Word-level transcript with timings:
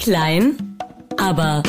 Klein, 0.00 0.78
aber 1.18 1.62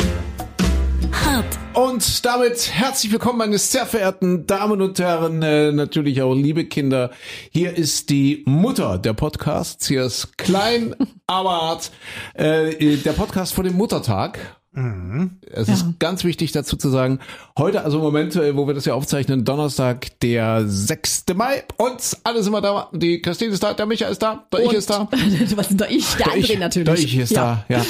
hart. 1.11 1.59
Und 1.73 2.25
damit 2.25 2.71
herzlich 2.71 3.11
willkommen, 3.11 3.39
meine 3.39 3.57
sehr 3.57 3.85
verehrten 3.85 4.47
Damen 4.47 4.81
und 4.81 4.97
Herren, 4.99 5.43
äh, 5.43 5.73
natürlich 5.73 6.21
auch 6.21 6.33
liebe 6.33 6.63
Kinder. 6.63 7.11
Hier 7.51 7.75
ist 7.75 8.09
die 8.09 8.43
Mutter 8.45 8.97
der 8.99 9.11
Podcasts. 9.11 9.85
Hier 9.85 10.05
ist 10.05 10.37
Klein, 10.37 10.95
aber 11.27 11.61
hart. 11.61 11.91
Äh, 12.33 12.95
der 12.95 13.11
Podcast 13.11 13.53
vor 13.53 13.65
dem 13.65 13.75
Muttertag. 13.75 14.60
Es 14.73 15.67
ist 15.67 15.99
ganz 15.99 16.23
wichtig 16.23 16.53
dazu 16.53 16.77
zu 16.77 16.89
sagen, 16.89 17.19
heute, 17.57 17.83
also 17.83 17.97
im 17.97 18.03
Moment, 18.03 18.35
wo 18.35 18.67
wir 18.67 18.73
das 18.73 18.85
ja 18.85 18.93
aufzeichnen, 18.93 19.43
Donnerstag, 19.43 20.17
der 20.21 20.65
6. 20.65 21.25
Mai. 21.35 21.63
Und 21.77 22.17
alle 22.23 22.41
sind 22.41 22.53
wir 22.53 22.61
da. 22.61 22.89
Die 22.93 23.21
Christine 23.21 23.51
ist 23.51 23.61
da, 23.61 23.73
der 23.73 23.85
Micha 23.85 24.07
ist 24.07 24.21
da, 24.21 24.47
der 24.51 24.61
ich 24.61 24.73
ist 24.73 24.89
da. 24.89 25.09
Was 25.55 25.67
sind 25.67 25.81
da 25.81 25.87
ich? 25.87 26.15
Der, 26.15 26.27
Der 26.27 26.35
André 26.35 26.53
ich, 26.53 26.59
natürlich. 26.59 26.85
Der 26.85 26.97
ich 26.97 27.17
ist 27.17 27.31
ja. 27.31 27.65
da, 27.67 27.75
ja. 27.75 27.85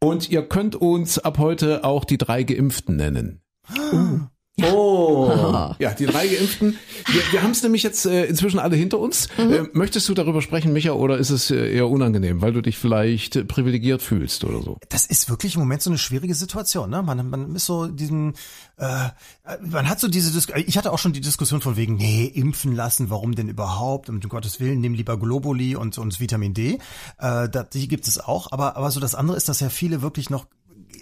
Und 0.00 0.28
ihr 0.30 0.42
könnt 0.42 0.76
uns 0.76 1.18
ab 1.18 1.38
heute 1.38 1.84
auch 1.84 2.04
die 2.04 2.18
drei 2.18 2.42
Geimpften 2.42 2.96
nennen. 2.96 3.40
Oh. 4.62 5.74
Ja, 5.78 5.94
die 5.94 6.06
drei 6.06 6.26
Geimpften. 6.26 6.78
Wir, 7.06 7.22
wir 7.32 7.42
haben 7.42 7.52
es 7.52 7.62
nämlich 7.62 7.82
jetzt 7.82 8.06
äh, 8.06 8.24
inzwischen 8.24 8.58
alle 8.58 8.76
hinter 8.76 8.98
uns. 8.98 9.28
Mhm. 9.38 9.52
Äh, 9.52 9.62
möchtest 9.72 10.08
du 10.08 10.14
darüber 10.14 10.42
sprechen, 10.42 10.72
Micha, 10.72 10.92
oder 10.92 11.18
ist 11.18 11.30
es 11.30 11.50
äh, 11.50 11.74
eher 11.74 11.88
unangenehm, 11.88 12.42
weil 12.42 12.52
du 12.52 12.60
dich 12.60 12.76
vielleicht 12.76 13.36
äh, 13.36 13.44
privilegiert 13.44 14.02
fühlst 14.02 14.44
oder 14.44 14.60
so? 14.62 14.78
Das 14.88 15.06
ist 15.06 15.30
wirklich 15.30 15.54
im 15.54 15.60
Moment 15.60 15.82
so 15.82 15.90
eine 15.90 15.98
schwierige 15.98 16.34
Situation. 16.34 16.90
Ne? 16.90 17.02
Man, 17.02 17.30
man 17.30 17.54
ist 17.54 17.66
so 17.66 17.86
diesen, 17.86 18.34
äh, 18.78 19.08
man 19.60 19.88
hat 19.88 20.00
so 20.00 20.08
diese, 20.08 20.32
Dis 20.32 20.48
ich 20.66 20.76
hatte 20.76 20.92
auch 20.92 20.98
schon 20.98 21.12
die 21.12 21.20
Diskussion 21.20 21.60
von 21.60 21.76
wegen, 21.76 21.96
nee, 21.96 22.24
impfen 22.24 22.74
lassen, 22.74 23.10
warum 23.10 23.34
denn 23.34 23.48
überhaupt? 23.48 24.08
Und 24.08 24.24
um 24.24 24.28
Gottes 24.28 24.60
Willen, 24.60 24.80
nimm 24.80 24.94
lieber 24.94 25.18
Globuli 25.18 25.76
und, 25.76 25.98
und 25.98 26.18
Vitamin 26.20 26.54
D. 26.54 26.78
Äh, 27.18 27.48
da, 27.48 27.62
die 27.62 27.88
gibt 27.88 28.08
es 28.08 28.18
auch. 28.18 28.50
Aber, 28.50 28.76
aber 28.76 28.90
so 28.90 29.00
das 29.00 29.14
andere 29.14 29.36
ist, 29.36 29.48
dass 29.48 29.60
ja 29.60 29.68
viele 29.68 30.02
wirklich 30.02 30.30
noch 30.30 30.46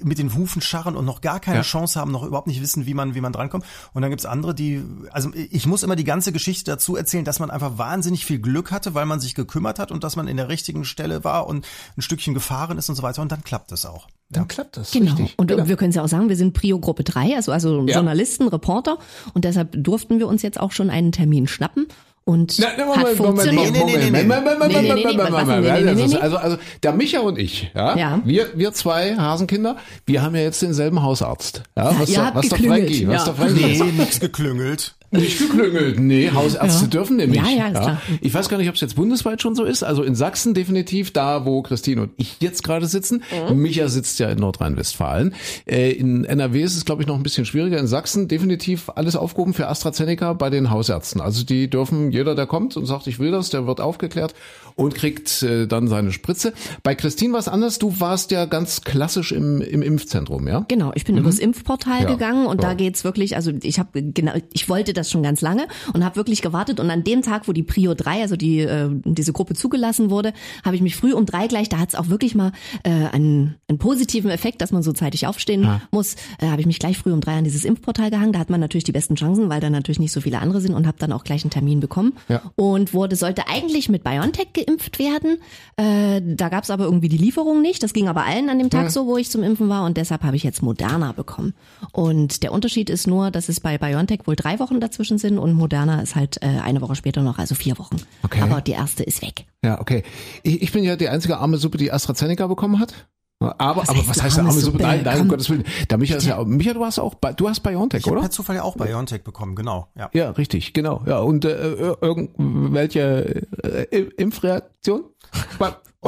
mit 0.05 0.18
den 0.18 0.34
Hufen 0.34 0.62
scharren 0.62 0.96
und 0.96 1.04
noch 1.04 1.20
gar 1.20 1.40
keine 1.40 1.59
Ja. 1.59 1.62
Chance 1.62 1.98
haben, 2.01 2.12
noch 2.12 2.23
überhaupt 2.23 2.46
nicht 2.46 2.60
wissen, 2.62 2.87
wie 2.87 2.95
man, 2.95 3.15
wie 3.15 3.20
man 3.20 3.32
drankommt. 3.32 3.65
Und 3.93 4.02
dann 4.02 4.10
gibt's 4.10 4.26
andere, 4.26 4.54
die, 4.54 4.82
also 5.10 5.30
ich 5.34 5.66
muss 5.66 5.82
immer 5.82 5.96
die 5.96 6.04
ganze 6.04 6.32
Geschichte 6.32 6.70
dazu 6.70 6.96
erzählen, 6.96 7.24
dass 7.24 7.38
man 7.40 7.51
einfach 7.51 7.79
wahnsinnig 7.79 8.24
viel 8.26 8.38
Glück 8.38 8.70
hatte, 8.73 8.95
weil 8.95 9.07
man 9.07 9.20
sich 9.20 9.35
gekümmert 9.35 9.79
hat 9.79 9.90
und 9.93 10.04
dass 10.04 10.16
man 10.16 10.29
in 10.29 10.37
der 10.37 10.48
richtigen 10.48 10.85
Stelle 10.85 11.24
war 11.24 11.46
und 11.46 11.66
ein 11.96 12.02
Stückchen 12.02 12.35
gefahren 12.35 12.79
ist 12.79 12.88
und 12.88 12.95
so 12.96 13.02
weiter. 13.02 13.23
Und 13.23 13.32
dann 13.32 13.43
klappt 13.45 13.73
es 13.73 13.87
auch. 13.87 14.09
Dann 14.29 14.48
klappt 14.48 14.76
das. 14.76 14.90
Genau. 14.90 15.12
Richtig. 15.15 15.35
Und 15.38 15.51
wir 15.51 15.76
können 15.76 15.90
es 15.90 15.96
ja 15.96 16.02
auch 16.02 16.09
sagen, 16.09 16.29
wir 16.29 16.37
sind 16.37 16.52
Prio-Gruppe 16.52 17.04
3, 17.04 17.37
also, 17.37 17.52
also 17.52 17.87
Ja. 17.87 17.95
Journalisten, 17.95 18.48
Reporter. 18.48 18.98
Und 19.35 19.45
deshalb 19.45 19.73
durften 19.82 20.18
wir 20.18 20.26
uns 20.26 20.42
jetzt 20.42 20.59
auch 20.59 20.73
schon 20.73 20.90
einen 20.90 21.13
Termin 21.13 21.46
schnappen. 21.46 21.87
Und 22.29 22.59
Na, 22.59 22.66
na, 22.77 22.82
hat 22.87 22.96
Moment, 22.96 22.96
Moment, 22.96 23.16
funktioniert. 23.19 23.66
Moment, 23.73 23.79
Moment, 23.79 23.87
Nee, 23.87 24.10
nee, 24.10 24.10
nee, 24.10 24.23
Moment, 24.24 24.45
Moment, 24.59 24.73
nee, 24.73 24.82
nee, 24.82 24.88
Moment, 24.88 25.07
nee, 25.07 25.16
Moment, 25.16 25.32
was 25.32 25.45
Moment, 25.46 25.49
denn? 25.49 25.63
Nee, 25.63 25.80
nee, 25.80 25.91
Moment. 25.93 26.09
nee, 26.10 26.15
nee. 26.16 26.21
Also, 26.21 26.37
also 26.38 26.57
der 26.82 26.93
Micha 26.93 27.21
und 27.21 27.38
ich, 27.38 27.71
ja, 27.73 27.96
Ja. 27.96 28.21
wir, 28.24 28.49
wir 28.57 28.73
zwei 28.73 29.16
Hasenkinder, 29.16 29.77
wir 30.07 30.23
haben 30.23 30.35
ja 30.35 30.43
jetzt 30.43 30.60
denselben 30.60 31.02
Hausarzt. 31.04 31.63
Ja, 31.77 31.97
was, 32.01 32.10
der, 32.10 32.27
habt 32.27 32.37
was 32.37 32.49
geklüngelt, 32.49 32.80
Frankie, 32.88 33.07
was 33.07 33.27
ja. 33.27 33.32
der 33.32 33.35
Frankie 33.47 33.82
Nee, 33.85 33.93
nix 33.97 34.19
geklüngelt. 34.19 34.95
Nicht 35.10 35.38
geklüngelt. 35.38 35.99
Nee, 36.01 36.30
Hausärzte 36.32 36.85
Ja. 36.85 36.90
dürfen 36.90 37.16
nämlich. 37.16 37.40
Ja, 37.40 37.49
ja, 37.49 37.66
ist 37.68 37.80
klar. 37.80 38.02
Ich 38.21 38.35
weiß 38.35 38.49
gar 38.49 38.59
nicht, 38.59 38.68
ob 38.68 38.74
es 38.74 38.80
jetzt 38.80 38.96
bundesweit 38.96 39.40
schon 39.40 39.54
so 39.54 39.65
ist. 39.65 39.82
Also 39.82 40.02
in 40.02 40.15
Sachsen 40.15 40.52
definitiv, 40.54 41.13
da 41.13 41.45
wo 41.46 41.63
Christine 41.63 42.02
und 42.02 42.10
ich 42.16 42.37
jetzt 42.40 42.65
gerade 42.65 42.87
sitzen. 42.87 43.23
Mhm. 43.51 43.57
Micha 43.60 43.88
sitzt 43.88 44.18
ja 44.18 44.29
in 44.29 44.38
Nordrhein-Westfalen. 44.38 45.35
Äh, 45.66 45.93
in 45.93 46.24
NRW 46.24 46.63
ist 46.63 46.76
es, 46.76 46.85
glaube 46.85 47.02
ich, 47.02 47.09
noch 47.09 47.16
ein 47.16 47.23
bisschen 47.23 47.45
schwieriger. 47.46 47.79
In 47.79 47.87
Sachsen 47.87 48.29
definitiv 48.29 48.90
alles 48.95 49.16
aufgehoben 49.16 49.54
für 49.54 49.68
AstraZeneca 49.68 50.32
bei 50.32 50.51
den 50.51 50.71
Hausärzten. 50.71 51.20
Also 51.20 51.45
die 51.45 51.70
dürfen, 51.70 52.10
jeder, 52.10 52.35
der 52.35 52.46
kommt 52.46 52.76
und 52.76 52.87
sagt, 52.87 53.07
ich 53.07 53.18
will 53.18 53.30
das, 53.30 53.51
der 53.51 53.66
wird 53.66 53.80
aufgeklärt 53.80 54.35
und 54.74 54.95
kriegt 54.95 55.43
äh, 55.43 55.66
dann 55.66 55.88
seine 55.88 56.13
Spritze. 56.13 56.52
Bei 56.82 56.95
Christine 56.95 57.32
war 57.32 57.41
es 57.41 57.48
anders. 57.48 57.79
Du 57.79 58.01
warst 58.01 58.30
ja 58.30 58.45
ganz 58.45 58.82
klassisch 58.82 59.32
im, 59.32 59.60
im 59.63 59.82
Impfzentrum, 59.82 60.46
ja? 60.48 60.65
Genau, 60.68 60.93
ich 60.95 61.04
bin 61.04 61.16
übers 61.16 61.38
Impfportal 61.38 62.02
Ja, 62.02 62.09
gegangen 62.10 62.46
und 62.46 62.63
ja. 62.63 62.68
da 62.68 62.74
geht's 62.74 63.04
wirklich, 63.04 63.37
also 63.37 63.52
ich 63.63 63.79
habe 63.79 64.03
genau, 64.03 64.32
ich 64.53 64.69
wollte 64.69 64.92
das 64.96 65.10
schon 65.10 65.22
ganz 65.22 65.40
lange 65.40 65.66
und 65.92 66.04
habe 66.04 66.16
wirklich 66.16 66.42
gewartet 66.42 66.80
und 66.80 66.90
an 66.90 67.04
dem 67.04 67.22
Tag, 67.22 67.48
wo 67.48 67.52
die 67.52 67.62
Prio 67.62 67.94
3, 67.94 68.22
also 68.22 68.36
die 68.36 68.60
äh, 68.60 68.88
diese 69.04 69.32
Gruppe 69.32 69.54
zugelassen 69.54 70.10
wurde, 70.10 70.32
habe 70.64 70.76
ich 70.76 70.82
mich 70.82 70.96
früh 70.96 71.12
um 71.12 71.26
drei 71.26 71.46
gleich, 71.46 71.68
da 71.68 71.78
hat's 71.78 71.94
auch 71.94 72.08
wirklich 72.08 72.34
mal 72.34 72.52
äh, 72.82 72.90
einen, 72.90 73.56
einen 73.68 73.78
positiven 73.78 74.30
Effekt, 74.30 74.60
dass 74.60 74.72
man 74.72 74.82
so 74.82 74.92
zeitig 74.92 75.26
aufstehen 75.26 75.68
muss, 75.90 76.14
äh, 76.40 76.48
habe 76.48 76.60
ich 76.60 76.66
mich 76.66 76.78
gleich 76.78 76.98
früh 76.98 77.12
um 77.12 77.20
drei 77.20 77.36
an 77.38 77.44
dieses 77.44 77.64
Impfportal 77.64 78.10
gehangen. 78.10 78.32
Da 78.32 78.38
hat 78.38 78.50
man 78.50 78.60
natürlich 78.60 78.84
die 78.84 78.92
besten 78.92 79.14
Chancen, 79.16 79.48
weil 79.50 79.60
da 79.60 79.70
natürlich 79.70 79.98
nicht 79.98 80.12
so 80.12 80.20
viele 80.20 80.38
andere 80.40 80.60
sind 80.60 80.74
und 80.74 80.86
habe 80.86 80.98
dann 80.98 81.12
auch 81.12 81.24
gleich 81.24 81.44
einen 81.44 81.50
Termin 81.50 81.80
bekommen 81.80 82.14
Ja. 82.28 82.42
und 82.56 82.94
wurde 82.94 83.16
sollte 83.16 83.48
eigentlich 83.48 83.88
mit 83.88 84.04
BioNTech 84.04 84.52
geimpft 84.52 84.98
werden. 84.98 85.38
Äh, 85.76 86.20
da 86.24 86.48
gab's 86.48 86.70
aber 86.70 86.84
irgendwie 86.84 87.08
die 87.08 87.18
Lieferung 87.18 87.62
nicht. 87.62 87.82
Das 87.82 87.92
ging 87.92 88.08
aber 88.08 88.24
allen 88.24 88.48
an 88.48 88.58
dem 88.58 88.70
Tag 88.70 88.90
so, 88.90 89.06
wo 89.06 89.16
ich 89.16 89.30
zum 89.30 89.42
Impfen 89.42 89.68
war 89.68 89.84
und 89.84 89.96
deshalb 89.96 90.22
habe 90.22 90.36
ich 90.36 90.42
jetzt 90.42 90.62
Moderna 90.62 91.12
bekommen. 91.12 91.54
Und 91.92 92.42
der 92.42 92.52
Unterschied 92.52 92.90
ist 92.90 93.06
nur, 93.06 93.30
dass 93.30 93.48
es 93.48 93.60
bei 93.60 93.78
BioNTech 93.78 94.20
wohl 94.26 94.36
drei 94.36 94.58
Wochen 94.58 94.80
dazwischen 94.86 95.19
sind 95.19 95.38
und 95.38 95.52
Moderna 95.54 96.00
ist 96.00 96.14
halt 96.16 96.42
äh, 96.42 96.47
eine 96.47 96.80
Woche 96.80 96.94
später 96.97 97.22
noch, 97.22 97.38
also 97.38 97.54
vier 97.54 97.78
Wochen. 97.78 97.97
Okay. 98.22 98.41
Aber 98.42 98.60
die 98.60 98.72
erste 98.72 99.02
ist 99.02 99.22
weg. 99.22 99.47
Ja, 99.64 99.80
okay. 99.80 100.02
Ich, 100.42 100.62
ich 100.62 100.72
bin 100.72 100.84
ja 100.84 100.97
die 100.97 101.08
einzige 101.08 101.38
arme 101.38 101.56
Suppe, 101.58 101.78
die 101.78 101.92
AstraZeneca 101.92 102.47
bekommen 102.47 102.80
hat. 102.80 102.94
Aber, 103.38 103.82
Was 103.82 103.91
aber 103.91 103.98
heißt 103.98 104.08
was 104.08 104.22
heißt 104.22 104.38
arme 104.38 104.50
Suppe? 104.52 104.64
Suppe? 104.64 104.82
Nein, 104.82 105.02
nein, 105.04 105.20
um. 105.20 105.28
Gottes 105.28 105.50
Willen. 105.50 105.64
Der 105.91 105.98
Micha 105.98 106.16
ist 106.16 106.24
ja, 106.26 106.38
auch- 106.38 106.47
Micha, 106.47 106.72
du 106.72 106.82
hast 106.84 106.98
auch, 106.98 107.14
du 107.14 107.48
hast 107.48 107.60
BioNTech, 107.60 108.00
Ich 108.00 108.06
habe 108.06 108.12
oder? 108.14 108.22
per 108.22 108.30
Zufall 108.30 108.56
ja 108.56 108.62
auch 108.62 108.76
BioNTech 108.76 109.24
bekommen, 109.24 109.54
genau. 109.54 109.88
Ja. 109.94 110.08
Ja, 110.14 110.30
richtig, 110.30 110.72
genau. 110.72 111.03
Ja, 111.06 111.18
und 111.18 111.44
äh, 111.44 111.48
ir- 111.50 111.98
irgendwelche 112.00 113.42
äh, 113.62 113.98
Impfreaktion? 114.16 115.04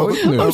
Bei- 0.06 0.12
Eure, 0.12 0.30
Nö, 0.30 0.40
eure, 0.40 0.52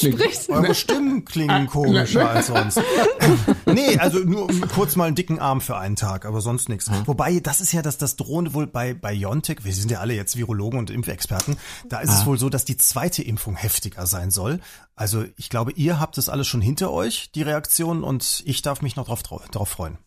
eure 0.49 0.75
Stimmen 0.75 1.25
klingen 1.25 1.67
komischer 1.67 2.29
als 2.31 2.47
sonst. 2.49 2.81
nee, 3.67 3.99
also 3.99 4.19
nur 4.21 4.49
kurz 4.75 4.97
mal 4.97 5.05
einen 5.07 5.15
dicken 5.15 5.39
Arm 5.39 5.61
für 5.61 5.77
einen 5.77 5.97
Tag, 5.97 6.25
aber 6.27 6.41
sonst 6.41 6.69
nichts. 6.69 6.91
Wobei, 7.07 7.41
das 7.41 7.61
ist 7.61 7.73
ja 7.73 7.83
das, 7.83 7.99
das 7.99 8.17
Drohende 8.17 8.55
wohl 8.55 8.67
bei 8.67 8.95
BioNTech, 8.95 9.65
wir 9.65 9.73
sind 9.73 9.91
ja 9.91 10.01
alle 10.01 10.15
jetzt 10.15 10.37
Virologen 10.37 10.79
und 10.79 10.91
Impfexperten, 10.91 11.57
da 11.89 12.01
ist 12.01 12.11
es 12.13 12.27
wohl 12.27 12.39
so, 12.39 12.49
dass 12.49 12.65
die 12.65 12.77
zweite 12.77 13.23
Impfung 13.23 13.57
heftiger 13.57 14.07
sein 14.07 14.31
soll. 14.31 14.61
Also 14.97 15.25
ich 15.37 15.49
glaube, 15.51 15.73
ihr 15.73 16.01
habt 16.01 16.19
es 16.19 16.29
alles 16.29 16.47
schon 16.47 16.61
hinter 16.61 16.91
euch, 16.93 17.31
die 17.35 17.43
Reaktion, 17.43 18.05
und 18.05 18.43
ich 18.47 18.63
darf 18.63 18.83
mich 18.83 18.97
noch 18.97 19.07
drauf, 19.07 19.23
drauf 19.23 19.69
freuen. 19.69 19.99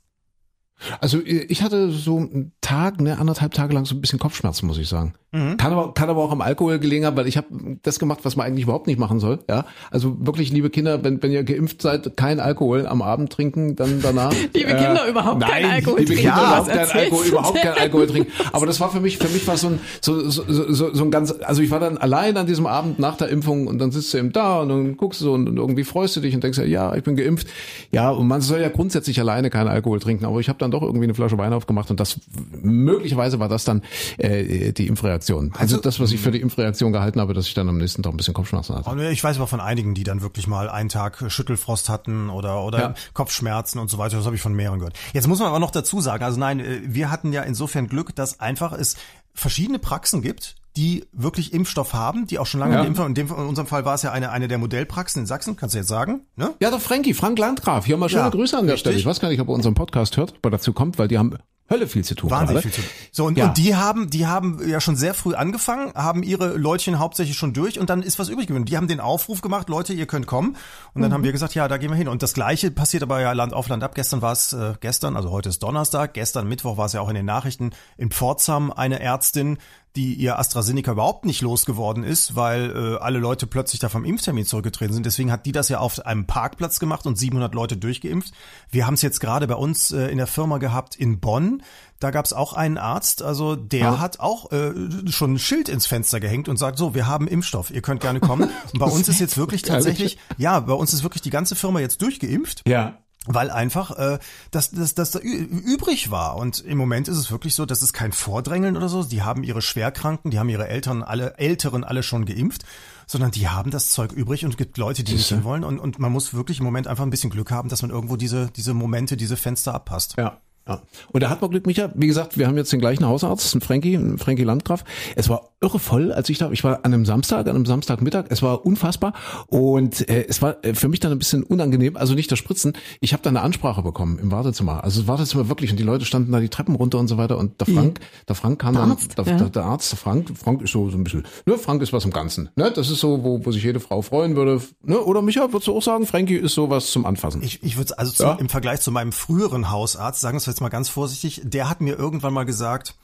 Also 1.02 1.20
äh, 1.20 1.44
ich 1.50 1.64
hatte 1.64 1.92
so 1.92 2.18
einen 2.18 2.52
Tag, 2.62 3.02
ne, 3.02 3.18
anderthalb 3.18 3.54
Tage 3.54 3.74
lang 3.74 3.86
so 3.86 3.96
ein 3.96 4.02
bisschen 4.02 4.20
Kopfschmerzen, 4.20 4.68
muss 4.68 4.78
ich 4.78 4.88
sagen. 4.88 5.16
Kann 5.58 5.74
aber 5.74 5.94
kann 5.94 6.10
aber 6.10 6.24
auch 6.24 6.32
am 6.32 6.42
Alkohol 6.42 6.80
gelegen 6.80 7.06
haben, 7.06 7.18
weil 7.18 7.28
ich 7.28 7.38
habe 7.38 7.48
das 7.84 8.00
gemacht, 8.00 8.20
was 8.24 8.36
man 8.36 8.46
eigentlich 8.46 8.64
überhaupt 8.64 8.88
nicht 8.88 9.00
machen 9.00 9.20
soll. 9.20 9.40
Ja, 9.50 9.66
also 9.92 10.18
wirklich, 10.20 10.52
liebe 10.52 10.70
Kinder, 10.70 11.04
wenn 11.04 11.22
wenn 11.24 11.32
ihr 11.32 11.44
geimpft 11.44 11.82
seid, 11.82 12.18
kein 12.18 12.40
Alkohol 12.40 12.88
am 12.88 13.02
Abend 13.02 13.32
trinken, 13.32 13.76
dann 13.76 14.02
danach. 14.02 14.34
Liebe 14.54 14.70
Kinder, 14.70 15.08
überhaupt 15.08 15.42
nein, 15.42 15.50
kein 15.50 15.66
Alkohol 15.66 16.00
liebe 16.00 16.14
trinken. 16.14 16.32
Kinder, 16.32 16.66
Was 16.66 16.68
überhaupt 16.68 16.90
kein 16.90 17.00
Alkohol, 17.00 17.26
überhaupt 17.26 17.62
kein 17.62 17.74
Alkohol 17.74 18.08
trinken. 18.08 18.32
Aber 18.52 18.66
das 18.66 18.80
war 18.80 18.90
für 18.90 19.00
mich, 19.00 19.18
für 19.18 19.30
mich 19.30 19.48
war 19.48 19.58
so 19.58 19.68
ein 19.68 19.80
so 20.02 20.30
so, 20.30 20.44
so, 20.48 20.94
so, 20.94 21.04
ein 21.04 21.12
ganz, 21.12 21.34
also 21.44 21.62
ich 21.62 21.72
war 21.72 21.80
dann 21.80 21.98
allein 21.98 22.38
an 22.38 22.48
diesem 22.48 22.66
Abend 22.66 23.00
nach 23.00 23.18
der 23.18 23.30
Impfung 23.30 23.68
und 23.68 23.80
dann 23.80 23.92
sitzt 23.92 24.14
du 24.14 24.18
eben 24.18 24.32
da 24.32 24.62
und 24.62 24.70
dann 24.70 24.98
guckst 24.98 25.22
du 25.22 25.34
und, 25.34 25.48
und 25.48 25.58
irgendwie 25.58 25.84
freust 25.84 26.16
du 26.16 26.22
dich 26.22 26.34
und 26.34 26.44
denkst 26.44 26.58
ja, 26.58 26.66
ja, 26.66 26.96
ich 26.96 27.04
bin 27.04 27.16
geimpft. 27.16 27.48
Ja, 27.92 28.12
und 28.12 28.28
man 28.28 28.42
soll 28.42 28.62
ja 28.62 28.70
grundsätzlich 28.70 29.20
alleine 29.20 29.50
keinen 29.50 29.68
Alkohol 29.68 30.00
trinken, 30.00 30.26
aber 30.26 30.40
ich 30.40 30.50
habe 30.50 30.60
dann 30.60 30.72
doch 30.72 30.82
irgendwie 30.82 31.06
eine 31.06 31.14
Flasche 31.14 31.38
Wein 31.38 31.54
aufgemacht 31.54 31.90
und 31.90 32.00
das 32.00 32.20
möglicherweise 32.62 33.40
war 33.40 33.50
das 33.50 33.66
dann 33.66 33.82
äh, 34.18 34.72
die 34.72 34.88
Impfreaktion. 34.88 35.27
Also, 35.36 35.52
Also- 35.60 35.78
das, 35.78 36.00
was 36.00 36.12
ich 36.12 36.20
für 36.22 36.32
die 36.32 36.42
Impfreaktion 36.42 36.92
gehalten 36.92 37.20
habe, 37.20 37.34
dass 37.34 37.48
ich 37.48 37.54
dann 37.54 37.68
am 37.70 37.78
nächsten 37.78 38.04
Tag 38.04 38.14
ein 38.14 38.18
bisschen 38.18 38.34
Kopfschmerzen 38.34 38.76
hatte. 38.76 38.90
Und 38.90 39.00
Ich 39.02 39.24
weiß 39.24 39.38
aber 39.38 39.48
von 39.48 39.60
einigen, 39.62 39.94
die 39.94 40.04
dann 40.04 40.22
wirklich 40.22 40.48
mal 40.48 40.70
einen 40.70 40.90
Tag 40.90 41.24
Schüttelfrost 41.32 41.90
hatten 41.90 42.30
oder, 42.30 42.64
oder 42.64 42.80
Ja. 42.80 42.94
Kopfschmerzen 43.14 43.80
und 43.80 43.90
so 43.90 43.98
weiter. 43.98 44.18
Das 44.18 44.26
habe 44.26 44.36
ich 44.36 44.42
von 44.42 44.54
mehreren 44.54 44.80
gehört. 44.80 44.98
Jetzt 45.14 45.28
muss 45.28 45.40
man 45.40 45.48
aber 45.50 45.60
noch 45.60 45.72
dazu 45.72 46.02
sagen, 46.02 46.24
also 46.24 46.40
nein, 46.40 46.60
äh, 46.60 46.82
wir 46.84 47.12
hatten 47.12 47.34
ja 47.34 47.42
insofern 47.44 47.88
Glück, 47.88 48.16
dass 48.16 48.40
einfach 48.40 48.74
es 48.74 48.96
verschiedene 49.34 49.80
Praxen 49.80 50.22
gibt, 50.22 50.56
die 50.76 51.06
wirklich 51.12 51.54
Impfstoff 51.54 51.94
haben, 51.94 52.28
die 52.28 52.38
auch 52.40 52.46
schon 52.46 52.60
lange 52.60 52.76
Ja. 52.76 52.84
impfen. 52.84 53.06
In, 53.08 53.14
dem, 53.16 53.28
in 53.28 53.34
unserem 53.34 53.68
Fall 53.68 53.84
war 53.86 53.96
es 53.96 54.04
ja 54.04 54.12
eine, 54.12 54.32
eine 54.32 54.48
der 54.48 54.58
Modellpraxen 54.60 55.22
in 55.22 55.26
Sachsen, 55.26 55.56
kannst 55.56 55.74
du 55.74 55.80
jetzt 55.80 55.88
sagen, 55.88 56.22
ne? 56.36 56.54
Ja, 56.60 56.70
der 56.70 56.80
Frankie, 56.80 57.14
Frank 57.16 57.40
Landgraf. 57.40 57.86
Hier 57.86 57.98
mal 57.98 58.10
schöne 58.10 58.22
Ja, 58.24 58.30
Grüße 58.30 58.56
an 58.58 58.66
der 58.68 58.74
richtig. 58.76 58.82
Stelle. 58.92 59.00
Ich 59.00 59.06
weiß 59.06 59.20
gar 59.20 59.30
nicht, 59.30 59.42
ob 59.42 59.48
er 59.48 59.54
unseren 59.56 59.74
Podcast 59.74 60.18
hört, 60.18 60.36
ob 60.38 60.46
er 60.46 60.52
dazu 60.52 60.74
kommt, 60.74 61.00
weil 61.00 61.08
die 61.08 61.18
haben 61.18 61.36
Hölle 61.70 61.88
viel 61.88 62.04
zu 62.04 62.16
tun. 62.16 62.30
Wahnsinnig 62.30 62.64
gerade. 62.64 62.76
viel 62.76 62.84
zu 62.84 62.90
tun. 62.90 63.00
So, 63.12 63.26
und, 63.26 63.38
Ja. 63.38 63.48
und 63.48 63.58
die 63.58 63.76
haben, 63.76 64.10
die 64.10 64.26
haben 64.26 64.60
ja 64.68 64.80
schon 64.80 64.96
sehr 64.96 65.14
früh 65.14 65.36
angefangen, 65.36 65.92
haben 65.96 66.24
ihre 66.24 66.56
Leutchen 66.56 67.00
hauptsächlich 67.00 67.38
schon 67.38 67.54
durch 67.54 67.80
und 67.80 67.90
dann 67.90 68.04
ist 68.04 68.20
was 68.20 68.30
übrig 68.30 68.48
geblieben. 68.48 68.66
Die 68.66 68.78
haben 68.78 68.88
den 68.88 69.00
Aufruf 69.00 69.42
gemacht, 69.42 69.68
Leute, 69.70 69.94
ihr 69.94 70.06
könnt 70.06 70.28
kommen. 70.28 70.56
Und 70.94 71.02
dann 71.02 71.12
haben 71.14 71.24
wir 71.24 71.32
gesagt, 71.32 71.56
ja, 71.56 71.68
da 71.68 71.78
gehen 71.78 71.90
wir 71.90 71.98
hin. 71.98 72.08
Und 72.08 72.24
das 72.24 72.34
Gleiche 72.34 72.72
passiert 72.72 73.04
aber 73.04 73.20
ja 73.22 73.34
Land 73.34 73.54
auf 73.54 73.68
Land 73.68 73.84
ab. 73.84 73.96
Gestern 73.96 74.22
war 74.22 74.32
es, 74.32 74.54
äh, 74.54 74.76
gestern, 74.80 75.16
also 75.18 75.32
heute 75.32 75.50
ist 75.50 75.62
Donnerstag, 75.62 76.14
gestern 76.14 76.48
Mittwoch 76.48 76.78
war 76.78 76.86
es 76.86 76.94
ja 76.94 77.02
auch 77.02 77.10
in 77.10 77.16
den 77.16 77.26
Nachrichten 77.26 77.72
in 77.98 78.12
Pforzheim 78.12 78.72
eine 78.72 79.00
Ärztin, 79.00 79.58
die 79.96 80.14
ihr 80.14 80.38
AstraZeneca 80.38 80.92
überhaupt 80.92 81.26
nicht 81.26 81.42
losgeworden 81.42 82.04
ist, 82.04 82.36
weil 82.36 82.72
äh, 82.72 82.98
alle 82.98 83.20
Leute 83.20 83.48
plötzlich 83.48 83.80
da 83.80 83.90
vom 83.90 84.06
Impftermin 84.06 84.46
zurückgetreten 84.46 84.94
sind. 84.94 85.06
Deswegen 85.06 85.32
hat 85.32 85.46
die 85.46 85.52
das 85.52 85.70
ja 85.70 85.80
auf 85.80 86.06
einem 86.06 86.28
Parkplatz 86.28 86.80
gemacht 86.80 87.06
und 87.08 87.18
700 87.18 87.56
Leute 87.56 87.78
durchgeimpft. 87.78 88.32
Wir 88.70 88.86
haben 88.86 88.94
es 88.94 89.02
jetzt 89.02 89.20
gerade 89.20 89.48
bei 89.48 89.56
uns 89.56 89.92
äh, 89.92 90.08
in 90.08 90.18
der 90.18 90.28
Firma 90.28 90.60
gehabt 90.60 90.96
in 90.96 91.20
Bonn. 91.20 91.64
Da 92.00 92.12
gab 92.12 92.26
es 92.26 92.34
auch 92.34 92.54
einen 92.54 92.78
Arzt, 92.78 93.24
also 93.24 93.56
der 93.56 93.80
ja. 93.80 94.00
hat 94.00 94.20
auch 94.20 94.52
äh, 94.52 94.72
schon 95.10 95.34
ein 95.34 95.40
Schild 95.40 95.68
ins 95.68 95.88
Fenster 95.88 96.20
gehängt 96.20 96.48
und 96.48 96.58
sagt, 96.58 96.78
so, 96.78 96.94
wir 96.94 97.08
haben 97.08 97.28
Impfstoff, 97.28 97.72
ihr 97.72 97.82
könnt 97.82 98.02
gerne 98.02 98.20
kommen. 98.20 98.52
Und 98.72 98.80
bei 98.80 98.86
uns 98.86 99.08
ist 99.08 99.20
jetzt 99.20 99.36
wirklich 99.36 99.64
tatsächlich, 99.64 100.20
ja, 100.38 100.60
bei 100.60 100.74
uns 100.74 100.94
ist 100.94 101.02
wirklich 101.02 101.24
die 101.24 101.32
ganze 101.32 101.56
Firma 101.56 101.80
jetzt 101.80 102.04
durchgeimpft. 102.04 102.62
Ja 102.68 103.00
weil 103.28 103.52
einfach 103.52 103.98
äh, 103.98 104.20
das, 104.52 104.72
das, 104.72 104.96
das 104.96 105.12
da 105.12 105.20
übrig 105.20 106.12
war. 106.12 106.38
Und 106.38 106.60
im 106.60 106.78
Moment 106.78 107.08
ist 107.08 107.18
es 107.18 107.32
wirklich 107.32 107.56
so, 107.56 107.66
dass 107.66 107.82
es 107.82 107.94
kein 107.94 108.12
Vordrängeln 108.12 108.78
oder 108.78 108.90
so. 108.90 109.04
Die 109.04 109.24
haben 109.24 109.44
ihre 109.44 109.62
Schwerkranken, 109.62 110.32
die 110.32 110.40
haben 110.40 110.50
ihre 110.50 110.68
Eltern 110.68 111.04
alle 111.04 111.38
Älteren 111.38 111.84
alle 111.84 112.04
schon 112.04 112.26
geimpft, 112.26 112.64
sondern 113.06 113.32
die 113.32 113.48
haben 113.48 113.72
das 113.72 113.90
Zeug 113.90 114.12
übrig 114.12 114.46
und 114.46 114.52
es 114.52 114.58
gibt 114.58 114.78
Leute, 114.78 115.04
die 115.04 115.14
nicht 115.14 115.30
hin 115.30 115.44
wollen. 115.44 115.64
Und, 115.64 115.80
und 115.80 116.00
man 116.00 116.12
muss 116.12 116.34
wirklich 116.34 116.60
im 116.60 116.66
Moment 116.66 116.88
einfach 116.88 117.04
ein 117.04 117.10
bisschen 117.10 117.30
Glück 117.30 117.52
haben, 117.52 117.70
dass 117.70 117.82
man 117.82 117.92
irgendwo 117.92 118.16
diese 118.16 118.50
diese 118.56 118.74
Momente, 118.74 119.18
diese 119.18 119.38
Fenster 119.38 119.74
abpasst. 119.74 120.16
Ja. 120.18 120.38
Ja. 120.68 120.82
Und 121.12 121.24
da 121.24 121.30
hat 121.30 121.42
man 121.42 121.50
Glück, 121.50 121.66
Micha. 121.66 121.92
Wie 121.96 122.08
gesagt, 122.08 122.38
wir 122.38 122.48
haben 122.48 122.58
jetzt 122.58 122.72
den 122.74 122.80
gleichen 122.80 123.06
Hausarzt, 123.06 123.56
ein 123.56 123.62
Frankie, 123.62 123.96
ein 123.96 124.18
Frankie 124.18 124.44
Landgraf. 124.44 124.84
Es 125.16 125.30
war 125.30 125.50
irre 125.62 125.80
voll, 125.80 126.12
als 126.12 126.30
ich 126.30 126.38
da, 126.38 126.52
ich 126.52 126.64
war 126.64 126.78
an 126.86 126.94
einem 126.94 127.06
Samstag, 127.06 127.48
an 127.48 127.56
einem 127.56 127.66
Samstagmittag. 127.66 128.26
Es 128.30 128.42
war 128.42 128.66
unfassbar 128.66 129.14
und 129.48 130.08
äh, 130.10 130.26
es 130.28 130.42
war 130.42 130.64
äh, 130.64 130.74
für 130.74 130.88
mich 130.88 131.00
dann 131.00 131.12
ein 131.12 131.20
bisschen 131.20 131.44
unangenehm. 131.44 131.98
Also 131.98 132.14
nicht 132.14 132.32
das 132.32 132.40
Spritzen. 132.40 132.74
Ich 133.02 133.14
habe 133.14 133.24
da 133.24 133.30
eine 133.30 133.42
Ansprache 133.42 133.82
bekommen 133.82 134.20
im 134.20 134.32
Wartezimmer. 134.32 134.84
Also 134.84 135.02
das 135.02 135.08
Wartezimmer 135.08 135.50
wirklich 135.50 135.72
und 135.72 135.78
die 135.78 135.84
Leute 135.84 136.06
standen 136.06 136.32
da 136.32 136.40
die 136.40 136.50
Treppen 136.50 136.76
runter 136.76 137.00
und 137.00 137.08
so 137.08 137.18
weiter. 137.18 137.38
Und 137.38 137.60
der 137.60 137.68
Frank, 137.68 138.00
mhm. 138.00 138.26
der 138.28 138.36
Frank 138.36 138.60
kam 138.60 138.74
der 138.74 138.82
dann, 138.84 138.92
Arzt, 138.92 139.18
der, 139.18 139.26
ja. 139.26 139.38
der, 139.38 139.50
der, 139.50 139.66
Arzt, 139.66 139.92
der 139.92 140.00
Frank, 140.00 140.32
Frank 140.38 140.62
ist 140.62 140.72
so 140.72 140.90
so 140.90 140.98
ein 140.98 141.04
bisschen, 141.04 141.26
ne, 141.46 141.58
Frank 141.58 141.82
ist 141.82 141.92
was 141.92 142.06
im 142.06 142.12
Ganzen. 142.12 142.50
Ne, 142.56 142.72
das 142.72 142.90
ist 142.90 143.00
so, 143.00 143.24
wo, 143.24 143.46
wo 143.46 143.52
sich 143.52 143.64
jede 143.64 143.80
Frau 143.80 144.02
freuen 144.02 144.36
würde. 144.36 144.62
Ne, 144.84 145.00
oder 145.00 145.22
Micha, 145.22 145.52
würdest 145.52 145.68
du 145.68 145.76
auch 145.76 145.84
sagen, 145.84 146.06
Frankie 146.06 146.36
ist 146.36 146.54
sowas 146.54 146.92
zum 146.92 147.06
Anfassen? 147.06 147.42
Ich, 147.42 147.64
ich 147.64 147.78
würde 147.78 147.98
also 147.98 148.12
zum, 148.12 148.26
ja? 148.28 148.34
im 148.34 148.50
Vergleich 148.50 148.82
zu 148.82 148.92
meinem 148.92 149.12
früheren 149.12 149.72
Hausarzt 149.72 150.22
sagen 150.22 150.40
wir 150.40 150.46
jetzt 150.46 150.62
mal 150.62 150.70
ganz 150.70 150.90
vorsichtig 150.90 151.42
der 151.44 151.70
hat 151.70 151.82
mir 151.82 151.98
irgendwann 151.98 152.34
mal 152.34 152.46
gesagt, 152.46 152.96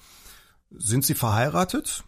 sind 0.71 1.05
Sie 1.05 1.13
verheiratet? 1.13 2.03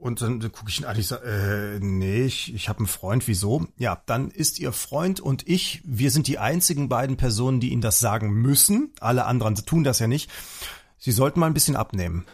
Und 0.00 0.22
dann 0.22 0.40
gucke 0.40 0.70
ich 0.70 0.80
ihn 0.80 0.86
an, 0.86 0.98
ich 0.98 1.08
sage, 1.08 1.26
äh, 1.26 1.78
nee, 1.78 2.24
ich, 2.24 2.54
ich 2.54 2.70
habe 2.70 2.78
einen 2.78 2.86
Freund, 2.86 3.28
wieso? 3.28 3.66
Ja, 3.76 4.02
dann 4.06 4.30
ist 4.30 4.58
Ihr 4.58 4.72
Freund 4.72 5.20
und 5.20 5.46
ich, 5.46 5.82
wir 5.84 6.10
sind 6.10 6.26
die 6.26 6.38
einzigen 6.38 6.88
beiden 6.88 7.18
Personen, 7.18 7.60
die 7.60 7.68
Ihnen 7.68 7.82
das 7.82 7.98
sagen 7.98 8.32
müssen. 8.32 8.92
Alle 9.00 9.26
anderen 9.26 9.54
tun 9.56 9.84
das 9.84 9.98
ja 9.98 10.06
nicht. 10.06 10.30
Sie 10.96 11.12
sollten 11.12 11.38
mal 11.38 11.46
ein 11.46 11.54
bisschen 11.54 11.76
abnehmen. 11.76 12.24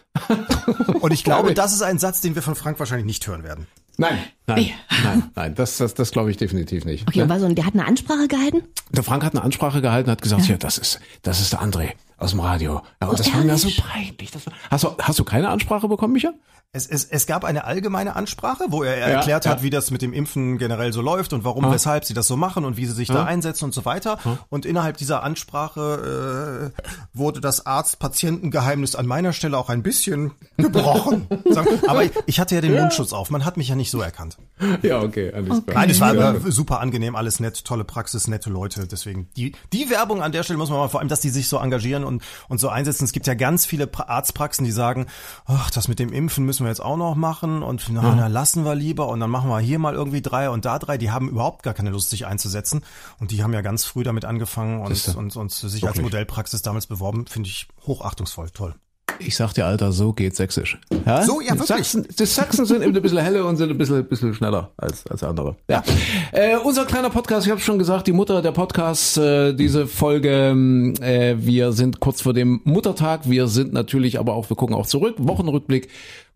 und 1.01 1.11
ich 1.11 1.25
glaube, 1.25 1.53
das 1.53 1.73
ist 1.73 1.81
ein 1.81 1.99
Satz, 1.99 2.21
den 2.21 2.35
wir 2.35 2.41
von 2.41 2.55
Frank 2.55 2.79
wahrscheinlich 2.79 3.05
nicht 3.05 3.27
hören 3.27 3.43
werden. 3.43 3.67
Nein, 3.97 4.19
nein, 4.45 4.69
nein, 5.03 5.31
nein, 5.35 5.55
das, 5.55 5.77
das, 5.77 5.93
das 5.93 6.11
glaube 6.11 6.31
ich 6.31 6.37
definitiv 6.37 6.85
nicht. 6.85 7.07
Okay, 7.07 7.25
ne? 7.25 7.33
und, 7.33 7.39
so, 7.39 7.45
und 7.47 7.55
der 7.55 7.65
hat 7.65 7.73
eine 7.73 7.85
Ansprache 7.85 8.27
gehalten? 8.27 8.63
Der 8.91 9.03
Frank 9.03 9.25
hat 9.25 9.33
eine 9.33 9.43
Ansprache 9.43 9.81
gehalten, 9.81 10.09
hat 10.09 10.21
gesagt, 10.21 10.43
ja, 10.43 10.51
ja 10.51 10.57
das 10.57 10.77
ist, 10.77 10.99
das 11.23 11.41
ist 11.41 11.51
der 11.51 11.61
André 11.61 11.93
aus 12.17 12.31
dem 12.31 12.39
Radio. 12.39 12.81
Ja, 13.01 13.07
und 13.07 13.13
oh, 13.13 13.17
das 13.17 13.33
war 13.33 13.43
mir 13.43 13.57
so 13.57 13.69
peinlich. 13.81 14.31
Das 14.31 14.45
war, 14.45 14.53
hast, 14.69 14.83
du, 14.83 14.95
hast 14.99 15.19
du 15.19 15.23
keine 15.23 15.49
Ansprache 15.49 15.87
bekommen, 15.87 16.13
Micha? 16.13 16.33
Es, 16.73 16.85
es, 16.85 17.05
es 17.05 17.25
gab 17.27 17.45
eine 17.45 17.63
allgemeine 17.63 18.17
Ansprache, 18.17 18.65
wo 18.67 18.83
er 18.83 18.97
ja, 18.97 19.05
erklärt 19.07 19.45
hat, 19.45 19.59
ja. 19.59 19.63
wie 19.63 19.69
das 19.69 19.89
mit 19.89 20.01
dem 20.01 20.11
Impfen 20.11 20.57
generell 20.57 20.91
so 20.91 21.01
läuft 21.01 21.31
und 21.31 21.45
warum, 21.45 21.65
ah. 21.65 21.71
weshalb 21.71 22.03
sie 22.03 22.13
das 22.13 22.27
so 22.27 22.35
machen 22.35 22.65
und 22.65 22.75
wie 22.75 22.85
sie 22.85 22.93
sich 22.93 23.09
ah. 23.09 23.13
da 23.13 23.25
einsetzen 23.25 23.65
und 23.65 23.73
so 23.73 23.85
weiter. 23.85 24.19
Ah. 24.25 24.37
Und 24.49 24.65
innerhalb 24.65 24.97
dieser 24.97 25.23
Ansprache 25.23 26.73
äh, 26.75 26.81
wurde 27.13 27.39
das 27.39 27.65
Arzt-Patienten-Geheimnis 27.65 28.95
an 28.95 29.07
meiner 29.07 29.31
Stelle 29.31 29.57
auch 29.57 29.69
ein 29.69 29.81
bisschen 29.81 30.33
gebrochen. 30.57 31.27
Aber 31.87 32.03
ich 32.25 32.39
hatte 32.39 32.55
ja 32.55 32.61
den 32.61 32.75
Mundschutz 32.75 33.13
auf, 33.13 33.29
man 33.29 33.45
hat 33.45 33.55
mich 33.55 33.69
ja 33.69 33.75
nicht 33.75 33.89
so 33.89 34.01
erkannt. 34.01 34.37
Ja, 34.81 35.01
okay, 35.01 35.31
alles 35.31 35.59
okay. 35.59 35.71
Nein, 35.73 35.89
es 35.89 36.01
war 36.01 36.13
ja. 36.15 36.35
super 36.47 36.79
angenehm, 36.81 37.15
alles 37.15 37.39
nett, 37.39 37.63
tolle 37.63 37.85
Praxis, 37.85 38.27
nette 38.27 38.49
Leute. 38.49 38.87
Deswegen 38.87 39.29
die, 39.37 39.55
die 39.73 39.89
Werbung 39.89 40.21
an 40.21 40.31
der 40.31 40.43
Stelle 40.43 40.57
muss 40.57 40.69
man 40.69 40.79
mal, 40.79 40.89
vor 40.89 40.99
allem, 40.99 41.09
dass 41.09 41.21
die 41.21 41.29
sich 41.29 41.47
so 41.47 41.57
engagieren 41.57 42.03
und, 42.03 42.23
und 42.49 42.59
so 42.59 42.69
einsetzen. 42.69 43.05
Es 43.05 43.13
gibt 43.13 43.25
ja 43.25 43.35
ganz 43.35 43.65
viele 43.65 43.89
Arztpraxen, 43.97 44.65
die 44.65 44.71
sagen, 44.71 45.07
ach, 45.45 45.71
das 45.71 45.87
mit 45.87 45.97
dem 45.97 46.11
Impfen 46.11 46.45
müssen 46.45 46.65
wir 46.65 46.66
jetzt 46.67 46.81
auch 46.81 46.97
noch 46.97 47.15
machen 47.15 47.63
und 47.63 47.87
na, 47.89 48.15
na, 48.15 48.27
lassen 48.27 48.63
wir 48.65 48.75
lieber 48.75 49.07
und 49.07 49.19
dann 49.19 49.29
machen 49.29 49.49
wir 49.49 49.59
hier 49.59 49.79
mal 49.79 49.93
irgendwie 49.93 50.21
drei 50.21 50.49
und 50.49 50.65
da 50.65 50.79
drei. 50.79 50.97
Die 50.97 51.11
haben 51.11 51.29
überhaupt 51.29 51.63
gar 51.63 51.73
keine 51.73 51.89
Lust, 51.89 52.09
sich 52.09 52.25
einzusetzen 52.25 52.83
und 53.19 53.31
die 53.31 53.43
haben 53.43 53.53
ja 53.53 53.61
ganz 53.61 53.85
früh 53.85 54.03
damit 54.03 54.25
angefangen 54.25 54.81
und, 54.81 55.15
und, 55.15 55.35
und 55.35 55.51
sich 55.51 55.63
Wirklich? 55.63 55.85
als 55.85 56.01
Modellpraxis 56.01 56.61
damals 56.61 56.87
beworben. 56.87 57.25
Finde 57.27 57.49
ich 57.49 57.67
hochachtungsvoll, 57.85 58.49
toll. 58.51 58.75
Ich 59.19 59.35
sag 59.35 59.53
dir, 59.53 59.65
Alter, 59.65 59.91
so 59.91 60.13
geht 60.13 60.35
Sächsisch. 60.35 60.77
Ja? 61.05 61.23
So, 61.23 61.41
ja, 61.41 61.51
wirklich. 61.51 61.67
Sachsen, 61.67 62.07
die 62.07 62.25
Sachsen 62.25 62.65
sind 62.65 62.83
eben 62.83 62.95
ein 62.95 63.01
bisschen 63.01 63.17
heller 63.17 63.45
und 63.45 63.57
sind 63.57 63.71
ein 63.71 63.77
bisschen, 63.77 64.05
bisschen 64.05 64.33
schneller 64.33 64.71
als, 64.77 65.07
als 65.07 65.23
andere. 65.23 65.55
Ja. 65.69 65.83
Äh, 66.31 66.57
unser 66.57 66.85
kleiner 66.85 67.09
Podcast, 67.09 67.45
ich 67.45 67.51
habe 67.51 67.61
schon 67.61 67.79
gesagt, 67.79 68.07
die 68.07 68.11
Mutter 68.11 68.41
der 68.41 68.51
Podcast, 68.51 69.17
äh, 69.17 69.53
diese 69.53 69.87
Folge, 69.87 70.93
äh, 71.01 71.35
wir 71.39 71.71
sind 71.71 71.99
kurz 71.99 72.21
vor 72.21 72.33
dem 72.33 72.61
Muttertag, 72.63 73.29
wir 73.29 73.47
sind 73.47 73.73
natürlich 73.73 74.19
aber 74.19 74.33
auch, 74.33 74.49
wir 74.49 74.57
gucken 74.57 74.75
auch 74.75 74.85
zurück, 74.85 75.15
Wochenrückblick 75.17 75.89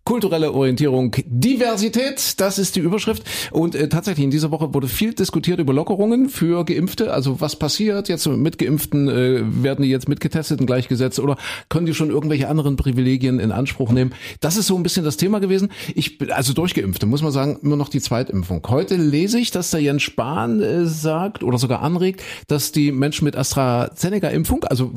Kulturelle 0.04 0.52
Orientierung, 0.52 1.16
Diversität, 1.26 2.40
das 2.40 2.58
ist 2.58 2.76
die 2.76 2.80
Überschrift. 2.80 3.24
Und 3.52 3.76
äh, 3.76 3.88
tatsächlich 3.88 4.24
in 4.24 4.32
dieser 4.32 4.50
Woche 4.50 4.74
wurde 4.74 4.88
viel 4.88 5.14
diskutiert 5.14 5.60
über 5.60 5.74
Lockerungen 5.74 6.30
für 6.30 6.66
Geimpfte. 6.66 7.14
Also 7.14 7.40
was 7.40 7.56
passiert 7.56 8.10
jetzt 8.10 8.28
mit 8.28 8.58
Geimpften? 8.58 9.08
Äh, 9.08 9.64
werden 9.64 9.84
die 9.84 9.90
jetzt 9.90 10.10
mit 10.10 10.20
Getesteten 10.20 10.66
gleichgesetzt 10.66 11.20
oder 11.20 11.38
können 11.70 11.86
die 11.86 11.94
schon 11.94 12.10
irgendwelche 12.10 12.50
anderen 12.50 12.78
Privilegien 12.78 13.40
in 13.40 13.52
Anspruch 13.52 13.92
nehmen? 13.92 14.14
Das 14.40 14.58
ist 14.58 14.68
so 14.68 14.76
ein 14.76 14.84
bisschen 14.84 15.06
das 15.06 15.18
Thema 15.18 15.40
gewesen. 15.40 15.70
Ich 15.94 16.18
also 16.32 16.54
durchgeimpfte, 16.54 17.06
muss 17.06 17.22
man 17.22 17.32
sagen, 17.32 17.60
immer 17.62 17.76
noch 17.76 17.90
die 17.90 18.02
Zweitimpfung. 18.02 18.66
Heute 18.68 18.96
lese 18.96 19.40
ich, 19.40 19.52
dass 19.52 19.72
der 19.72 19.82
Jens 19.82 20.02
Spahn 20.02 20.62
äh, 20.62 20.86
sagt 20.88 21.44
oder 21.44 21.60
sogar 21.60 21.82
anregt, 21.84 22.24
dass 22.48 22.72
die 22.72 22.92
Menschen 22.92 23.26
mit 23.26 23.36
AstraZeneca-Impfung, 23.36 24.64
also 24.64 24.92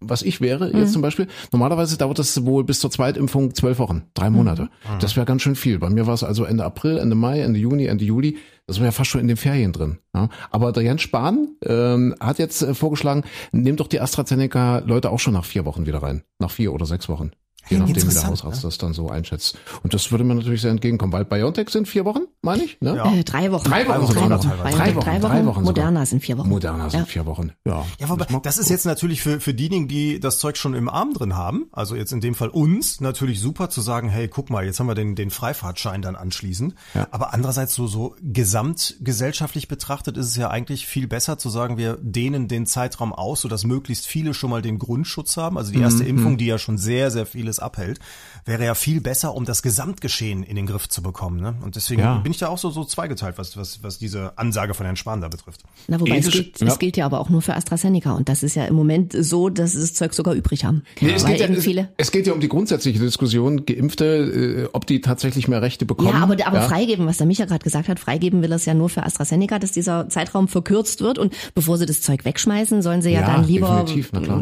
was 0.00 0.22
ich 0.22 0.40
wäre 0.40 0.68
mhm. 0.68 0.78
jetzt 0.78 0.92
zum 0.92 1.02
Beispiel, 1.02 1.28
normalerweise 1.52 1.96
dauert 1.96 2.18
das 2.18 2.44
wohl 2.44 2.64
bis 2.64 2.80
zur 2.80 2.90
Zweitimpfung 2.90 3.54
zwölf 3.54 3.78
Wochen, 3.78 4.04
drei 4.14 4.30
Monate. 4.30 4.62
Monate. 4.62 4.62
Mhm. 4.62 4.98
Das 5.00 5.16
wäre 5.16 5.26
ganz 5.26 5.42
schön 5.42 5.56
viel. 5.56 5.78
Bei 5.78 5.90
mir 5.90 6.06
war 6.06 6.14
es 6.14 6.24
also 6.24 6.44
Ende 6.44 6.64
April, 6.64 6.98
Ende 6.98 7.14
Mai, 7.14 7.40
Ende 7.40 7.58
Juni, 7.58 7.86
Ende 7.86 8.04
Juli. 8.04 8.38
Das 8.66 8.76
wäre 8.76 8.86
ja 8.86 8.92
fast 8.92 9.10
schon 9.10 9.20
in 9.20 9.28
den 9.28 9.36
Ferien 9.36 9.72
drin. 9.72 9.98
Ja. 10.14 10.28
Aber 10.50 10.72
der 10.72 10.82
Jens 10.82 11.02
Spahn 11.02 11.56
ähm, 11.64 12.14
hat 12.20 12.38
jetzt 12.38 12.62
äh, 12.62 12.74
vorgeschlagen, 12.74 13.24
nehmt 13.52 13.80
doch 13.80 13.88
die 13.88 14.00
AstraZeneca-Leute 14.00 15.10
auch 15.10 15.18
schon 15.18 15.34
nach 15.34 15.44
vier 15.44 15.64
Wochen 15.64 15.86
wieder 15.86 16.02
rein. 16.02 16.22
Nach 16.38 16.50
vier 16.50 16.72
oder 16.72 16.86
sechs 16.86 17.08
Wochen. 17.08 17.32
Je 17.68 17.78
nachdem, 17.78 17.96
wie 17.96 18.14
der 18.14 18.26
Hausarzt 18.26 18.62
ne? 18.62 18.68
das 18.68 18.78
dann 18.78 18.92
so 18.92 19.08
einschätzt. 19.08 19.58
Und 19.82 19.94
das 19.94 20.10
würde 20.10 20.24
mir 20.24 20.34
natürlich 20.34 20.62
sehr 20.62 20.70
entgegenkommen, 20.70 21.12
weil 21.12 21.24
BioNTech 21.24 21.68
sind 21.70 21.86
vier 21.86 22.04
Wochen, 22.04 22.22
meine 22.42 22.64
ich, 22.64 22.80
ne? 22.80 22.96
Ja. 22.96 23.12
Äh, 23.12 23.24
drei 23.24 23.52
Wochen. 23.52 23.64
Drei 23.64 23.86
Wochen, 23.86 24.12
drei 24.12 24.30
Wochen, 24.30 24.48
drei 24.48 24.58
Wochen, 24.58 24.70
drei 24.70 24.94
Wochen, 24.94 25.20
drei 25.20 25.46
Wochen, 25.46 25.62
Moderna 25.62 26.06
sind 26.06 26.20
vier 26.20 26.38
Wochen. 26.38 26.48
Moderna 26.48 26.90
sind 26.90 27.00
ja. 27.00 27.06
vier 27.06 27.26
Wochen, 27.26 27.52
ja. 27.64 27.84
Ja, 27.98 28.08
wobei, 28.08 28.26
das 28.42 28.58
ist 28.58 28.70
jetzt 28.70 28.86
natürlich 28.86 29.22
für, 29.22 29.40
für 29.40 29.54
diejenigen, 29.54 29.88
die 29.88 30.20
das 30.20 30.38
Zeug 30.38 30.56
schon 30.56 30.74
im 30.74 30.88
Arm 30.88 31.12
drin 31.14 31.36
haben, 31.36 31.66
also 31.72 31.94
jetzt 31.94 32.12
in 32.12 32.20
dem 32.20 32.34
Fall 32.34 32.48
uns, 32.48 33.00
natürlich 33.00 33.40
super 33.40 33.70
zu 33.70 33.80
sagen, 33.80 34.08
hey, 34.08 34.28
guck 34.28 34.50
mal, 34.50 34.64
jetzt 34.64 34.80
haben 34.80 34.86
wir 34.86 34.94
den, 34.94 35.14
den 35.14 35.30
Freifahrtschein 35.30 36.02
dann 36.02 36.16
anschließend. 36.16 36.74
Ja. 36.94 37.08
Aber 37.10 37.32
andererseits 37.34 37.74
so, 37.74 37.86
so 37.86 38.16
gesamtgesellschaftlich 38.20 39.68
betrachtet 39.68 40.16
ist 40.16 40.26
es 40.26 40.36
ja 40.36 40.50
eigentlich 40.50 40.86
viel 40.86 41.06
besser 41.06 41.38
zu 41.38 41.50
sagen, 41.50 41.76
wir 41.76 41.98
dehnen 42.00 42.48
den 42.48 42.66
Zeitraum 42.66 43.12
aus, 43.12 43.42
sodass 43.42 43.64
möglichst 43.64 44.06
viele 44.06 44.34
schon 44.34 44.50
mal 44.50 44.62
den 44.62 44.78
Grundschutz 44.78 45.36
haben. 45.36 45.58
Also 45.58 45.72
die 45.72 45.80
erste 45.80 46.02
mhm. 46.02 46.10
Impfung, 46.10 46.36
die 46.36 46.46
ja 46.46 46.58
schon 46.58 46.78
sehr, 46.78 47.10
sehr 47.10 47.26
vieles 47.50 47.58
abhält 47.58 47.98
wäre 48.44 48.64
ja 48.64 48.74
viel 48.74 49.00
besser, 49.00 49.34
um 49.34 49.44
das 49.44 49.62
Gesamtgeschehen 49.62 50.42
in 50.42 50.56
den 50.56 50.66
Griff 50.66 50.88
zu 50.88 51.02
bekommen. 51.02 51.40
Ne? 51.40 51.54
Und 51.62 51.76
deswegen 51.76 52.00
ja. 52.00 52.18
bin 52.18 52.32
ich 52.32 52.38
da 52.38 52.48
auch 52.48 52.58
so, 52.58 52.70
so 52.70 52.84
zweigeteilt, 52.84 53.38
was, 53.38 53.56
was, 53.56 53.82
was 53.82 53.98
diese 53.98 54.36
Ansage 54.38 54.74
von 54.74 54.86
Herrn 54.86 54.96
Spahn 54.96 55.20
da 55.20 55.28
betrifft. 55.28 55.62
Na, 55.88 56.00
wobei 56.00 56.18
es 56.18 56.30
gilt, 56.30 56.60
ja. 56.60 56.66
es 56.66 56.78
gilt 56.78 56.96
ja 56.96 57.06
aber 57.06 57.20
auch 57.20 57.28
nur 57.28 57.42
für 57.42 57.54
AstraZeneca. 57.54 58.12
Und 58.12 58.28
das 58.28 58.42
ist 58.42 58.56
ja 58.56 58.64
im 58.64 58.74
Moment 58.74 59.14
so, 59.18 59.50
dass 59.50 59.72
sie 59.72 59.80
das 59.80 59.94
Zeug 59.94 60.14
sogar 60.14 60.34
übrig 60.34 60.64
haben. 60.64 60.84
Nee, 61.00 61.12
es, 61.12 61.24
geht 61.24 61.40
ja, 61.40 61.46
es, 61.46 61.66
es, 61.96 62.10
geht 62.10 62.26
ja 62.26 62.32
um 62.32 62.40
die 62.40 62.48
grundsätzliche 62.48 62.98
Diskussion, 62.98 63.66
Geimpfte, 63.66 64.04
äh, 64.04 64.68
ob 64.72 64.86
die 64.86 65.00
tatsächlich 65.00 65.46
mehr 65.48 65.62
Rechte 65.62 65.84
bekommen. 65.84 66.08
Ja, 66.08 66.22
aber, 66.22 66.34
aber 66.46 66.58
ja. 66.58 66.68
freigeben, 66.68 67.06
was 67.06 67.18
der 67.18 67.26
Micha 67.26 67.44
gerade 67.44 67.62
gesagt 67.62 67.88
hat, 67.88 68.00
freigeben 68.00 68.42
will 68.42 68.52
es 68.52 68.64
ja 68.64 68.74
nur 68.74 68.88
für 68.88 69.04
AstraZeneca, 69.04 69.58
dass 69.58 69.72
dieser 69.72 70.08
Zeitraum 70.08 70.48
verkürzt 70.48 71.02
wird. 71.02 71.18
Und 71.18 71.34
bevor 71.54 71.76
sie 71.78 71.86
das 71.86 72.00
Zeug 72.00 72.24
wegschmeißen, 72.24 72.82
sollen 72.82 73.02
sie 73.02 73.10
ja, 73.10 73.22
dann 73.22 73.46
lieber 73.46 73.84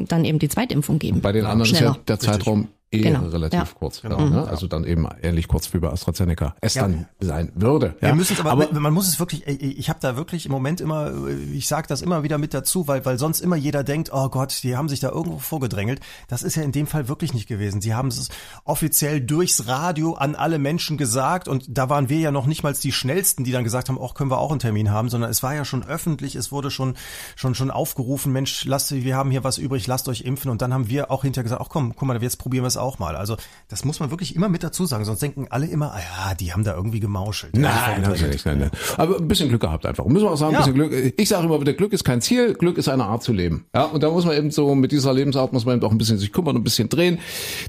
dann 0.09 0.25
eben 0.25 0.38
die 0.38 0.49
Zweitimpfung 0.49 0.99
geben. 0.99 1.21
Bei 1.21 1.33
den 1.33 1.45
anderen 1.45 1.67
Schneller. 1.67 1.91
ist 1.91 1.97
ja 1.97 2.03
der 2.07 2.21
Zeitraum 2.21 2.69
eh 2.90 3.00
genau. 3.00 3.26
relativ 3.26 3.59
ja. 3.59 3.66
kurz. 3.78 4.02
Genau. 4.02 4.18
Ja, 4.18 4.30
ne? 4.30 4.49
Also 4.49 4.66
dann 4.66 4.85
eben 4.85 5.07
ähnlich 5.23 5.49
kurz 5.49 5.73
wie 5.75 5.78
bei 5.78 5.90
AstraZeneca 5.90 6.54
es 6.61 6.75
ja. 6.75 6.83
dann 6.83 7.07
sein 7.21 7.52
würde. 7.54 7.95
Wir 8.00 8.14
müssen 8.14 8.35
es 8.35 8.40
aber, 8.40 8.52
aber, 8.52 8.80
man 8.80 8.92
muss 8.92 9.09
es 9.09 9.18
wirklich, 9.18 9.47
ich 9.47 9.88
habe 9.88 9.99
da 10.00 10.16
wirklich 10.16 10.47
im 10.47 10.52
Moment 10.52 10.80
immer, 10.80 11.12
ich 11.52 11.68
sage 11.68 11.87
das 11.88 12.02
immer 12.02 12.23
wieder 12.23 12.38
mit 12.38 12.54
dazu, 12.54 12.88
weil, 12.88 13.04
weil 13.04 13.18
sonst 13.18 13.40
immer 13.40 13.57
jeder 13.57 13.85
denkt, 13.85 14.11
oh 14.12 14.28
Gott, 14.28 14.62
die 14.62 14.76
haben 14.76 14.88
sich 14.88 15.00
da 15.00 15.11
irgendwo 15.11 15.38
vorgedrängelt. 15.38 16.00
Das 16.28 16.42
ist 16.42 16.57
ja 16.57 16.62
in 16.62 16.73
dem 16.73 16.87
Fall 16.87 17.09
wirklich 17.09 17.35
nicht 17.35 17.47
gewesen. 17.47 17.80
Sie 17.80 17.95
haben 17.95 18.09
es 18.09 18.28
offiziell 18.64 19.21
durchs 19.21 19.66
Radio 19.66 20.14
an 20.14 20.35
alle 20.35 20.59
Menschen 20.59 20.97
gesagt 20.97 21.49
und 21.49 21.66
da 21.68 21.90
waren 21.90 22.09
wir 22.09 22.18
ja 22.18 22.30
noch 22.30 22.47
nicht 22.47 22.62
mal 22.62 22.73
die 22.73 22.92
schnellsten, 22.92 23.45
die 23.45 23.52
dann 23.52 23.64
gesagt 23.64 23.88
haben, 23.88 23.99
auch 23.99 24.14
können 24.14 24.30
wir 24.30 24.38
auch 24.38 24.50
einen 24.50 24.61
Termin 24.61 24.90
haben, 24.90 25.09
sondern 25.09 25.30
es 25.30 25.42
war 25.42 25.54
ja 25.54 25.64
schon 25.64 25.85
öffentlich, 25.85 26.37
es 26.37 26.52
wurde 26.52 26.71
schon 26.71 26.95
schon 27.37 27.54
schon 27.54 27.71
aufgerufen, 27.71 28.33
Mensch, 28.33 28.64
lasst, 28.64 28.92
wir 28.92 29.16
haben 29.16 29.30
hier 29.30 29.45
was 29.45 29.59
übrig, 29.59 29.87
lasst 29.87 30.09
euch 30.09 30.23
impfen 30.23 30.50
und 30.50 30.62
dann 30.62 30.73
haben 30.73 30.88
wir 30.88 31.11
auch 31.11 31.23
hinterher 31.23 31.45
gesagt, 31.45 31.61
ach 31.62 31.68
komm, 31.68 31.95
guck 31.95 32.09
mal, 32.09 32.21
jetzt 32.23 32.38
probieren 32.38 32.64
wir 32.64 32.68
es 32.68 32.77
auch 32.78 32.99
mal. 32.99 33.16
Also 33.16 33.37
das 33.68 33.85
muss 33.85 34.00
man 34.00 34.11
wirklich 34.11 34.35
immer 34.37 34.49
mit 34.49 34.62
dazu 34.62 34.87
sagen, 34.87 35.04
sonst 35.04 35.20
denken 35.20 35.47
alle 35.50 35.66
immer, 35.66 35.92
ah 35.94 35.99
ja, 36.28 36.35
die 36.35 36.52
haben 36.52 36.64
da 36.64 36.75
irgendwie 36.75 37.00
gemauschelt. 37.00 37.56
Nein, 37.56 38.02
ist 38.04 38.23
nicht, 38.23 38.47
nein, 38.47 38.58
nein. 38.61 38.70
Aber 38.97 39.18
ein 39.18 39.28
bisschen 39.28 39.49
Glück 39.49 39.61
gehabt 39.61 39.85
einfach. 39.87 40.04
Müssen 40.06 40.25
wir 40.25 40.30
auch 40.30 40.37
sagen, 40.37 40.54
ein 40.56 40.61
Ja. 40.62 40.66
bisschen 40.66 40.75
Glück. 40.88 41.14
Ich 41.18 41.28
sage 41.28 41.44
immer 41.47 41.61
wieder, 41.61 41.73
Glück 41.75 41.92
ist 41.92 42.04
kein 42.04 42.20
Ziel, 42.20 42.54
Glück 42.54 42.78
ist 42.78 42.88
eine 42.88 43.04
Art 43.04 43.23
zu 43.23 43.32
leben. 43.32 43.66
Ja, 43.75 43.85
und 43.85 44.02
da 44.02 44.11
muss 44.11 44.25
man 44.25 44.37
eben 44.37 44.50
so, 44.50 44.75
mit 44.75 44.92
dieser 44.92 45.12
Lebensart 45.12 45.52
muss 45.52 45.64
man 45.66 45.76
eben 45.76 45.85
auch 45.87 45.90
ein 45.92 45.99
bisschen 45.99 46.18
sich 46.18 46.32
kümmern, 46.32 46.56
ein 46.56 46.64
bisschen 46.64 46.88
drehen. 46.88 47.18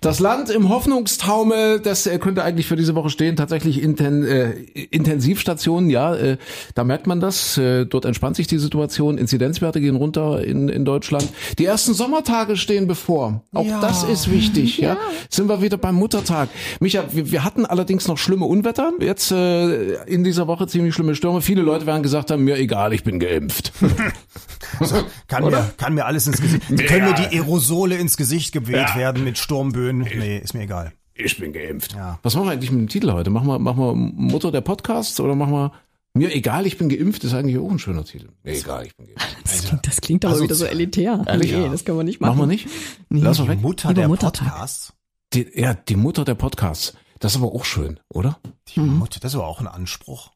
Das 0.02 0.20
Land 0.20 0.50
im 0.50 0.70
Hoffnungstaumel, 0.70 1.80
das 1.80 2.06
äh, 2.08 2.20
könnte 2.20 2.44
eigentlich 2.44 2.68
für 2.68 2.76
diese 2.76 2.96
Woche 2.96 3.10
stehen, 3.10 3.36
tatsächlich 3.36 3.82
Inten, 3.82 4.24
äh, 4.26 4.52
Intensivstationen, 5.10 5.90
ja, 5.90 6.16
äh, 6.16 6.38
da 6.76 6.84
merkt 6.84 7.08
man 7.08 7.20
das, 7.20 7.58
äh, 7.58 7.86
dort 7.86 8.06
entspannt 8.06 8.36
sich 8.36 8.48
die 8.48 8.60
Situation, 8.60 9.18
Inzidenzwerte 9.18 9.82
gehen 9.82 9.96
runter 9.96 10.44
in, 10.44 10.70
in 10.70 10.86
Deutschland. 10.86 11.28
Die 11.58 11.66
ersten 11.66 11.94
Sommertage 11.94 12.58
stehen 12.58 12.88
bevor. 12.88 13.42
Auch 13.54 13.66
Ja. 13.66 13.80
das 13.82 14.04
ist 14.04 14.30
wichtig, 14.32 14.78
ja. 14.78 14.98
Sind 15.30 15.48
wir 15.48 15.62
wieder 15.62 15.78
beim 15.78 15.96
Muttertag. 15.96 16.50
Micha, 16.80 17.04
wir, 17.12 17.32
wir 17.32 17.44
hatten 17.44 17.66
allerdings 17.66 18.08
noch 18.08 18.18
schlimme 18.18 18.46
Unwetter. 18.46 18.92
Jetzt 19.00 19.32
äh, 19.32 19.94
in 20.06 20.24
dieser 20.24 20.48
Woche 20.48 20.68
ziemlich 20.68 20.94
schlimme 20.96 21.16
Stürme. 21.16 21.42
Viele 21.42 21.62
Leute 21.62 21.86
werden 21.86 22.04
gesagt 22.04 22.32
haben, 22.32 22.44
mir 22.44 22.58
egal, 22.58 22.94
ich 22.94 23.04
bin 23.04 23.20
geimpft. 23.20 23.72
Kann 25.28 25.44
mir, 25.46 25.72
kann 25.78 25.94
mir 25.94 26.06
alles 26.06 26.28
ins 26.28 26.42
Gesicht. 26.42 26.64
Können 26.88 27.06
mir 27.06 27.14
die 27.14 27.38
Aerosole 27.38 27.96
ins 27.98 28.18
Gesicht 28.18 28.52
geweht 28.52 28.76
Ja. 28.76 28.96
werden 28.96 29.24
mit 29.24 29.38
Sturmböen? 29.38 30.00
Nee, 30.00 30.38
ist 30.38 30.54
mir 30.54 30.62
egal. 30.62 30.94
Ich 31.16 31.38
bin 31.38 31.52
geimpft. 31.52 31.94
Ja. 31.94 32.20
Was 32.24 32.36
machen 32.36 32.48
wir 32.48 32.52
eigentlich 32.52 32.72
mit 32.72 32.80
dem 32.82 32.88
Titel 32.88 33.12
heute? 33.12 33.30
Machen 33.30 33.48
wir, 33.48 33.60
machen 33.60 33.80
wir 33.84 33.94
Mutter 33.96 34.52
der 34.52 34.62
Podcasts 34.62 35.20
oder 35.20 35.36
machen 35.36 35.52
wir 35.54 35.72
mir 36.14 36.34
egal, 36.34 36.66
ich 36.66 36.78
bin 36.78 36.90
geimpft, 36.90 37.24
ist 37.24 37.34
eigentlich 37.34 37.58
auch 37.58 37.70
ein 37.70 37.80
schöner 37.80 38.04
Titel. 38.04 38.30
Mir 38.44 38.54
egal, 38.58 38.86
ich 38.88 38.96
bin 38.96 39.08
geimpft. 39.08 39.38
Das 39.44 39.64
klingt, 39.66 39.88
das 39.88 40.02
klingt 40.02 40.26
aber 40.26 40.34
Also, 40.34 40.44
wieder 40.44 40.56
so 40.56 40.66
elitär. 40.66 41.24
ehrlich? 41.28 41.52
nee, 41.52 41.64
Ja. 41.64 41.70
das 41.70 41.86
können 41.86 41.98
wir 41.98 42.04
nicht 42.04 42.20
machen. 42.22 42.38
Machen 42.38 42.42
wir 42.50 42.54
nicht? 42.54 42.68
Lass 43.10 43.38
mal 43.40 43.46
Die 43.46 43.50
weg. 43.52 43.62
Mutter 43.62 43.90
Lieber 43.90 44.02
der 44.02 44.08
Muttertag. 44.10 44.48
Podcasts. 44.50 44.94
Die, 45.34 45.48
ja, 45.56 45.74
die 45.76 45.96
Mutter 45.96 46.26
der 46.26 46.36
Podcasts. 46.36 46.94
Das 47.20 47.34
ist 47.36 47.42
aber 47.42 47.54
auch 47.54 47.66
schön, 47.66 48.00
oder? 48.10 48.40
Die 48.70 48.80
Mutter, 48.80 49.20
das 49.20 49.34
ist 49.34 49.36
aber 49.36 49.48
auch 49.48 49.60
ein 49.60 49.68
Anspruch. 49.68 50.32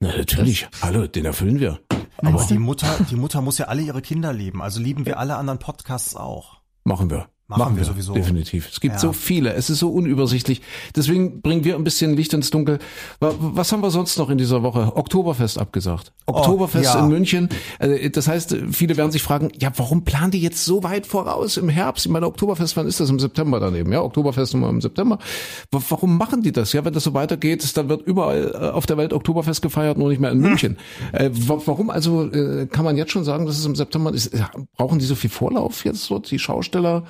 Na, 0.00 0.16
natürlich. 0.16 0.68
Hallo, 0.82 1.06
den 1.06 1.24
erfüllen 1.24 1.60
wir. 1.60 1.80
Aber 2.18 2.44
die 2.48 2.58
Mutter, 2.58 2.88
die 3.10 3.16
Mutter 3.16 3.40
muss 3.40 3.58
ja 3.58 3.66
alle 3.66 3.82
ihre 3.82 4.02
Kinder 4.02 4.32
lieben. 4.32 4.60
Also 4.60 4.80
lieben 4.80 5.06
wir 5.06 5.18
alle 5.18 5.36
anderen 5.36 5.58
Podcasts 5.58 6.14
auch. 6.16 6.60
Machen 6.84 7.08
wir. 7.10 7.28
Machen 7.46 7.76
wir 7.76 7.84
sowieso. 7.84 8.14
Definitiv. 8.14 8.70
Es 8.72 8.80
gibt 8.80 8.94
Ja. 8.94 8.98
so 9.00 9.12
viele. 9.12 9.52
Es 9.52 9.68
ist 9.68 9.78
so 9.78 9.90
unübersichtlich. 9.90 10.62
Deswegen 10.96 11.42
bringen 11.42 11.62
wir 11.62 11.74
ein 11.74 11.84
bisschen 11.84 12.16
Licht 12.16 12.32
ins 12.32 12.50
Dunkel. 12.50 12.78
Wa- 13.20 13.34
Was 13.38 13.70
haben 13.70 13.82
wir 13.82 13.90
sonst 13.90 14.16
noch 14.16 14.30
in 14.30 14.38
dieser 14.38 14.62
Woche? 14.62 14.96
Oktoberfest 14.96 15.58
abgesagt. 15.58 16.12
Oktoberfest 16.24 16.94
ja. 16.94 17.00
in 17.00 17.08
München. 17.08 17.50
Also, 17.78 17.96
Das 18.08 18.28
heißt, 18.28 18.56
viele 18.72 18.96
werden 18.96 19.10
sich 19.12 19.22
fragen, 19.22 19.50
ja, 19.60 19.70
warum 19.76 20.04
planen 20.04 20.30
die 20.30 20.40
jetzt 20.40 20.64
so 20.64 20.82
weit 20.84 21.06
voraus 21.06 21.58
im 21.58 21.68
Herbst? 21.68 22.06
Ich 22.06 22.10
meine, 22.12 22.26
Oktoberfest, 22.26 22.78
wann 22.78 22.86
ist 22.86 22.98
das? 23.00 23.10
Im 23.10 23.20
September 23.20 23.60
daneben, 23.60 23.92
ja? 23.92 24.00
Oktoberfest 24.02 24.54
immer 24.54 24.70
im 24.70 24.80
September. 24.80 25.18
Wa- 25.70 25.82
Warum 25.90 26.16
machen 26.16 26.40
die 26.42 26.50
das? 26.52 26.72
Ja, 26.72 26.82
wenn 26.86 26.94
das 26.94 27.04
so 27.04 27.12
weitergeht, 27.12 27.76
dann 27.76 27.90
wird 27.90 28.06
überall 28.06 28.52
äh, 28.54 28.70
auf 28.70 28.86
der 28.86 28.96
Welt 28.96 29.12
Oktoberfest 29.12 29.60
gefeiert, 29.60 29.98
nur 29.98 30.08
nicht 30.08 30.18
mehr 30.20 30.30
in 30.32 30.38
München. 30.38 30.78
Äh, 31.12 31.28
wa- 31.32 31.60
warum 31.66 31.90
also, 31.90 32.24
äh, 32.32 32.66
kann 32.66 32.86
man 32.86 32.96
jetzt 32.96 33.12
schon 33.12 33.24
sagen, 33.24 33.44
dass 33.44 33.58
es 33.58 33.66
im 33.66 33.76
September 33.76 34.14
ist? 34.14 34.32
Brauchen 34.78 34.98
die 34.98 35.04
so 35.04 35.14
viel 35.14 35.28
Vorlauf 35.28 35.84
jetzt 35.84 36.10
dort, 36.10 36.30
die 36.30 36.38
Schausteller? 36.38 37.04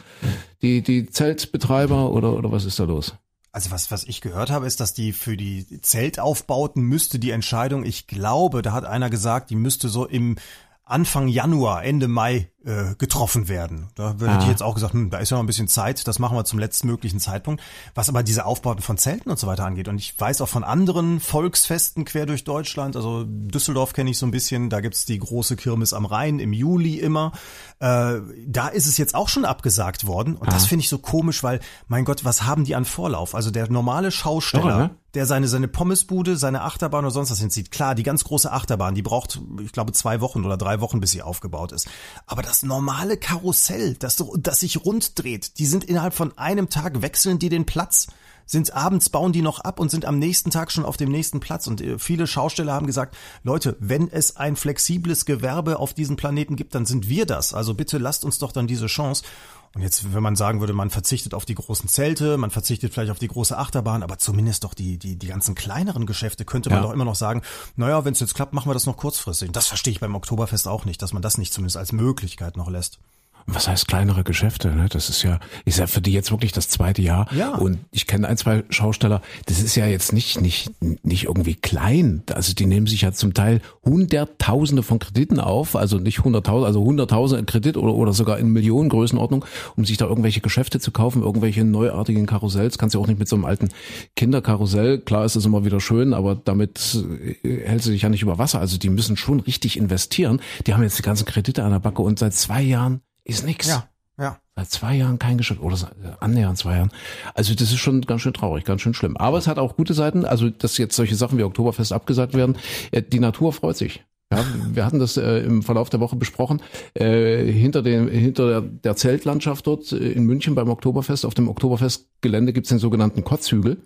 Die, 0.62 0.82
die 0.82 1.06
Zeltbetreiber 1.06 2.10
oder, 2.10 2.34
oder 2.34 2.52
was 2.52 2.64
ist 2.64 2.78
da 2.78 2.84
los? 2.84 3.14
Also 3.52 3.70
was, 3.70 3.90
was 3.90 4.04
ich 4.04 4.20
gehört 4.20 4.50
habe, 4.50 4.66
ist, 4.66 4.80
dass 4.80 4.94
die 4.94 5.12
für 5.12 5.36
die 5.36 5.80
Zeltaufbauten 5.80 6.82
müsste 6.82 7.20
die 7.20 7.30
Entscheidung, 7.30 7.84
ich 7.84 8.08
glaube, 8.08 8.62
da 8.62 8.72
hat 8.72 8.84
einer 8.84 9.10
gesagt, 9.10 9.50
die 9.50 9.56
müsste 9.56 9.88
so 9.88 10.06
im 10.06 10.36
Anfang 10.82 11.28
Januar, 11.28 11.84
Ende 11.84 12.08
Mai 12.08 12.50
äh, 12.64 12.94
getroffen 12.96 13.48
werden. 13.48 13.88
Da 13.94 14.14
ich 14.18 14.22
Ah. 14.26 14.48
jetzt 14.48 14.62
auch 14.62 14.74
gesagt, 14.74 14.94
hm, 14.94 15.10
da 15.10 15.18
ist 15.18 15.30
ja 15.30 15.36
noch 15.36 15.42
ein 15.42 15.46
bisschen 15.46 15.68
Zeit, 15.68 16.06
das 16.08 16.18
machen 16.18 16.36
wir 16.36 16.44
zum 16.44 16.58
letztmöglichen 16.58 17.20
Zeitpunkt. 17.20 17.62
Was 17.94 18.08
aber 18.08 18.22
diese 18.22 18.46
Aufbauten 18.46 18.82
von 18.82 18.96
Zelten 18.98 19.30
und 19.30 19.38
so 19.38 19.46
weiter 19.46 19.66
angeht. 19.66 19.88
Und 19.88 19.98
ich 19.98 20.18
weiß 20.18 20.40
auch 20.40 20.48
von 20.48 20.64
anderen 20.64 21.20
Volksfesten 21.20 22.04
quer 22.04 22.26
durch 22.26 22.44
Deutschland, 22.44 22.96
also 22.96 23.24
Düsseldorf 23.26 23.92
kenne 23.92 24.10
ich 24.10 24.18
so 24.18 24.26
ein 24.26 24.30
bisschen, 24.30 24.70
da 24.70 24.80
gibt's 24.80 25.04
die 25.04 25.18
große 25.18 25.56
Kirmes 25.56 25.92
am 25.92 26.06
Rhein 26.06 26.38
im 26.38 26.52
Juli 26.52 26.98
immer. 26.98 27.32
Äh, 27.80 28.20
da 28.46 28.68
ist 28.68 28.86
es 28.86 28.96
jetzt 28.96 29.14
auch 29.14 29.28
schon 29.28 29.44
abgesagt 29.44 30.06
worden. 30.06 30.36
Und 30.36 30.50
das 30.52 30.66
finde 30.66 30.82
ich 30.82 30.88
so 30.88 30.98
komisch, 30.98 31.42
weil, 31.42 31.60
mein 31.88 32.04
Gott, 32.04 32.24
was 32.24 32.44
haben 32.44 32.64
die 32.64 32.74
an 32.74 32.84
Vorlauf? 32.84 33.34
Also 33.34 33.50
der 33.50 33.70
normale 33.70 34.10
Schausteller, 34.10 34.64
Irre, 34.64 34.78
ne? 34.78 34.90
der 35.14 35.26
seine, 35.26 35.48
seine 35.48 35.68
Pommesbude, 35.68 36.36
seine 36.36 36.62
Achterbahn 36.62 37.04
oder 37.04 37.12
sonst 37.12 37.30
was 37.30 37.38
hinzieht. 37.40 37.70
Klar, 37.70 37.94
die 37.94 38.02
ganz 38.02 38.24
große 38.24 38.50
Achterbahn, 38.50 38.94
die 38.94 39.02
braucht, 39.02 39.40
ich 39.62 39.72
glaube, 39.72 39.92
zwei 39.92 40.20
Wochen 40.20 40.44
oder 40.44 40.56
drei 40.56 40.80
Wochen, 40.80 41.00
bis 41.00 41.10
sie 41.12 41.22
aufgebaut 41.22 41.72
ist. 41.72 41.88
Aber 42.26 42.42
das 42.42 42.53
normale 42.62 43.16
Karussell, 43.16 43.94
das, 43.94 44.22
das 44.38 44.60
sich 44.60 44.84
rund 44.84 45.18
dreht, 45.18 45.58
die 45.58 45.66
sind 45.66 45.84
innerhalb 45.84 46.14
von 46.14 46.36
einem 46.38 46.68
Tag, 46.68 47.02
wechseln 47.02 47.38
die 47.38 47.48
den 47.48 47.66
Platz. 47.66 48.08
Sind 48.46 48.74
abends, 48.74 49.08
bauen 49.08 49.32
die 49.32 49.40
noch 49.40 49.60
ab 49.60 49.80
und 49.80 49.90
sind 49.90 50.04
am 50.04 50.18
nächsten 50.18 50.50
Tag 50.50 50.70
schon 50.70 50.84
auf 50.84 50.98
dem 50.98 51.10
nächsten 51.10 51.40
Platz. 51.40 51.66
Und 51.66 51.80
äh, 51.80 51.98
viele 51.98 52.26
Schausteller 52.26 52.74
haben 52.74 52.86
gesagt, 52.86 53.16
Leute, 53.42 53.74
wenn 53.80 54.10
es 54.10 54.36
ein 54.36 54.56
flexibles 54.56 55.24
Gewerbe 55.24 55.78
auf 55.78 55.94
diesem 55.94 56.16
Planeten 56.16 56.54
gibt, 56.54 56.74
dann 56.74 56.84
sind 56.84 57.08
wir 57.08 57.24
das. 57.24 57.54
Also 57.54 57.72
bitte 57.72 57.96
lasst 57.96 58.22
uns 58.22 58.38
doch 58.38 58.52
dann 58.52 58.66
diese 58.66 58.86
Chance. 58.86 59.24
Und 59.74 59.82
jetzt, 59.82 60.14
wenn 60.14 60.22
man 60.22 60.36
sagen 60.36 60.60
würde, 60.60 60.72
man 60.72 60.90
verzichtet 60.90 61.34
auf 61.34 61.44
die 61.44 61.56
großen 61.56 61.88
Zelte, 61.88 62.36
man 62.36 62.50
verzichtet 62.50 62.94
vielleicht 62.94 63.10
auf 63.10 63.18
die 63.18 63.28
große 63.28 63.56
Achterbahn, 63.58 64.02
aber 64.04 64.18
zumindest 64.18 64.62
doch 64.64 64.74
die, 64.74 64.98
die, 64.98 65.16
die 65.16 65.26
ganzen 65.26 65.54
kleineren 65.54 66.06
Geschäfte 66.06 66.44
könnte 66.44 66.70
man 66.70 66.78
Ja. 66.78 66.84
doch 66.84 66.92
immer 66.92 67.04
noch 67.04 67.16
sagen, 67.16 67.42
naja, 67.76 68.04
wenn 68.04 68.12
es 68.12 68.20
jetzt 68.20 68.34
klappt, 68.34 68.52
machen 68.52 68.68
wir 68.70 68.74
das 68.74 68.86
noch 68.86 68.96
kurzfristig. 68.96 69.50
Das 69.50 69.66
verstehe 69.66 69.92
ich 69.92 70.00
beim 70.00 70.14
Oktoberfest 70.14 70.68
auch 70.68 70.84
nicht, 70.84 71.02
dass 71.02 71.12
man 71.12 71.22
das 71.22 71.38
nicht 71.38 71.52
zumindest 71.52 71.76
als 71.76 71.92
Möglichkeit 71.92 72.56
noch 72.56 72.70
lässt. 72.70 73.00
Was 73.46 73.68
heißt 73.68 73.88
kleinere 73.88 74.24
Geschäfte? 74.24 74.68
Ne? 74.74 74.86
Das 74.88 75.10
ist 75.10 75.22
ja, 75.22 75.38
ist 75.66 75.78
ja 75.78 75.86
für 75.86 76.00
die 76.00 76.12
jetzt 76.12 76.30
wirklich 76.30 76.52
das 76.52 76.68
zweite 76.68 77.02
Jahr. 77.02 77.28
Ja. 77.34 77.54
Und 77.56 77.78
ich 77.90 78.06
kenne 78.06 78.26
ein, 78.26 78.38
zwei 78.38 78.64
Schausteller. 78.70 79.20
Das 79.46 79.60
ist 79.60 79.74
ja 79.76 79.86
jetzt 79.86 80.14
nicht, 80.14 80.40
nicht, 80.40 80.70
nicht 81.04 81.24
irgendwie 81.24 81.54
klein. 81.54 82.22
Also 82.32 82.54
die 82.54 82.64
nehmen 82.64 82.86
sich 82.86 83.02
ja 83.02 83.12
zum 83.12 83.34
Teil 83.34 83.60
Hunderttausende 83.84 84.82
von 84.82 84.98
Krediten 84.98 85.40
auf. 85.40 85.76
Also 85.76 85.98
nicht 85.98 86.24
Hunderttausend, 86.24 86.66
also 86.66 86.82
Hunderttausende 86.82 87.44
Kredit 87.44 87.76
oder, 87.76 87.94
oder 87.94 88.14
sogar 88.14 88.38
in 88.38 88.48
Millionen 88.48 88.88
Größenordnung, 88.88 89.44
um 89.76 89.84
sich 89.84 89.98
da 89.98 90.06
irgendwelche 90.06 90.40
Geschäfte 90.40 90.80
zu 90.80 90.90
kaufen, 90.90 91.22
irgendwelche 91.22 91.64
neuartigen 91.64 92.24
Karussells. 92.24 92.78
Kannst 92.78 92.94
ja 92.94 93.00
auch 93.00 93.06
nicht 93.06 93.18
mit 93.18 93.28
so 93.28 93.36
einem 93.36 93.44
alten 93.44 93.68
Kinderkarussell. 94.16 95.00
Klar 95.00 95.26
ist 95.26 95.36
es 95.36 95.44
immer 95.44 95.66
wieder 95.66 95.80
schön, 95.80 96.14
aber 96.14 96.34
damit 96.34 97.04
äh, 97.42 97.66
hält 97.66 97.82
sie 97.82 97.90
sich 97.90 98.02
ja 98.02 98.08
nicht 98.08 98.22
über 98.22 98.38
Wasser. 98.38 98.60
Also 98.60 98.78
die 98.78 98.88
müssen 98.88 99.18
schon 99.18 99.40
richtig 99.40 99.76
investieren. 99.76 100.40
Die 100.66 100.72
haben 100.72 100.82
jetzt 100.82 100.98
die 100.98 101.02
ganzen 101.02 101.26
Kredite 101.26 101.62
an 101.62 101.72
der 101.72 101.80
Backe 101.80 102.00
und 102.00 102.18
seit 102.18 102.32
zwei 102.32 102.62
Jahren 102.62 103.02
ist 103.24 103.44
nix. 103.44 103.66
Ja, 103.66 103.88
ja. 104.18 104.38
Seit 104.56 104.70
zwei 104.70 104.94
Jahren 104.94 105.18
kein 105.18 105.38
Geschäft 105.38 105.60
oder 105.60 105.76
äh, 105.76 106.12
annähernd 106.20 106.58
zwei 106.58 106.76
Jahren. 106.76 106.92
Also 107.34 107.54
das 107.54 107.72
ist 107.72 107.78
schon 107.78 108.02
ganz 108.02 108.20
schön 108.20 108.34
traurig, 108.34 108.64
ganz 108.64 108.82
schön 108.82 108.94
schlimm. 108.94 109.16
Aber 109.16 109.38
es 109.38 109.48
hat 109.48 109.58
auch 109.58 109.76
gute 109.76 109.94
Seiten. 109.94 110.24
Also 110.24 110.50
dass 110.50 110.78
jetzt 110.78 110.94
solche 110.94 111.16
Sachen 111.16 111.38
wie 111.38 111.42
Oktoberfest 111.42 111.92
abgesagt 111.92 112.34
werden, 112.34 112.56
äh, 112.92 113.02
die 113.02 113.20
Natur 113.20 113.52
freut 113.52 113.76
sich. 113.76 114.04
Ja, 114.36 114.44
wir 114.72 114.84
hatten 114.84 114.98
das 114.98 115.16
äh, 115.16 115.38
im 115.38 115.62
Verlauf 115.62 115.90
der 115.90 116.00
Woche 116.00 116.16
besprochen. 116.16 116.62
Äh, 116.94 117.44
hinter 117.52 117.82
dem, 117.82 118.08
hinter 118.08 118.48
der, 118.48 118.60
der 118.60 118.96
Zeltlandschaft 118.96 119.66
dort 119.66 119.92
äh, 119.92 119.96
in 120.12 120.24
München 120.24 120.54
beim 120.54 120.68
Oktoberfest, 120.68 121.24
auf 121.26 121.34
dem 121.34 121.48
Oktoberfestgelände 121.48 122.52
gibt's 122.52 122.68
den 122.70 122.78
sogenannten 122.78 123.24
Kotzhügel. 123.24 123.78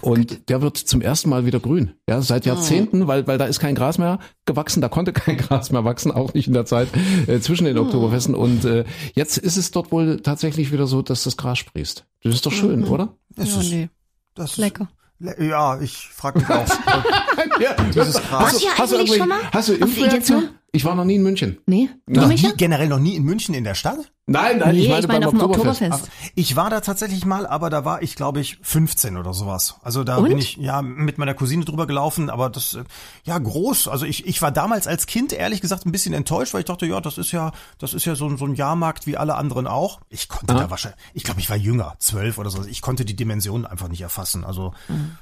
Und 0.00 0.48
der 0.48 0.62
wird 0.62 0.76
zum 0.76 1.00
ersten 1.00 1.30
Mal 1.30 1.46
wieder 1.46 1.60
grün. 1.60 1.92
Ja, 2.08 2.20
seit 2.22 2.46
Jahrzehnten, 2.46 3.06
weil, 3.06 3.26
weil 3.26 3.38
da 3.38 3.46
ist 3.46 3.60
kein 3.60 3.74
Gras 3.74 3.98
mehr 3.98 4.18
gewachsen, 4.46 4.80
da 4.80 4.88
konnte 4.88 5.12
kein 5.12 5.36
Gras 5.38 5.70
mehr 5.70 5.84
wachsen, 5.84 6.10
auch 6.10 6.34
nicht 6.34 6.46
in 6.48 6.54
der 6.54 6.66
Zeit 6.66 6.88
äh, 7.26 7.40
zwischen 7.40 7.64
den 7.64 7.78
Oktoberfesten. 7.78 8.34
Und 8.34 8.64
äh, 8.64 8.84
jetzt 9.14 9.38
ist 9.38 9.56
es 9.56 9.70
dort 9.70 9.92
wohl 9.92 10.20
tatsächlich 10.20 10.72
wieder 10.72 10.86
so, 10.86 11.02
dass 11.02 11.24
das 11.24 11.36
Gras 11.36 11.58
sprießt. 11.58 12.04
Das 12.22 12.34
ist 12.34 12.46
doch 12.46 12.52
schön, 12.52 12.84
oder? 12.84 13.16
Das 13.36 13.54
Ja, 13.54 13.60
ist, 13.60 13.70
nee. 13.72 13.88
das 14.34 14.52
ist, 14.52 14.56
Lecker. 14.58 14.84
Le 14.84 15.03
ja, 15.18 15.80
ich 15.80 16.08
frage 16.12 16.38
mich 16.40 16.48
auch. 16.50 16.66
Ja, 17.60 17.74
Dieses 17.94 18.20
hast 18.30 18.62
du 18.62 18.96
eigentlich 18.96 19.16
schon 19.16 19.28
mal 19.28 19.40
Hast 19.52 19.68
du 19.68 19.74
Impfreaktion? 19.74 20.58
Ich 20.74 20.84
war 20.84 20.94
noch 20.96 21.04
nie 21.04 21.14
in 21.14 21.22
München. 21.22 21.58
Nee? 21.66 21.88
Du, 22.06 22.20
Noch 22.20 22.28
nie, 22.28 22.52
generell 22.56 22.88
noch 22.88 22.98
nie 22.98 23.14
in 23.14 23.22
München 23.22 23.54
in 23.54 23.62
der 23.64 23.74
Stadt? 23.76 23.98
Nein, 24.26 24.58
nein, 24.58 24.74
Nee, 24.74 24.82
ich 24.82 24.88
meine, 24.88 25.00
ich 25.02 25.06
meine 25.06 25.26
beim 25.26 25.34
Oktoberfest. 25.40 25.82
Oktoberfest. 25.82 26.10
Ich 26.34 26.56
war 26.56 26.68
da 26.70 26.80
tatsächlich 26.80 27.24
mal, 27.26 27.46
aber 27.46 27.70
da 27.70 27.84
war 27.84 28.02
ich, 28.02 28.16
glaube 28.16 28.40
ich, 28.40 28.58
15 28.62 29.16
oder 29.16 29.32
sowas. 29.34 29.76
Also 29.82 30.02
da 30.02 30.16
Und? 30.16 30.28
bin 30.30 30.38
ich 30.38 30.56
ja 30.56 30.82
mit 30.82 31.16
meiner 31.18 31.34
Cousine 31.34 31.64
drüber 31.64 31.86
gelaufen, 31.86 32.28
aber 32.28 32.50
das 32.50 32.74
äh, 32.74 32.82
ja 33.24 33.38
groß. 33.38 33.86
Also 33.86 34.04
ich, 34.06 34.26
ich 34.26 34.42
war 34.42 34.50
damals 34.50 34.86
als 34.88 35.06
Kind 35.06 35.32
ehrlich 35.32 35.60
gesagt 35.60 35.86
ein 35.86 35.92
bisschen 35.92 36.12
enttäuscht, 36.14 36.54
weil 36.54 36.60
ich 36.60 36.66
dachte, 36.66 36.86
ja, 36.86 37.00
das 37.00 37.18
ist 37.18 37.30
ja, 37.32 37.52
das 37.78 37.94
ist 37.94 38.04
ja 38.06 38.14
so, 38.16 38.26
ein- 38.26 38.36
so 38.38 38.46
ein 38.46 38.54
Jahrmarkt 38.54 39.06
wie 39.06 39.16
alle 39.16 39.36
anderen 39.36 39.66
auch. 39.68 40.00
Ich 40.08 40.28
konnte 40.28 40.54
da 40.54 40.70
wahrscheinlich, 40.70 40.98
ich 41.12 41.22
glaube, 41.22 41.38
ich 41.40 41.50
war 41.50 41.56
jünger, 41.56 41.94
zwölf 42.00 42.38
oder 42.38 42.50
so. 42.50 42.64
Ich 42.64 42.80
konnte 42.82 43.04
die 43.04 43.14
Dimensionen 43.14 43.64
einfach 43.66 43.88
nicht 43.88 44.00
erfassen. 44.00 44.42
Also 44.44 44.72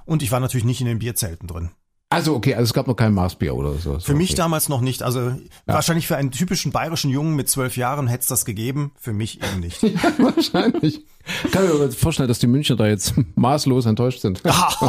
und 0.07 0.23
ich 0.23 0.31
war 0.33 0.41
natürlich 0.41 0.65
nicht 0.65 0.81
in 0.81 0.87
den 0.87 1.01
Bierzelten 1.01 1.47
drin. 1.49 1.71
Also 2.13 2.35
okay, 2.35 2.55
also 2.55 2.65
es 2.65 2.75
gab 2.75 2.87
noch 2.87 2.97
kein 2.97 3.15
Maßbier 3.15 3.55
oder 3.55 3.75
so. 3.75 3.99
Für 3.99 4.15
mich 4.15 4.35
damals 4.35 4.69
noch 4.69 4.81
nicht. 4.81 5.03
Also 5.03 5.33
wahrscheinlich 5.67 6.07
für 6.07 6.17
einen 6.17 6.31
typischen 6.31 6.71
bayerischen 6.71 7.11
Jungen 7.11 7.35
mit 7.35 7.49
zwölf 7.49 7.77
Jahren 7.77 8.07
hätte 8.07 8.23
es 8.23 8.27
das 8.27 8.45
gegeben. 8.45 8.93
Für 8.99 9.13
mich 9.13 9.43
eben 9.43 9.61
nicht. 9.61 9.83
Wahrscheinlich. 10.19 11.05
Kann 11.51 11.65
mir 11.65 11.73
aber 11.73 11.91
vorstellen, 11.91 12.29
dass 12.29 12.39
die 12.39 12.47
Münchner 12.47 12.77
da 12.77 12.87
jetzt 12.87 13.15
maßlos 13.37 13.87
enttäuscht 13.87 14.21
sind. 14.21 14.43
Aber 14.47 14.89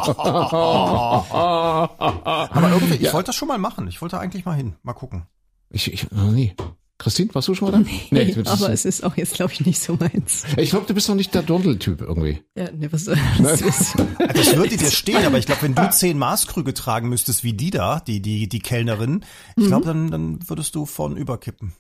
irgendwie, 2.71 2.95
ich 2.95 3.13
wollte 3.13 3.27
das 3.27 3.35
schon 3.35 3.47
mal 3.47 3.57
machen. 3.57 3.87
Ich 3.87 4.01
wollte 4.01 4.19
eigentlich 4.19 4.45
mal 4.45 4.55
hin. 4.55 4.75
Mal 4.83 4.93
gucken. 4.93 5.25
Ich, 5.69 5.91
ich 5.91 6.11
noch 6.11 6.31
nie. 6.31 6.53
Christine, 6.99 7.33
warst 7.33 7.47
du 7.47 7.55
schon 7.55 7.71
mal 7.71 7.83
da? 7.83 7.89
Nee, 8.11 8.33
das 8.33 8.47
aber 8.47 8.71
ist- 8.71 8.85
es 8.85 8.99
ist 8.99 9.03
auch 9.03 9.17
jetzt, 9.17 9.33
glaube 9.33 9.51
ich, 9.51 9.65
nicht 9.65 9.81
so 9.81 9.97
meins. 9.99 10.43
ich 10.57 10.69
glaube, 10.69 10.85
du 10.85 10.93
bist 10.93 11.09
noch 11.09 11.15
nicht 11.15 11.33
der 11.33 11.41
Dirndl-Typ 11.41 12.01
irgendwie. 12.01 12.43
Ja, 12.55 12.69
nee, 12.71 12.87
was, 12.91 13.05
das 13.39 13.61
ist, 13.61 13.95
Das 14.33 14.55
würde 14.55 14.77
dir 14.77 14.91
stehen, 14.91 15.25
aber 15.25 15.37
ich 15.37 15.45
glaube, 15.45 15.63
wenn 15.63 15.75
du 15.75 15.89
zehn 15.91 16.17
Maßkrüge 16.17 16.73
tragen 16.73 17.09
müsstest 17.09 17.43
wie 17.43 17.53
die 17.53 17.71
da, 17.71 17.99
die, 17.99 18.21
die, 18.21 18.47
die 18.47 18.59
Kellnerin, 18.59 19.25
ich 19.57 19.65
glaube, 19.67 19.85
dann, 19.85 20.11
dann 20.11 20.39
würdest 20.47 20.75
du 20.75 20.85
von 20.85 21.17
überkippen. 21.17 21.73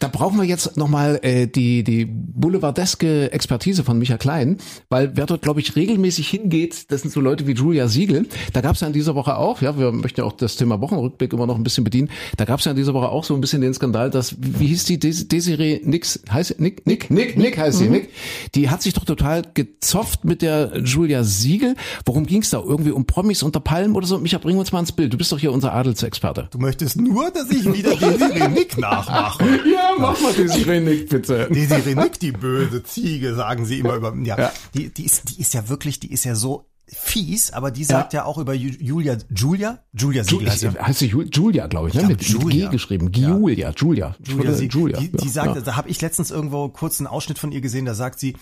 Da 0.00 0.08
brauchen 0.08 0.38
wir 0.38 0.44
jetzt 0.44 0.76
nochmal 0.76 1.18
äh, 1.22 1.46
die, 1.46 1.84
die 1.84 2.06
boulevardeske 2.06 3.32
Expertise 3.32 3.84
von 3.84 3.98
Micha 3.98 4.16
Klein, 4.16 4.58
weil 4.88 5.16
wer 5.16 5.26
dort, 5.26 5.42
glaube 5.42 5.60
ich, 5.60 5.76
regelmäßig 5.76 6.28
hingeht, 6.28 6.90
das 6.90 7.02
sind 7.02 7.10
so 7.12 7.20
Leute 7.20 7.46
wie 7.46 7.52
Julia 7.52 7.88
Siegel. 7.88 8.26
Da 8.52 8.60
gab 8.60 8.74
es 8.74 8.80
ja 8.80 8.86
in 8.86 8.92
dieser 8.92 9.14
Woche 9.14 9.36
auch, 9.36 9.62
ja, 9.62 9.78
wir 9.78 9.92
möchten 9.92 10.20
ja 10.20 10.26
auch 10.26 10.32
das 10.32 10.56
Thema 10.56 10.80
Wochenrückblick 10.80 11.32
immer 11.32 11.46
noch 11.46 11.56
ein 11.56 11.62
bisschen 11.62 11.84
bedienen, 11.84 12.10
da 12.36 12.44
gab 12.44 12.60
es 12.60 12.64
ja 12.64 12.72
in 12.72 12.76
dieser 12.76 12.94
Woche 12.94 13.08
auch 13.08 13.24
so 13.24 13.34
ein 13.34 13.40
bisschen 13.40 13.60
den 13.60 13.74
Skandal, 13.74 14.10
dass, 14.10 14.36
wie 14.38 14.66
hieß 14.66 14.84
die, 14.84 14.98
Des 14.98 15.28
Desiree 15.28 15.80
Nix, 15.84 16.20
heißt 16.30 16.60
Nick, 16.60 16.86
Nick, 16.86 17.10
Nick, 17.10 17.36
Nick 17.36 17.58
heißt 17.58 17.78
sie, 17.78 17.88
Nick, 17.88 18.10
die 18.54 18.70
hat 18.70 18.82
sich 18.82 18.94
doch 18.94 19.04
total 19.04 19.42
gezofft 19.54 20.24
mit 20.24 20.42
der 20.42 20.78
Julia 20.84 21.24
Siegel. 21.24 21.74
Worum 22.04 22.26
ging's 22.26 22.50
da? 22.50 22.62
Irgendwie 22.64 22.90
um 22.90 23.06
Promis 23.06 23.42
unter 23.42 23.60
Palmen 23.60 23.96
oder 23.96 24.06
so? 24.06 24.18
Micha, 24.18 24.38
bring 24.38 24.58
uns 24.58 24.72
mal 24.72 24.80
ins 24.80 24.92
Bild. 24.92 25.12
Du 25.12 25.18
bist 25.18 25.32
doch 25.32 25.38
hier 25.38 25.52
unser 25.52 25.72
Adelsexperte. 25.72 26.48
Du 26.50 26.58
möchtest 26.58 27.00
nur, 27.00 27.30
dass 27.30 27.50
ich 27.50 27.64
wieder 27.72 27.96
Desiree 27.96 28.48
Nick 28.48 28.78
nachmache. 28.78 29.44
Ja, 29.72 29.92
mach 29.98 30.20
mal 30.20 30.32
Desiree 30.32 30.80
Nick, 30.80 31.08
bitte. 31.08 31.48
Desiree 31.50 31.94
Nick, 31.94 32.18
die 32.20 32.32
böse 32.32 32.82
Ziege, 32.82 33.34
sagen 33.34 33.64
sie 33.66 33.78
immer 33.80 33.94
über, 33.96 34.14
ja, 34.22 34.38
Ja. 34.38 34.52
Die, 34.74 34.88
die 34.90 35.04
ist, 35.04 35.30
die 35.30 35.40
ist 35.40 35.54
ja 35.54 35.68
wirklich, 35.68 36.00
die 36.00 36.12
ist 36.12 36.24
ja 36.24 36.34
so 36.34 36.66
fies, 36.88 37.52
aber 37.52 37.72
die 37.72 37.82
sagt 37.82 38.12
ja, 38.12 38.24
auch 38.24 38.38
über 38.38 38.52
Ju- 38.52 38.80
Julia, 38.80 39.16
Julia, 39.34 39.80
Julia 39.92 40.22
Siegel 40.22 40.48
heißt 40.48 40.60
sie. 40.60 40.68
Ju- 40.68 40.78
heißt 40.78 40.98
sie 41.00 41.12
Ju- 41.12 41.28
Julia, 41.34 41.66
glaube 41.66 41.88
ich, 41.88 41.94
ne? 41.94 42.00
glaub, 42.02 42.10
mit, 42.10 42.20
mit 42.20 42.28
Julia. 42.28 42.66
G 42.66 42.72
geschrieben. 42.72 43.10
Julia, 43.12 43.72
Julia. 43.76 44.14
Julia, 44.24 44.52
sie, 44.52 44.66
Julia. 44.66 45.00
Die, 45.00 45.10
die 45.10 45.24
ja, 45.26 45.30
sagt, 45.32 45.56
ja. 45.56 45.60
da 45.62 45.74
habe 45.76 45.88
ich 45.88 46.00
letztens 46.00 46.30
irgendwo 46.30 46.68
kurz 46.68 47.00
einen 47.00 47.08
Ausschnitt 47.08 47.40
von 47.40 47.50
ihr 47.50 47.60
gesehen, 47.60 47.86
da 47.86 47.94
sagt 47.94 48.20
sie, 48.20 48.36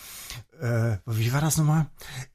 äh, 0.61 0.97
wie 1.07 1.33
war 1.33 1.41
das 1.41 1.57
nochmal? 1.57 1.87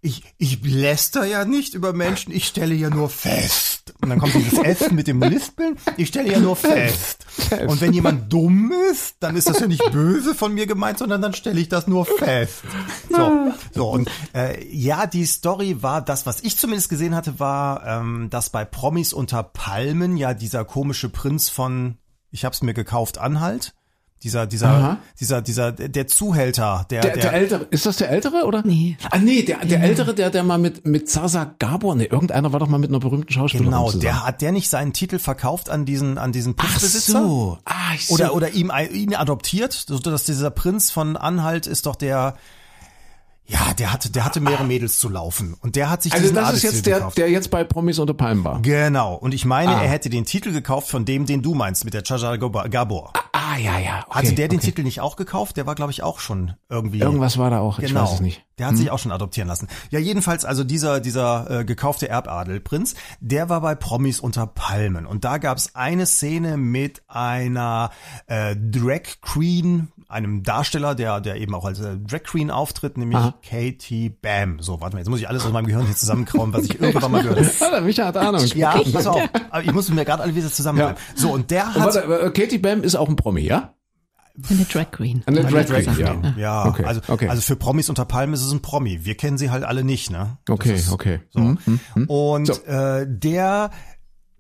Ich, 0.02 0.24
ich 0.38 0.62
läster 0.64 1.26
ja 1.26 1.46
nicht 1.46 1.74
über 1.74 1.94
Menschen, 1.94 2.34
ich 2.34 2.46
stelle 2.46 2.76
ja 2.76 2.90
nur 2.90 3.10
fest. 3.10 3.94
Und 4.02 4.10
dann 4.10 4.20
kommt 4.20 4.36
dieses 4.36 4.60
F 4.60 4.92
mit 4.92 5.08
dem 5.08 5.22
Lispeln, 5.22 5.78
ich 5.98 6.10
stelle 6.10 6.32
ja 6.32 6.40
nur 6.40 6.56
fest. 6.56 7.26
Und 7.68 7.82
wenn 7.82 7.94
jemand 7.94 8.32
dumm 8.32 8.72
ist, 8.92 9.16
dann 9.20 9.36
ist 9.36 9.50
das 9.50 9.60
ja 9.60 9.68
nicht 9.68 9.92
böse 9.92 10.36
von 10.36 10.54
mir 10.54 10.68
gemeint, 10.68 11.00
sondern 11.00 11.22
dann 11.22 11.34
stelle 11.34 11.60
ich 11.60 11.70
das 11.70 11.88
nur 11.88 12.06
fest. 12.06 12.62
So, 13.10 13.52
so 13.74 13.90
und 13.90 14.10
äh, 14.36 14.64
ja, 14.68 15.08
die 15.08 15.26
Story 15.26 15.82
war, 15.82 16.02
das, 16.02 16.26
was 16.26 16.42
ich 16.42 16.58
zumindest 16.58 16.90
gesehen 16.90 17.16
hatte, 17.16 17.40
war, 17.40 17.86
ähm, 17.86 18.28
dass 18.30 18.50
bei 18.50 18.66
Promis 18.66 19.14
unter 19.14 19.44
Palmen 19.44 20.18
ja 20.18 20.34
dieser 20.34 20.66
komische 20.66 21.10
Prinz 21.10 21.50
von, 21.50 21.98
ich 22.32 22.46
hab's 22.46 22.62
mir 22.62 22.74
gekauft, 22.74 23.18
Anhalt. 23.18 23.74
Dieser, 24.22 24.46
dieser, 24.48 24.68
Aha. 24.68 24.98
dieser, 25.20 25.42
dieser, 25.42 25.72
der 25.72 26.08
Zuhälter, 26.08 26.86
der, 26.90 27.02
Der, 27.02 27.14
der 27.18 27.34
ältere, 27.34 27.68
ist 27.72 27.86
das 27.86 27.98
der 27.98 28.10
ältere 28.10 28.44
oder? 28.46 28.64
Nee. 28.66 28.98
Ah 29.12 29.18
nee, 29.18 29.44
der, 29.44 29.60
der 29.66 29.82
ältere, 29.82 30.14
der, 30.14 30.30
der 30.30 30.44
mal 30.44 30.58
mit, 30.58 30.86
mit 30.86 31.10
Zaza 31.10 31.56
Gabor, 31.58 31.96
nee, 31.96 32.04
irgendeiner 32.04 32.52
war 32.52 32.60
doch 32.60 32.68
mal 32.68 32.80
mit 32.80 32.90
einer 32.90 33.00
berühmten 33.00 33.32
Schauspielerin 33.32 33.72
Genau, 33.72 33.86
zusammen. 33.86 34.02
der 34.02 34.26
hat 34.26 34.42
der 34.42 34.52
nicht 34.52 34.70
seinen 34.70 34.92
Titel 34.92 35.20
verkauft 35.20 35.70
an 35.70 35.86
diesen 35.86 36.18
an 36.18 36.34
diesen 36.34 36.56
Ach 36.58 36.66
Puffbesitzer? 36.66 37.22
so. 37.22 37.58
Ah, 37.64 37.94
ich 37.96 38.08
so. 38.08 38.14
Oder 38.16 38.34
oder 38.36 38.50
ihm 38.52 38.72
ihn 38.92 39.16
adoptiert, 39.16 39.72
so 39.72 39.98
dass 40.00 40.26
dieser 40.26 40.50
Prinz 40.50 40.92
von 40.92 41.16
Anhalt 41.16 41.66
ist 41.66 41.86
doch 41.86 41.96
der 41.96 42.36
ja, 43.50 43.74
der 43.78 43.92
hatte 43.92 44.10
der 44.12 44.24
hatte 44.26 44.40
mehrere 44.40 44.64
Mädels 44.64 45.00
zu 45.00 45.10
laufen 45.10 45.56
und 45.62 45.76
der 45.76 45.90
hat 45.90 46.04
sich 46.04 46.14
also 46.14 46.24
diesen 46.24 46.36
das 46.36 46.54
ist 46.54 46.64
jetzt 46.64 46.86
der, 46.86 46.98
gekauft. 46.98 47.18
der 47.18 47.30
jetzt 47.30 47.50
bei 47.52 47.64
Promis 47.64 48.00
unter 48.00 48.14
Palmen 48.14 48.44
war. 48.44 48.62
Genau, 48.62 49.16
und 49.16 49.34
ich 49.34 49.44
meine, 49.46 49.76
Ah. 49.76 49.82
er 49.82 49.90
hätte 49.90 50.10
den 50.10 50.24
Titel 50.26 50.52
gekauft 50.54 50.88
von 50.90 51.04
dem, 51.06 51.26
den 51.26 51.42
du 51.42 51.54
meinst, 51.56 51.84
mit 51.84 51.94
der 51.94 52.04
Chaja 52.04 52.36
Gabor. 52.38 53.12
Ah, 53.34 53.58
ja, 53.58 53.80
ja. 53.80 54.06
Okay, 54.08 54.18
Hatte 54.20 54.34
der 54.34 54.48
den 54.48 54.60
okay. 54.60 54.68
Titel 54.68 54.84
nicht 54.84 55.02
auch 55.02 55.16
gekauft? 55.16 55.58
Der 55.58 55.66
war, 55.66 55.74
glaube 55.76 55.92
ich, 55.92 56.04
auch 56.04 56.20
schon 56.20 56.54
irgendwie. 56.70 57.00
Irgendwas 57.00 57.38
war 57.40 57.50
da 57.50 57.60
auch, 57.60 57.80
ich 57.80 57.88
Genau. 57.88 58.04
weiß 58.04 58.14
es 58.14 58.20
nicht. 58.22 58.44
Hm. 58.60 58.66
Der 58.66 58.68
hat 58.68 58.78
sich 58.78 58.92
auch 58.92 59.00
schon 59.00 59.12
adoptieren 59.12 59.48
lassen. 59.48 59.68
Ja, 59.90 60.00
jedenfalls, 60.00 60.46
also 60.46 60.64
dieser, 60.64 61.00
dieser 61.00 61.62
äh, 61.62 61.66
gekaufte 61.66 62.10
Erbadelprinz, 62.10 62.96
der 63.22 63.50
war 63.50 63.62
bei 63.62 63.76
Promis 63.76 64.20
unter 64.20 64.48
Palmen. 64.48 65.06
Und 65.06 65.24
da 65.24 65.38
gab's 65.38 65.76
eine 65.76 66.06
Szene 66.06 66.58
mit 66.58 67.02
einer 67.08 67.92
äh, 68.28 68.56
Drag 68.56 69.22
Queen, 69.22 69.90
einem 70.10 70.44
Darsteller, 70.44 70.96
der, 70.96 71.22
der 71.22 71.38
eben 71.38 71.56
auch 71.56 71.66
als 71.66 71.80
äh, 71.80 71.98
Drag 71.98 72.24
Queen 72.24 72.52
auftritt, 72.52 72.98
nämlich 72.98 73.18
Aha. 73.18 73.34
Katie 73.48 74.10
Bam. 74.10 74.60
So, 74.60 74.82
warte 74.82 74.96
mal, 74.96 75.00
jetzt 75.00 75.10
muss 75.10 75.20
ich 75.20 75.30
alles 75.30 75.46
aus 75.46 75.52
meinem 75.52 75.68
Gehirn 75.68 75.86
hier 75.86 75.96
zusammenkrauen, 75.96 76.52
was 76.52 76.66
ich 76.66 76.82
irgendwann 76.82 77.12
mal 77.12 77.24
gehört 77.24 77.40
habe. 77.62 77.82
Micha 77.82 78.06
hat 78.06 78.18
Ahnung. 78.18 78.44
Ja, 78.56 78.82
pass 78.92 79.08
auf. 79.08 79.22
Aber 79.50 79.64
ich 79.64 79.72
muss 79.72 79.90
mir 79.90 80.06
gerade 80.06 80.24
alle 80.24 80.36
wieder 80.36 80.52
zusammenbleiben. 80.52 80.98
Ja. 80.98 81.18
So, 81.18 81.32
und 81.32 81.52
der 81.52 81.68
Und 81.68 81.76
hat... 81.76 81.96
warte, 81.96 82.04
aber 82.04 82.32
Katie 82.32 82.58
Bam 82.58 82.84
ist 82.84 82.96
auch 82.96 83.08
ein 83.08 83.16
Promi, 83.16 83.42
ja? 83.42 83.74
Eine 84.50 84.66
Drag 84.66 84.92
Queen. 84.92 85.24
Eine 85.26 85.42
Drag 85.42 85.66
Queen, 85.66 85.86
gesagt. 85.86 86.00
ja. 86.00 86.34
Ja, 86.38 86.66
Okay, 86.68 86.84
also, 86.86 87.02
okay. 87.08 87.28
also 87.30 87.42
für 87.42 87.56
Promis 87.56 87.90
unter 87.90 88.06
Palmen 88.06 88.34
ist 88.34 88.44
es 88.44 88.52
ein 88.52 88.62
Promi. 88.62 89.06
Wir 89.06 89.16
kennen 89.16 89.38
sie 89.38 89.50
halt 89.52 89.64
alle 89.64 89.84
nicht, 89.84 90.12
ne? 90.12 90.38
Das 90.46 90.54
Okay, 90.56 90.76
ist 90.76 90.92
okay. 90.92 91.20
So. 91.32 91.40
Mhm, 91.40 91.60
mhm. 91.96 92.06
Und 92.06 92.46
So. 92.48 92.54
äh, 92.66 93.06
der, 93.08 93.72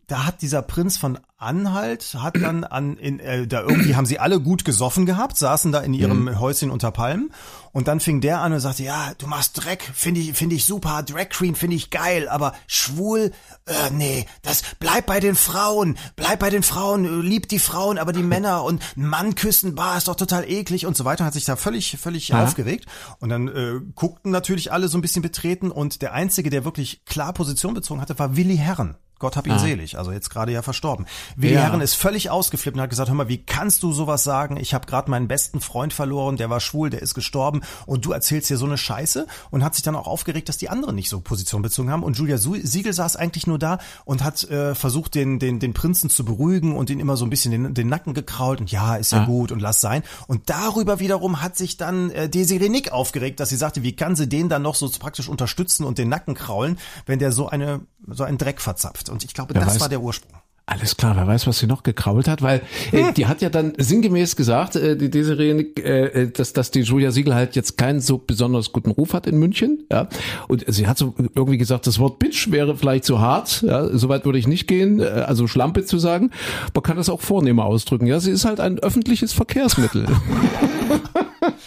da 0.09 0.25
hat 0.25 0.41
dieser 0.41 0.61
Prinz 0.61 0.97
von 0.97 1.19
Anhalt, 1.37 2.17
hat 2.19 2.35
dann 2.35 2.65
an, 2.65 2.97
in, 2.97 3.19
äh, 3.21 3.47
da 3.47 3.61
irgendwie 3.61 3.95
haben 3.95 4.05
sie 4.05 4.19
alle 4.19 4.41
gut 4.41 4.65
gesoffen 4.65 5.05
gehabt, 5.05 5.37
saßen 5.37 5.71
da 5.71 5.79
in 5.79 5.93
ihrem 5.93 6.25
Mhm. 6.25 6.39
Häuschen 6.39 6.69
unter 6.69 6.91
Palmen. 6.91 7.31
Und 7.71 7.87
dann 7.87 7.99
fing 8.01 8.19
der 8.19 8.41
an 8.41 8.51
und 8.51 8.59
sagte, 8.59 8.83
ja, 8.83 9.13
du 9.19 9.27
machst 9.27 9.63
Dreck, 9.63 9.89
finde 9.93 10.19
ich, 10.19 10.33
finde 10.33 10.55
ich 10.55 10.65
super, 10.65 11.01
Drag 11.03 11.29
Queen 11.29 11.55
finde 11.55 11.75
ich 11.77 11.91
geil, 11.91 12.27
aber 12.27 12.53
schwul, 12.67 13.31
äh, 13.67 13.89
nee, 13.91 14.25
das, 14.41 14.63
bleib 14.79 15.05
bei 15.05 15.19
den 15.19 15.35
Frauen, 15.35 15.97
bleib 16.15 16.39
bei 16.39 16.49
den 16.49 16.63
Frauen, 16.63 17.05
äh, 17.05 17.21
lieb 17.25 17.47
die 17.47 17.59
Frauen, 17.59 17.97
aber 17.99 18.11
die 18.11 18.23
Männer 18.23 18.63
und 18.63 18.81
Mann 18.97 19.35
küssen, 19.35 19.75
bah, 19.75 19.95
ist 19.97 20.07
doch 20.07 20.15
total 20.15 20.49
eklig 20.49 20.85
und 20.87 20.97
so 20.97 21.05
weiter, 21.05 21.23
hat 21.25 21.33
sich 21.33 21.45
da 21.45 21.55
völlig, 21.55 21.97
völlig 22.01 22.29
Ja. 22.29 22.43
aufgeregt. 22.43 22.85
Und 23.19 23.29
dann 23.29 23.47
äh, 23.47 23.79
guckten 23.95 24.31
natürlich 24.31 24.71
alle 24.73 24.87
so 24.89 24.97
ein 24.97 25.01
bisschen 25.01 25.21
betreten 25.21 25.71
und 25.71 26.01
der 26.01 26.13
Einzige, 26.13 26.49
der 26.49 26.65
wirklich 26.65 27.05
klar 27.05 27.31
Position 27.33 27.75
bezogen 27.75 28.01
hatte, 28.01 28.17
war 28.19 28.35
Willi 28.35 28.57
Herren. 28.57 28.97
Gott 29.19 29.35
hab 29.35 29.47
ihn 29.47 29.59
selig, 29.59 29.97
also 29.97 30.11
jetzt 30.11 30.29
gerade 30.29 30.51
ja 30.51 30.61
verstorben. 30.61 31.05
Willi 31.35 31.53
Ja. 31.53 31.61
Herren 31.61 31.81
ist 31.81 31.95
völlig 31.95 32.29
ausgeflippt 32.29 32.75
und 32.77 32.81
hat 32.81 32.89
gesagt, 32.89 33.09
hör 33.09 33.15
mal, 33.15 33.27
wie 33.27 33.43
kannst 33.43 33.83
du 33.83 33.91
sowas 33.91 34.23
sagen? 34.23 34.57
Ich 34.57 34.73
habe 34.73 34.87
gerade 34.87 35.11
meinen 35.11 35.27
besten 35.27 35.59
Freund 35.59 35.93
verloren, 35.93 36.37
der 36.37 36.49
war 36.49 36.59
schwul, 36.59 36.89
der 36.89 37.01
ist 37.01 37.13
gestorben 37.13 37.61
und 37.85 38.05
du 38.05 38.11
erzählst 38.11 38.47
hier 38.47 38.57
so 38.57 38.65
eine 38.65 38.77
Scheiße 38.77 39.27
und 39.51 39.63
hat 39.63 39.75
sich 39.75 39.83
dann 39.83 39.95
auch 39.95 40.07
aufgeregt, 40.07 40.49
dass 40.49 40.57
die 40.57 40.69
anderen 40.69 40.95
nicht 40.95 41.09
so 41.09 41.19
Position 41.19 41.61
bezogen 41.61 41.91
haben 41.91 42.03
und 42.03 42.17
Julia 42.17 42.37
Siegel 42.37 42.93
saß 42.93 43.17
eigentlich 43.17 43.45
nur 43.45 43.59
da 43.59 43.79
und 44.05 44.23
hat 44.23 44.43
äh, 44.45 44.73
versucht, 44.73 45.15
den, 45.15 45.39
den, 45.39 45.59
den 45.59 45.73
Prinzen 45.73 46.09
zu 46.09 46.23
beruhigen 46.23 46.75
und 46.75 46.89
ihn 46.89 46.99
immer 46.99 47.17
so 47.17 47.25
ein 47.25 47.29
bisschen 47.29 47.51
den, 47.51 47.73
den 47.73 47.89
Nacken 47.89 48.13
gekrault 48.13 48.61
und 48.61 48.71
ja, 48.71 48.95
ist 48.95 49.11
ja 49.11 49.25
gut 49.25 49.51
und 49.51 49.61
lass 49.61 49.81
sein. 49.81 50.03
Und 50.27 50.49
darüber 50.49 50.99
wiederum 50.99 51.41
hat 51.41 51.57
sich 51.57 51.77
dann 51.77 52.09
äh, 52.11 52.29
Desiree 52.29 52.69
Nick 52.69 52.91
aufgeregt, 52.91 53.39
dass 53.39 53.49
sie 53.49 53.57
sagte, 53.57 53.83
wie 53.83 53.95
kann 53.95 54.15
sie 54.15 54.27
den 54.27 54.49
dann 54.49 54.61
noch 54.61 54.75
so 54.75 54.89
praktisch 54.89 55.27
unterstützen 55.27 55.83
und 55.83 55.97
den 55.97 56.09
Nacken 56.09 56.35
kraulen, 56.35 56.77
wenn 57.05 57.19
der 57.19 57.31
so 57.31 57.49
eine 57.49 57.81
so 58.07 58.23
einen 58.23 58.37
Dreck 58.37 58.61
verzapft. 58.61 59.08
Und 59.09 59.23
ich 59.23 59.33
glaube, 59.33 59.53
Wer 59.53 59.61
das 59.61 59.75
weiß. 59.75 59.81
war 59.81 59.89
der 59.89 60.01
Ursprung. 60.01 60.39
Alles 60.71 60.97
klar, 60.97 61.15
wer 61.15 61.25
weiß, 61.25 61.47
was 61.47 61.57
sie 61.57 61.65
noch 61.65 61.81
gekrault 61.81 62.27
hat, 62.27 62.43
weil 62.43 62.61
äh, 62.91 63.11
die 63.13 63.25
hat 63.25 63.41
ja 63.41 63.49
dann 63.49 63.73
sinngemäß 63.75 64.35
gesagt, 64.35 64.75
äh, 64.75 64.95
die 64.95 65.09
Desiree, 65.09 65.49
äh, 65.49 65.81
äh, 66.25 66.31
dass, 66.31 66.53
dass 66.53 66.69
die 66.69 66.81
Julia 66.81 67.09
Siegel 67.09 67.33
halt 67.33 67.55
jetzt 67.55 67.75
keinen 67.75 68.01
so 68.01 68.19
besonders 68.19 68.71
guten 68.71 68.91
Ruf 68.91 69.15
hat 69.15 69.25
in 69.25 69.39
München, 69.39 69.85
ja. 69.91 70.09
Und 70.47 70.63
sie 70.67 70.85
hat 70.85 70.99
so 70.99 71.15
irgendwie 71.33 71.57
gesagt, 71.57 71.87
das 71.87 71.97
Wort 71.97 72.19
Bitch 72.19 72.51
wäre 72.51 72.77
vielleicht 72.77 73.03
zu 73.05 73.19
hart, 73.19 73.63
ja. 73.63 73.87
Soweit 73.97 74.25
würde 74.25 74.37
ich 74.37 74.45
nicht 74.47 74.67
gehen, 74.67 74.99
äh, 74.99 75.05
also 75.05 75.47
Schlampe 75.47 75.85
zu 75.85 75.97
sagen. 75.97 76.29
Man 76.75 76.83
kann 76.83 76.97
das 76.97 77.09
auch 77.09 77.21
vornehmer 77.21 77.65
ausdrücken, 77.65 78.05
ja. 78.05 78.19
Sie 78.19 78.29
ist 78.29 78.45
halt 78.45 78.59
ein 78.59 78.77
öffentliches 78.77 79.33
Verkehrsmittel. 79.33 80.05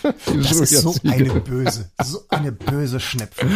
Das 0.02 0.52
ist 0.52 0.80
so 0.80 0.94
eine 1.04 1.40
böse, 1.40 1.90
so 2.02 2.22
eine 2.28 2.52
böse 2.52 3.00
Schnepfe. 3.00 3.46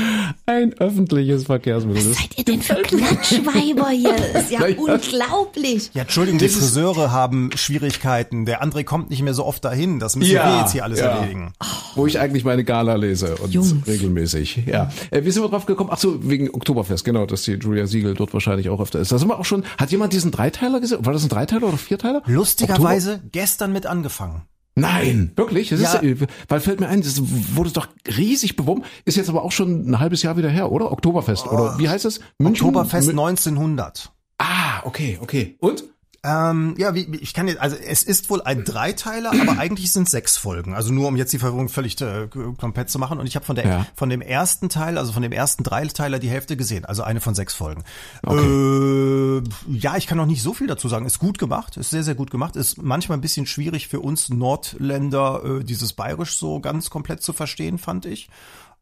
ein 0.47 0.73
öffentliches 0.75 1.45
Verkehrsmittel. 1.45 2.11
Was 2.11 2.19
seid 2.19 2.39
ihr 2.39 2.45
denn 2.45 2.63
für 2.63 2.75
Klatschweiber 2.75 3.91
hier? 3.91 4.15
Das 4.17 4.45
ist 4.45 4.51
ja 4.51 4.67
ja. 4.67 4.77
unglaublich. 4.77 5.91
Ja, 5.95 6.03
Entschuldigung, 6.03 6.39
die 6.39 6.49
Friseure 6.49 7.11
haben 7.11 7.51
Schwierigkeiten. 7.55 8.47
Der 8.47 8.63
André 8.63 8.85
kommt 8.85 9.11
nicht 9.11 9.23
mehr 9.23 9.35
so 9.35 9.45
oft 9.45 9.65
dahin. 9.65 9.99
Das 9.99 10.17
müssen 10.17 10.33
wir 10.33 10.61
jetzt 10.61 10.73
hier 10.73 10.85
alles 10.85 11.01
ja. 11.01 11.07
erledigen. 11.07 11.53
Wo 11.95 12.07
ich 12.07 12.19
eigentlich 12.19 12.45
meine 12.45 12.65
Gala 12.65 12.95
lese 12.95 13.37
und 13.37 13.53
Jungs. 13.53 13.75
regelmäßig. 13.87 14.65
Ja. 14.67 14.91
Äh, 15.11 15.25
wie 15.25 15.31
sind 15.31 15.43
wir 15.43 15.49
drauf 15.49 15.67
gekommen? 15.67 15.91
Ach 15.93 15.99
so, 15.99 16.29
wegen 16.29 16.51
Oktoberfest, 16.51 17.05
genau, 17.05 17.27
dass 17.27 17.43
die 17.43 17.53
Julia 17.53 17.87
Siegel 17.87 18.15
dort 18.15 18.33
wahrscheinlich 18.33 18.69
auch 18.69 18.81
öfter 18.81 19.01
ist. 19.01 19.13
Da 19.13 19.19
sind 19.19 19.29
wir 19.29 19.39
auch 19.39 19.45
schon. 19.45 19.65
Hat 19.79 19.91
jemand 19.91 20.13
diesen 20.13 20.31
Dreiteiler 20.31 20.81
gesehen? 20.81 21.05
War 21.05 21.13
das 21.13 21.23
ein 21.23 21.29
Dreiteiler 21.29 21.69
oder 21.69 21.79
Vierteiler? 21.79 22.23
Lustigerweise 22.27 23.21
gestern 23.33 23.73
mit 23.73 23.87
angefangen. 23.87 24.43
Nein, 24.79 25.33
wirklich? 25.37 25.71
Das 25.71 25.81
Ja. 25.81 25.95
ist, 25.95 26.27
weil 26.49 26.61
fällt 26.61 26.81
mir 26.81 26.89
ein, 26.89 27.01
das 27.01 27.21
wurde 27.57 27.71
doch 27.71 27.89
riesig 28.17 28.57
beworben. 28.57 28.83
Ist 29.07 29.17
jetzt 29.17 29.31
aber 29.31 29.43
auch 29.43 29.53
schon 29.53 29.91
ein 29.91 29.99
halbes 30.01 30.23
Jahr 30.23 30.37
wieder 30.37 30.51
her, 30.51 30.71
oder? 30.71 30.93
Oktoberfest 30.93 31.47
oder 31.47 31.79
wie 31.79 31.89
heißt 31.89 32.05
es? 32.05 32.21
München? 32.39 32.67
Oktoberfest 32.67 33.09
Mü- 33.09 33.13
1900. 33.13 34.13
Ah, 34.39 34.83
okay, 34.85 35.19
okay. 35.23 35.57
Und? 35.61 35.85
Ähm, 36.29 36.75
ja, 36.77 36.93
wie, 36.95 37.07
ich 37.21 37.35
kann 37.35 37.47
jetzt, 37.47 37.61
also 37.61 37.77
es 37.77 38.03
ist 38.03 38.31
wohl 38.31 38.43
ein 38.43 38.65
Dreiteiler, 38.65 39.31
aber 39.31 39.59
eigentlich 39.61 39.93
sind 39.93 40.09
sechs 40.09 40.37
Folgen. 40.37 40.75
Also 40.75 40.93
nur 40.93 41.07
um 41.07 41.15
jetzt 41.15 41.33
die 41.33 41.39
Verwirrung 41.39 41.69
völlig 41.69 42.01
äh, 42.01 42.27
komplett 42.59 42.91
zu 42.91 42.99
machen. 42.99 43.21
Und 43.21 43.27
ich 43.27 43.37
habe 43.37 43.47
von 43.47 43.55
der 43.55 43.67
Ja. 43.67 43.87
von 43.95 44.09
dem 44.09 44.21
ersten 44.21 44.69
Teil, 44.69 44.99
also 44.99 45.13
von 45.13 45.23
dem 45.23 45.31
ersten 45.31 45.63
Dreiteiler 45.63 46.19
die 46.19 46.29
Hälfte 46.29 46.57
gesehen. 46.57 46.85
Also 46.85 47.05
eine 47.05 47.21
von 47.21 47.37
sechs 47.37 47.55
Folgen. 47.55 47.85
Äh, 48.27 49.43
ja, 49.73 49.97
ich 49.97 50.07
kann 50.09 50.19
noch 50.19 50.27
nicht 50.27 50.43
so 50.43 50.53
viel 50.53 50.67
dazu 50.67 50.89
sagen. 50.89 51.07
Ist 51.07 51.19
gut 51.21 51.39
gemacht, 51.39 51.77
ist 51.77 51.91
sehr, 51.91 52.03
sehr 52.03 52.17
gut 52.17 52.31
gemacht. 52.33 52.57
Ist 52.57 52.83
manchmal 52.83 53.19
ein 53.19 53.21
bisschen 53.23 53.47
schwierig 53.47 53.87
für 53.87 54.01
uns 54.01 54.29
Nordländer, 54.29 55.43
äh, 55.61 55.65
dieses 55.65 55.93
Bayerisch 55.93 56.37
so 56.37 56.59
ganz 56.61 56.91
komplett 56.91 57.23
zu 57.23 57.33
verstehen, 57.33 57.79
fand 57.79 58.05
ich. 58.05 58.29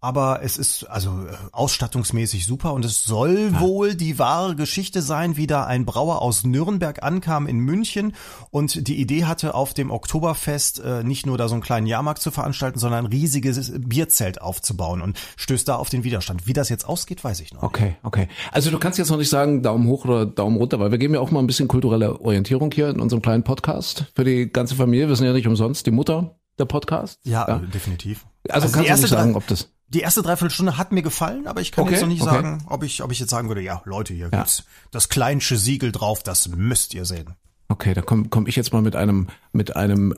Aber 0.04 0.40
es 0.42 0.58
ist 0.58 0.84
also 0.90 1.08
äh, 1.08 1.34
ausstattungsmäßig 1.52 2.44
super 2.44 2.74
und 2.74 2.84
es 2.84 3.04
soll 3.04 3.58
wohl 3.58 3.94
die 3.94 4.18
wahre 4.18 4.54
Geschichte 4.54 5.00
sein, 5.00 5.38
wie 5.38 5.46
da 5.46 5.64
ein 5.64 5.86
Brauer 5.86 6.20
aus 6.20 6.44
Nürnberg 6.44 7.02
ankam 7.02 7.46
in 7.46 7.58
München 7.58 8.14
und 8.50 8.86
die 8.86 9.00
Idee 9.00 9.24
hatte, 9.24 9.54
auf 9.54 9.72
dem 9.72 9.90
Oktoberfest 9.90 10.80
äh, 10.80 11.02
nicht 11.04 11.24
nur 11.24 11.38
da 11.38 11.48
so 11.48 11.54
einen 11.54 11.62
kleinen 11.62 11.86
Jahrmarkt 11.86 12.20
zu 12.20 12.30
veranstalten, 12.30 12.78
sondern 12.78 13.06
ein 13.06 13.10
riesiges 13.10 13.72
Bierzelt 13.78 14.42
aufzubauen 14.42 15.00
und 15.00 15.18
stößt 15.36 15.66
da 15.66 15.76
auf 15.76 15.88
den 15.88 16.04
Widerstand. 16.04 16.46
Wie 16.46 16.52
das 16.52 16.68
jetzt 16.68 16.86
ausgeht, 16.86 17.24
weiß 17.24 17.40
ich 17.40 17.54
noch. 17.54 17.62
nicht. 17.62 17.70
Okay, 17.70 17.96
okay. 18.02 18.28
Also 18.52 18.70
du 18.70 18.78
kannst 18.78 18.98
jetzt 18.98 19.08
noch 19.08 19.16
nicht 19.16 19.30
sagen 19.30 19.62
Daumen 19.62 19.88
hoch 19.88 20.04
oder 20.04 20.26
Daumen 20.26 20.58
runter, 20.58 20.78
weil 20.80 20.90
wir 20.90 20.98
geben 20.98 21.14
ja 21.14 21.20
auch 21.20 21.30
mal 21.30 21.40
ein 21.40 21.46
bisschen 21.46 21.66
kulturelle 21.66 22.20
Orientierung 22.20 22.70
hier 22.72 22.90
in 22.90 23.00
unserem 23.00 23.22
kleinen 23.22 23.42
Podcast 23.42 24.12
für 24.14 24.24
die 24.24 24.52
ganze 24.52 24.74
Familie. 24.74 25.08
Wir 25.08 25.16
sind 25.16 25.26
ja 25.26 25.32
nicht 25.32 25.46
umsonst 25.46 25.86
die 25.86 25.92
Mutter 25.92 26.36
der 26.58 26.66
Podcast. 26.66 27.20
Ja, 27.24 27.56
äh, 27.56 27.66
definitiv. 27.68 28.26
Also, 28.50 28.68
kannst 28.68 28.90
du 28.90 28.94
nicht 28.96 29.08
sagen, 29.08 29.36
ob 29.36 29.46
das 29.46 29.70
Die 29.88 30.00
erste 30.00 30.22
Dreiviertelstunde 30.22 30.76
hat 30.76 30.92
mir 30.92 31.02
gefallen, 31.02 31.46
aber 31.46 31.60
ich 31.60 31.70
kann 31.70 31.84
Okay, 31.84 31.92
jetzt 31.92 32.00
noch 32.02 32.08
nicht 32.08 32.22
okay. 32.22 32.30
sagen, 32.30 32.64
ob 32.68 32.82
ich, 32.82 33.02
ob 33.02 33.12
ich 33.12 33.20
jetzt 33.20 33.30
sagen 33.30 33.48
würde, 33.48 33.60
ja, 33.60 33.82
Leute, 33.84 34.14
hier 34.14 34.30
gibt's 34.30 34.64
das 34.90 35.08
kleinsche 35.08 35.56
Siegel 35.56 35.92
drauf, 35.92 36.22
das 36.22 36.48
müsst 36.48 36.94
ihr 36.94 37.04
sehen. 37.04 37.34
Okay, 37.68 37.94
da 37.94 38.02
komme 38.02 38.28
komm 38.28 38.46
ich 38.46 38.56
jetzt 38.56 38.72
mal 38.72 38.82
mit 38.82 38.94
einem 38.94 39.28
mit 39.52 39.74
einem 39.74 40.14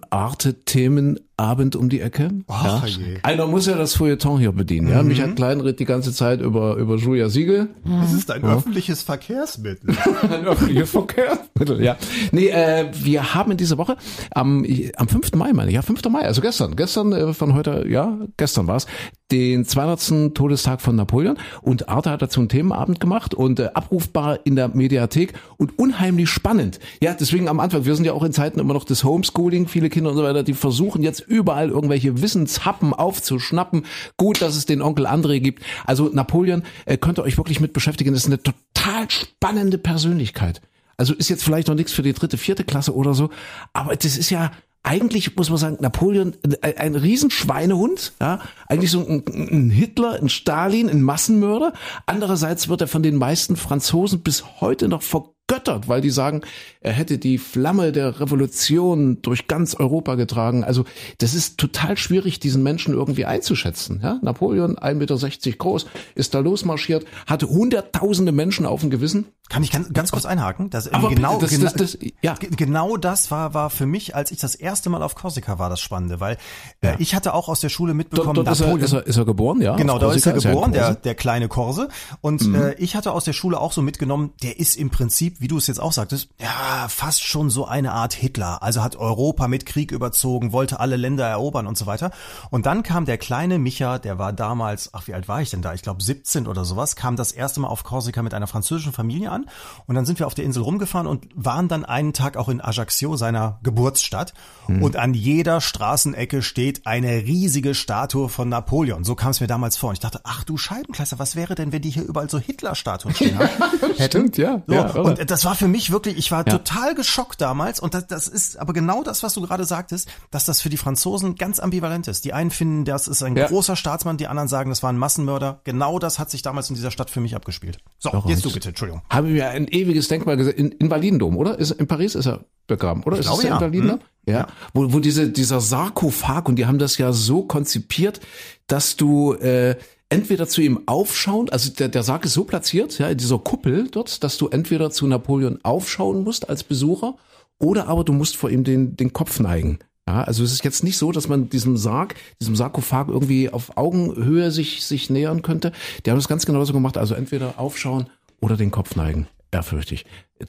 Arte-Themenabend 1.37 1.77
um 1.77 1.89
die 1.89 2.01
Ecke. 2.01 2.31
Ach, 2.49 2.87
je. 2.87 3.19
Einer 3.23 3.47
muss 3.47 3.67
ja 3.67 3.77
das 3.77 3.95
Feuilleton 3.95 4.39
hier 4.39 4.53
bedienen. 4.53 4.89
Ja, 4.89 5.03
Michael 5.03 5.35
Klein 5.35 5.61
redet 5.61 5.81
die 5.81 5.85
ganze 5.85 6.13
Zeit 6.13 6.41
über 6.41 6.77
über 6.77 6.97
Julia 6.97 7.29
Siegel. 7.29 7.69
Das 7.85 8.13
ist 8.13 8.31
ein 8.31 8.43
öffentliches 8.45 9.03
Verkehrsmittel. 9.03 9.95
Ein 10.23 10.47
öffentliches 10.47 10.91
Verkehrsmittel, 10.91 11.83
ja. 11.83 11.97
Nee, 12.33 12.49
äh, 12.49 12.87
wir 12.93 13.35
haben 13.35 13.53
in 13.53 13.57
dieser 13.57 13.79
Woche 13.79 13.97
am, 14.31 14.65
am 14.97 15.09
5. 15.09 15.35
Mai, 15.35 15.53
meine 15.53 15.71
ich, 15.71 15.75
ja, 15.75 15.83
5. 15.83 16.05
Mai, 16.09 16.23
also 16.23 16.41
gestern, 16.41 16.77
gestern 16.77 17.13
äh, 17.13 17.33
von 17.33 17.55
heute, 17.55 17.87
ja, 17.89 18.19
gestern 18.37 18.67
war's, 18.67 18.87
den 19.31 19.65
200. 19.65 20.35
Todestag 20.35 20.81
von 20.81 20.97
Napoleon 20.97 21.37
und 21.63 21.89
Arte 21.89 22.11
hat 22.11 22.23
dazu 22.23 22.41
einen 22.41 22.49
Themenabend 22.49 23.01
gemacht 23.01 23.35
und 23.35 23.59
äh, 23.59 23.71
abrufbar 23.75 24.41
in 24.45 24.57
der 24.57 24.69
Mediathek 24.69 25.33
und 25.57 25.79
unheimlich 25.79 26.29
spannend. 26.29 26.79
Ja, 27.01 27.15
deswegen 27.15 27.49
am 27.49 27.61
Anfang, 27.61 27.85
wir 27.85 27.95
sind 27.95 28.05
ja 28.05 28.13
auch 28.13 28.23
in 28.23 28.33
Zeiten 28.33 28.59
immer 28.61 28.75
noch 28.75 28.85
des 28.85 29.05
Homeschooling, 29.05 29.69
viele 29.69 29.89
Kinder 29.89 30.11
und 30.11 30.17
so 30.17 30.23
weiter, 30.23 30.43
die 30.43 30.55
versuchen 30.55 31.03
jetzt 31.03 31.26
überall 31.27 31.71
irgendwelche 31.71 32.23
Wissenshappen 32.23 32.93
aufzuschnappen. 32.93 33.85
Gut, 34.17 34.43
dass 34.43 34.57
es 34.57 34.67
den 34.67 34.83
Onkel 34.83 35.07
André 35.07 35.41
gibt. 35.41 35.63
Also 35.85 36.11
Napoleon 36.13 36.63
äh, 36.85 36.97
könnt 36.97 37.19
ihr 37.19 37.25
euch 37.25 37.37
wirklich 37.39 37.61
mit 37.61 37.73
beschäftigen, 37.73 38.13
das 38.13 38.25
ist 38.25 38.29
eine 38.29 38.43
total 38.43 39.11
spannende 39.11 39.79
Persönlichkeit. 39.79 40.61
Also 40.97 41.15
ist 41.15 41.29
jetzt 41.29 41.45
vielleicht 41.45 41.69
noch 41.69 41.75
nichts 41.75 41.93
für 41.93 42.03
die 42.03 42.15
dritte, 42.15 42.39
vierte 42.39 42.65
Klasse 42.65 42.95
oder 42.95 43.13
so, 43.13 43.31
aber 43.73 43.97
das 43.97 44.17
ist 44.17 44.31
ja 44.31 44.51
eigentlich 44.87 45.35
muss 45.35 45.51
man 45.51 45.59
sagen, 45.59 45.79
Napoleon, 45.81 46.37
ein, 46.63 46.77
ein 46.77 46.95
Riesenschweinehund, 46.95 48.13
ja, 48.21 48.39
eigentlich 48.69 48.93
so 48.93 49.05
ein, 49.05 49.25
ein 49.27 49.69
Hitler, 49.69 50.15
ein 50.23 50.29
Stalin, 50.29 50.89
ein 50.89 51.03
Massenmörder. 51.03 51.73
Andererseits 52.07 52.69
wird 52.69 52.83
er 52.83 52.87
von 52.87 53.03
den 53.03 53.17
meisten 53.17 53.57
Franzosen 53.57 54.21
bis 54.21 54.61
heute 54.61 54.87
noch 54.87 55.03
vergöttert, 55.49 55.89
weil 55.89 56.01
die 56.01 56.11
sagen, 56.11 56.43
er 56.81 56.93
hätte 56.93 57.19
die 57.19 57.39
Flamme 57.39 57.93
der 57.93 58.21
Revolution 58.21 59.21
durch 59.23 59.47
ganz 59.47 59.75
Europa 59.75 60.15
getragen. 60.17 60.65
Also 60.65 60.85
das 61.19 61.35
ist 61.35 61.59
total 61.59 61.97
schwierig, 61.97 62.41
diesen 62.41 62.63
Menschen 62.63 62.95
irgendwie 62.95 63.25
einzuschätzen. 63.25 64.01
Ja? 64.03 64.19
Napoleon, 64.23 64.77
1,60 64.77 64.95
Meter 64.95 65.57
groß, 65.59 65.87
ist 66.15 66.35
da 66.35 66.41
losmarschiert, 66.41 67.07
hatte 67.27 67.49
hunderttausende 67.49 68.33
Menschen 68.33 68.67
auf 68.67 68.81
dem 68.81 68.91
Gewissen. 68.91 69.27
Kann 69.49 69.63
ich 69.63 69.71
ganz, 69.71 69.93
ganz 69.93 70.11
kurz 70.11 70.27
einhaken? 70.27 70.71
Das, 70.71 70.93
Aber 70.93 71.09
genau, 71.09 71.39
das- 71.39 71.57
das- 71.61 71.75
das- 71.75 71.99
ja. 72.21 72.35
ge- 72.35 72.51
genau 72.57 72.97
das 72.97 73.31
war, 73.31 73.55
war 73.55 73.71
für 73.71 73.87
mich, 73.87 74.17
als 74.17 74.33
ich 74.33 74.39
das 74.39 74.57
erste 74.57 74.91
Mal 74.91 75.05
auf 75.05 75.15
Korsika 75.15 75.61
war, 75.61 75.71
das 75.71 75.79
Spannende, 75.81 76.19
weil 76.19 76.37
äh, 76.81 76.97
ich 76.99 77.15
hatte 77.15 77.33
auch 77.33 77.49
aus 77.49 77.61
der 77.61 77.69
Schule 77.69 77.95
mitbekommen, 77.95 78.35
Dort, 78.35 78.49
dort 78.49 78.57
ist, 78.57 78.61
er, 78.63 78.67
Napoleon- 78.75 78.85
ist, 78.85 78.93
er, 78.93 79.07
ist 79.07 79.17
er 79.17 79.25
geboren, 79.25 79.61
ja. 79.61 79.77
Genau, 79.77 80.01
da 80.01 80.13
ist 80.13 80.27
er 80.27 80.37
ja 80.37 80.41
geboren, 80.51 80.71
ein 80.71 80.73
der, 80.73 80.83
Korse. 80.83 80.99
der 81.05 81.15
kleine 81.15 81.47
Korse. 81.47 81.89
Und 82.21 82.45
Mhm. 82.45 82.55
äh, 82.57 82.75
ich 82.79 82.97
hatte 82.97 83.13
aus 83.13 83.23
der 83.25 83.35
Schule 83.35 83.61
auch 83.61 83.71
so 83.73 83.83
mitgenommen, 83.83 84.33
der 84.43 84.59
ist 84.59 84.75
im 84.75 84.91
Prinzip, 84.91 85.36
wie 85.39 85.49
du 85.49 85.59
es 85.59 85.67
jetzt 85.67 85.81
auch 85.81 85.93
sagtest, 85.93 86.29
ja, 86.41 86.89
fast 86.89 87.25
schon 87.25 87.51
so 87.51 87.67
eine 87.67 87.93
Art 87.93 88.13
Hitler. 88.13 88.63
Also 88.63 88.83
hat 88.83 88.97
Europa 88.97 89.49
mit 89.49 89.67
Krieg 89.67 89.93
überzogen, 89.93 90.53
wollte 90.53 90.81
alle 90.81 90.97
Länder 90.97 91.27
erobern 91.27 91.67
und 91.67 91.77
so 91.77 91.87
weiter. 91.87 92.11
Und 92.51 92.67
dann 92.67 92.83
kam 92.83 93.05
der 93.05 93.19
kleine 93.19 93.59
Micha, 93.59 93.99
der 93.99 94.19
war 94.19 94.33
damals, 94.33 94.91
ach, 94.93 95.07
wie 95.07 95.15
alt 95.15 95.29
war 95.29 95.43
ich 95.43 95.51
denn 95.51 95.63
da? 95.63 95.75
Ich 95.75 95.83
glaube 95.83 96.03
17 96.03 96.47
oder 96.47 96.65
sowas, 96.65 96.97
kam 96.97 97.17
das 97.17 97.33
erste 97.33 97.61
Mal 97.61 97.69
auf 97.69 97.85
Korsika 97.85 98.23
mit 98.23 98.35
einer 98.35 98.47
französischen 98.47 98.93
Familie 98.93 99.31
an. 99.31 99.47
Und 99.87 99.95
dann 99.95 100.07
sind 100.07 100.19
wir 100.19 100.27
auf 100.27 100.35
der 100.35 100.45
Insel 100.45 100.63
rumgefahren 100.63 101.07
und 101.07 101.29
waren 101.35 101.69
dann 101.69 101.85
einen 101.85 102.13
Tag 102.13 102.37
auch 102.37 102.49
in 102.49 102.61
Ajaccio, 102.61 103.17
seiner 103.17 103.59
Geburtsstadt. 103.63 104.35
Mhm. 104.69 104.83
Und 104.83 104.97
an 104.97 105.15
jeder 105.15 105.61
Straßenecke 105.61 106.43
steht 106.43 106.87
eine 106.87 107.09
riesige 107.09 107.75
Statue 107.75 108.29
von 108.29 108.49
Napoleon. 108.49 109.05
So 109.05 109.15
kam 109.15 109.31
es 109.31 109.41
mir 109.41 109.47
damals 109.47 109.77
vor. 109.77 109.91
Und 109.91 109.95
ich 109.95 110.01
dachte, 110.01 110.21
ach 110.25 110.45
du 110.45 110.57
Scheibenkleister, 110.57 111.19
was 111.19 111.37
wäre 111.37 111.55
denn, 111.55 111.73
wenn 111.73 111.83
die 111.83 111.91
hier 111.91 112.05
überall 112.05 112.31
so 112.31 112.39
Hitler-Statuen 112.39 113.15
stehen 113.15 113.39
haben? 113.39 113.51
Stimmt, 114.01 114.37
ja. 114.37 114.63
So, 114.67 114.75
ja 114.75 114.91
und 114.95 115.26
das 115.31 115.45
war 115.45 115.55
für 115.55 115.69
mich 115.69 115.93
wirklich, 115.93 116.17
ich 116.17 116.31
war 116.31 116.45
total 116.45 116.95
geschockt 116.95 117.41
damals 117.41 117.81
und 117.81 117.95
das, 117.95 118.07
das 118.07 118.29
ist 118.29 118.59
aber 118.59 118.73
genau 118.73 119.03
das, 119.03 119.23
was 119.23 119.35
du 119.35 119.43
gerade 119.43 119.65
sagtest, 119.65 120.09
dass 120.31 120.45
das 120.45 120.61
für 120.61 120.69
die 120.69 120.77
Franzosen 120.77 121.35
ganz 121.37 121.59
ambivalent 121.59 122.09
ist. 122.09 122.25
Die 122.25 122.33
einen 122.33 122.51
finden, 122.51 122.85
das 122.85 123.09
ist 123.09 123.23
ein 123.23 123.37
Ja. 123.37 123.47
großer 123.47 123.77
Staatsmann, 123.77 124.17
die 124.17 124.27
anderen 124.27 124.49
sagen, 124.49 124.71
das 124.71 124.83
war 124.83 124.93
ein 124.93 124.99
Massenmörder. 124.99 125.61
Genau 125.65 125.99
das 125.99 126.19
hat 126.19 126.31
sich 126.31 126.43
damals 126.43 126.69
in 126.69 126.77
dieser 126.77 126.91
Stadt 126.91 127.11
für 127.11 127.21
mich 127.21 127.35
abgespielt. 127.37 127.79
So, 127.99 128.11
Irre. 128.13 128.29
jetzt 128.29 128.45
du 128.45 128.53
bitte, 128.53 128.71
Entschuldigung. 128.71 129.03
Haben 129.11 129.29
wir 129.35 129.51
ein 129.51 129.69
ewiges 129.69 130.09
Denkmal 130.09 130.37
gesehen. 130.37 130.55
In, 130.57 130.73
Invalidendom, 130.73 131.37
oder? 131.37 131.59
Ist, 131.59 131.73
in 131.73 131.87
Paris 131.87 132.15
ist 132.15 132.27
er 132.27 132.45
begraben, 132.67 133.03
oder? 133.05 133.19
ist 133.19 133.27
glaube, 133.27 133.43
der 133.43 133.51
ja. 133.51 133.57
Invalidendom? 133.57 134.01
Ja. 134.27 134.47
Wo, 134.75 134.93
wo 134.93 134.99
diese, 134.99 135.29
dieser 135.31 135.61
Sarkophag, 135.61 136.49
und 136.49 136.57
die 136.57 136.67
haben 136.67 136.79
das 136.79 136.99
ja 136.99 137.13
so 137.13 137.43
konzipiert, 137.43 138.21
dass 138.67 138.97
du 138.97 139.35
äh, 139.35 139.77
entweder 140.09 140.47
zu 140.47 140.61
ihm 140.61 140.81
aufschauen, 140.87 141.49
also 141.51 141.71
der, 141.71 141.89
der 141.89 142.03
Sarg 142.03 142.25
ist 142.25 142.35
so 142.35 142.45
platziert, 142.45 142.99
ja, 142.99 143.09
in 143.09 143.19
dieser 143.19 143.39
Kuppel 143.39 143.89
dort, 143.91 144.23
dass 144.23 144.39
du 144.39 144.49
entweder 144.49 144.91
zu 144.91 145.07
Napoleon 145.07 145.59
aufschauen 145.63 146.25
musst 146.25 146.49
als 146.49 146.65
Besucher, 146.65 147.17
oder 147.59 147.89
aber 147.89 148.05
du 148.05 148.13
musst 148.13 148.37
vor 148.37 148.51
ihm 148.51 148.65
den, 148.65 148.97
den 148.97 149.13
Kopf 149.13 149.41
neigen. 149.41 149.79
Ja, 150.09 150.23
also 150.23 150.45
es 150.45 150.53
ist 150.53 150.65
jetzt 150.65 150.85
nicht 150.85 150.99
so, 150.99 151.11
dass 151.11 151.29
man 151.29 151.49
diesem 151.49 151.77
Sarg, 151.77 152.15
diesem 152.41 152.55
Sarkophag 152.55 153.09
irgendwie 153.09 153.51
auf 153.51 153.77
Augenhöhe 153.77 154.53
sich, 154.53 154.85
sich 154.85 155.11
nähern 155.11 155.43
könnte. 155.43 155.73
Die 156.05 156.11
haben 156.11 156.19
das 156.19 156.29
ganz 156.29 156.47
genauso 156.47 156.73
gemacht. 156.73 156.97
Also 156.97 157.15
entweder 157.15 157.59
aufschauen 157.59 158.07
oder 158.41 158.57
den 158.57 158.71
Kopf 158.71 158.95
neigen. 158.95 159.27
Ehrfürchtig. 159.51 160.05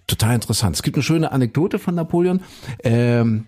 Total 0.06 0.36
interessant. 0.36 0.76
Es 0.76 0.84
gibt 0.84 0.96
eine 0.96 1.04
schöne 1.04 1.32
Anekdote 1.32 1.80
von 1.80 1.96
Napoleon. 1.96 2.42
Ähm, 2.84 3.48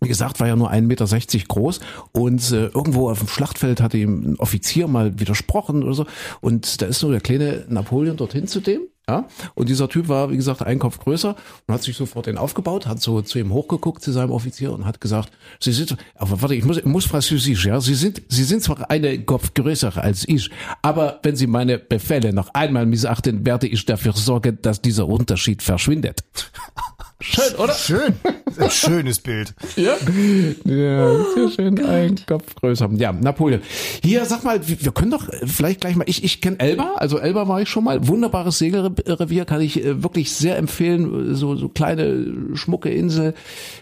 wie 0.00 0.08
gesagt, 0.08 0.40
war 0.40 0.46
ja 0.46 0.56
nur 0.56 0.70
1,60 0.70 0.82
Meter 0.82 1.46
groß 1.48 1.80
und 2.12 2.52
äh, 2.52 2.66
irgendwo 2.66 3.10
auf 3.10 3.18
dem 3.18 3.28
Schlachtfeld 3.28 3.80
hatte 3.80 3.98
ihm 3.98 4.32
ein 4.32 4.36
Offizier 4.36 4.88
mal 4.88 5.18
widersprochen 5.18 5.82
oder 5.82 5.94
so. 5.94 6.06
Und 6.40 6.82
da 6.82 6.86
ist 6.86 7.02
nur 7.02 7.12
der 7.12 7.20
kleine 7.20 7.64
Napoleon 7.68 8.16
dorthin 8.16 8.46
zu 8.46 8.60
dem. 8.60 8.82
Ja, 9.08 9.28
und 9.54 9.68
dieser 9.68 9.88
Typ 9.88 10.08
war, 10.08 10.32
wie 10.32 10.36
gesagt, 10.36 10.62
ein 10.62 10.80
Kopf 10.80 10.98
größer 10.98 11.36
und 11.66 11.74
hat 11.74 11.80
sich 11.80 11.96
sofort 11.96 12.26
den 12.26 12.36
aufgebaut, 12.36 12.88
hat 12.88 13.00
so 13.00 13.22
zu 13.22 13.38
ihm 13.38 13.52
hochgeguckt, 13.52 14.02
zu 14.02 14.10
seinem 14.10 14.32
Offizier 14.32 14.72
und 14.72 14.84
hat 14.84 15.00
gesagt, 15.00 15.30
Sie 15.60 15.70
sind, 15.70 15.96
aber 16.16 16.42
warte, 16.42 16.56
ich 16.56 16.64
muss, 16.64 16.78
ich 16.78 16.84
muss 16.86 17.04
französisch, 17.04 17.66
ja, 17.66 17.80
Sie 17.80 17.94
sind, 17.94 18.22
Sie 18.28 18.42
sind 18.42 18.64
zwar 18.64 18.90
eine 18.90 19.16
Kopf 19.22 19.54
größer 19.54 19.96
als 19.96 20.26
ich, 20.26 20.50
aber 20.82 21.20
wenn 21.22 21.36
Sie 21.36 21.46
meine 21.46 21.78
Befehle 21.78 22.32
noch 22.32 22.52
einmal 22.52 22.84
missachten, 22.84 23.46
werde 23.46 23.68
ich 23.68 23.84
dafür 23.84 24.12
sorgen, 24.12 24.58
dass 24.62 24.82
dieser 24.82 25.06
Unterschied 25.06 25.62
verschwindet. 25.62 26.24
Schön, 27.20 27.54
oder? 27.58 27.74
Schön. 27.74 28.14
Ein 28.58 28.70
schönes 28.70 29.18
Bild. 29.18 29.54
Ja, 29.76 29.94
ja 30.64 31.24
sehr 31.34 31.50
schön. 31.50 31.84
Ein 31.84 32.16
Kopf 32.26 32.54
größer. 32.56 32.88
Ja, 32.96 33.12
Napoleon. 33.12 33.60
Hier, 34.02 34.24
sag 34.24 34.44
mal, 34.44 34.60
wir 34.66 34.92
können 34.92 35.10
doch 35.10 35.24
vielleicht 35.44 35.80
gleich 35.80 35.96
mal, 35.96 36.04
ich, 36.08 36.24
ich 36.24 36.40
kenne 36.40 36.58
Elba, 36.58 36.94
also 36.96 37.18
Elba 37.18 37.48
war 37.48 37.60
ich 37.60 37.68
schon 37.68 37.84
mal, 37.84 38.06
wunderbares 38.06 38.58
Segelrevier, 38.58 39.44
kann 39.44 39.60
ich 39.60 39.84
äh, 39.84 40.02
wirklich 40.02 40.32
sehr 40.32 40.56
empfehlen, 40.56 41.34
so, 41.34 41.56
so 41.56 41.68
kleine, 41.68 42.54
schmucke 42.54 42.90
Insel, 42.90 43.34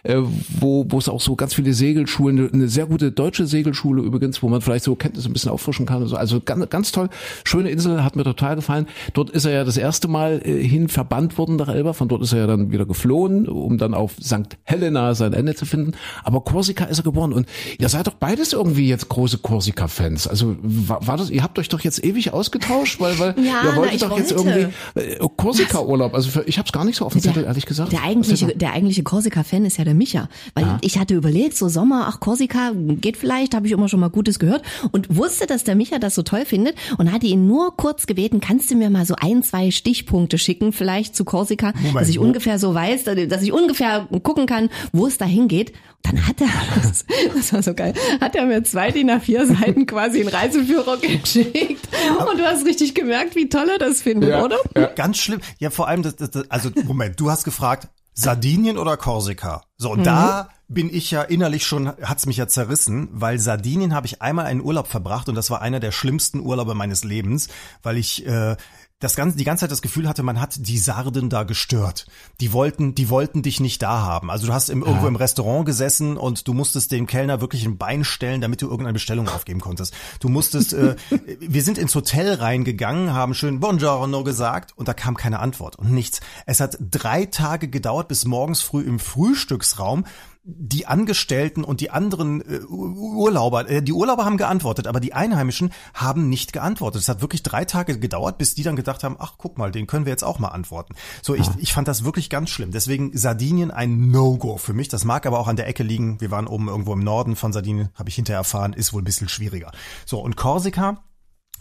äh, 0.03 0.17
wo, 0.49 0.87
wo 0.89 0.99
es 0.99 1.09
auch 1.09 1.21
so 1.21 1.37
ganz 1.37 1.55
viele 1.55 1.73
Segelschulen, 1.73 2.53
eine 2.53 2.69
sehr 2.69 2.87
gute 2.87 3.13
deutsche 3.13 3.47
Segelschule 3.47 4.03
übrigens, 4.03 4.43
wo 4.43 4.49
man 4.49 4.61
vielleicht 4.61 4.85
so 4.85 4.95
Kenntnisse 4.95 5.29
ein 5.29 5.33
bisschen 5.33 5.51
auffrischen 5.51 5.87
kann 5.87 6.03
und 6.03 6.09
so, 6.09 6.17
also 6.17 6.41
ganz, 6.41 6.69
ganz 6.71 6.93
toll, 6.93 7.09
schöne 7.45 7.71
Insel, 7.71 8.05
hat 8.05 8.17
mir 8.17 8.25
total 8.25 8.57
gefallen. 8.57 8.87
Dort 9.13 9.31
ist 9.31 9.45
er 9.45 9.53
ja 9.53 9.65
das 9.65 9.77
erste 9.77 10.09
Mal 10.09 10.41
äh, 10.45 10.63
hin 10.63 10.89
verbannt 10.89 11.39
worden 11.39 11.57
nach 11.57 11.69
Elba, 11.69 11.93
von 11.93 12.09
dort 12.09 12.23
ist 12.23 12.33
er 12.33 12.41
ja 12.41 12.47
dann 12.47 12.73
wieder 12.73 12.87
geflohen, 12.87 13.49
um 13.49 13.79
dann 13.79 13.95
auf 13.95 14.13
St. 14.21 14.57
Helena 14.65 15.15
sein 15.15 15.33
Ende 15.33 15.55
zu 15.55 15.67
finden. 15.67 15.93
Aber 16.23 16.41
Korsika 16.43 16.85
ist 16.85 16.99
er 16.99 17.05
geboren 17.05 17.33
und 17.33 17.47
ihr 17.79 17.89
seid 17.89 18.07
doch 18.07 18.15
beides 18.15 18.53
irgendwie 18.53 18.89
jetzt 18.89 19.09
große 19.09 19.39
Korsika-Fans. 19.39 20.27
Also 20.27 20.57
war, 20.63 21.07
war 21.07 21.17
das, 21.17 21.31
ihr 21.31 21.43
habt 21.43 21.59
euch 21.59 21.69
doch 21.69 21.81
jetzt 21.81 22.03
ewig 22.05 22.33
ausgetauscht, 22.33 23.01
weil, 23.01 23.19
weil 23.19 23.35
Ja, 23.39 23.43
ihr 23.45 23.71
na, 23.73 23.77
wolltet 23.77 23.95
ich 23.97 24.01
doch 24.01 24.17
jetzt 24.19 24.37
wollte. 24.37 24.73
irgendwie 24.97 25.01
äh, 25.01 25.29
Korsika-Urlaub. 25.37 26.15
Also 26.15 26.31
für, 26.31 26.43
ich 26.45 26.59
habe 26.59 26.67
es 26.67 26.73
gar 26.73 26.85
nicht 26.85 26.97
so 26.97 27.05
auf 27.05 27.13
dem 27.13 27.21
Zettel, 27.21 27.45
ehrlich 27.45 27.67
gesagt. 27.67 27.93
Der 27.93 28.03
eigentliche, 28.03 28.47
der 28.57 28.73
eigentliche 28.73 29.03
Korsika-Fan 29.03 29.65
ist 29.65 29.77
ja 29.77 29.85
der 29.85 29.95
Micha. 29.95 30.29
Weil 30.55 30.79
ich 30.81 30.99
hatte 30.99 31.15
überlegt, 31.15 31.57
so 31.57 31.69
Sommer, 31.69 32.07
ach 32.09 32.21
Korsika 32.21 32.73
geht 32.75 33.17
vielleicht, 33.17 33.55
habe 33.55 33.67
ich 33.67 33.73
immer 33.73 33.89
schon 33.89 34.01
mal 34.01 34.09
Gutes 34.11 34.39
gehört 34.39 34.63
und 34.93 35.15
wusste, 35.15 35.47
dass 35.47 35.65
der 35.65 35.75
Micha 35.75 35.99
das 35.99 36.15
so 36.15 36.23
toll 36.23 36.45
findet 36.47 36.75
und 36.99 37.13
hatte 37.13 37.27
ihn 37.27 37.47
nur 37.47 37.77
kurz 37.77 38.07
gebeten, 38.07 38.41
kannst 38.41 38.71
du 38.71 38.77
mir 38.77 38.91
mal 38.91 39.05
so 39.05 39.15
ein, 39.21 39.43
zwei 39.43 39.71
Stichpunkte 39.71 40.39
schicken, 40.39 40.73
vielleicht 40.73 41.15
zu 41.17 41.25
Korsika, 41.25 41.73
dass 41.93 42.09
ich 42.09 42.19
wo- 42.19 42.23
ungefähr 42.23 42.59
so 42.59 42.75
weiß, 42.75 43.05
dass 43.05 43.43
ich 43.43 43.53
ungefähr 43.53 44.09
gucken 44.23 44.47
kann, 44.47 44.54
wo 44.93 45.07
es 45.07 45.19
da 45.19 45.25
hingeht. 45.25 45.73
Dann 46.03 46.27
hat 46.27 46.41
er, 46.41 46.49
das, 46.83 47.05
das 47.35 47.53
war 47.53 47.63
so 47.63 47.73
geil, 47.75 47.95
hat 48.21 48.35
er 48.37 48.45
mir 48.47 48.63
zwei 48.65 48.91
DIN 48.91 49.11
A4 49.11 49.47
Seiten 49.47 49.87
quasi 49.87 50.21
einen 50.21 50.29
Reiseführer 50.29 50.99
geschickt 50.99 51.89
und 52.31 52.39
du 52.39 52.45
hast 52.45 52.67
richtig 52.67 52.95
gemerkt, 52.95 53.37
wie 53.37 53.49
toll 53.49 53.69
er 53.71 53.79
das 53.79 54.03
findet, 54.03 54.31
Ja. 54.31 54.45
oder? 54.45 54.57
Ganz 54.97 55.19
schlimm. 55.19 55.41
Ja, 55.59 55.71
vor 55.71 55.89
allem, 55.89 56.03
das, 56.03 56.17
das, 56.17 56.31
das, 56.31 56.51
also 56.51 56.71
Moment, 56.85 57.19
du 57.21 57.31
hast 57.31 57.45
gefragt, 57.45 57.89
Sardinien 58.13 58.79
oder 58.79 58.97
Korsika? 58.97 59.63
So, 59.77 59.91
und 59.91 60.05
da 60.07 60.51
bin 60.69 60.95
ich 60.95 61.11
ja 61.11 61.23
innerlich 61.23 61.67
schon, 61.67 61.89
hat's 62.03 62.27
mich 62.27 62.37
ja 62.37 62.47
zerrissen, 62.47 63.09
weil 63.13 63.39
Sardinien 63.39 63.95
habe 63.95 64.07
ich 64.07 64.23
einmal 64.23 64.47
einen 64.47 64.61
Urlaub 64.63 64.87
verbracht 64.87 65.29
und 65.29 65.35
das 65.35 65.51
war 65.51 65.63
einer 65.63 65.81
der 65.81 65.91
schlimmsten 65.91 66.41
Urlaube 66.41 66.75
meines 66.75 67.03
Lebens, 67.03 67.49
weil 67.83 67.97
ich 67.99 68.27
äh, 68.27 68.57
das 69.05 69.17
ganze, 69.17 69.37
die 69.37 69.45
ganze 69.45 69.63
Zeit 69.63 69.71
das 69.71 69.83
Gefühl 69.83 70.09
hatte, 70.09 70.23
man 70.23 70.41
hat 70.41 70.55
die 70.59 70.79
Sarden 70.79 71.29
da 71.29 71.43
gestört. 71.43 72.07
Die 72.41 72.53
wollten, 72.53 72.95
die 72.95 73.11
wollten 73.11 73.43
dich 73.43 73.61
nicht 73.61 73.83
da 73.83 74.01
haben. 74.01 74.31
Also 74.31 74.47
du 74.47 74.53
hast 74.53 74.71
im, 74.71 74.83
irgendwo 74.83 75.07
im 75.07 75.17
Restaurant 75.17 75.67
gesessen 75.67 76.17
und 76.17 76.49
du 76.49 76.55
musstest 76.55 76.91
dem 76.91 77.07
Kellner 77.07 77.41
wirklich 77.41 77.65
ein 77.67 77.77
Bein 77.77 78.05
stellen, 78.05 78.41
damit 78.41 78.63
du 78.63 78.67
irgendeine 78.67 78.95
Bestellung 78.95 79.29
aufgeben 79.29 79.61
konntest. 79.61 79.95
Du 80.21 80.29
musstest, 80.29 80.73
äh, 80.73 80.97
wir 81.39 81.63
sind 81.63 81.79
ins 81.79 81.95
Hotel 81.95 82.35
reingegangen, 82.35 83.13
haben 83.13 83.35
schön 83.35 83.61
Buongiorno 83.61 84.25
gesagt 84.25 84.73
und 84.77 84.89
da 84.89 84.95
kam 84.95 85.17
keine 85.17 85.41
Antwort 85.41 85.77
und 85.77 85.93
nichts. 85.93 86.21
Es 86.47 86.61
hat 86.61 86.79
drei 86.81 87.27
Tage 87.27 87.69
gedauert, 87.69 88.09
bis 88.09 88.25
morgens 88.25 88.63
früh 88.63 88.83
im 88.83 88.99
Frühstücksraum 88.99 90.05
die 90.47 90.87
Angestellten 90.87 91.65
und 91.65 91.81
die 91.81 91.91
anderen 91.91 92.43
äh, 92.43 92.61
Urlauber, 92.67 93.69
äh, 93.69 93.83
die 93.83 93.95
Urlauber 93.95 94.27
haben 94.27 94.37
geantwortet, 94.37 94.87
aber 94.87 95.01
die 95.01 95.15
Einheimischen 95.15 95.73
haben 95.95 96.29
nicht 96.29 96.53
geantwortet. 96.53 97.01
Es 97.01 97.09
hat 97.09 97.23
wirklich 97.23 97.43
drei 97.43 97.65
Tage 97.65 97.99
gedauert, 97.99 98.37
bis 98.37 98.55
die 98.55 98.63
dann 98.63 98.77
gedacht 98.77 99.05
haben, 99.05 99.17
ach 99.19 99.35
guck 99.39 99.57
mal, 99.57 99.73
den 99.73 99.87
können 99.87 100.05
wir 100.05 100.13
jetzt 100.13 100.23
auch 100.23 100.39
mal 100.39 100.49
antworten. 100.49 100.95
So, 101.23 101.35
ich, 101.35 101.49
ich 101.57 101.73
fand 101.73 101.89
das 101.89 102.05
wirklich 102.05 102.29
ganz 102.29 102.51
schlimm. 102.51 102.73
Deswegen 102.73 103.17
Sardinien 103.17 103.71
ein 103.71 104.11
No-Go 104.11 104.59
für 104.59 104.75
mich. 104.75 104.89
Das 104.89 105.05
mag 105.05 105.25
aber 105.25 105.39
auch 105.39 105.49
an 105.49 105.57
der 105.57 105.67
Ecke 105.67 105.83
liegen. 105.83 106.21
Wir 106.21 106.31
waren 106.31 106.47
oben 106.47 106.69
irgendwo 106.69 106.93
im 106.93 107.01
Norden 107.01 107.37
von 107.37 107.55
Sardinien, 107.55 107.89
habe 107.95 108.11
ich 108.11 108.17
hinterher 108.17 108.41
erfahren, 108.41 108.75
ist 108.75 108.93
wohl 108.93 109.01
ein 109.01 109.07
bisschen 109.07 109.31
schwieriger. 109.31 109.73
So, 110.05 110.21
und 110.21 110.37
Korsika 110.37 111.03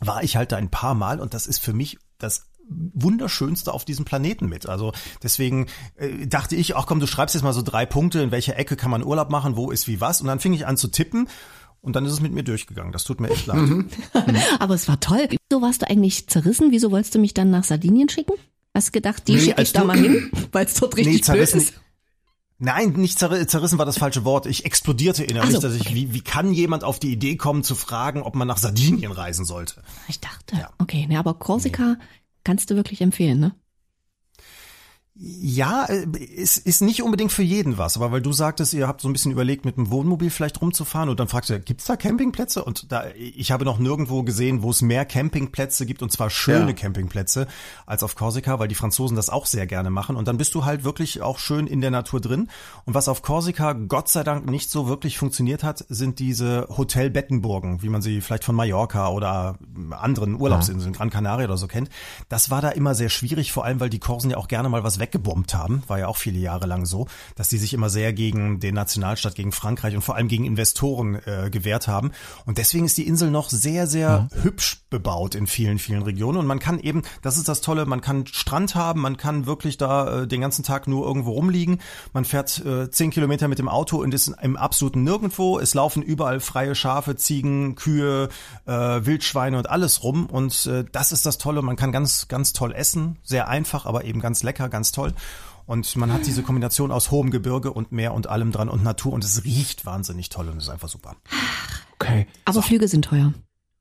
war 0.02 0.24
ich 0.24 0.36
halt 0.36 0.52
da 0.52 0.58
ein 0.58 0.69
paar 0.69 0.93
Mal 0.93 1.22
und 1.22 1.34
das 1.34 1.48
ist 1.48 1.60
für 1.60 1.74
mich 1.74 2.00
das 2.17 2.48
wunderschönste 2.69 3.73
auf 3.73 3.86
diesem 3.86 4.06
Planeten 4.06 4.47
mit. 4.47 4.67
Also 4.67 4.93
deswegen 5.21 5.67
äh, 5.95 6.28
dachte 6.28 6.56
ich, 6.56 6.76
ach 6.76 6.86
komm, 6.86 6.99
du 6.99 7.08
schreibst 7.08 7.36
jetzt 7.36 7.43
mal 7.43 7.54
so 7.54 7.62
drei 7.62 7.86
Punkte, 7.86 8.21
in 8.21 8.32
welcher 8.32 8.58
Ecke 8.58 8.76
kann 8.76 8.91
man 8.91 9.04
Urlaub 9.04 9.30
machen, 9.30 9.56
wo 9.56 9.71
ist 9.71 9.88
wie 9.88 10.02
was. 10.02 10.21
Und 10.21 10.28
dann 10.28 10.39
fing 10.39 10.54
ich 10.54 10.65
an 10.65 10.78
zu 10.78 10.88
tippen 10.88 11.28
und 11.82 11.95
dann 11.95 12.06
ist 12.06 12.13
es 12.13 12.21
mit 12.21 12.32
mir 12.32 12.43
durchgegangen. 12.43 12.91
Das 12.93 13.04
tut 13.04 13.19
mir 13.19 13.30
echt 13.30 13.45
leid. 13.45 13.86
Aber 14.60 14.73
es 14.73 14.88
war 14.88 14.99
toll. 14.99 15.28
Wieso 15.30 15.62
warst 15.62 15.82
du 15.82 15.89
eigentlich 15.89 16.28
zerrissen? 16.28 16.71
Wieso 16.71 16.91
wolltest 16.91 17.15
du 17.15 17.19
mich 17.19 17.34
dann 17.34 17.49
nach 17.49 17.63
Sardinien 17.63 18.10
schicken? 18.10 18.34
Hast 18.73 18.88
du 18.88 18.91
gedacht, 18.91 19.28
die 19.28 19.34
Nee, 19.34 19.39
schicke 19.39 19.62
ich 19.62 19.73
da 19.73 19.84
mal 19.84 19.97
hin, 19.97 20.32
weil 20.52 20.65
es 20.65 20.73
dort 20.73 20.95
richtig 20.95 21.13
blöd 21.15 21.26
zerrissen. 21.26 21.60
ist? 21.60 21.73
Nein, 22.58 22.93
nicht 22.93 23.19
zerri 23.19 23.45
zerrissen 23.45 23.78
war 23.78 23.86
das 23.86 23.97
falsche 23.97 24.23
Wort. 24.23 24.45
Ich 24.45 24.63
explodierte 24.65 25.23
innerlich, 25.23 25.52
so, 25.52 25.60
dass 25.60 25.76
ich, 25.76 25.93
wie, 25.93 26.13
wie 26.13 26.21
kann 26.21 26.54
jemand 26.54 26.86
auf 26.86 26.97
die 26.97 27.12
Idee 27.12 27.36
kommen 27.36 27.63
zu 27.63 27.76
fragen, 27.76 28.21
ob 28.21 28.36
man 28.36 28.47
nach 28.47 28.58
Sardinien 28.58 29.12
reisen 29.12 29.43
sollte? 29.43 29.84
Ich 30.08 30.21
dachte, 30.21 30.69
okay, 30.80 31.06
ne, 31.08 31.19
aber 31.19 31.34
Korsika 31.34 31.97
kannst 32.43 32.69
du 32.69 32.75
wirklich 32.75 33.01
empfehlen, 33.01 33.39
ne? 33.39 33.56
Ja, 35.15 35.86
äh, 35.86 36.08
ist, 36.17 36.58
ist 36.58 36.82
nicht 36.82 37.04
unbedingt 37.04 37.32
für 37.32 37.43
jeden 37.43 37.78
was, 37.78 37.97
aber 37.97 38.12
weil 38.12 38.21
du 38.21 38.34
sagtest, 38.34 38.73
ihr 38.73 38.88
habt 38.88 38.99
so 38.99 39.08
ein 39.08 39.13
bisschen 39.13 39.32
überlegt, 39.32 39.63
mit 39.63 39.78
dem 39.78 39.91
Wohnmobil 39.91 40.32
vielleicht 40.32 40.60
rumzufahren 40.60 41.08
und 41.08 41.19
dann 41.19 41.28
fragst 41.28 41.52
du, 41.52 41.60
gibt's 41.60 41.86
da 41.86 41.95
Campingplätze? 41.95 42.63
Und 42.63 42.91
da, 42.91 43.06
ich 43.15 43.52
habe 43.52 43.63
noch 43.63 43.78
nirgendwo 43.78 44.23
gesehen, 44.23 44.63
wo 44.63 44.71
es 44.71 44.82
mehr 44.82 45.06
Campingplätze 45.06 45.86
gibt 45.86 46.02
und 46.02 46.12
zwar 46.12 46.32
schöne 46.32 46.69
Ja. 46.69 46.73
Campingplätze 46.73 47.45
als 47.86 48.02
auf 48.02 48.15
Korsika, 48.15 48.58
weil 48.58 48.67
die 48.67 48.73
Franzosen 48.73 49.15
das 49.15 49.30
auch 49.30 49.45
sehr 49.45 49.67
gerne 49.67 49.91
machen 49.91 50.15
und 50.15 50.28
dann 50.28 50.38
bist 50.38 50.56
du 50.56 50.65
halt 50.65 50.84
wirklich 50.84 51.21
auch 51.21 51.38
schön 51.38 51.67
in 51.67 51.82
der 51.82 51.91
Natur 51.91 52.19
drin. 52.19 52.49
Und 52.86 52.95
was 52.95 53.08
auf 53.08 53.21
Korsika 53.21 53.73
Gott 53.73 54.10
sei 54.10 54.23
Dank 54.23 54.49
nicht 54.49 54.71
so 54.71 54.88
wirklich 54.88 55.19
funktioniert 55.19 55.63
hat, 55.63 55.86
sind 55.89 56.17
diese 56.17 56.67
Hotelbettenburgen, 56.76 57.84
wie 57.84 57.89
man 57.89 58.02
sie 58.02 58.19
vielleicht 58.21 58.45
von 58.45 58.56
Mallorca 58.56 59.10
oder 59.10 59.60
anderen 59.91 60.41
Urlaubsinseln, 60.41 60.93
Gran 60.93 61.12
Canaria 61.12 61.45
oder 61.45 61.58
so 61.58 61.67
kennt. 61.67 61.89
Das 62.30 62.49
war 62.49 62.62
da 62.63 62.69
immer 62.69 62.95
sehr 62.95 63.10
schwierig, 63.10 63.52
vor 63.52 63.63
allem 63.63 63.80
weil 63.80 63.91
die 63.91 63.99
Korsen 63.99 64.32
ja 64.32 64.38
auch 64.38 64.47
gerne 64.47 64.69
mal 64.69 64.84
was 64.84 65.03
weggebombt 65.04 65.54
haben, 65.54 65.84
war 65.88 66.00
ja 66.00 66.08
auch 66.08 66.16
viele 66.16 66.39
Jahre 66.39 66.66
lang 66.66 66.86
so, 66.86 67.08
dass 67.36 67.50
die 67.50 67.58
sich 67.58 67.74
immer 67.74 67.89
sehr 67.89 68.13
gegen 68.13 68.62
den 68.62 68.74
Nationalstaat, 68.76 69.36
gegen 69.36 69.52
Frankreich 69.52 69.96
und 69.96 70.02
vor 70.02 70.16
allem 70.16 70.30
gegen 70.30 70.46
Investoren 70.46 71.16
äh, 71.26 71.50
gewehrt 71.52 71.89
haben. 71.89 72.12
Und 72.46 72.58
deswegen 72.58 72.86
ist 72.86 72.98
die 72.98 73.06
Insel 73.06 73.30
noch 73.30 73.50
sehr, 73.50 73.86
sehr 73.86 74.30
hübsch 74.42 74.84
bebaut 74.89 75.36
in 75.36 75.46
vielen, 75.46 75.78
vielen 75.78 76.04
Regionen. 76.04 76.38
Und 76.38 76.48
man 76.48 76.60
kann 76.60 76.80
eben, 76.80 77.02
das 77.22 77.38
ist 77.38 77.50
das 77.50 77.60
Tolle, 77.60 77.86
man 77.86 78.00
kann 78.00 78.26
Strand 78.28 78.76
haben, 78.76 79.02
man 79.02 79.18
kann 79.18 79.46
wirklich 79.46 79.78
da 79.78 80.22
äh, 80.22 80.28
den 80.28 80.39
ganzen 80.39 80.63
Tag 80.63 80.88
nur 80.88 81.06
irgendwo 81.06 81.32
rumliegen. 81.32 81.82
Man 82.13 82.24
fährt 82.24 82.63
äh, 82.66 82.89
zehn 82.89 83.12
Kilometer 83.12 83.50
mit 83.50 83.60
dem 83.60 83.68
Auto 83.68 84.02
und 84.02 84.13
ist 84.13 84.34
im 84.42 84.56
absoluten 84.56 85.04
Nirgendwo. 85.04 85.60
Es 85.60 85.74
laufen 85.74 86.02
überall 86.02 86.39
freie 86.39 86.76
Schafe, 86.76 87.18
Ziegen, 87.18 87.76
Kühe, 87.76 88.30
äh, 88.66 88.72
Wildschweine 88.72 89.58
und 89.58 89.70
alles 89.70 90.04
rum. 90.04 90.28
Und 90.28 90.66
äh, 90.68 90.86
das 90.89 91.12
ist 91.12 91.26
das 91.26 91.38
Tolle. 91.38 91.62
Man 91.62 91.76
kann 91.76 91.92
ganz, 91.92 92.30
ganz 92.30 92.54
toll 92.54 92.72
essen. 92.74 93.18
Sehr 93.24 93.50
einfach, 93.50 93.86
aber 93.86 94.06
eben 94.06 94.22
ganz 94.22 94.44
lecker, 94.44 94.70
ganz 94.70 94.92
toll. 94.93 95.13
Und 95.65 95.95
man 95.95 96.12
hat 96.12 96.25
diese 96.25 96.43
Kombination 96.43 96.91
aus 96.91 97.12
hohem 97.12 97.32
Gebirge 97.32 97.71
und 97.71 97.91
Meer 97.91 98.13
und 98.13 98.27
allem 98.27 98.51
dran 98.51 98.69
und 98.69 98.84
Natur 98.84 99.13
und 99.13 99.23
es 99.23 99.43
riecht 99.45 99.86
wahnsinnig 99.86 100.29
toll 100.29 100.49
und 100.49 100.58
ist 100.58 100.69
einfach 100.69 100.89
super. 100.89 101.15
Okay. 101.93 102.27
Aber 102.45 102.62
Flüge 102.62 102.88
sind 102.88 103.06
teuer. 103.06 103.34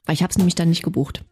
Weil 0.05 0.14
ich 0.14 0.22
habe 0.22 0.31
es 0.31 0.38
nämlich 0.38 0.55
dann 0.55 0.68
nicht 0.68 0.83
gebucht. 0.83 1.25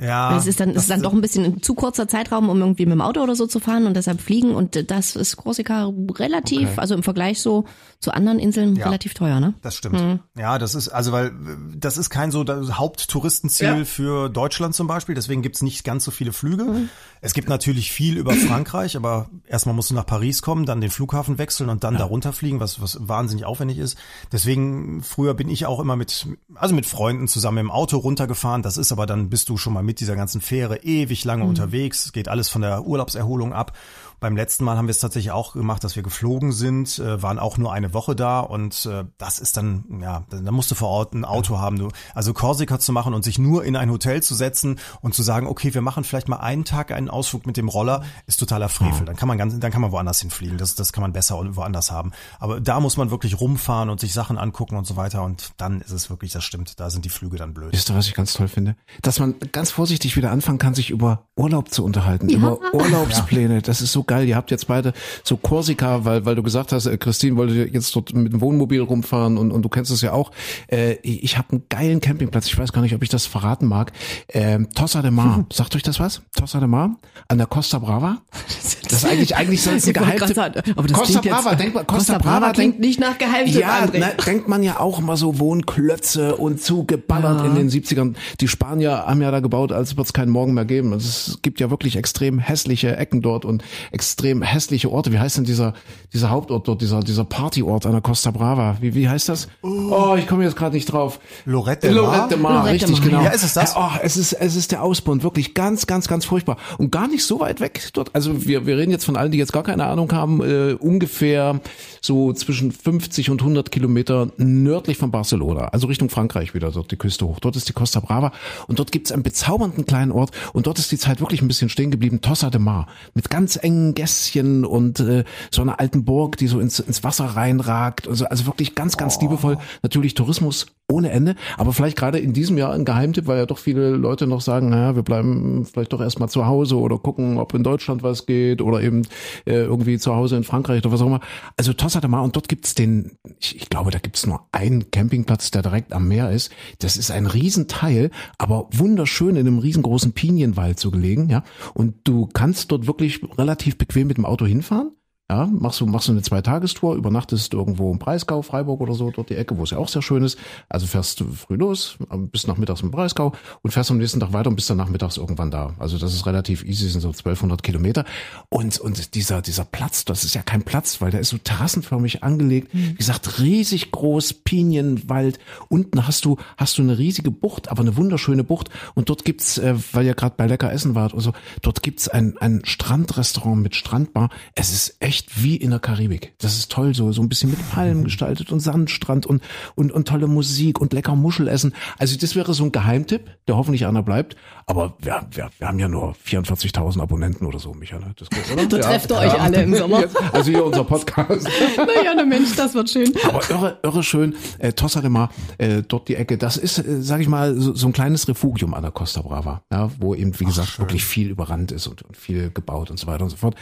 Ja. 0.00 0.36
es 0.36 0.46
ist 0.46 0.60
dann, 0.60 0.70
es 0.70 0.82
ist 0.82 0.90
dann 0.90 1.02
doch 1.02 1.12
ein 1.14 1.20
bisschen 1.20 1.44
ein 1.44 1.62
zu 1.62 1.74
kurzer 1.74 2.06
Zeitraum, 2.08 2.48
um 2.48 2.58
irgendwie 2.60 2.84
mit 2.86 2.92
dem 2.92 3.00
Auto 3.00 3.20
oder 3.22 3.34
so 3.34 3.46
zu 3.46 3.58
fahren 3.60 3.86
und 3.86 3.94
deshalb 3.94 4.20
fliegen. 4.20 4.54
Und 4.54 4.90
das 4.90 5.16
ist 5.16 5.36
Korsika 5.36 5.90
relativ, 6.18 6.68
Okay. 6.70 6.80
also 6.80 6.94
im 6.94 7.02
Vergleich 7.02 7.40
so 7.40 7.64
zu 8.00 8.12
anderen 8.12 8.38
Inseln 8.38 8.76
Ja. 8.76 8.84
relativ 8.86 9.14
teuer, 9.14 9.40
ne? 9.40 9.54
Das 9.62 9.74
stimmt. 9.76 10.20
Ja, 10.38 10.58
das 10.58 10.74
ist, 10.74 10.88
also 10.88 11.12
weil 11.12 11.32
das 11.76 11.96
ist 11.96 12.10
kein 12.10 12.30
so 12.30 12.44
Haupttouristenziel 12.46 13.78
Ja. 13.78 13.84
für 13.84 14.28
Deutschland 14.28 14.74
zum 14.74 14.86
Beispiel, 14.86 15.14
deswegen 15.14 15.42
gibt's 15.42 15.62
nicht 15.62 15.84
ganz 15.84 16.04
so 16.04 16.10
viele 16.10 16.32
Flüge. 16.32 16.88
Es 17.20 17.32
gibt 17.34 17.48
natürlich 17.48 17.90
viel 17.92 18.16
über 18.18 18.32
Frankreich, 18.34 18.96
aber 18.96 19.28
erstmal 19.46 19.74
musst 19.74 19.90
du 19.90 19.94
nach 19.94 20.06
Paris 20.06 20.42
kommen, 20.42 20.66
dann 20.66 20.80
den 20.80 20.90
Flughafen 20.90 21.38
wechseln 21.38 21.70
und 21.70 21.82
dann 21.84 21.96
da 21.96 22.04
runterfliegen, 22.04 22.60
was, 22.60 22.80
was 22.80 22.98
wahnsinnig 23.08 23.44
aufwendig 23.46 23.78
ist. 23.78 23.96
Deswegen, 24.32 25.02
früher 25.02 25.34
bin 25.34 25.48
ich 25.48 25.66
auch 25.66 25.80
immer 25.80 25.96
mit, 25.96 26.26
also 26.54 26.74
mit 26.74 26.86
Freunden 26.86 27.26
zusammen 27.28 27.58
im 27.58 27.70
Auto 27.70 27.96
runtergefahren. 27.98 28.62
Das 28.62 28.76
ist 28.76 28.92
aber 28.92 29.06
dann 29.06 29.28
bist 29.46 29.50
du 29.50 29.58
schon 29.58 29.74
mal 29.74 29.84
mit 29.84 30.00
dieser 30.00 30.16
ganzen 30.16 30.40
Fähre 30.40 30.78
ewig 30.78 31.24
lange 31.24 31.44
unterwegs. 31.44 32.06
Es 32.06 32.12
geht 32.12 32.26
alles 32.26 32.48
von 32.48 32.62
der 32.62 32.84
Urlaubserholung 32.84 33.52
ab. 33.52 33.78
Beim 34.20 34.36
letzten 34.36 34.64
Mal 34.64 34.76
haben 34.76 34.86
wir 34.86 34.92
es 34.92 35.00
tatsächlich 35.00 35.32
auch 35.32 35.52
gemacht, 35.52 35.84
dass 35.84 35.96
wir 35.96 36.02
geflogen 36.02 36.52
sind, 36.52 36.98
äh, 36.98 37.22
waren 37.22 37.38
auch 37.38 37.58
nur 37.58 37.72
eine 37.72 37.92
Woche 37.92 38.16
da 38.16 38.40
und 38.40 38.86
äh, 38.86 39.04
das 39.18 39.38
ist 39.38 39.56
dann, 39.56 39.84
ja, 40.00 40.24
da 40.30 40.50
musst 40.52 40.70
du 40.70 40.74
vor 40.74 40.88
Ort 40.88 41.14
ein 41.14 41.24
Auto 41.24 41.58
haben. 41.58 41.78
Du, 41.78 41.88
also 42.14 42.32
Korsika 42.32 42.78
zu 42.78 42.92
machen 42.92 43.14
und 43.14 43.24
sich 43.24 43.38
nur 43.38 43.64
in 43.64 43.76
ein 43.76 43.90
Hotel 43.90 44.22
zu 44.22 44.34
setzen 44.34 44.78
und 45.00 45.14
zu 45.14 45.22
sagen, 45.22 45.46
okay, 45.46 45.74
wir 45.74 45.82
machen 45.82 46.04
vielleicht 46.04 46.28
mal 46.28 46.36
einen 46.36 46.64
Tag 46.64 46.92
einen 46.92 47.10
Ausflug 47.10 47.46
mit 47.46 47.56
dem 47.56 47.68
Roller, 47.68 48.04
ist 48.26 48.38
totaler 48.38 48.68
Frevel. 48.68 49.04
Dann 49.04 49.16
kann 49.16 49.28
man 49.28 49.38
ganz, 49.38 49.58
dann 49.58 49.70
kann 49.70 49.82
man 49.82 49.92
woanders 49.92 50.20
hinfliegen. 50.20 50.58
Das, 50.58 50.74
das 50.74 50.92
kann 50.92 51.02
man 51.02 51.12
besser 51.12 51.36
woanders 51.56 51.90
haben. 51.90 52.12
Aber 52.38 52.60
da 52.60 52.80
muss 52.80 52.96
man 52.96 53.10
wirklich 53.10 53.40
rumfahren 53.40 53.90
und 53.90 54.00
sich 54.00 54.12
Sachen 54.12 54.38
angucken 54.38 54.76
und 54.76 54.86
so 54.86 54.96
weiter 54.96 55.22
und 55.22 55.50
dann 55.58 55.80
ist 55.80 55.92
es 55.92 56.10
wirklich, 56.10 56.32
das 56.32 56.44
stimmt, 56.44 56.80
da 56.80 56.90
sind 56.90 57.04
die 57.04 57.10
Flüge 57.10 57.36
dann 57.36 57.52
blöd. 57.52 57.72
Wisst 57.72 57.90
ihr, 57.90 57.96
was 57.96 58.06
ich 58.06 58.14
ganz 58.14 58.32
toll 58.32 58.48
finde? 58.48 58.76
Dass 59.02 59.18
man 59.18 59.34
ganz 59.52 59.70
vorsichtig 59.70 60.16
wieder 60.16 60.30
anfangen 60.30 60.58
kann, 60.58 60.74
sich 60.74 60.90
über 60.90 61.26
Urlaub 61.36 61.70
zu 61.70 61.84
unterhalten, 61.84 62.28
über 62.28 62.58
Urlaubspläne. 62.72 63.62
Das 63.62 63.80
ist 63.80 63.92
so 63.92 64.05
geil. 64.06 64.26
Ihr 64.28 64.36
habt 64.36 64.50
jetzt 64.50 64.66
beide 64.68 64.92
so 65.24 65.36
Korsika, 65.36 66.04
weil, 66.04 66.24
weil 66.24 66.34
du 66.34 66.42
gesagt 66.42 66.72
hast, 66.72 66.86
äh, 66.86 66.96
Christine 66.96 67.36
wollte 67.36 67.54
jetzt 67.72 67.94
dort 67.96 68.12
mit 68.14 68.32
dem 68.32 68.40
Wohnmobil 68.40 68.80
rumfahren 68.80 69.38
und, 69.38 69.50
und 69.52 69.62
du 69.62 69.68
kennst 69.68 69.90
es 69.90 70.00
ja 70.02 70.12
auch. 70.12 70.30
Äh, 70.68 70.94
ich 71.02 71.36
habe 71.38 71.48
einen 71.52 71.62
geilen 71.68 72.00
Campingplatz. 72.00 72.46
Ich 72.46 72.58
weiß 72.58 72.72
gar 72.72 72.82
nicht, 72.82 72.94
ob 72.94 73.02
ich 73.02 73.08
das 73.08 73.26
verraten 73.26 73.66
mag. 73.66 73.92
Ähm, 74.28 74.68
Tossa 74.74 75.02
de 75.02 75.10
Mar. 75.10 75.44
Sagt 75.52 75.74
euch 75.76 75.82
das 75.82 76.00
was? 76.00 76.22
Tossa 76.36 76.58
de 76.58 76.68
Mar? 76.68 76.96
An 77.28 77.38
der 77.38 77.46
Costa 77.46 77.78
Brava? 77.78 78.18
Das 78.88 79.02
ist 79.02 79.10
eigentlich, 79.10 79.34
eigentlich 79.36 79.62
soll 79.62 79.74
es 79.74 79.86
ein 79.88 79.92
Geheimtipp. 79.94 80.36
Costa 80.36 80.50
klingt 80.52 81.24
jetzt- 81.24 81.34
Brava, 81.34 81.54
denkt 81.56 81.74
man, 81.74 81.86
Costa, 81.86 82.14
Costa 82.14 82.18
Brava 82.18 82.38
Brava 82.38 82.52
klingt 82.52 82.74
denkt- 82.74 82.80
nicht 82.86 83.00
nach 83.00 83.18
Geheimtipp, 83.18 83.60
Ja, 83.60 83.88
na, 83.92 84.10
denkt 84.24 84.46
man 84.48 84.62
ja 84.62 84.78
auch 84.78 85.00
immer 85.00 85.16
so 85.16 85.40
Wohnklötze 85.40 86.36
und 86.36 86.62
zugeballert 86.62 87.40
Ja. 87.40 87.46
in 87.46 87.54
den 87.56 87.68
70ern. 87.68 88.14
Die 88.40 88.46
Spanier 88.48 89.04
haben 89.06 89.20
ja 89.22 89.30
da 89.32 89.40
gebaut, 89.40 89.72
als 89.72 89.96
wird 89.96 90.06
es 90.06 90.12
keinen 90.12 90.30
Morgen 90.30 90.54
mehr 90.54 90.64
geben. 90.64 90.92
Also 90.92 91.08
es 91.08 91.38
gibt 91.42 91.58
ja 91.60 91.68
wirklich 91.70 91.96
extrem 91.96 92.38
hässliche 92.38 92.96
Ecken 92.96 93.22
dort 93.22 93.44
und 93.44 93.64
extrem 93.96 94.42
hässliche 94.42 94.92
Orte. 94.92 95.10
Wie 95.10 95.18
heißt 95.18 95.38
denn 95.38 95.44
dieser, 95.44 95.72
dieser 96.12 96.28
Hauptort 96.28 96.68
dort, 96.68 96.82
dieser, 96.82 97.00
dieser 97.00 97.24
Partyort 97.24 97.86
an 97.86 97.92
der 97.92 98.02
Costa 98.02 98.30
Brava? 98.30 98.76
Wie, 98.82 98.94
wie 98.94 99.08
heißt 99.08 99.30
das? 99.30 99.48
Oh, 99.62 100.16
ich 100.18 100.26
komme 100.26 100.44
jetzt 100.44 100.54
gerade 100.54 100.74
nicht 100.74 100.92
drauf. 100.92 101.18
Lorette 101.46 101.88
de 101.88 101.96
Mar? 101.96 102.04
Lorette 102.04 102.28
de 102.28 102.36
Mar, 102.36 102.52
Lorette 102.52 102.74
richtig, 102.74 103.00
Mar. 103.00 103.08
genau. 103.08 103.22
Ja, 103.22 103.30
ist 103.30 103.42
es 103.42 103.54
das? 103.54 103.74
Oh, 103.74 103.88
es 104.02 104.18
ist, 104.18 104.34
es 104.34 104.54
ist 104.54 104.70
der 104.70 104.82
Ausbund, 104.82 105.22
wirklich 105.22 105.54
ganz, 105.54 105.86
ganz, 105.86 106.08
ganz 106.08 106.26
furchtbar. 106.26 106.58
Und 106.76 106.92
gar 106.92 107.08
nicht 107.08 107.24
so 107.24 107.40
weit 107.40 107.60
weg 107.60 107.88
dort. 107.94 108.14
Also 108.14 108.46
wir, 108.46 108.66
wir 108.66 108.76
reden 108.76 108.90
jetzt 108.90 109.06
von 109.06 109.16
allen, 109.16 109.32
die 109.32 109.38
jetzt 109.38 109.54
gar 109.54 109.62
keine 109.62 109.86
Ahnung 109.86 110.12
haben, 110.12 110.42
äh, 110.42 110.74
ungefähr 110.74 111.60
so 112.02 112.34
zwischen 112.34 112.72
50 112.72 113.30
und 113.30 113.40
100 113.40 113.72
Kilometer 113.72 114.28
nördlich 114.36 114.98
von 114.98 115.10
Barcelona, 115.10 115.68
also 115.68 115.86
Richtung 115.86 116.10
Frankreich 116.10 116.52
wieder, 116.52 116.70
dort 116.70 116.90
die 116.90 116.96
Küste 116.96 117.26
hoch. 117.26 117.40
Dort 117.40 117.56
ist 117.56 117.68
die 117.68 117.72
Costa 117.72 118.00
Brava 118.00 118.32
und 118.66 118.78
dort 118.78 118.92
gibt's 118.92 119.10
einen 119.10 119.22
bezaubernden 119.22 119.86
kleinen 119.86 120.12
Ort 120.12 120.32
und 120.52 120.66
dort 120.66 120.78
ist 120.78 120.92
die 120.92 120.98
Zeit 120.98 121.20
wirklich 121.20 121.40
ein 121.40 121.48
bisschen 121.48 121.70
stehen 121.70 121.90
geblieben, 121.90 122.20
Tossa 122.20 122.50
de 122.50 122.60
Mar, 122.60 122.88
mit 123.14 123.30
ganz 123.30 123.56
engen 123.56 123.85
Gässchen 123.94 124.64
und 124.64 125.00
äh, 125.00 125.24
so 125.50 125.62
einer 125.62 125.80
alten 125.80 126.04
Burg, 126.04 126.36
die 126.36 126.46
so 126.46 126.60
ins, 126.60 126.78
ins 126.78 127.04
Wasser 127.04 127.24
reinragt. 127.24 128.08
Also, 128.08 128.26
also 128.26 128.46
wirklich 128.46 128.74
ganz, 128.74 128.96
ganz 128.96 129.20
liebevoll. 129.20 129.58
Natürlich 129.82 130.14
Tourismus 130.14 130.66
ohne 130.88 131.10
Ende, 131.10 131.34
aber 131.58 131.72
vielleicht 131.72 131.96
gerade 131.96 132.18
in 132.18 132.32
diesem 132.32 132.56
Jahr 132.56 132.72
ein 132.72 132.84
Geheimtipp, 132.84 133.26
weil 133.26 133.38
ja 133.38 133.46
doch 133.46 133.58
viele 133.58 133.90
Leute 133.90 134.28
noch 134.28 134.40
sagen, 134.40 134.68
naja, 134.68 134.94
wir 134.94 135.02
bleiben 135.02 135.64
vielleicht 135.64 135.92
doch 135.92 136.00
erstmal 136.00 136.28
zu 136.28 136.46
Hause 136.46 136.78
oder 136.78 136.98
gucken, 136.98 137.38
ob 137.38 137.54
in 137.54 137.64
Deutschland 137.64 138.04
was 138.04 138.24
geht 138.24 138.62
oder 138.62 138.80
eben 138.80 139.02
äh, 139.46 139.54
irgendwie 139.54 139.98
zu 139.98 140.14
Hause 140.14 140.36
in 140.36 140.44
Frankreich 140.44 140.84
oder 140.84 140.92
was 140.92 141.02
auch 141.02 141.06
immer. 141.06 141.20
Also 141.56 141.72
Tossa 141.72 142.00
de 142.00 142.08
Mar 142.08 142.22
und 142.22 142.36
dort 142.36 142.48
gibt's 142.48 142.74
den, 142.74 143.18
ich, 143.40 143.56
ich 143.56 143.68
glaube, 143.68 143.90
da 143.90 143.98
gibt's 143.98 144.26
nur 144.26 144.46
einen 144.52 144.92
Campingplatz, 144.92 145.50
der 145.50 145.62
direkt 145.62 145.92
am 145.92 146.06
Meer 146.06 146.30
ist. 146.30 146.52
Das 146.78 146.96
ist 146.96 147.10
ein 147.10 147.26
Riesenteil, 147.26 148.12
aber 148.38 148.68
wunderschön 148.72 149.34
in 149.34 149.48
einem 149.48 149.58
riesengroßen 149.58 150.12
Pinienwald 150.12 150.78
so 150.78 150.92
gelegen, 150.92 151.28
ja. 151.28 151.42
Und 151.74 151.94
du 152.04 152.28
kannst 152.32 152.70
dort 152.70 152.86
wirklich 152.86 153.20
relativ 153.36 153.76
bequem 153.76 154.06
mit 154.06 154.18
dem 154.18 154.24
Auto 154.24 154.46
hinfahren. 154.46 154.95
Ja, 155.28 155.46
machst 155.46 155.80
du, 155.80 155.86
machst 155.86 156.06
du 156.06 156.12
eine 156.12 156.22
Zweitagestour, 156.22 156.94
übernachtest 156.94 157.52
irgendwo 157.52 157.90
im 157.90 157.98
Breisgau, 157.98 158.42
Freiburg 158.42 158.80
oder 158.80 158.94
so, 158.94 159.10
dort 159.10 159.28
die 159.28 159.34
Ecke, 159.34 159.58
wo 159.58 159.64
es 159.64 159.70
ja 159.70 159.78
auch 159.78 159.88
sehr 159.88 160.00
schön 160.00 160.22
ist. 160.22 160.38
Also 160.68 160.86
fährst 160.86 161.18
du 161.18 161.24
früh 161.32 161.56
los, 161.56 161.98
bis 162.30 162.46
nachmittags 162.46 162.82
im 162.82 162.92
Breisgau 162.92 163.32
und 163.62 163.72
fährst 163.72 163.90
am 163.90 163.98
nächsten 163.98 164.20
Tag 164.20 164.32
weiter 164.32 164.50
und 164.50 164.54
bist 164.54 164.70
dann 164.70 164.76
nachmittags 164.76 165.16
irgendwann 165.16 165.50
da. 165.50 165.74
Also 165.80 165.98
das 165.98 166.14
ist 166.14 166.26
relativ 166.26 166.62
easy, 166.62 166.88
sind 166.88 167.00
so 167.00 167.08
1200 167.08 167.64
Kilometer. 167.64 168.04
Und, 168.50 168.78
und 168.78 169.16
dieser, 169.16 169.42
dieser 169.42 169.64
Platz, 169.64 170.04
das 170.04 170.22
ist 170.22 170.36
ja 170.36 170.42
kein 170.42 170.62
Platz, 170.62 171.00
weil 171.00 171.10
der 171.10 171.18
ist 171.18 171.30
so 171.30 171.38
terrassenförmig 171.38 172.22
angelegt. 172.22 172.68
Wie 172.72 172.94
gesagt, 172.94 173.40
riesig 173.40 173.90
groß, 173.90 174.32
Pinienwald. 174.32 175.40
Unten 175.68 176.06
hast 176.06 176.24
du, 176.24 176.36
hast 176.56 176.78
du 176.78 176.82
eine 176.82 176.98
riesige 176.98 177.32
Bucht, 177.32 177.68
aber 177.68 177.80
eine 177.80 177.96
wunderschöne 177.96 178.44
Bucht. 178.44 178.70
Und 178.94 179.08
dort 179.08 179.24
gibt's, 179.24 179.58
äh, 179.58 179.74
weil 179.90 180.06
ihr 180.06 180.14
gerade 180.14 180.36
bei 180.36 180.46
Lecker 180.46 180.72
Essen 180.72 180.94
wart 180.94 181.14
oder 181.14 181.22
so, 181.22 181.32
dort 181.62 181.82
gibt's 181.82 182.06
ein, 182.06 182.38
ein 182.38 182.62
Strandrestaurant 182.64 183.60
mit 183.60 183.74
Strandbar. 183.74 184.30
Es 184.54 184.72
ist 184.72 184.98
echt 185.00 185.15
wie 185.36 185.56
in 185.56 185.70
der 185.70 185.80
Karibik. 185.80 186.34
Das 186.38 186.56
ist 186.56 186.70
toll, 186.70 186.94
so, 186.94 187.12
so 187.12 187.22
ein 187.22 187.28
bisschen 187.28 187.50
mit 187.50 187.70
Palmen 187.70 188.04
gestaltet 188.04 188.52
und 188.52 188.60
Sandstrand 188.60 189.26
und, 189.26 189.42
und, 189.74 189.92
und 189.92 190.08
tolle 190.08 190.26
Musik 190.26 190.80
und 190.80 190.92
lecker 190.92 191.14
Muschelessen. 191.14 191.74
Also 191.98 192.16
das 192.16 192.34
wäre 192.34 192.54
so 192.54 192.64
ein 192.64 192.72
Geheimtipp, 192.72 193.30
der 193.48 193.56
hoffentlich 193.56 193.86
einer 193.86 194.02
bleibt. 194.02 194.36
Aber 194.66 194.94
wir, 195.00 195.26
wir, 195.30 195.48
wir 195.58 195.68
haben 195.68 195.78
ja 195.78 195.88
nur 195.88 196.14
44.000 196.26 197.00
Abonnenten 197.00 197.46
oder 197.46 197.58
so, 197.58 197.72
Michael. 197.72 198.02
Das 198.16 198.28
geht, 198.28 198.50
oder? 198.52 198.66
Da 198.66 198.78
trefft 198.78 199.10
ihr 199.10 199.18
euch 199.18 199.40
alle 199.40 199.62
im 199.62 199.74
Sommer. 199.74 200.04
Also 200.32 200.50
hier 200.50 200.64
unser 200.64 200.84
Podcast. 200.84 201.48
naja, 201.76 202.12
na 202.16 202.24
Mensch, 202.24 202.54
das 202.56 202.74
wird 202.74 202.90
schön. 202.90 203.12
Aber 203.24 203.48
irre, 203.48 203.78
irre 203.82 204.02
schön. 204.02 204.34
Äh, 204.58 204.72
Tossa 204.72 205.00
de 205.00 205.08
Mar, 205.08 205.30
äh, 205.58 205.82
dort 205.86 206.08
die 206.08 206.16
Ecke. 206.16 206.36
Das 206.36 206.56
ist, 206.56 206.78
äh, 206.78 207.00
sag 207.00 207.20
ich 207.20 207.28
mal, 207.28 207.54
so, 207.58 207.74
so 207.74 207.86
ein 207.86 207.92
kleines 207.92 208.26
Refugium 208.28 208.74
an 208.74 208.82
der 208.82 208.90
Costa 208.90 209.22
Brava, 209.22 209.62
ja, 209.70 209.90
wo 209.98 210.14
eben, 210.14 210.38
wie 210.40 210.44
gesagt, 210.44 210.78
wirklich 210.78 211.04
viel 211.04 211.28
überrannt 211.28 211.72
ist 211.72 211.86
und, 211.86 212.02
und 212.02 212.16
viel 212.16 212.50
gebaut 212.50 212.90
und 212.90 212.98
so 212.98 213.06
weiter 213.06 213.24
und 213.24 213.30
so 213.30 213.36
fort. 213.36 213.54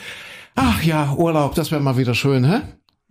Ach 0.55 0.83
ja, 0.83 1.12
Urlaub, 1.14 1.55
das 1.55 1.71
wäre 1.71 1.81
mal 1.81 1.97
wieder 1.97 2.14
schön, 2.14 2.45
hä? 2.45 2.62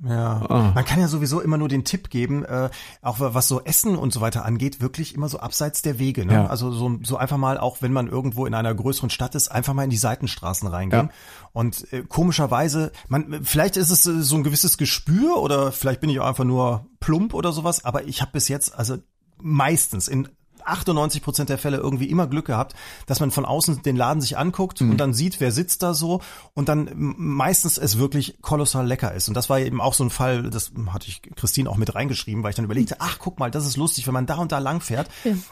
Ja, 0.06 0.71
man 0.75 0.84
kann 0.84 0.99
ja 0.99 1.08
sowieso 1.08 1.39
immer 1.39 1.58
nur 1.58 1.69
den 1.69 1.86
Tipp 1.86 2.10
geben, 2.10 2.43
äh, 2.43 2.69
auch 3.01 3.17
was 3.19 3.47
so 3.47 3.63
Essen 3.63 3.95
und 3.95 4.12
so 4.12 4.19
weiter 4.19 4.43
angeht, 4.43 4.82
wirklich 4.82 5.15
immer 5.15 5.29
so 5.29 5.39
abseits 5.39 5.82
der 5.82 5.97
Wege. 5.97 6.25
Ne? 6.25 6.34
Ja. 6.34 6.47
Also 6.47 6.71
so, 6.71 6.99
so 7.03 7.15
einfach 7.15 7.38
mal, 7.38 7.58
auch 7.58 7.82
wenn 7.82 7.93
man 7.93 8.08
irgendwo 8.08 8.45
in 8.45 8.53
einer 8.53 8.73
größeren 8.73 9.10
Stadt 9.10 9.36
ist, 9.36 9.49
einfach 9.49 9.73
mal 9.73 9.86
in 9.86 9.91
die 9.91 9.97
Seitenstraßen 9.97 10.67
reingehen. 10.67 11.08
Ja. 11.08 11.13
Und 11.53 11.93
äh, 11.93 12.01
komischerweise, 12.01 12.91
man, 13.08 13.45
vielleicht 13.45 13.77
ist 13.77 13.91
es 13.91 14.06
äh, 14.06 14.21
so 14.21 14.36
ein 14.36 14.43
gewisses 14.43 14.77
Gespür 14.77 15.38
oder 15.38 15.71
vielleicht 15.71 16.01
bin 16.01 16.10
ich 16.10 16.19
auch 16.19 16.27
einfach 16.27 16.43
nur 16.43 16.88
plump 16.99 17.34
oder 17.34 17.53
sowas, 17.53 17.86
aber 17.86 18.03
ich 18.03 18.21
habe 18.21 18.32
bis 18.34 18.49
jetzt, 18.49 18.77
also 18.77 18.97
meistens 19.41 20.10
in 20.10 20.27
98 20.65 21.21
Prozent 21.21 21.49
der 21.49 21.58
Fälle 21.58 21.78
irgendwie 21.78 22.10
immer 22.10 22.28
Glück 22.28 22.45
gehabt, 22.45 22.76
dass 23.06 23.19
man 23.19 23.32
von 23.32 23.45
außen 23.45 23.84
den 23.84 23.95
Laden 23.95 24.21
sich 24.21 24.38
anguckt 24.38 24.82
und 24.82 24.97
dann 24.97 25.13
sieht, 25.13 25.39
wer 25.39 25.52
sitzt 25.52 25.84
da 25.84 25.93
so 25.93 26.21
und 26.54 26.69
dann 26.69 26.89
meistens 26.93 27.78
es 27.78 27.97
wirklich 27.97 28.41
kolossal 28.41 28.88
lecker 28.88 29.13
ist. 29.13 29.28
Und 29.28 29.34
das 29.34 29.49
war 29.49 29.60
eben 29.60 29.82
auch 29.82 29.93
so 29.93 30.04
ein 30.04 30.10
Fall, 30.10 30.43
das 30.49 30.71
hatte 30.88 31.08
ich 31.08 31.21
Christine 31.36 31.69
auch 31.69 31.78
mit 31.78 31.95
reingeschrieben, 31.95 32.43
weil 32.43 32.52
ich 32.52 32.56
dann 32.56 32.65
überlegte, 32.65 32.97
ach 32.99 33.19
guck 33.19 33.39
mal, 33.39 33.52
das 33.52 33.65
ist 33.65 33.78
lustig, 33.78 34.08
wenn 34.08 34.13
man 34.13 34.26
da 34.26 34.36
und 34.36 34.52
da 34.52 34.60
lang 34.60 34.82
fährt. 34.82 35.10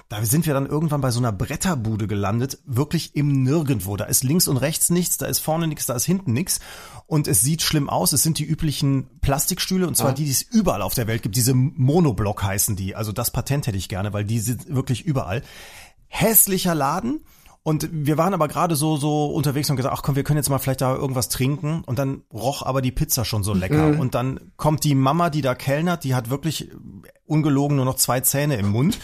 Da 0.09 0.23
sind 0.23 0.45
wir 0.45 0.53
dann 0.53 0.65
irgendwann 0.65 1.01
bei 1.01 1.11
so 1.11 1.19
einer 1.19 1.31
Bretterbude 1.31 2.07
gelandet, 2.07 2.59
wirklich 2.65 3.15
im 3.15 3.43
Nirgendwo. 3.43 3.97
Da 3.97 4.05
ist 4.05 4.23
links 4.23 4.47
und 4.47 4.57
rechts 4.57 4.89
nichts, 4.89 5.17
da 5.17 5.25
ist 5.25 5.39
vorne 5.39 5.67
nichts, 5.67 5.85
da 5.85 5.93
ist 5.93 6.05
hinten 6.05 6.33
nichts. 6.33 6.59
Und 7.11 7.27
es 7.27 7.41
sieht 7.41 7.61
schlimm 7.61 7.89
aus. 7.89 8.13
Es 8.13 8.23
sind 8.23 8.39
die 8.39 8.45
üblichen 8.45 9.19
Plastikstühle 9.19 9.85
und 9.85 9.97
zwar 9.97 10.13
die, 10.13 10.23
die 10.23 10.31
es 10.31 10.43
überall 10.43 10.81
auf 10.81 10.93
der 10.93 11.07
Welt 11.07 11.23
gibt. 11.23 11.35
Diese 11.35 11.53
Monoblock 11.53 12.41
heißen 12.41 12.77
die. 12.77 12.95
Also 12.95 13.11
das 13.11 13.31
Patent 13.31 13.67
hätte 13.67 13.77
ich 13.77 13.89
gerne, 13.89 14.13
weil 14.13 14.23
die 14.23 14.39
sind 14.39 14.73
wirklich 14.73 15.03
überall. 15.03 15.41
Hässlicher 16.07 16.73
Laden. 16.73 17.25
Und 17.63 17.89
wir 17.91 18.17
waren 18.17 18.33
aber 18.33 18.47
gerade 18.47 18.77
so 18.77 18.95
so 18.95 19.25
unterwegs 19.25 19.69
und 19.69 19.75
gesagt, 19.75 19.93
ach 19.93 20.03
komm, 20.03 20.15
wir 20.15 20.23
können 20.23 20.37
jetzt 20.37 20.47
mal 20.47 20.59
vielleicht 20.59 20.79
da 20.79 20.95
irgendwas 20.95 21.27
trinken. 21.27 21.83
Und 21.85 21.99
dann 21.99 22.21
roch 22.31 22.63
aber 22.65 22.81
die 22.81 22.93
Pizza 22.93 23.25
schon 23.25 23.43
so 23.43 23.53
lecker. 23.53 23.99
Und 23.99 24.15
dann 24.15 24.39
kommt 24.55 24.85
die 24.85 24.95
Mama, 24.95 25.29
die 25.29 25.41
da 25.41 25.53
kellnert, 25.53 26.05
die 26.05 26.15
hat 26.15 26.29
wirklich 26.29 26.69
ungelogen 27.25 27.75
nur 27.75 27.83
noch 27.83 27.95
zwei 27.95 28.21
Zähne 28.21 28.55
im 28.55 28.69
Mund. 28.69 28.99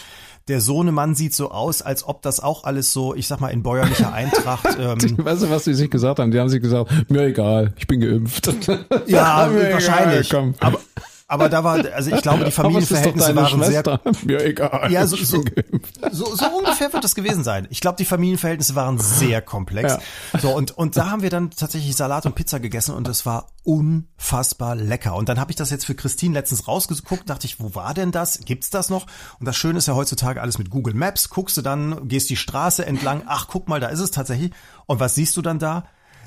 Der 0.48 0.60
Sohnemann 0.60 1.14
sieht 1.14 1.34
so 1.34 1.50
aus, 1.50 1.82
als 1.82 2.06
ob 2.06 2.22
das 2.22 2.40
auch 2.40 2.64
alles 2.64 2.92
so, 2.92 3.14
ich 3.14 3.26
sag 3.26 3.40
mal, 3.40 3.48
in 3.48 3.62
bäuerlicher 3.62 4.12
Eintracht. 4.12 4.66
Ähm, 4.78 4.98
Weißt 5.18 5.42
du, 5.42 5.50
was 5.50 5.64
die 5.64 5.74
sich 5.74 5.90
gesagt 5.90 6.20
haben? 6.20 6.30
Die 6.30 6.38
haben 6.38 6.48
sich 6.48 6.62
gesagt, 6.62 7.10
mir 7.10 7.22
egal, 7.22 7.72
ich 7.76 7.86
bin 7.86 8.00
geimpft. 8.00 8.48
ja, 9.06 9.50
wahrscheinlich. 9.72 10.30
Egal. 10.30 10.54
Aber, 10.60 10.78
aber 11.30 11.50
da 11.50 11.62
war, 11.62 11.84
also 11.94 12.10
ich 12.10 12.22
glaube, 12.22 12.46
die 12.46 12.50
Familienverhältnisse 12.50 13.36
waren 13.36 13.62
sehr 13.62 13.82
Schwester. 13.84 14.00
Mir 14.24 14.42
egal. 14.44 14.90
Ja, 14.90 15.06
so, 15.06 15.16
so, 15.16 15.44
so, 16.10 16.34
so 16.34 16.46
ungefähr 16.46 16.90
wird 16.90 17.04
das 17.04 17.14
gewesen 17.14 17.44
sein. 17.44 17.68
Ich 17.68 17.82
glaube, 17.82 17.96
die 17.98 18.06
Familienverhältnisse 18.06 18.74
waren 18.74 18.98
sehr 18.98 19.42
komplex. 19.42 19.98
So 20.40 20.56
und 20.56 20.70
und 20.70 20.96
da 20.96 21.10
haben 21.10 21.20
wir 21.22 21.28
dann 21.28 21.50
tatsächlich 21.50 21.94
Salat 21.94 22.24
und 22.24 22.34
Pizza 22.34 22.60
gegessen 22.60 22.94
und 22.94 23.06
es 23.08 23.26
war 23.26 23.52
unfassbar 23.62 24.74
lecker. 24.74 25.14
Und 25.16 25.28
dann 25.28 25.38
habe 25.38 25.50
ich 25.50 25.56
das 25.56 25.68
jetzt 25.68 25.84
für 25.84 25.94
Christine 25.94 26.32
letztens 26.32 26.66
rausgeguckt, 26.66 27.28
dachte 27.28 27.46
ich, 27.46 27.60
wo 27.60 27.74
war 27.74 27.92
denn 27.92 28.10
das? 28.10 28.40
Gibt's 28.46 28.70
das 28.70 28.88
noch? 28.88 29.06
Und 29.38 29.44
das 29.44 29.56
Schöne 29.56 29.78
ist 29.78 29.86
ja 29.86 29.94
heutzutage 29.94 30.40
alles 30.40 30.56
mit 30.56 30.70
Google 30.70 30.94
Maps. 30.94 31.28
Guckst 31.28 31.58
du 31.58 31.62
dann, 31.62 32.08
gehst 32.08 32.30
die 32.30 32.36
Straße 32.36 32.86
entlang. 32.86 33.24
Ach, 33.26 33.48
guck 33.48 33.68
mal, 33.68 33.80
da 33.80 33.88
ist 33.88 34.00
es 34.00 34.12
tatsächlich. 34.12 34.52
Und 34.86 34.98
was 34.98 35.14
siehst 35.14 35.36
du 35.36 35.42
dann 35.42 35.58
da? 35.58 35.84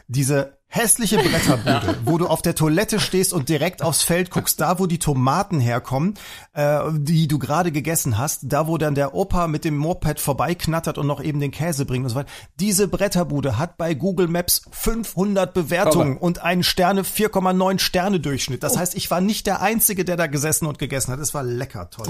Diese 0.07 0.60
hässliche 0.73 1.17
Bretterbude, 1.17 1.97
wo 2.05 2.17
du 2.17 2.27
auf 2.27 2.41
der 2.41 2.55
Toilette 2.55 3.01
stehst 3.01 3.33
und 3.33 3.49
direkt 3.49 3.81
aufs 3.83 4.03
Feld 4.03 4.31
guckst, 4.31 4.61
da 4.61 4.79
wo 4.79 4.87
die 4.87 4.99
Tomaten 4.99 5.59
herkommen, 5.59 6.13
äh, 6.53 6.79
die 6.93 7.27
du 7.27 7.39
gerade 7.39 7.73
gegessen 7.73 8.17
hast, 8.17 8.39
da 8.43 8.67
wo 8.67 8.77
dann 8.77 8.95
der 8.95 9.13
Opa 9.13 9.47
mit 9.47 9.65
dem 9.65 9.75
Moped 9.75 10.19
vorbeiknattert 10.21 10.97
und 10.97 11.07
noch 11.07 11.21
eben 11.21 11.41
den 11.41 11.51
Käse 11.51 11.85
bringt 11.85 12.05
und 12.05 12.09
so 12.09 12.15
weiter. 12.15 12.29
Diese 12.61 12.87
Bretterbude 12.87 13.57
hat 13.57 13.75
bei 13.77 13.93
Google 13.93 14.29
Maps 14.29 14.61
500 14.71 15.53
Bewertungen 15.53 16.13
Aber- 16.13 16.23
und 16.23 16.41
einen 16.41 16.63
Sterne 16.63 17.03
4,9 17.03 17.77
Sterne 17.79 18.21
Durchschnitt. 18.21 18.63
Das 18.63 18.77
heißt, 18.77 18.95
ich 18.95 19.11
war 19.11 19.19
nicht 19.19 19.47
der 19.47 19.61
einzige, 19.61 20.05
der 20.05 20.15
da 20.15 20.27
gesessen 20.27 20.67
und 20.67 20.79
gegessen 20.79 21.11
hat. 21.11 21.19
Es 21.19 21.33
war 21.33 21.43
lecker, 21.43 21.89
toll. 21.89 22.07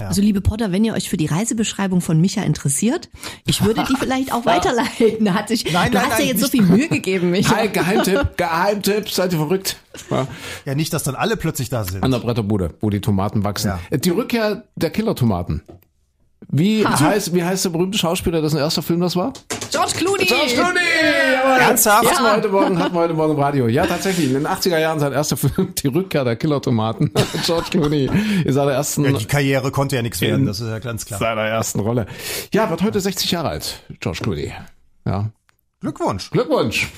Also 0.00 0.22
liebe 0.22 0.40
Potter, 0.40 0.72
wenn 0.72 0.84
ihr 0.84 0.94
euch 0.94 1.08
für 1.08 1.16
die 1.16 1.26
Reisebeschreibung 1.26 2.00
von 2.00 2.20
Micha 2.20 2.42
interessiert, 2.42 3.10
ich 3.44 3.64
würde 3.64 3.84
die 3.88 3.94
vielleicht 3.96 4.32
auch 4.32 4.44
weiterleiten. 4.46 5.24
Da 5.24 5.34
hat 5.34 5.48
sich, 5.48 5.72
Nein, 5.72 5.92
du 5.92 5.98
nein, 5.98 6.06
hast 6.06 6.18
ja 6.18 6.24
nein, 6.24 6.28
jetzt 6.28 6.40
so 6.40 6.48
viel 6.48 6.62
Mühe 6.62 6.88
gegeben, 6.88 7.30
Micha. 7.30 7.54
Geheimtipp, 7.78 8.28
Geheimtipp, 8.36 9.08
seid 9.10 9.32
ihr 9.32 9.38
verrückt? 9.38 9.76
Ja, 10.10 10.26
Ja, 10.64 10.74
nicht, 10.74 10.92
dass 10.92 11.02
dann 11.02 11.14
alle 11.14 11.36
plötzlich 11.36 11.68
da 11.68 11.84
sind. 11.84 12.02
an 12.02 12.10
der 12.10 12.18
Bretterbude, 12.18 12.74
wo 12.80 12.90
die 12.90 13.00
Tomaten 13.00 13.44
wachsen. 13.44 13.72
Ja. 13.90 13.96
Die 13.98 14.10
Rückkehr 14.10 14.64
der 14.76 14.90
Killertomaten. 14.90 15.62
Wie 16.48 16.86
heißt, 16.86 17.34
wie 17.34 17.42
heißt 17.42 17.64
der 17.64 17.70
berühmte 17.70 17.98
Schauspieler, 17.98 18.40
dessen 18.40 18.58
erster 18.58 18.82
Film 18.82 19.00
das 19.00 19.16
war? 19.16 19.32
George 19.72 19.92
Clooney! 19.96 20.26
George 20.26 20.52
Clooney! 20.54 20.78
Jawohl. 21.32 21.60
Ernsthaft? 21.60 22.08
Hatten 22.08 22.22
wir 22.24 22.36
heute 22.36 22.48
Morgen, 22.48 22.78
hatten 22.78 22.94
wir 22.94 23.00
heute 23.00 23.14
Morgen 23.14 23.32
im 23.32 23.40
Radio. 23.40 23.66
Ja, 23.66 23.84
tatsächlich. 23.86 24.26
In 24.28 24.34
den 24.34 24.46
80er 24.46 24.78
Jahren 24.78 25.00
sein 25.00 25.12
erster 25.12 25.36
Film, 25.36 25.74
Die 25.82 25.88
Rückkehr 25.88 26.22
der 26.24 26.36
Killertomaten. 26.36 27.10
George 27.44 27.68
Clooney 27.70 28.08
in 28.44 28.52
seiner 28.52 28.72
ersten, 28.72 29.04
Ja, 29.04 29.12
die 29.12 29.24
Karriere 29.24 29.70
konnte 29.72 29.96
ja 29.96 30.02
nichts 30.02 30.20
werden, 30.20 30.46
das 30.46 30.60
ist 30.60 30.68
ja 30.68 30.78
ganz 30.78 31.04
klar. 31.04 31.18
seiner 31.18 31.42
ersten 31.42 31.80
Rolle. 31.80 32.06
Ja, 32.52 32.70
wird 32.70 32.82
heute 32.82 33.00
60 33.00 33.30
Jahre 33.32 33.48
alt, 33.48 33.80
George 33.98 34.20
Clooney. 34.22 34.52
Ja. 35.04 35.30
Glückwunsch. 35.80 36.30
Glückwunsch. 36.30 36.88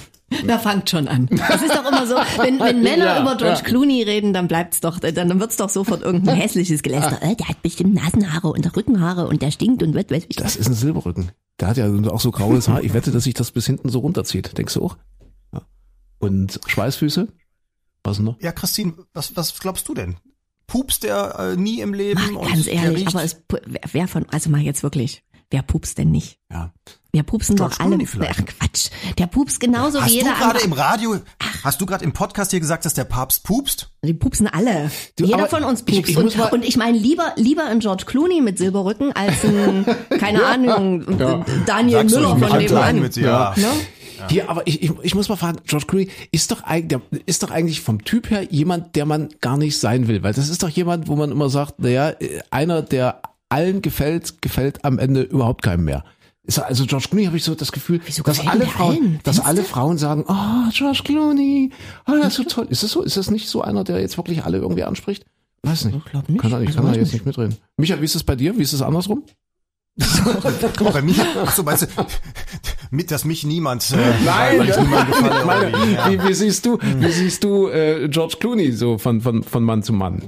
Da 0.47 0.59
fangt 0.59 0.91
schon 0.91 1.09
an. 1.09 1.27
Das 1.31 1.62
ist 1.62 1.75
doch 1.75 1.87
immer 1.87 2.07
so, 2.07 2.14
wenn, 2.37 2.61
wenn 2.61 2.83
Männer 2.83 3.07
Ja, 3.07 3.23
über 3.23 3.37
George 3.37 3.61
ja. 3.61 3.64
Clooney 3.64 4.03
reden, 4.03 4.33
dann 4.33 4.47
bleibt's 4.47 4.81
doch, 4.81 4.99
dann, 4.99 5.14
dann 5.14 5.41
wird's 5.41 5.57
doch 5.57 5.71
sofort 5.71 6.03
irgendein 6.03 6.37
hässliches 6.41 6.83
Geläster. 6.83 7.23
Äh, 7.23 7.35
der 7.35 7.49
hat 7.49 7.62
bestimmt 7.62 7.95
Nasenhaare 7.95 8.49
und 8.49 8.77
Rückenhaare 8.77 9.27
und 9.27 9.41
der 9.41 9.51
stinkt 9.51 9.83
und 9.83 9.95
wird 9.95 10.11
weiß 10.11 10.27
ich. 10.29 10.37
Das 10.37 10.57
ist 10.57 10.69
ein 10.69 10.75
Silberrücken. 10.75 11.33
Der 11.61 11.69
hat 11.69 11.77
ja 11.77 11.88
auch 12.11 12.21
so 12.21 12.31
graues 12.31 12.69
Haar. 12.69 12.83
Ich 12.85 12.93
wette, 12.93 13.11
dass 13.11 13.25
sich 13.25 13.35
das 13.35 13.51
bis 13.53 13.67
hinten 13.67 13.88
so 13.88 14.01
runterzieht. 14.01 14.57
Denkst 14.59 14.75
du 14.75 14.85
auch? 14.85 14.97
Ja. 15.53 15.62
Und 16.19 16.61
Schweißfüße? 16.67 17.29
Was 18.05 18.17
denn 18.17 18.27
noch? 18.27 18.41
Ja, 18.41 18.53
Christine, 18.53 18.95
was, 19.14 19.35
was 19.37 19.59
glaubst 19.59 19.88
du 19.88 19.95
denn? 19.95 20.17
Pupst 20.67 21.03
der 21.05 21.38
äh, 21.38 21.57
nie 21.57 21.81
im 21.81 21.95
Leben? 21.95 22.21
Ach, 22.23 22.37
und 22.37 22.49
ganz 22.49 22.67
ehrlich, 22.67 23.07
aber 23.09 23.25
es, 23.25 23.43
wer 23.93 24.07
von, 24.07 24.27
also 24.29 24.51
mal 24.51 24.61
jetzt 24.61 24.83
wirklich, 24.83 25.25
wer 25.51 25.62
pupst 25.62 25.97
denn 25.99 26.11
nicht? 26.11 26.38
Ja. 26.51 26.73
Wir 27.11 27.23
pupsen 27.23 27.57
George 27.57 27.75
doch 27.75 27.81
alle. 27.81 27.88
Clooney 27.90 28.07
vielleicht. 28.07 28.40
Ach 28.40 28.44
Quatsch. 28.59 28.90
Der 29.17 29.27
pupst 29.27 29.61
genauso 29.61 29.98
Hast 30.00 30.09
wie 30.11 30.19
du 30.19 30.25
jeder 30.25 30.37
gerade 30.37 30.44
andere. 30.63 30.65
im 30.65 30.73
Radio, 30.75 31.17
hast 31.65 31.81
du 31.81 31.87
gerade 31.87 32.04
im 32.04 32.13
Podcast 32.13 32.50
hier 32.50 32.61
gesagt, 32.61 32.85
dass 32.85 32.92
der 32.94 33.04
Papst 33.04 33.44
pupst? 33.44 33.90
Die 34.04 34.13
pupsen 34.13 34.46
alle. 34.46 34.90
Du, 35.17 35.25
Jeder 35.25 35.46
von 35.48 35.65
uns 35.65 35.83
ich- 35.87 36.04
pupst. 36.04 36.11
ich 36.29 36.37
mal- 36.37 36.44
und, 36.46 36.52
und 36.52 36.65
ich 36.67 36.77
meine 36.77 36.98
lieber 36.98 37.33
lieber 37.37 37.65
ein 37.65 37.81
George 37.81 38.04
Clooney 38.06 38.42
mit 38.42 38.59
Silberrücken 38.59 39.13
als 39.17 39.42
ein, 39.42 39.87
keine 40.21 40.44
Ahnung, 40.44 41.04
Daniel 41.67 42.09
Sagst 42.09 42.15
du, 42.15 42.21
Müller 42.21 42.37
ich 42.37 42.48
von 42.48 42.59
nebenan. 42.59 43.00
mit, 43.00 43.17
ja. 43.17 43.54
Ne? 43.56 43.67
Hier, 44.29 44.50
aber 44.50 44.67
ich, 44.67 44.83
ich, 44.83 44.92
ich 45.02 45.15
muss 45.15 45.29
mal 45.29 45.37
fragen, 45.37 45.59
George 45.65 45.87
Clooney 45.87 46.11
ist 46.33 46.50
doch 46.50 46.63
eigentlich, 46.65 46.88
der 46.88 47.00
ist 47.25 47.42
doch 47.42 47.50
eigentlich 47.50 47.81
vom 47.81 48.04
Typ 48.04 48.31
her 48.31 48.42
jemand, 48.50 48.96
der 48.96 49.06
man 49.06 49.29
gar 49.40 49.56
nicht 49.56 49.79
sein 49.79 50.09
will, 50.09 50.23
weil 50.23 50.35
das 50.35 50.48
ist 50.48 50.63
doch 50.63 50.69
jemand, 50.69 51.09
wo 51.09 51.17
man 51.17 51.31
immer 51.31 51.48
sagt, 51.48 51.79
naja, 51.79 52.11
äh, 52.11 52.40
einer, 52.50 52.83
der 52.83 53.23
allen 53.48 53.81
gefällt, 53.81 54.42
gefällt 54.42 54.85
am 54.85 54.98
Ende 54.98 55.23
überhaupt 55.23 55.63
keinem 55.63 55.85
mehr. 55.85 56.04
Ist, 56.49 56.59
also 56.59 56.87
George 56.87 57.07
Clooney 57.11 57.27
habe 57.27 57.37
ich 57.37 57.44
so 57.44 57.55
das 57.55 57.71
Gefühl, 57.73 58.01
Wieso 58.07 58.23
dass 58.23 58.40
alle 58.46 58.67
Frauen, 58.67 59.21
dass 59.23 59.37
Findest 59.37 59.44
alle 59.46 59.61
du? 59.61 59.67
Frauen 59.67 59.99
sagen, 59.99 60.25
oh, 60.27 60.71
George 60.73 61.03
Clooney, 61.05 61.71
oh, 62.09 62.13
das 62.17 62.29
ist 62.29 62.35
so 62.37 62.44
toll. 62.44 62.67
Ist 62.71 62.83
das 62.83 62.90
so? 62.90 63.03
Ist 63.03 63.17
das 63.19 63.31
nicht 63.31 63.49
so 63.49 63.61
einer, 63.63 63.85
der 63.85 64.01
jetzt 64.01 64.17
wirklich 64.17 64.42
alle 64.44 64.57
irgendwie 64.59 64.83
anspricht? 64.83 65.27
Weiß 65.63 65.85
nicht. 65.85 65.96
Ich 65.99 66.05
glaub 66.11 66.29
nicht. 66.29 66.40
Kann 66.40 66.51
er, 66.53 66.63
ich 66.63 66.69
Also 66.69 66.79
kann 66.81 66.87
da 66.87 66.92
jetzt 66.94 67.13
nicht. 67.13 67.13
nicht 67.13 67.27
mitreden. 67.27 67.57
Micha, 67.77 68.01
wie 68.01 68.05
ist 68.07 68.15
es 68.15 68.25
bei 68.25 68.35
dir? 68.35 68.57
Wie 68.57 68.63
ist 68.63 68.73
es 68.73 68.81
andersrum? 68.81 69.25
Mal, 69.99 70.92
bei 70.92 71.03
mir, 71.03 71.15
ach 71.44 71.53
so, 71.53 71.65
meinst 71.65 71.83
du, 71.83 71.88
mit, 72.92 73.11
dass 73.11 73.25
mich 73.25 73.44
niemand, 73.44 73.90
äh, 73.90 73.96
Nein, 74.25 74.59
weil 74.61 74.69
ich 74.71 74.77
niemandem 74.79 75.07
gefalle, 75.09 75.40
ich 75.40 75.44
meine, 75.44 75.92
ja. 75.94 76.11
wie, 76.11 76.29
wie 76.29 76.35
siehst 76.35 76.65
du, 76.65 76.79
wie 76.81 77.11
siehst 77.11 77.42
du 77.44 77.69
äh, 77.69 78.09
George 78.09 78.37
Clooney 78.38 78.71
so 78.73 78.96
von, 78.96 79.21
von, 79.21 79.42
von 79.42 79.65
Mann 79.65 79.83
zu 79.83 79.92
Mann? 79.92 80.23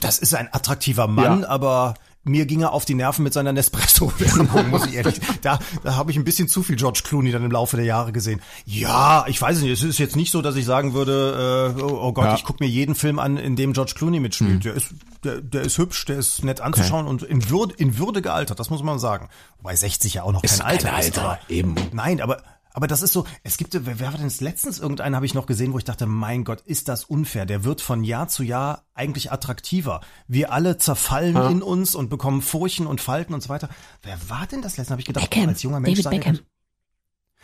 Das 0.00 0.18
ist 0.18 0.34
ein 0.34 0.48
attraktiver 0.52 1.06
Mann, 1.06 1.42
Ja. 1.42 1.48
aber 1.48 1.94
mir 2.24 2.46
ging 2.46 2.62
er 2.62 2.72
auf 2.72 2.84
die 2.84 2.94
Nerven 2.94 3.22
mit 3.22 3.32
seiner 3.32 3.52
Nespresso-Werbung, 3.52 4.68
muss 4.70 4.86
ich 4.86 4.94
ehrlich. 4.94 5.20
Da, 5.42 5.58
da 5.82 5.96
habe 5.96 6.10
ich 6.10 6.16
ein 6.16 6.24
bisschen 6.24 6.48
zu 6.48 6.62
viel 6.62 6.76
George 6.76 7.02
Clooney 7.04 7.30
dann 7.32 7.44
im 7.44 7.50
Laufe 7.50 7.76
der 7.76 7.84
Jahre 7.86 8.12
gesehen. 8.12 8.40
Ja, 8.64 9.24
ich 9.28 9.40
weiß 9.40 9.60
nicht, 9.60 9.70
es 9.70 9.82
ist 9.82 9.98
jetzt 9.98 10.16
nicht 10.16 10.30
so, 10.30 10.42
dass 10.42 10.56
ich 10.56 10.64
sagen 10.64 10.94
würde, 10.94 11.74
äh, 11.78 11.82
oh, 11.82 11.98
oh 12.08 12.12
Gott, 12.12 12.24
Ja. 12.26 12.34
ich 12.34 12.44
gucke 12.44 12.62
mir 12.64 12.70
jeden 12.70 12.94
Film 12.94 13.18
an, 13.18 13.36
in 13.36 13.56
dem 13.56 13.72
George 13.72 13.92
Clooney 13.94 14.20
mitspielt. 14.20 14.64
Der 14.64 14.74
ist, 14.74 14.88
der, 15.22 15.40
der 15.40 15.62
ist 15.62 15.78
hübsch, 15.78 16.04
der 16.06 16.18
ist 16.18 16.44
nett 16.44 16.60
anzuschauen 16.60 17.06
und 17.06 17.22
in 17.22 17.48
Würde, 17.50 17.74
in 17.76 17.98
Würde 17.98 18.22
gealtert, 18.22 18.58
das 18.58 18.70
muss 18.70 18.82
man 18.82 18.98
sagen. 18.98 19.28
Wobei 19.58 19.76
60 19.76 20.14
ja 20.14 20.22
auch 20.22 20.32
noch 20.32 20.42
Ist 20.42 20.58
kein 20.60 20.66
Alter 20.68 20.88
kein 20.90 21.00
ist. 21.00 21.06
Alter, 21.18 21.22
aber- 21.22 21.38
eben. 21.48 21.74
Nein, 21.92 22.20
aber 22.20 22.42
aber 22.76 22.88
das 22.88 23.02
ist 23.02 23.12
so, 23.12 23.24
es 23.44 23.56
gibt, 23.56 23.72
wer 23.72 24.00
wer 24.00 24.12
war 24.12 24.18
denn 24.18 24.24
das 24.24 24.40
letztens? 24.40 24.80
Irgendeinen 24.80 25.14
habe 25.14 25.24
ich 25.24 25.32
noch 25.32 25.46
gesehen, 25.46 25.72
wo 25.72 25.78
ich 25.78 25.84
dachte, 25.84 26.06
mein 26.06 26.42
Gott, 26.42 26.60
ist 26.62 26.88
das 26.88 27.04
unfair. 27.04 27.46
Der 27.46 27.62
wird 27.62 27.80
von 27.80 28.02
Jahr 28.02 28.26
zu 28.26 28.42
Jahr 28.42 28.84
eigentlich 28.94 29.30
attraktiver. 29.30 30.00
Wir 30.26 30.52
alle 30.52 30.76
zerfallen 30.76 31.36
in 31.50 31.62
uns 31.62 31.94
und 31.94 32.10
bekommen 32.10 32.42
Furchen 32.42 32.88
und 32.88 33.00
Falten 33.00 33.32
und 33.32 33.44
so 33.44 33.48
weiter. 33.48 33.68
Wer 34.02 34.18
war 34.28 34.48
denn 34.48 34.60
das 34.60 34.76
letzte? 34.76 34.90
Habe 34.90 35.00
ich 35.00 35.06
gedacht, 35.06 35.30
Beckham. 35.30 35.50
als 35.50 35.62
junger 35.62 35.78
Mensch 35.78 36.02
David 36.02 36.20
Beckham. 36.20 36.40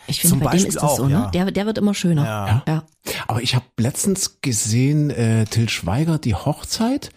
Ich 0.08 0.20
finde, 0.20 0.30
Zum 0.30 0.40
bei 0.40 0.46
dem 0.46 0.52
Beispiel 0.52 0.68
ist 0.68 0.74
das 0.76 0.82
auch, 0.82 0.96
so, 0.96 1.06
ne? 1.06 1.12
ja. 1.12 1.30
Der, 1.30 1.50
der 1.52 1.66
wird 1.66 1.78
immer 1.78 1.94
schöner. 1.94 2.24
Ja. 2.24 2.62
ja. 2.66 2.84
Aber 3.28 3.40
ich 3.40 3.54
habe 3.54 3.66
letztens 3.78 4.40
gesehen, 4.40 5.10
äh, 5.10 5.44
Till 5.44 5.68
Schweiger, 5.68 6.18
die 6.18 6.34
Hochzeit. 6.34 7.10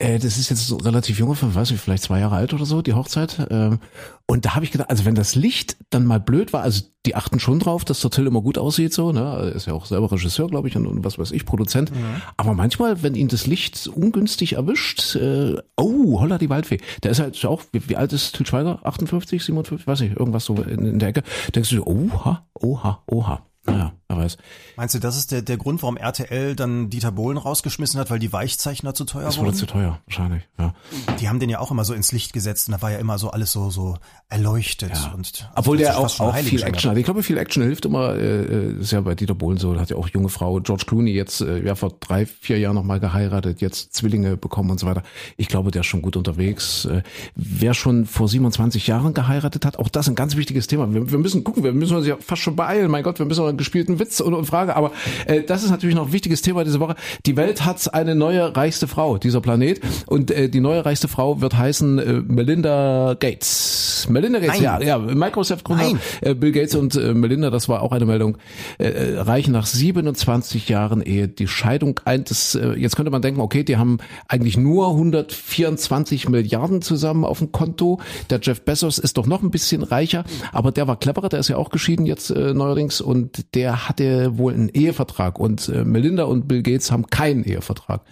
Äh, 0.00 0.18
das 0.18 0.38
ist 0.38 0.48
jetzt 0.48 0.66
so 0.66 0.76
relativ 0.76 1.18
junger 1.18 1.34
Film, 1.34 1.54
weiß 1.54 1.72
ich, 1.72 1.80
vielleicht 1.80 2.04
zwei 2.04 2.20
Jahre 2.20 2.36
alt 2.36 2.54
oder 2.54 2.64
so, 2.64 2.82
die 2.82 2.94
Hochzeit. 2.94 3.46
Ähm, 3.50 3.80
und 4.26 4.44
da 4.44 4.54
habe 4.54 4.64
ich 4.64 4.70
gedacht, 4.70 4.90
also 4.90 5.04
wenn 5.04 5.16
das 5.16 5.34
Licht 5.34 5.76
dann 5.90 6.04
mal 6.04 6.20
blöd 6.20 6.52
war, 6.52 6.62
also 6.62 6.84
die 7.04 7.16
achten 7.16 7.40
schon 7.40 7.58
drauf, 7.58 7.84
dass 7.84 8.00
der 8.00 8.10
Till 8.10 8.26
immer 8.26 8.42
gut 8.42 8.58
aussieht, 8.58 8.92
so, 8.92 9.12
ne? 9.12 9.20
Er 9.20 9.52
Ist 9.52 9.66
ja 9.66 9.72
auch 9.72 9.86
selber 9.86 10.12
Regisseur, 10.12 10.48
glaube 10.48 10.68
ich, 10.68 10.76
und, 10.76 10.86
und 10.86 11.04
was 11.04 11.18
weiß 11.18 11.32
ich, 11.32 11.46
Produzent. 11.46 11.90
Aber 12.36 12.54
manchmal, 12.54 13.02
wenn 13.02 13.14
ihn 13.14 13.28
das 13.28 13.46
Licht 13.46 13.88
ungünstig 13.88 14.54
erwischt, 14.54 15.16
äh, 15.16 15.56
oh, 15.76 16.20
holla 16.20 16.38
die 16.38 16.50
Waldfee. 16.50 16.78
Der 17.02 17.10
ist 17.10 17.20
halt 17.20 17.44
auch, 17.44 17.62
wie, 17.72 17.88
wie 17.88 17.96
alt 17.96 18.12
ist 18.12 18.36
Till 18.36 18.46
Schweiger? 18.46 18.80
58, 18.84 19.42
57, 19.42 19.86
weiß 19.86 20.02
ich, 20.02 20.10
irgendwas 20.16 20.44
so 20.44 20.54
in, 20.54 20.84
in 20.84 20.98
der 20.98 21.08
Ecke. 21.08 21.22
Denkst 21.54 21.70
du, 21.70 21.82
oha, 21.84 22.46
oha, 22.54 23.02
oha. 23.06 23.42
Naja, 23.66 23.92
wer 24.08 24.16
weiß. 24.16 24.38
Meinst 24.76 24.94
du, 24.94 24.98
das 24.98 25.18
ist 25.18 25.32
der, 25.32 25.42
der 25.42 25.56
Grund, 25.58 25.82
warum 25.82 25.96
RTL 25.96 26.56
dann 26.56 26.88
Dieter 26.88 27.12
Bohlen 27.12 27.36
rausgeschmissen 27.36 28.00
hat, 28.00 28.10
weil 28.10 28.18
die 28.18 28.32
Weichzeichner 28.32 28.94
zu 28.94 29.04
teuer 29.04 29.24
Das 29.24 29.36
wurde 29.36 29.48
wurden? 29.48 29.56
zu 29.58 29.66
teuer, 29.66 30.00
wahrscheinlich, 30.06 30.42
ja. 30.58 30.74
Die 31.20 31.28
haben 31.28 31.40
den 31.40 31.50
ja 31.50 31.58
auch 31.60 31.70
immer 31.70 31.84
so 31.84 31.92
ins 31.94 32.10
Licht 32.12 32.32
gesetzt 32.32 32.68
und 32.68 32.72
da 32.72 32.82
war 32.82 32.90
ja 32.90 32.98
immer 32.98 33.18
so 33.18 33.30
alles 33.30 33.52
so 33.52 33.70
so 33.70 33.96
erleuchtet 34.30 34.92
und 35.14 35.50
Obwohl 35.54 35.78
das 35.78 35.88
der 35.88 35.98
auch, 35.98 36.20
auch 36.20 36.36
viel 36.36 36.62
Action 36.62 36.90
hat. 36.90 36.98
Ich 36.98 37.04
glaube, 37.04 37.22
viel 37.22 37.38
Action 37.38 37.62
hilft 37.62 37.84
immer. 37.86 38.14
Äh, 38.14 38.42
äh, 38.42 38.80
ist 38.80 38.92
ja 38.92 39.00
bei 39.00 39.14
Dieter 39.14 39.34
Bohlen 39.34 39.58
so. 39.58 39.78
Hat 39.78 39.90
ja 39.90 39.96
auch 39.96 40.08
junge 40.08 40.28
Frau 40.28 40.60
George 40.60 40.84
Clooney 40.86 41.12
jetzt 41.12 41.40
äh, 41.40 41.64
ja 41.64 41.74
vor 41.74 41.94
drei, 42.00 42.26
vier 42.26 42.58
Jahren 42.58 42.74
nochmal 42.74 43.00
geheiratet, 43.00 43.60
jetzt 43.60 43.94
Zwillinge 43.94 44.36
bekommen 44.36 44.70
und 44.70 44.80
so 44.80 44.86
weiter. 44.86 45.02
Ich 45.36 45.48
glaube, 45.48 45.70
der 45.70 45.80
ist 45.80 45.86
schon 45.86 46.02
gut 46.02 46.16
unterwegs. 46.16 46.84
Äh, 46.84 47.02
wer 47.34 47.74
schon 47.74 48.06
vor 48.06 48.28
27 48.28 48.86
Jahren 48.86 49.14
geheiratet 49.14 49.64
hat, 49.64 49.78
auch 49.78 49.88
das 49.88 50.08
ein 50.08 50.14
ganz 50.14 50.36
wichtiges 50.36 50.66
Thema. 50.66 50.92
Wir, 50.92 51.10
wir 51.10 51.18
müssen 51.18 51.44
gucken, 51.44 51.64
wir 51.64 51.72
müssen 51.72 51.96
uns 51.96 52.06
ja 52.06 52.16
fast 52.20 52.42
schon 52.42 52.56
beeilen. 52.56 52.90
Mein 52.90 53.02
Gott, 53.02 53.18
wir 53.18 53.26
müssen 53.26 53.40
noch 53.40 53.48
einen 53.48 53.58
gespielten 53.58 53.97
Witz 53.98 54.20
und, 54.20 54.34
und 54.34 54.44
Frage. 54.44 54.76
Aber 54.76 54.92
äh, 55.26 55.42
das 55.42 55.62
ist 55.62 55.70
natürlich 55.70 55.96
noch 55.96 56.06
ein 56.06 56.12
wichtiges 56.12 56.42
Thema 56.42 56.64
diese 56.64 56.80
Woche. 56.80 56.94
Die 57.26 57.36
Welt 57.36 57.64
hat 57.64 57.94
eine 57.94 58.14
neue 58.14 58.56
reichste 58.56 58.88
Frau, 58.88 59.18
dieser 59.18 59.40
Planet. 59.40 59.80
Und 60.06 60.30
äh, 60.30 60.48
die 60.48 60.60
neue 60.60 60.84
reichste 60.84 61.08
Frau 61.08 61.40
wird 61.40 61.56
heißen 61.56 61.98
äh, 61.98 62.12
Melinda 62.26 63.16
Gates. 63.18 64.06
Melinda 64.08 64.38
Gates, 64.38 64.60
Nein. 64.60 64.82
ja, 64.82 64.96
ja, 64.96 64.98
Microsoft-Gründer 64.98 65.98
äh, 66.20 66.34
Bill 66.34 66.52
Gates 66.52 66.74
und 66.74 66.94
äh, 66.96 67.14
Melinda, 67.14 67.50
das 67.50 67.68
war 67.68 67.82
auch 67.82 67.92
eine 67.92 68.06
Meldung, 68.06 68.38
äh, 68.78 68.88
äh, 68.88 69.18
reichen 69.20 69.52
nach 69.52 69.66
27 69.66 70.68
Jahren 70.68 71.02
Ehe 71.02 71.28
die 71.28 71.48
Scheidung 71.48 72.00
ein. 72.04 72.24
Das, 72.24 72.54
äh, 72.54 72.72
jetzt 72.74 72.96
könnte 72.96 73.10
man 73.10 73.22
denken, 73.22 73.40
okay, 73.40 73.64
die 73.64 73.76
haben 73.76 73.98
eigentlich 74.28 74.56
nur 74.56 74.88
124 74.90 76.28
Milliarden 76.28 76.82
zusammen 76.82 77.24
auf 77.24 77.38
dem 77.38 77.52
Konto. 77.52 78.00
Der 78.30 78.40
Jeff 78.42 78.62
Bezos 78.62 78.98
ist 78.98 79.18
doch 79.18 79.26
noch 79.26 79.42
ein 79.42 79.50
bisschen 79.50 79.82
reicher, 79.82 80.24
aber 80.52 80.72
der 80.72 80.86
war 80.88 80.98
cleverer, 80.98 81.28
der 81.28 81.40
ist 81.40 81.48
ja 81.48 81.56
auch 81.56 81.70
geschieden 81.70 82.06
jetzt 82.06 82.30
äh, 82.30 82.54
neuerdings 82.54 83.00
und 83.00 83.54
der 83.54 83.87
hatte 83.88 84.36
wohl 84.38 84.52
einen 84.52 84.68
Ehevertrag 84.68 85.38
und 85.38 85.68
äh, 85.68 85.84
Melinda 85.84 86.24
und 86.24 86.48
Bill 86.48 86.62
Gates 86.62 86.92
haben 86.92 87.06
keinen 87.06 87.44
Ehevertrag. 87.44 88.02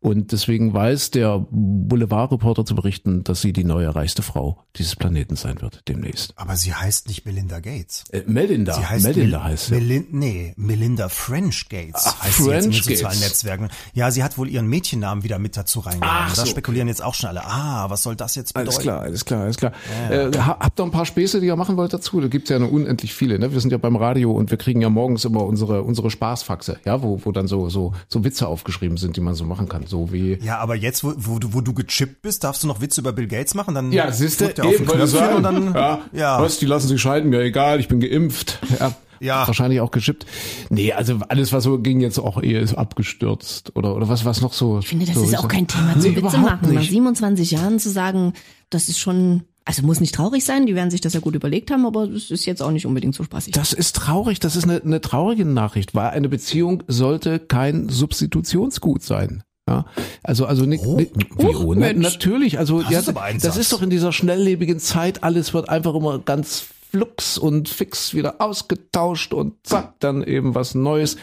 Und 0.00 0.30
deswegen 0.30 0.72
weiß 0.72 1.10
der 1.10 1.44
Boulevardreporter 1.50 2.64
zu 2.64 2.74
berichten, 2.76 3.24
dass 3.24 3.40
sie 3.40 3.52
die 3.52 3.64
neue 3.64 3.94
reichste 3.94 4.22
Frau 4.22 4.64
dieses 4.76 4.94
Planeten 4.94 5.34
sein 5.34 5.60
wird 5.60 5.82
demnächst. 5.88 6.32
Aber 6.36 6.54
sie 6.56 6.72
heißt 6.72 7.08
nicht 7.08 7.26
Melinda 7.26 7.58
Gates. 7.60 8.04
Äh, 8.12 8.22
Melinda, 8.26 8.74
Sie 8.74 8.86
heißt 8.86 9.04
Melinda 9.04 9.38
Mel- 9.38 9.44
heißt 9.44 9.66
sie. 9.66 9.74
Melin 9.74 10.06
nee, 10.12 10.52
Melinda 10.56 11.08
French 11.08 11.68
Gates 11.68 12.04
Ach, 12.06 12.22
heißt 12.22 12.38
sie 12.44 12.50
jetzt 12.50 12.64
in 12.66 12.70
den 12.70 12.80
French 12.82 12.96
sozialen. 12.98 13.18
Netzwerken. 13.20 13.68
Ja, 13.92 14.10
sie 14.12 14.22
hat 14.22 14.38
wohl 14.38 14.48
ihren 14.48 14.68
Mädchennamen 14.68 15.24
wieder 15.24 15.38
mit 15.40 15.56
dazu 15.56 15.80
reingenommen. 15.80 16.14
Ach 16.28 16.34
Da 16.36 16.42
so. 16.44 16.46
spekulieren 16.50 16.86
jetzt 16.86 17.02
auch 17.02 17.14
schon 17.14 17.30
alle. 17.30 17.44
Ah, 17.44 17.90
was 17.90 18.04
soll 18.04 18.14
das 18.14 18.36
jetzt 18.36 18.54
bedeuten? 18.54 18.68
Alles 18.68 18.80
klar, 18.80 19.00
alles 19.00 19.24
klar, 19.24 19.40
alles 19.42 19.56
klar. 19.56 19.72
Äh, 20.10 20.30
ha- 20.38 20.58
habt 20.60 20.78
ihr 20.78 20.84
ein 20.84 20.90
paar 20.92 21.06
Späße, 21.06 21.40
die 21.40 21.46
ihr 21.46 21.56
machen 21.56 21.76
wollt 21.76 21.92
dazu? 21.92 22.20
Da 22.20 22.28
gibt's 22.28 22.50
ja 22.50 22.60
noch 22.60 22.70
unendlich 22.70 23.14
viele. 23.14 23.38
Ne? 23.40 23.52
Wir 23.52 23.60
sind 23.60 23.70
ja 23.72 23.78
beim 23.78 23.96
Radio 23.96 24.30
und 24.30 24.50
wir 24.52 24.58
kriegen 24.58 24.80
ja 24.80 24.90
morgens 24.90 25.24
immer 25.24 25.44
unsere 25.44 25.82
unsere 25.82 26.10
Spaßfaxe, 26.10 26.78
ja, 26.84 27.02
wo 27.02 27.20
wo 27.24 27.32
dann 27.32 27.48
so 27.48 27.68
so 27.68 27.94
so 28.06 28.22
Witze 28.22 28.46
aufgeschrieben 28.46 28.96
sind, 28.96 29.16
die 29.16 29.20
man 29.20 29.34
so 29.34 29.44
machen 29.44 29.68
kann, 29.68 29.86
so 29.86 29.97
wie 30.12 30.38
Ja, 30.42 30.58
aber 30.58 30.74
jetzt, 30.76 31.04
wo, 31.04 31.12
wo, 31.16 31.38
du, 31.38 31.52
wo 31.52 31.60
du 31.60 31.74
gechippt 31.74 32.22
bist, 32.22 32.44
darfst 32.44 32.62
du 32.62 32.66
noch 32.66 32.80
Witze 32.80 33.00
über 33.00 33.12
Bill 33.12 33.26
Gates 33.26 33.54
machen? 33.54 33.74
Dann 33.74 33.92
Ja, 33.92 34.10
drückt 34.10 34.58
er 34.58 34.66
auf 34.66 34.76
den 34.76 35.36
und 35.36 35.42
dann, 35.42 35.74
ja, 35.74 36.00
ja. 36.12 36.40
Was, 36.40 36.58
die 36.58 36.66
lassen 36.66 36.88
sich 36.88 37.00
scheiden, 37.00 37.30
mir 37.30 37.40
egal, 37.40 37.80
ich 37.80 37.88
bin 37.88 38.00
geimpft. 38.00 38.58
Ja. 38.78 38.94
Ja. 39.20 39.46
Wahrscheinlich 39.46 39.80
auch 39.80 39.90
geschippt. 39.90 40.26
Nee, 40.70 40.92
also 40.92 41.18
alles, 41.28 41.52
was 41.52 41.64
so 41.64 41.78
ging 41.78 42.00
jetzt 42.00 42.18
auch 42.18 42.42
eher 42.42 42.60
ist 42.60 42.74
abgestürzt. 42.74 43.74
Oder, 43.76 43.96
oder 43.96 44.08
was, 44.08 44.24
was 44.24 44.40
noch 44.40 44.52
so. 44.52 44.78
Ich 44.78 44.88
finde, 44.88 45.06
das 45.06 45.14
so 45.16 45.24
ist 45.24 45.36
auch 45.38 45.48
kein 45.48 45.66
Thema 45.66 45.98
zu 45.98 46.08
Nee, 46.08 46.16
Witze 46.16 46.38
machen. 46.38 46.72
Nach 46.74 46.80
nicht. 46.80 46.90
27 46.90 47.50
Jahren 47.50 47.78
zu 47.78 47.90
sagen, 47.90 48.32
das 48.70 48.88
ist 48.88 48.98
schon, 48.98 49.42
also 49.64 49.82
muss 49.82 50.00
nicht 50.00 50.14
traurig 50.14 50.44
sein, 50.44 50.66
die 50.66 50.74
werden 50.74 50.90
sich 50.90 51.00
das 51.00 51.14
ja 51.14 51.20
gut 51.20 51.34
überlegt 51.34 51.70
haben, 51.70 51.84
aber 51.86 52.04
es 52.04 52.30
ist 52.30 52.46
jetzt 52.46 52.62
auch 52.62 52.70
nicht 52.70 52.86
unbedingt 52.86 53.14
so 53.14 53.24
spaßig. 53.24 53.52
Das 53.54 53.72
ist 53.72 53.96
traurig, 53.96 54.40
das 54.40 54.56
ist 54.56 54.64
eine, 54.64 54.80
eine 54.82 55.00
traurige 55.00 55.44
Nachricht, 55.44 55.94
weil 55.94 56.10
eine 56.10 56.28
Beziehung 56.28 56.82
sollte 56.86 57.38
kein 57.38 57.88
Substitutionsgut 57.88 59.02
sein. 59.02 59.42
Ja, 59.68 59.84
also 60.22 60.46
also 60.46 60.64
nicht, 60.64 60.82
Oh. 60.86 60.96
nicht 60.96 61.12
Oh, 61.36 61.74
natürlich, 61.74 62.58
also 62.58 62.80
Das 62.80 62.90
ja, 62.90 63.00
ist 63.00 63.44
das 63.44 63.56
ist 63.58 63.70
doch 63.70 63.82
in 63.82 63.90
dieser 63.90 64.12
schnelllebigen 64.12 64.78
Zeit, 64.78 65.22
alles 65.22 65.52
wird 65.52 65.68
einfach 65.68 65.94
immer 65.94 66.18
ganz 66.20 66.64
flux 66.90 67.36
und 67.36 67.68
fix 67.68 68.14
wieder 68.14 68.40
ausgetauscht 68.40 69.34
und 69.34 69.54
zack, 69.62 70.00
dann 70.00 70.22
eben 70.22 70.54
was 70.54 70.74
Neues. 70.74 71.18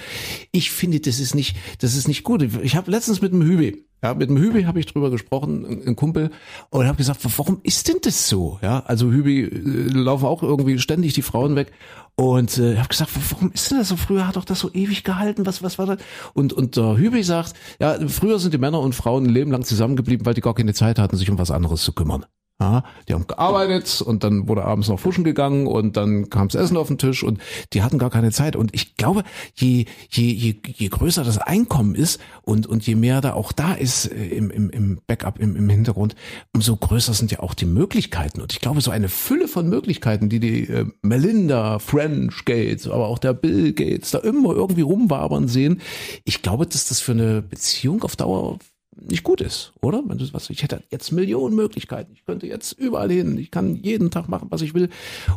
Ich 0.52 0.70
finde, 0.70 1.00
das 1.00 1.20
ist 1.20 1.34
nicht, 1.34 1.56
das 1.80 1.96
ist 1.96 2.08
nicht 2.08 2.22
gut. 2.24 2.48
Ich 2.62 2.76
habe 2.76 2.92
letztens 2.92 3.20
mit 3.24 3.32
dem 3.34 3.42
Hübi, 3.42 3.84
Ja, 4.04 4.14
mit 4.14 4.30
dem 4.30 4.38
Hübi 4.38 4.66
habe 4.66 4.80
ich 4.80 4.86
drüber 4.86 5.10
gesprochen, 5.10 5.66
ein, 5.66 5.88
ein 5.88 5.96
Kumpel, 5.96 6.30
und 6.70 6.86
habe 6.86 6.98
gesagt, 6.98 7.22
warum 7.40 7.62
ist 7.64 7.88
denn 7.88 7.98
das 8.04 8.30
so? 8.30 8.60
Ja, 8.62 8.84
also 8.86 9.12
Hübi 9.12 9.42
äh, 9.42 9.88
laufen 9.92 10.26
auch 10.28 10.44
irgendwie 10.44 10.78
ständig 10.78 11.14
die 11.14 11.24
Frauen 11.24 11.56
weg. 11.56 11.72
Und 12.18 12.58
äh, 12.58 12.78
habe 12.78 12.88
gesagt, 12.88 13.12
warum 13.32 13.52
ist 13.52 13.70
denn 13.72 13.78
das 13.78 13.90
so? 13.90 13.98
Früher 13.98 14.26
hat 14.26 14.38
doch 14.38 14.46
das 14.46 14.60
so 14.60 14.72
ewig 14.74 15.04
gehalten. 15.04 15.46
Was, 15.46 15.62
was 15.64 15.78
war 15.78 15.86
das? 15.86 15.98
Und 16.34 16.54
und 16.54 16.78
der 16.78 16.98
Hübi 16.98 17.24
sagt, 17.24 17.54
ja, 17.80 17.98
früher 18.08 18.40
sind 18.40 18.54
die 18.54 18.58
Männer 18.58 18.80
und 18.80 18.96
Frauen 18.96 19.26
ein 19.26 19.30
Leben 19.30 19.52
lang 19.52 19.64
zusammengeblieben, 19.66 20.26
weil 20.26 20.34
die 20.34 20.42
gar 20.42 20.56
keine 20.56 20.74
Zeit 20.74 20.98
hatten, 20.98 21.18
sich 21.18 21.30
um 21.30 21.38
was 21.38 21.52
anderes 21.52 21.84
zu 21.84 21.92
kümmern. 21.92 22.26
Ja, 22.58 22.86
die 23.10 23.14
haben 23.14 23.28
gearbeitet 23.28 24.02
und 24.02 24.24
dann 24.24 24.48
wurde 24.48 24.64
abends 24.64 24.88
noch 24.88 24.98
fuschen 24.98 25.26
gegangen 25.26 25.68
und 25.68 25.98
dann 25.98 26.30
kam 26.30 26.48
das 26.48 26.56
Essen 26.56 26.78
auf 26.78 26.88
den 26.88 26.98
Tisch 26.98 27.22
und 27.22 27.42
die 27.74 27.84
hatten 27.84 27.98
gar 27.98 28.10
keine 28.10 28.32
Zeit. 28.32 28.56
Und 28.56 28.74
ich 28.74 28.96
glaube, 28.96 29.24
je, 29.56 29.84
je, 30.10 30.32
je, 30.32 30.56
je 30.64 30.88
größer 30.88 31.26
das 31.26 31.38
Einkommen 31.38 31.96
ist 31.96 32.22
und, 32.44 32.66
und 32.66 32.88
je 32.88 32.96
mehr 32.96 33.20
da 33.20 33.34
auch 33.34 33.52
da 33.52 33.74
ist 33.74 34.06
äh, 34.06 34.28
im, 34.28 34.52
im, 34.52 34.70
im 34.70 35.02
Backup, 35.06 35.38
im, 35.40 35.58
im 35.58 35.68
Hintergrund, 35.68 36.16
umso 36.54 36.78
größer 36.78 37.14
sind 37.14 37.30
ja 37.30 37.42
auch 37.42 37.56
die 37.56 37.66
Möglichkeiten. 37.66 38.40
Und 38.40 38.54
ich 38.54 38.62
glaube, 38.62 38.80
so 38.80 38.90
eine 38.90 39.10
Fülle 39.10 39.50
von 39.50 39.68
Möglichkeiten, 39.68 40.30
die 40.30 40.40
die 40.40 40.70
äh, 40.70 40.86
Melinda 41.02 41.80
French 41.80 42.46
Gates, 42.46 42.88
aber 42.88 43.08
auch 43.08 43.20
der 43.20 43.34
Bill 43.34 43.74
Gates 43.74 44.12
da 44.12 44.20
immer 44.20 44.54
irgendwie 44.54 44.82
rumwabern 44.82 45.50
sehen, 45.50 45.82
ich 46.24 46.42
glaube, 46.42 46.66
dass 46.66 46.88
das 46.88 47.02
für 47.02 47.12
eine 47.12 47.42
Beziehung 47.42 48.04
auf 48.04 48.16
Dauer 48.16 48.60
nicht 48.98 49.24
gut 49.24 49.42
ist, 49.42 49.74
oder? 49.82 50.02
Wenn 50.06 50.18
du 50.18 50.34
was, 50.34 50.50
ich 50.50 50.64
hätte 50.64 50.84
jetzt 50.90 51.12
Millionen 51.12 51.56
Möglichkeiten. 51.56 52.14
Ich 52.14 52.26
könnte 52.26 52.48
jetzt 52.48 52.72
überall 52.74 53.12
hin. 53.12 53.38
Ich 53.38 53.52
kann 53.52 53.76
jeden 53.76 54.12
Tag 54.12 54.30
machen, 54.30 54.48
was 54.52 54.62
ich 54.62 54.74
will. 54.74 54.90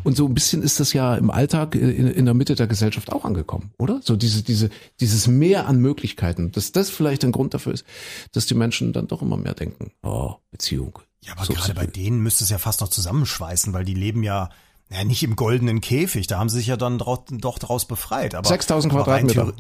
Und 0.05 0.17
so 0.17 0.27
ein 0.27 0.35
bisschen 0.35 0.63
ist 0.63 0.81
das 0.81 0.93
ja 0.93 1.15
im 1.17 1.31
Alltag 1.31 1.75
in, 1.75 2.09
in 2.09 2.25
der 2.25 2.35
Mitte 2.35 2.55
der 2.55 2.67
Gesellschaft 2.67 3.13
auch 3.13 3.25
angekommen, 3.25 3.73
oder? 3.79 4.01
So 4.03 4.17
diese, 4.17 4.43
diese, 4.43 4.71
dieses 5.01 5.27
Mehr 5.27 5.67
an 5.67 5.81
Möglichkeiten, 5.81 6.53
dass 6.53 6.73
das 6.73 6.91
vielleicht 6.91 7.25
ein 7.25 7.33
Grund 7.33 7.55
dafür 7.55 7.75
ist, 7.75 7.85
dass 8.33 8.47
die 8.47 8.55
Menschen 8.55 8.93
dann 8.93 9.09
doch 9.09 9.23
immer 9.23 9.37
mehr 9.37 9.55
denken, 9.55 9.93
oh, 10.03 10.35
Beziehung. 10.51 11.01
Ja, 11.25 11.33
aber 11.33 11.45
so 11.45 11.53
gerade 11.53 11.75
bei 11.75 11.87
denen 11.87 12.21
müsste 12.21 12.45
es 12.45 12.51
ja 12.51 12.59
fast 12.59 12.81
noch 12.81 12.89
zusammenschweißen, 12.89 13.73
weil 13.73 13.85
die 13.85 13.95
leben 13.95 14.23
ja, 14.23 14.51
ja 14.89 15.05
nicht 15.05 15.23
im 15.23 15.37
goldenen 15.37 15.81
Käfig. 15.81 16.27
Da 16.27 16.39
haben 16.39 16.49
sie 16.49 16.59
sich 16.59 16.69
ja 16.69 16.77
dann 16.77 16.99
doch, 16.99 17.25
doch 17.29 17.59
daraus 17.59 17.87
befreit. 17.87 18.35
Aber 18.35 18.49
6000 18.49 18.93
Quadratmeter. 18.93 19.53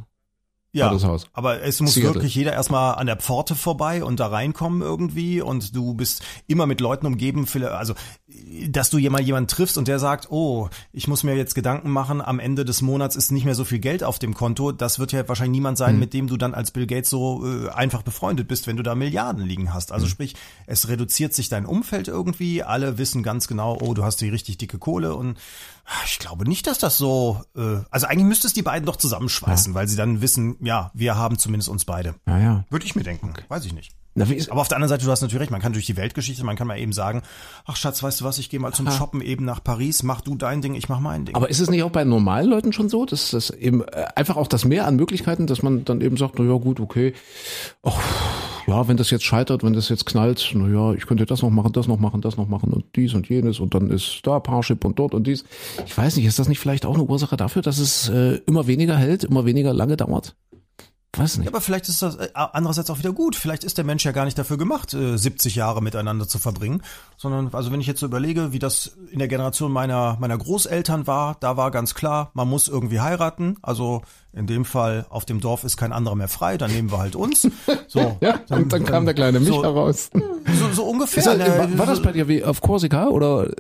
Ja, 0.73 0.93
das 0.93 1.05
Haus. 1.05 1.27
aber 1.33 1.63
es 1.63 1.81
muss 1.81 1.95
Seattle. 1.95 2.15
wirklich 2.15 2.35
jeder 2.35 2.53
erstmal 2.53 2.97
an 2.97 3.07
der 3.07 3.17
Pforte 3.17 3.55
vorbei 3.55 4.05
und 4.05 4.21
da 4.21 4.27
reinkommen 4.27 4.83
irgendwie 4.83 5.41
und 5.41 5.75
du 5.75 5.95
bist 5.95 6.23
immer 6.47 6.67
mit 6.67 6.83
Leuten 6.83 7.07
umgeben, 7.07 7.47
also 7.71 7.95
dass 8.69 8.91
du 8.91 8.99
mal 9.09 9.23
jemanden 9.23 9.49
triffst 9.49 9.79
und 9.79 9.89
der 9.89 9.99
sagt, 9.99 10.31
oh, 10.31 10.69
ich 10.93 11.09
muss 11.09 11.25
mir 11.25 11.35
jetzt 11.35 11.55
Gedanken 11.55 11.91
machen, 11.91 12.21
am 12.21 12.39
Ende 12.39 12.67
des 12.67 12.83
Monats 12.83 13.17
ist 13.17 13.33
nicht 13.33 13.47
mehr 13.47 13.55
so 13.55 13.65
viel 13.65 13.79
Geld 13.79 14.05
auf 14.05 14.19
dem 14.19 14.35
Konto, 14.35 14.71
das 14.73 14.99
wird 14.99 15.13
ja 15.13 15.27
wahrscheinlich 15.27 15.53
niemand 15.53 15.79
sein, 15.79 15.93
hm. 15.93 16.01
mit 16.01 16.13
dem 16.13 16.27
du 16.27 16.37
dann 16.37 16.55
als 16.55 16.71
Bill 16.71 16.87
Gates 16.87 17.09
so 17.09 17.47
äh, 17.47 17.71
einfach 17.71 18.03
befreundet 18.03 18.47
bist, 18.47 18.67
wenn 18.67 18.77
du 18.77 18.83
da 18.83 18.95
Milliarden 18.95 19.45
liegen 19.45 19.73
hast. 19.73 19.91
Also 19.91 20.05
hm. 20.05 20.11
sprich, 20.11 20.35
es 20.67 20.89
reduziert 20.89 21.33
sich 21.33 21.49
dein 21.49 21.65
Umfeld 21.65 22.09
irgendwie, 22.09 22.63
alle 22.63 22.99
wissen 22.99 23.23
ganz 23.23 23.49
genau, 23.49 23.79
oh, 23.81 23.95
du 23.95 24.05
hast 24.05 24.21
die 24.21 24.29
richtig 24.29 24.59
dicke 24.59 24.79
Kohle 24.79 25.15
und 25.15 25.39
ich 26.05 26.19
glaube 26.19 26.49
nicht, 26.49 26.67
dass 26.67 26.79
das 26.79 26.99
so. 26.99 27.43
Äh, 27.57 27.79
also 27.91 28.07
eigentlich 28.07 28.27
müsste 28.27 28.47
es 28.47 28.53
die 28.53 28.63
beiden 28.63 28.87
doch 28.87 28.97
zusammenschweißen, 28.97 29.73
ja. 29.73 29.79
weil 29.79 29.89
sie 29.89 29.97
dann 29.97 30.21
wissen, 30.21 30.57
ja, 30.61 30.91
wir 30.95 31.17
haben 31.17 31.39
zumindest 31.39 31.69
uns 31.69 31.85
beide. 31.85 32.15
Ja, 32.27 32.39
ja. 32.39 32.65
Würde 32.71 32.87
ich 32.87 32.95
mir 32.95 33.05
denken. 33.05 33.31
Okay. 33.31 33.45
Weiß 33.49 33.65
ich 33.65 33.73
nicht. 33.73 33.93
Na, 34.19 34.27
Aber 34.51 34.61
auf 34.61 34.69
der 34.69 34.77
anderen 34.77 34.89
Seite, 34.89 35.05
du 35.05 35.11
hast 35.11 35.21
natürlich 35.21 35.43
recht, 35.43 35.51
man 35.53 35.61
kann 35.61 35.73
durch 35.73 35.87
die 35.87 35.97
Weltgeschichte, 35.97 36.45
man 36.45 36.57
kann 36.57 36.67
mal 36.67 36.79
eben 36.79 36.93
sagen, 36.93 37.23
ach 37.67 37.77
Schatz, 37.77 38.03
weißt 38.03 38.21
du 38.21 38.25
was, 38.25 38.39
ich 38.39 38.51
gehe 38.51 38.59
mal 38.59 38.73
zum 38.73 38.89
Aha. 38.89 38.97
Shoppen 38.97 39.21
eben 39.21 39.45
nach 39.45 39.63
Paris, 39.63 40.03
mach 40.03 40.21
du 40.21 40.35
dein 40.35 40.61
Ding, 40.61 40.75
ich 40.75 40.89
mach 40.89 40.99
mein 40.99 41.25
Ding. 41.25 41.37
Aber 41.37 41.49
ist 41.49 41.61
es 41.61 41.71
nicht 41.71 41.83
auch 41.85 41.91
bei 41.91 42.05
normalen 42.05 42.51
Leuten 42.51 42.73
schon 42.73 42.89
so, 42.89 43.07
dass 43.07 43.31
das 43.31 43.51
eben 43.51 43.83
äh, 43.83 44.07
einfach 44.17 44.37
auch 44.37 44.49
das 44.49 44.65
Mehr 44.65 44.87
an 44.87 44.97
Möglichkeiten, 44.97 45.47
dass 45.47 45.63
man 45.63 45.85
dann 45.85 46.01
eben 46.01 46.17
sagt, 46.17 46.39
na 46.39 46.45
ja 46.45 46.59
gut, 46.59 46.81
okay, 46.81 47.15
ach, 47.85 47.97
ja, 48.69 48.87
wenn 48.87 48.99
das 48.99 49.09
jetzt 49.11 49.25
scheitert, 49.25 49.65
wenn 49.65 49.73
das 49.73 49.89
jetzt 49.89 50.05
knallt, 50.05 50.51
na 50.55 50.69
ja, 50.69 50.93
ich 50.93 51.07
könnte 51.07 51.25
das 51.25 51.41
noch 51.41 51.49
machen, 51.49 51.73
das 51.73 51.89
noch 51.89 51.99
machen, 51.99 52.21
das 52.21 52.37
noch 52.37 52.49
machen 52.49 52.71
und 52.71 52.85
dies 52.97 53.15
und 53.15 53.27
jenes 53.27 53.61
und 53.61 53.75
dann 53.75 53.89
ist 53.91 54.21
da 54.25 54.41
Parship 54.41 54.85
und 54.85 54.99
dort 54.99 55.15
und 55.15 55.27
dies. 55.27 55.45
Ich 55.87 55.97
weiß 55.97 56.17
nicht, 56.17 56.27
ist 56.27 56.39
das 56.39 56.49
nicht 56.49 56.59
vielleicht 56.59 56.85
auch 56.85 56.95
eine 56.95 57.05
Ursache 57.05 57.39
dafür, 57.39 57.63
dass 57.63 57.79
es 57.79 58.11
äh, 58.11 58.41
immer 58.47 58.67
weniger 58.67 58.97
hält, 58.97 59.25
immer 59.25 59.47
weniger 59.47 59.73
lange 59.73 59.97
dauert? 59.97 60.37
Weiß 61.17 61.39
nicht. 61.39 61.47
Ja, 61.47 61.53
aber 61.53 61.63
vielleicht 61.63 61.89
ist 61.89 62.03
das 62.03 62.17
äh, 62.17 62.29
andererseits 62.35 62.91
auch 62.91 62.99
wieder 62.99 63.13
gut. 63.13 63.35
Vielleicht 63.35 63.65
ist 63.65 63.79
der 63.79 63.85
Mensch 63.85 64.05
ja 64.05 64.13
gar 64.13 64.27
nicht 64.27 64.39
dafür 64.39 64.59
gemacht, 64.59 64.93
äh, 64.93 65.17
70 65.17 65.55
Jahre 65.55 65.83
miteinander 65.83 66.29
zu 66.29 66.39
verbringen, 66.39 66.83
sondern 67.17 67.49
also 67.55 67.73
wenn 67.73 67.81
ich 67.81 67.87
jetzt 67.87 68.01
so 68.01 68.07
überlege, 68.07 68.53
wie 68.53 68.59
das 68.59 68.93
in 69.11 69.19
der 69.19 69.29
Generation 69.29 69.73
meiner 69.73 70.19
meiner 70.21 70.37
Großeltern 70.37 71.07
war, 71.07 71.37
da 71.41 71.57
war 71.57 71.71
ganz 71.71 71.95
klar, 71.95 72.31
man 72.35 72.49
muss 72.49 72.69
irgendwie 72.69 73.01
heiraten. 73.01 73.57
Also 73.63 74.03
in 74.35 74.47
dem 74.47 74.67
Fall 74.67 75.07
auf 75.09 75.25
dem 75.25 75.41
Dorf 75.41 75.65
ist 75.65 75.79
kein 75.79 75.93
anderer 75.93 76.15
mehr 76.15 76.29
frei, 76.29 76.59
dann 76.59 76.71
nehmen 76.71 76.93
wir 76.93 76.99
halt 76.99 77.17
uns. 77.17 77.49
So, 77.87 78.19
ja, 78.21 78.41
dann, 78.49 78.65
und 78.65 78.73
dann, 78.73 78.85
kam 78.85 79.07
der 79.07 79.15
kleine 79.15 79.41
Micha 79.41 79.53
so, 79.53 79.61
raus. 79.63 80.11
So, 80.59 80.73
so 80.73 80.85
ungefähr. 80.85 81.23
Das, 81.23 81.59
war, 81.59 81.79
war 81.79 81.87
das 81.87 82.03
bei 82.03 82.13
dir 82.13 82.29
wie 82.29 82.45
auf 82.45 82.61
Korsika 82.61 83.07
oder 83.09 83.51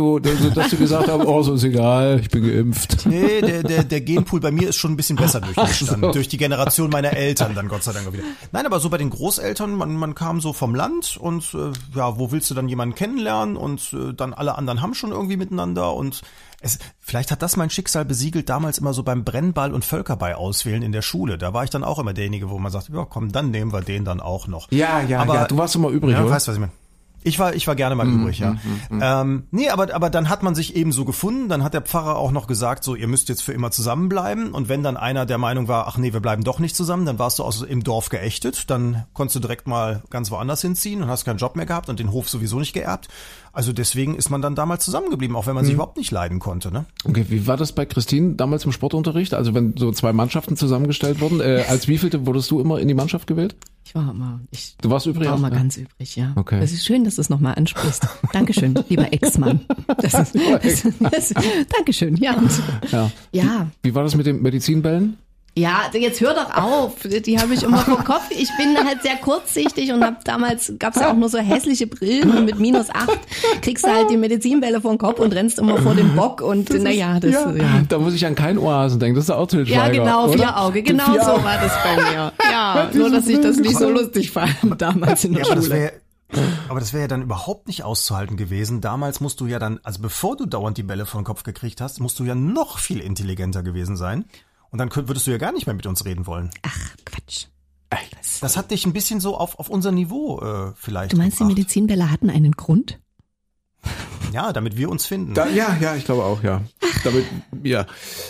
so, 0.00 0.18
dass 0.18 0.70
du 0.70 0.76
gesagt 0.76 1.08
hast, 1.08 1.26
oh, 1.26 1.42
so 1.42 1.54
ist 1.54 1.64
egal, 1.64 2.20
ich 2.20 2.30
bin 2.30 2.42
geimpft. 2.42 3.06
Nee, 3.06 3.40
der, 3.40 3.62
der, 3.62 3.84
der 3.84 4.00
Genpool 4.00 4.40
bei 4.40 4.50
mir 4.50 4.68
ist 4.68 4.76
schon 4.76 4.92
ein 4.92 4.96
bisschen 4.96 5.16
besser 5.16 5.40
durchmischt. 5.40 5.86
So. 5.86 6.12
Durch 6.12 6.28
die 6.28 6.38
Generation 6.38 6.90
meiner 6.90 7.12
Eltern 7.12 7.54
dann 7.54 7.68
Gott 7.68 7.82
sei 7.82 7.92
Dank 7.92 8.10
wieder. 8.12 8.22
Nein, 8.52 8.66
aber 8.66 8.80
so 8.80 8.88
bei 8.88 8.98
den 8.98 9.10
Großeltern, 9.10 9.74
man, 9.74 9.96
man 9.96 10.14
kam 10.14 10.40
so 10.40 10.52
vom 10.52 10.74
Land 10.74 11.16
und 11.16 11.54
äh, 11.54 11.72
ja, 11.96 12.18
wo 12.18 12.32
willst 12.32 12.50
du 12.50 12.54
dann 12.54 12.68
jemanden 12.68 12.94
kennenlernen 12.94 13.56
und 13.56 13.92
äh, 13.92 14.14
dann 14.14 14.32
alle 14.32 14.56
anderen 14.56 14.80
haben 14.80 14.94
schon 14.94 15.10
irgendwie 15.10 15.36
miteinander 15.36 15.94
und 15.94 16.22
es, 16.62 16.78
vielleicht 16.98 17.30
hat 17.30 17.42
das 17.42 17.56
mein 17.56 17.70
Schicksal 17.70 18.04
besiegelt 18.04 18.48
damals 18.48 18.78
immer 18.78 18.92
so 18.92 19.02
beim 19.02 19.24
Brennball 19.24 19.72
und 19.72 19.84
Völkerball 19.84 20.34
auswählen 20.34 20.82
in 20.82 20.92
der 20.92 21.02
Schule. 21.02 21.38
Da 21.38 21.52
war 21.54 21.64
ich 21.64 21.70
dann 21.70 21.84
auch 21.84 21.98
immer 21.98 22.12
derjenige, 22.12 22.50
wo 22.50 22.58
man 22.58 22.72
sagt, 22.72 22.90
ja 22.90 23.04
komm, 23.04 23.32
dann 23.32 23.50
nehmen 23.50 23.72
wir 23.72 23.80
den 23.80 24.04
dann 24.04 24.20
auch 24.20 24.46
noch. 24.46 24.70
Ja, 24.70 25.02
ja, 25.02 25.20
aber, 25.20 25.34
ja, 25.34 25.44
du 25.46 25.56
warst 25.56 25.74
immer 25.74 25.88
übrig, 25.88 26.12
ja, 26.12 26.22
oder? 26.22 26.30
Weißt 26.30 26.48
was 26.48 26.54
ich 26.54 26.60
meine? 26.60 26.72
Ich 27.22 27.38
war, 27.38 27.54
ich 27.54 27.66
war 27.66 27.74
gerne 27.74 27.94
mal 27.94 28.06
übrig, 28.08 28.38
ja. 28.38 28.52
Mm, 28.52 28.96
mm, 28.96 29.00
ähm, 29.02 29.42
nee, 29.50 29.68
aber, 29.68 29.94
aber 29.94 30.08
dann 30.08 30.28
hat 30.28 30.42
man 30.42 30.54
sich 30.54 30.74
eben 30.74 30.92
so 30.92 31.04
gefunden. 31.04 31.48
Dann 31.48 31.62
hat 31.62 31.74
der 31.74 31.82
Pfarrer 31.82 32.16
auch 32.16 32.30
noch 32.30 32.46
gesagt, 32.46 32.82
so, 32.82 32.94
ihr 32.94 33.08
müsst 33.08 33.28
jetzt 33.28 33.42
für 33.42 33.52
immer 33.52 33.70
zusammenbleiben. 33.70 34.52
Und 34.52 34.68
wenn 34.68 34.82
dann 34.82 34.96
einer 34.96 35.26
der 35.26 35.38
Meinung 35.38 35.68
war, 35.68 35.86
ach 35.86 35.98
nee, 35.98 36.12
wir 36.12 36.20
bleiben 36.20 36.44
doch 36.44 36.58
nicht 36.58 36.74
zusammen, 36.74 37.04
dann 37.04 37.18
warst 37.18 37.38
du 37.38 37.44
aus, 37.44 37.62
im 37.62 37.84
Dorf 37.84 38.08
geächtet. 38.08 38.70
Dann 38.70 39.04
konntest 39.12 39.36
du 39.36 39.40
direkt 39.40 39.66
mal 39.66 40.02
ganz 40.08 40.30
woanders 40.30 40.62
hinziehen 40.62 41.02
und 41.02 41.08
hast 41.08 41.24
keinen 41.24 41.38
Job 41.38 41.56
mehr 41.56 41.66
gehabt 41.66 41.88
und 41.88 41.98
den 41.98 42.10
Hof 42.12 42.28
sowieso 42.28 42.58
nicht 42.58 42.72
geerbt. 42.72 43.08
Also 43.52 43.72
deswegen 43.72 44.14
ist 44.14 44.30
man 44.30 44.42
dann 44.42 44.54
damals 44.54 44.84
zusammengeblieben, 44.84 45.36
auch 45.36 45.46
wenn 45.46 45.54
man 45.54 45.64
sich 45.64 45.74
überhaupt 45.74 45.96
nicht 45.96 46.12
leiden 46.12 46.38
konnte. 46.38 46.72
Ne? 46.72 46.84
Okay, 47.04 47.26
wie 47.28 47.46
war 47.46 47.56
das 47.56 47.72
bei 47.72 47.84
Christine 47.84 48.34
damals 48.34 48.64
im 48.64 48.72
Sportunterricht? 48.72 49.34
Also 49.34 49.54
wenn 49.54 49.76
so 49.76 49.90
zwei 49.92 50.12
Mannschaften 50.12 50.56
zusammengestellt 50.56 51.20
wurden, 51.20 51.40
äh, 51.40 51.64
als 51.68 51.88
wievielte 51.88 52.26
wurdest 52.26 52.50
du 52.50 52.60
immer 52.60 52.78
in 52.78 52.88
die 52.88 52.94
Mannschaft 52.94 53.26
gewählt? 53.26 53.56
Ich 53.84 53.94
war 53.94 54.10
immer. 54.10 54.40
Ich 54.50 54.76
du 54.80 54.90
warst 54.90 55.06
übrig? 55.06 55.28
war 55.28 55.36
immer 55.36 55.50
ja? 55.50 55.56
ganz 55.56 55.76
übrig, 55.76 56.16
ja. 56.16 56.32
Okay. 56.36 56.60
Das 56.60 56.72
ist 56.72 56.84
schön, 56.84 57.04
dass 57.04 57.16
du 57.16 57.22
es 57.22 57.30
nochmal 57.30 57.54
ansprichst. 57.56 58.06
Dankeschön, 58.32 58.78
lieber 58.88 59.12
Ex-Mann. 59.12 59.60
Das 59.98 60.14
ist, 60.14 60.34
das, 60.62 60.84
das, 61.00 61.34
Dankeschön, 61.76 62.16
ja. 62.16 62.40
Ja. 62.92 63.10
ja. 63.32 63.70
Wie, 63.82 63.90
wie 63.90 63.94
war 63.94 64.04
das 64.04 64.14
mit 64.14 64.26
den 64.26 64.42
Medizinbällen? 64.42 65.16
Ja, 65.60 65.90
jetzt 65.92 66.22
hör 66.22 66.32
doch 66.32 66.56
auf. 66.56 66.94
Die 67.04 67.38
habe 67.38 67.52
ich 67.52 67.62
immer 67.62 67.78
vor 67.78 68.02
Kopf. 68.02 68.30
Ich 68.30 68.48
bin 68.56 68.78
halt 68.82 69.02
sehr 69.02 69.16
kurzsichtig 69.16 69.92
und 69.92 70.02
hab 70.02 70.24
damals 70.24 70.72
gab's 70.78 70.98
ja 70.98 71.10
auch 71.10 71.16
nur 71.16 71.28
so 71.28 71.36
hässliche 71.36 71.86
Brillen 71.86 72.30
und 72.30 72.46
mit 72.46 72.58
minus 72.58 72.88
acht 72.88 73.18
kriegst 73.60 73.84
du 73.84 73.90
halt 73.90 74.10
die 74.10 74.16
Medizinbälle 74.16 74.80
vor 74.80 74.92
den 74.92 74.98
Kopf 74.98 75.20
und 75.20 75.34
rennst 75.34 75.58
immer 75.58 75.76
vor 75.76 75.94
dem 75.94 76.16
Bock 76.16 76.40
und 76.40 76.70
naja, 76.70 77.20
das 77.20 77.32
ja, 77.32 77.50
ja. 77.52 77.82
Da 77.86 77.98
muss 77.98 78.14
ich 78.14 78.24
an 78.24 78.34
kein 78.34 78.56
Ohrhasen 78.56 79.00
denken, 79.00 79.16
das 79.16 79.24
ist 79.24 79.30
auch 79.30 79.46
Til 79.46 79.68
Ja, 79.68 79.88
genau, 79.88 80.28
oder? 80.28 80.38
vier 80.38 80.58
Auge, 80.58 80.82
genau 80.82 81.04
vier 81.04 81.20
so 81.20 81.44
war 81.44 81.58
das 81.60 81.72
bei 81.84 82.10
mir. 82.10 82.32
Ja, 82.50 82.90
nur 82.94 83.10
dass 83.10 83.26
ich 83.28 83.40
das 83.40 83.58
nicht 83.58 83.76
so 83.76 83.90
lustig 83.90 84.30
fand 84.30 84.80
damals 84.80 85.24
in 85.24 85.34
der 85.34 85.44
ja, 85.44 85.56
Schule. 85.56 85.92
Aber 86.68 86.80
das 86.80 86.92
wäre 86.92 87.02
ja 87.02 87.08
dann 87.08 87.22
überhaupt 87.22 87.66
nicht 87.66 87.82
auszuhalten 87.82 88.36
gewesen. 88.36 88.80
Damals 88.80 89.20
musst 89.20 89.40
du 89.40 89.46
ja 89.46 89.58
dann, 89.58 89.80
also 89.82 90.00
bevor 90.00 90.36
du 90.36 90.46
dauernd 90.46 90.78
die 90.78 90.84
Bälle 90.84 91.04
vor 91.04 91.20
den 91.20 91.24
Kopf 91.24 91.42
gekriegt 91.42 91.80
hast, 91.80 92.00
musst 92.00 92.18
du 92.18 92.24
ja 92.24 92.34
noch 92.34 92.78
viel 92.78 93.00
intelligenter 93.00 93.62
gewesen 93.62 93.96
sein. 93.96 94.24
Und 94.70 94.78
dann 94.78 94.88
könnt, 94.88 95.08
würdest 95.08 95.26
du 95.26 95.30
ja 95.30 95.38
gar 95.38 95.52
nicht 95.52 95.66
mehr 95.66 95.74
mit 95.74 95.86
uns 95.86 96.04
reden 96.04 96.26
wollen. 96.26 96.50
Ach, 96.62 96.96
Quatsch. 97.04 97.46
Das 98.40 98.56
hat 98.56 98.70
dich 98.70 98.86
ein 98.86 98.92
bisschen 98.92 99.20
so 99.20 99.36
auf, 99.36 99.58
auf 99.58 99.68
unser 99.68 99.92
Niveau 99.92 100.40
äh, 100.40 100.72
vielleicht. 100.76 101.12
Du 101.12 101.16
meinst, 101.16 101.38
gebracht. 101.38 101.50
die 101.50 101.60
Medizinbälle 101.60 102.10
hatten 102.10 102.30
einen 102.30 102.52
Grund? 102.52 102.98
Ja, 104.32 104.52
damit 104.52 104.76
wir 104.76 104.88
uns 104.90 105.06
finden. 105.06 105.34
Da, 105.34 105.48
ja, 105.48 105.76
ja, 105.80 105.96
ich 105.96 106.04
glaube 106.04 106.22
auch, 106.22 106.42
ja. 106.42 106.62
Damit, 107.02 107.24
ja. 107.62 107.86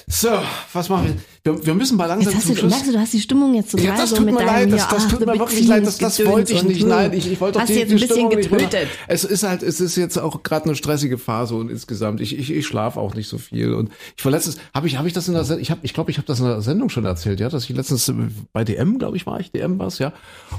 So, 0.07 0.31
was 0.73 0.89
machen 0.89 1.09
wir? 1.09 1.17
Wir, 1.43 1.67
wir 1.67 1.75
müssen 1.75 1.97
mal 1.97 2.05
langsam 2.05 2.35
jetzt 2.35 2.47
zum 2.47 2.57
Schluss. 2.57 2.71
Merkst 2.71 2.89
du, 2.89 2.93
du 2.93 2.99
hast 2.99 3.15
die 3.15 3.21
Stimmung 3.21 3.55
jetzt 3.55 3.71
total 3.71 3.87
ja, 3.87 3.97
das 3.97 4.11
so 4.11 4.17
tut 4.17 4.27
mit 4.27 4.35
mir 4.35 4.45
leid, 4.45 4.71
das, 4.71 4.89
das 4.89 5.09
tut 5.09 5.21
mir 5.21 5.39
wirklich 5.39 5.67
leid, 5.67 5.87
das, 5.87 5.97
das 5.97 6.23
wollte 6.27 6.53
ich 6.53 6.63
nicht. 6.65 6.87
Nein, 6.87 7.15
ich, 7.15 7.33
ich 7.33 7.41
wollte 7.41 7.55
doch 7.55 7.63
hast 7.63 7.71
die, 7.71 7.75
jetzt 7.75 7.91
ein 7.91 7.97
die 7.97 8.03
bisschen 8.03 8.29
Stimmung 8.29 8.31
getötet. 8.31 8.89
Es 9.09 9.25
ist 9.25 9.43
halt, 9.43 9.63
es 9.63 9.81
ist 9.81 9.97
jetzt 9.97 10.19
auch 10.19 10.43
gerade 10.43 10.67
eine 10.67 10.75
stressige 10.75 11.17
Phase 11.17 11.55
und 11.55 11.71
insgesamt, 11.71 12.21
ich, 12.21 12.39
ich, 12.39 12.53
ich 12.53 12.67
schlafe 12.67 13.01
auch 13.01 13.15
nicht 13.15 13.27
so 13.29 13.39
viel 13.39 13.73
und 13.73 13.91
ich 14.19 14.25
war 14.25 14.33
letztens, 14.33 14.59
habe 14.75 14.87
ich, 14.87 14.99
habe 14.99 15.09
ich 15.09 15.15
das 15.15 15.29
in 15.29 15.35
der, 15.35 15.45
Sendung, 15.45 15.63
ich 15.63 15.71
habe, 15.71 15.81
ich 15.83 15.95
glaube, 15.95 16.11
ich 16.11 16.19
habe 16.19 16.27
das 16.27 16.41
in 16.41 16.45
der 16.45 16.61
Sendung 16.61 16.91
schon 16.91 17.07
erzählt, 17.07 17.41
ja, 17.41 17.49
dass 17.49 17.65
ich 17.65 17.75
letztens 17.75 18.13
bei 18.53 18.63
DM, 18.63 18.99
glaube 18.99 19.17
ich, 19.17 19.25
war 19.25 19.41
ich, 19.41 19.51
DM 19.51 19.79
war's, 19.79 19.99
ja, 19.99 20.13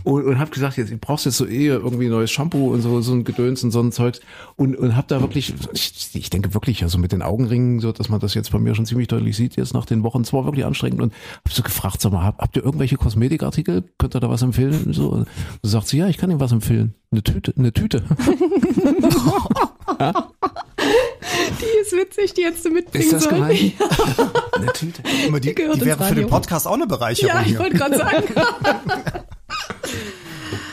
und, 0.03 0.25
und 0.25 0.39
habe 0.39 0.49
gesagt, 0.49 0.77
jetzt, 0.77 0.99
brauchst 0.99 1.25
jetzt 1.25 1.37
so 1.37 1.45
eh 1.45 1.67
irgendwie 1.67 2.09
neues 2.09 2.31
Shampoo 2.31 2.73
und 2.73 2.81
so, 2.81 3.01
so 3.01 3.13
ein 3.13 3.23
Gedöns 3.23 3.63
und 3.63 3.69
so 3.69 3.81
ein 3.81 3.91
Zeugs 3.91 4.19
und, 4.55 4.75
und 4.75 4.95
habe 4.95 5.05
da 5.07 5.21
wirklich, 5.21 5.53
ich, 5.73 6.09
ich 6.13 6.31
denke 6.31 6.55
wirklich, 6.55 6.81
also 6.81 6.97
mit 6.97 7.11
den 7.11 7.21
Augenringen, 7.21 7.79
so, 7.81 7.91
dass 7.91 8.09
man 8.09 8.19
das 8.19 8.33
jetzt 8.33 8.51
bei 8.51 8.57
mir 8.57 8.73
schon 8.73 8.87
ziemlich 8.87 9.09
deutlich 9.09 9.37
sieht 9.37 9.57
jetzt 9.57 9.75
nach 9.75 9.85
den 9.85 10.01
Wochen, 10.01 10.23
zwar 10.23 10.45
wirklich 10.45 10.65
anstrengend 10.71 11.01
und 11.01 11.13
hab 11.45 11.53
so 11.53 11.61
gefragt, 11.63 12.01
sag 12.01 12.11
mal, 12.11 12.23
habt, 12.23 12.39
habt 12.41 12.55
ihr 12.55 12.63
irgendwelche 12.63 12.97
Kosmetikartikel? 12.97 13.83
Könnt 13.97 14.15
ihr 14.15 14.19
da 14.19 14.29
was 14.29 14.41
empfehlen? 14.41 14.93
So, 14.93 15.09
und 15.09 15.27
so 15.61 15.69
sagt 15.69 15.87
sie, 15.87 15.97
ja, 15.97 16.07
ich 16.07 16.17
kann 16.17 16.29
Ihnen 16.31 16.39
was 16.39 16.51
empfehlen. 16.51 16.93
Eine 17.11 17.23
Tüte, 17.23 17.53
eine 17.57 17.73
Tüte. 17.73 18.03
Die 21.59 21.81
ist 21.81 21.91
witzig, 21.91 22.33
die 22.33 22.43
hättest 22.45 22.65
du 22.65 22.69
mitbringen 22.71 23.03
Ist 23.05 23.13
das 23.13 23.23
sollen. 23.23 23.35
gemein? 23.35 23.73
eine 24.53 24.73
Tüte. 24.73 25.03
Immer 25.27 25.39
die, 25.39 25.53
die 25.53 25.61
ins 25.61 25.85
wäre 25.85 26.03
für 26.03 26.15
den. 26.15 26.27
Podcast 26.27 26.67
auch 26.67 26.73
eine 26.73 26.87
Bereicherung 26.87 27.35
Ja, 27.35 27.41
ich 27.41 27.47
hier. 27.49 27.59
wollte 27.59 27.77
gerade 27.77 27.97
sagen. 27.97 28.23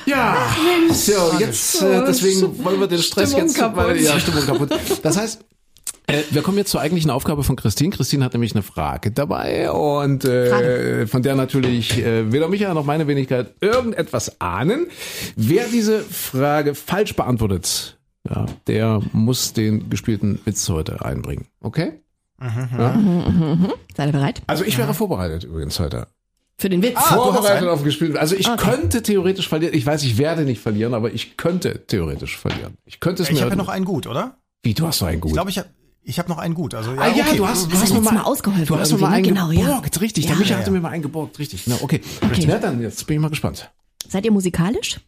Ja, 0.07 0.39
so, 0.91 1.13
jetzt, 1.39 1.83
äh, 1.83 2.03
deswegen 2.07 2.65
wollen 2.65 2.81
wir 2.81 2.87
den 2.87 3.03
Stress 3.03 3.29
Stimmung 3.29 3.47
jetzt, 3.49 3.59
kaputt. 3.59 3.85
weil, 3.85 4.01
ja, 4.01 4.19
Stimmung 4.19 4.47
kaputt. 4.47 4.71
Das 5.03 5.19
heißt, 5.19 5.45
äh, 6.09 6.23
wir 6.31 6.43
kommen 6.43 6.59
jetzt 6.59 6.71
zur 6.71 6.81
eigentlichen 6.81 7.11
Aufgabe 7.11 7.45
von 7.45 7.55
Christine. 7.57 7.91
Christine 7.95 8.25
hat 8.25 8.33
nämlich 8.33 8.53
eine 8.55 8.63
Frage 8.63 9.11
dabei 9.13 9.71
und 9.71 10.25
äh, 10.25 10.47
Frage. 10.51 11.07
von 11.09 11.23
der 11.23 11.37
natürlich 11.37 11.99
äh, 12.05 12.33
weder 12.33 12.49
Michael 12.49 12.75
noch 12.75 12.85
meine 12.85 13.07
Wenigkeit 13.07 13.55
irgendetwas 13.61 14.41
ahnen. 14.41 14.89
Wer 15.37 15.67
diese 15.69 16.01
Frage 16.01 16.75
falsch 16.75 17.15
beantwortet, 17.15 17.99
ja, 18.29 18.47
der 18.67 19.01
muss 19.13 19.53
den 19.53 19.89
gespielten 19.91 20.41
Witz 20.45 20.69
heute 20.69 21.05
einbringen. 21.05 21.47
Okay? 21.61 21.93
Seid 23.97 24.09
ihr 24.09 24.13
bereit? 24.13 24.43
Also 24.47 24.65
ich 24.65 24.79
wäre 24.79 24.95
vorbereitet 24.95 25.45
übrigens 25.45 25.79
heute. 25.81 26.07
Für 26.57 26.69
den 26.69 26.83
Witz. 26.83 26.97
Ah, 26.97 27.15
vorbereitet 27.15 27.69
auf 27.69 27.85
gespielt. 27.85 28.17
Also 28.17 28.35
ich 28.35 28.49
Okay. 28.49 28.71
könnte 28.71 29.03
theoretisch 29.03 29.49
verlieren. 29.49 29.75
Ich 29.75 29.87
weiß, 29.87 30.03
ich 30.03 30.19
werde 30.19 30.43
nicht 30.43 30.61
verlieren, 30.61 30.93
aber 30.95 31.13
ich 31.13 31.37
könnte 31.37 31.87
theoretisch 31.87 32.37
verlieren. 32.37 32.77
Ich 32.85 32.99
könnte 33.01 33.23
es 33.23 33.29
Ich 33.29 33.37
mir. 33.37 33.41
habe 33.43 33.51
ja 33.51 33.57
noch 33.57 33.69
einen 33.69 33.85
gut, 33.85 34.07
oder? 34.09 34.39
Wie, 34.63 34.75
du 34.75 34.87
hast 34.87 35.01
noch 35.01 35.09
einen 35.09 35.21
gut. 35.21 35.31
Ich 35.31 35.35
glaube, 35.35 35.51
ich 35.51 35.59
habe 35.59 35.69
ich 36.09 36.19
hab 36.19 36.29
noch 36.29 36.39
einen 36.39 36.55
gut. 36.55 36.75
Also, 36.75 36.93
ja, 36.95 37.01
ah 37.03 37.07
ja, 37.09 37.25
okay. 37.27 37.37
du 37.37 37.47
hast, 37.47 37.67
du 37.67 37.73
Hast 37.75 37.83
hast 37.83 37.91
du 37.91 37.95
mir 37.97 38.01
mal, 38.01 38.15
Mal 38.15 38.23
ausgeholfen 38.23 38.67
du 38.67 38.79
hast 38.79 38.93
mir 38.93 38.99
mal 38.99 39.09
einen 39.13 39.23
ne? 39.23 39.29
Genau, 39.29 39.51
ja. 39.51 39.67
geborgt, 39.67 40.01
richtig. 40.01 40.25
Der 40.27 40.35
Ja, 40.35 40.39
Micha 40.41 40.53
ja, 40.53 40.57
hatte 40.59 40.67
ja. 40.69 40.73
mir 40.73 40.81
mal 40.81 40.89
einen 40.91 41.03
geborgt, 41.03 41.39
richtig. 41.39 41.65
Na, 41.67 41.77
okay. 41.83 42.01
Okay. 42.23 42.45
Na 42.49 42.59
dann, 42.59 42.81
jetzt 42.81 43.07
bin 43.07 43.17
ich 43.17 43.21
mal 43.23 43.29
gespannt. 43.29 43.71
Seid 44.09 44.25
ihr 44.25 44.33
musikalisch? 44.33 45.01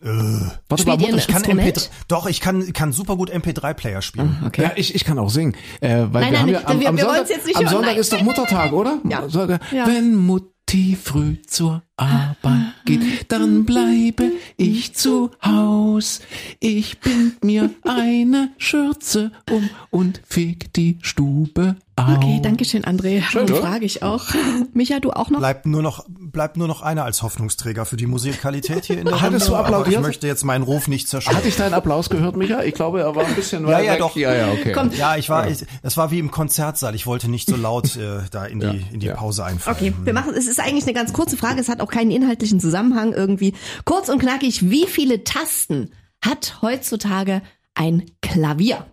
Warte 0.00 0.82
ihr 0.84 0.92
ein 1.08 1.18
ich 1.18 1.26
kann 1.26 1.36
Instrument? 1.42 1.78
MP3, 1.78 1.88
doch, 2.08 2.26
ich 2.26 2.40
kann, 2.40 2.72
kann 2.72 2.92
super 2.92 3.16
gut 3.16 3.30
MP3-Player 3.32 4.02
spielen. 4.02 4.36
Okay. 4.46 4.62
Ja, 4.62 4.72
ich, 4.76 4.94
ich 4.94 5.04
kann 5.04 5.18
auch 5.18 5.30
singen. 5.30 5.54
Äh, 5.80 5.88
weil 5.88 5.96
Nein, 5.96 6.12
wir 6.12 6.20
nein, 6.20 6.36
haben 6.40 6.46
nicht. 6.46 6.60
ja 6.62 6.66
am, 6.68 6.80
Wir- 6.80 6.88
am 6.90 6.96
wir 6.96 7.04
Sonntag, 7.04 7.28
jetzt 7.28 7.46
nicht 7.46 7.56
am. 7.56 7.66
Sonntag 7.68 7.90
Nein, 7.92 7.96
ist 7.96 8.12
doch 8.12 8.22
Muttertag, 8.22 8.72
oder? 8.72 8.98
Ja. 9.08 9.28
Sonntag. 9.28 9.60
Ja. 9.72 9.86
Wenn 9.86 10.14
Mutti 10.16 10.98
früh 11.02 11.40
zur 11.46 11.82
Arbeit 11.96 12.74
geht, 12.84 13.32
dann 13.32 13.64
bleibe 13.64 14.32
ich 14.56 14.94
zu 14.94 15.30
Haus. 15.44 16.20
Ich 16.60 17.00
bind 17.00 17.42
mir 17.42 17.70
eine 17.84 18.50
Schürze 18.58 19.32
um 19.50 19.68
und 19.90 20.20
feg 20.28 20.72
die 20.74 20.98
Stube 21.00 21.76
auf. 21.96 22.18
Okay, 22.18 22.40
danke 22.42 22.66
schön, 22.66 22.84
André. 22.84 23.22
Schön, 23.22 23.46
Dann 23.46 23.56
oder? 23.56 23.66
frage 23.66 23.86
ich 23.86 24.02
auch. 24.02 24.26
Micha, 24.74 25.00
du 25.00 25.12
auch 25.12 25.30
noch? 25.30 25.38
Bleibt 25.38 25.64
nur 25.64 25.80
noch, 25.80 26.04
bleibt 26.08 26.58
nur 26.58 26.68
noch 26.68 26.82
einer 26.82 27.04
als 27.06 27.22
Hoffnungsträger 27.22 27.86
für 27.86 27.96
die 27.96 28.04
Musikalität 28.06 28.84
hier 28.84 28.98
in 28.98 29.06
der 29.06 29.22
Hattest 29.22 29.46
Runde, 29.46 29.46
du 29.46 29.54
aber 29.56 29.68
applaudiert? 29.78 30.00
Ich 30.02 30.06
möchte 30.06 30.26
jetzt 30.26 30.44
meinen 30.44 30.62
Ruf 30.62 30.88
nicht 30.88 31.08
zerstören. 31.08 31.38
Hatte 31.38 31.48
ich 31.48 31.56
deinen 31.56 31.72
Applaus 31.72 32.10
gehört, 32.10 32.36
Micha? 32.36 32.62
Ich 32.62 32.74
glaube, 32.74 33.00
er 33.00 33.16
war 33.16 33.24
ein 33.24 33.34
bisschen 33.34 33.66
Ja, 33.66 33.78
weit 33.78 33.84
ja, 33.86 33.92
weg. 33.92 33.98
doch. 34.00 34.14
Ja, 34.14 34.34
ja, 34.34 34.52
okay. 34.52 34.72
Komm. 34.72 34.90
Ja, 34.92 35.16
ich 35.16 35.30
war, 35.30 35.48
ich, 35.48 35.64
das 35.82 35.96
war 35.96 36.10
wie 36.10 36.18
im 36.18 36.30
Konzertsaal. 36.30 36.94
Ich 36.94 37.06
wollte 37.06 37.30
nicht 37.30 37.48
so 37.48 37.56
laut 37.56 37.96
äh, 37.96 38.18
da 38.30 38.44
in 38.44 38.60
die, 38.60 38.84
in 38.92 39.00
die 39.00 39.06
ja. 39.06 39.14
Pause 39.14 39.46
einfallen. 39.46 39.76
Okay, 39.78 39.94
wir 40.04 40.12
machen, 40.12 40.34
es 40.36 40.46
ist 40.46 40.60
eigentlich 40.60 40.84
eine 40.84 40.92
ganz 40.92 41.14
kurze 41.14 41.38
Frage, 41.38 41.62
es 41.62 41.70
hat 41.70 41.80
auch 41.80 41.85
keinen 41.90 42.10
inhaltlichen 42.10 42.60
Zusammenhang 42.60 43.12
irgendwie. 43.12 43.54
Kurz 43.84 44.08
und 44.08 44.18
knackig, 44.18 44.70
wie 44.70 44.86
viele 44.86 45.24
Tasten 45.24 45.90
hat 46.24 46.60
heutzutage 46.62 47.42
ein 47.74 48.04
Klavier? 48.22 48.86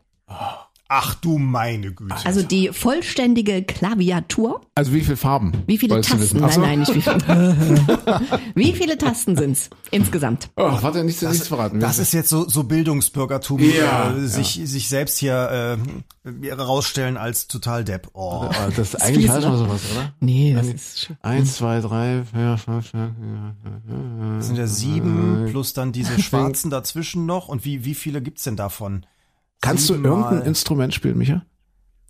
Ach 0.96 1.16
du 1.16 1.40
meine 1.40 1.92
Güte. 1.92 2.16
Also 2.24 2.44
die 2.44 2.70
vollständige 2.72 3.64
Klaviatur. 3.64 4.62
Also 4.76 4.94
wie 4.94 5.02
viele 5.02 5.18
Farben? 5.18 5.52
Wie 5.66 5.80
viele 5.80 6.00
Tasten? 6.02 6.40
Nein, 6.40 6.62
nein, 6.62 6.80
nicht 6.82 6.94
wie 6.94 7.02
viele. 7.02 8.22
wie 8.54 8.74
viele 8.74 8.98
Tasten 9.00 9.36
sind's 9.36 9.72
insgesamt? 9.90 10.52
Oh, 10.56 10.70
warte, 10.82 11.04
nichts, 11.04 11.24
nichts 11.24 11.48
verraten. 11.48 11.80
Das 11.80 11.98
ist 11.98 12.14
jetzt 12.14 12.30
so, 12.30 12.48
so 12.48 12.66
Bildungsbürgertum, 12.66 13.60
Ja, 13.60 14.16
äh, 14.16 14.28
sich, 14.28 14.62
sich 14.66 14.88
selbst 14.88 15.18
hier 15.18 15.80
äh, 16.24 16.52
rausstellen 16.52 17.18
als 17.18 17.48
total 17.48 17.84
Depp. 17.84 18.12
Oh. 18.14 18.48
Das 18.76 18.94
ist 18.94 19.02
eigentlich 19.02 19.32
ne? 19.32 19.40
mal 19.40 19.58
sowas, 19.58 19.82
oder? 19.94 20.14
Nee, 20.20 20.54
das 20.54 20.68
ist 20.68 21.06
schon. 21.06 21.18
Eins, 21.24 21.56
zwei, 21.56 21.82
drei, 21.82 22.22
vier, 22.32 22.60
fünf, 22.64 22.92
sechs, 22.92 22.96
Das 24.38 24.46
sind 24.46 24.58
ja 24.58 24.68
sieben 24.68 25.48
plus 25.50 25.74
dann 25.74 25.92
diese 25.92 26.20
schwarzen 26.22 26.70
dachzwischen 26.70 27.26
noch. 27.26 27.48
Und 27.48 27.66
wie, 27.66 27.84
wie 27.84 27.96
viele 27.96 28.22
gibt's 28.22 28.44
denn 28.44 28.58
davon? 28.58 29.08
Kannst 29.64 29.90
du 29.90 29.94
irgendein 29.96 30.42
Instrument 30.42 30.94
spielen, 30.94 31.18
Micha? 31.18 31.44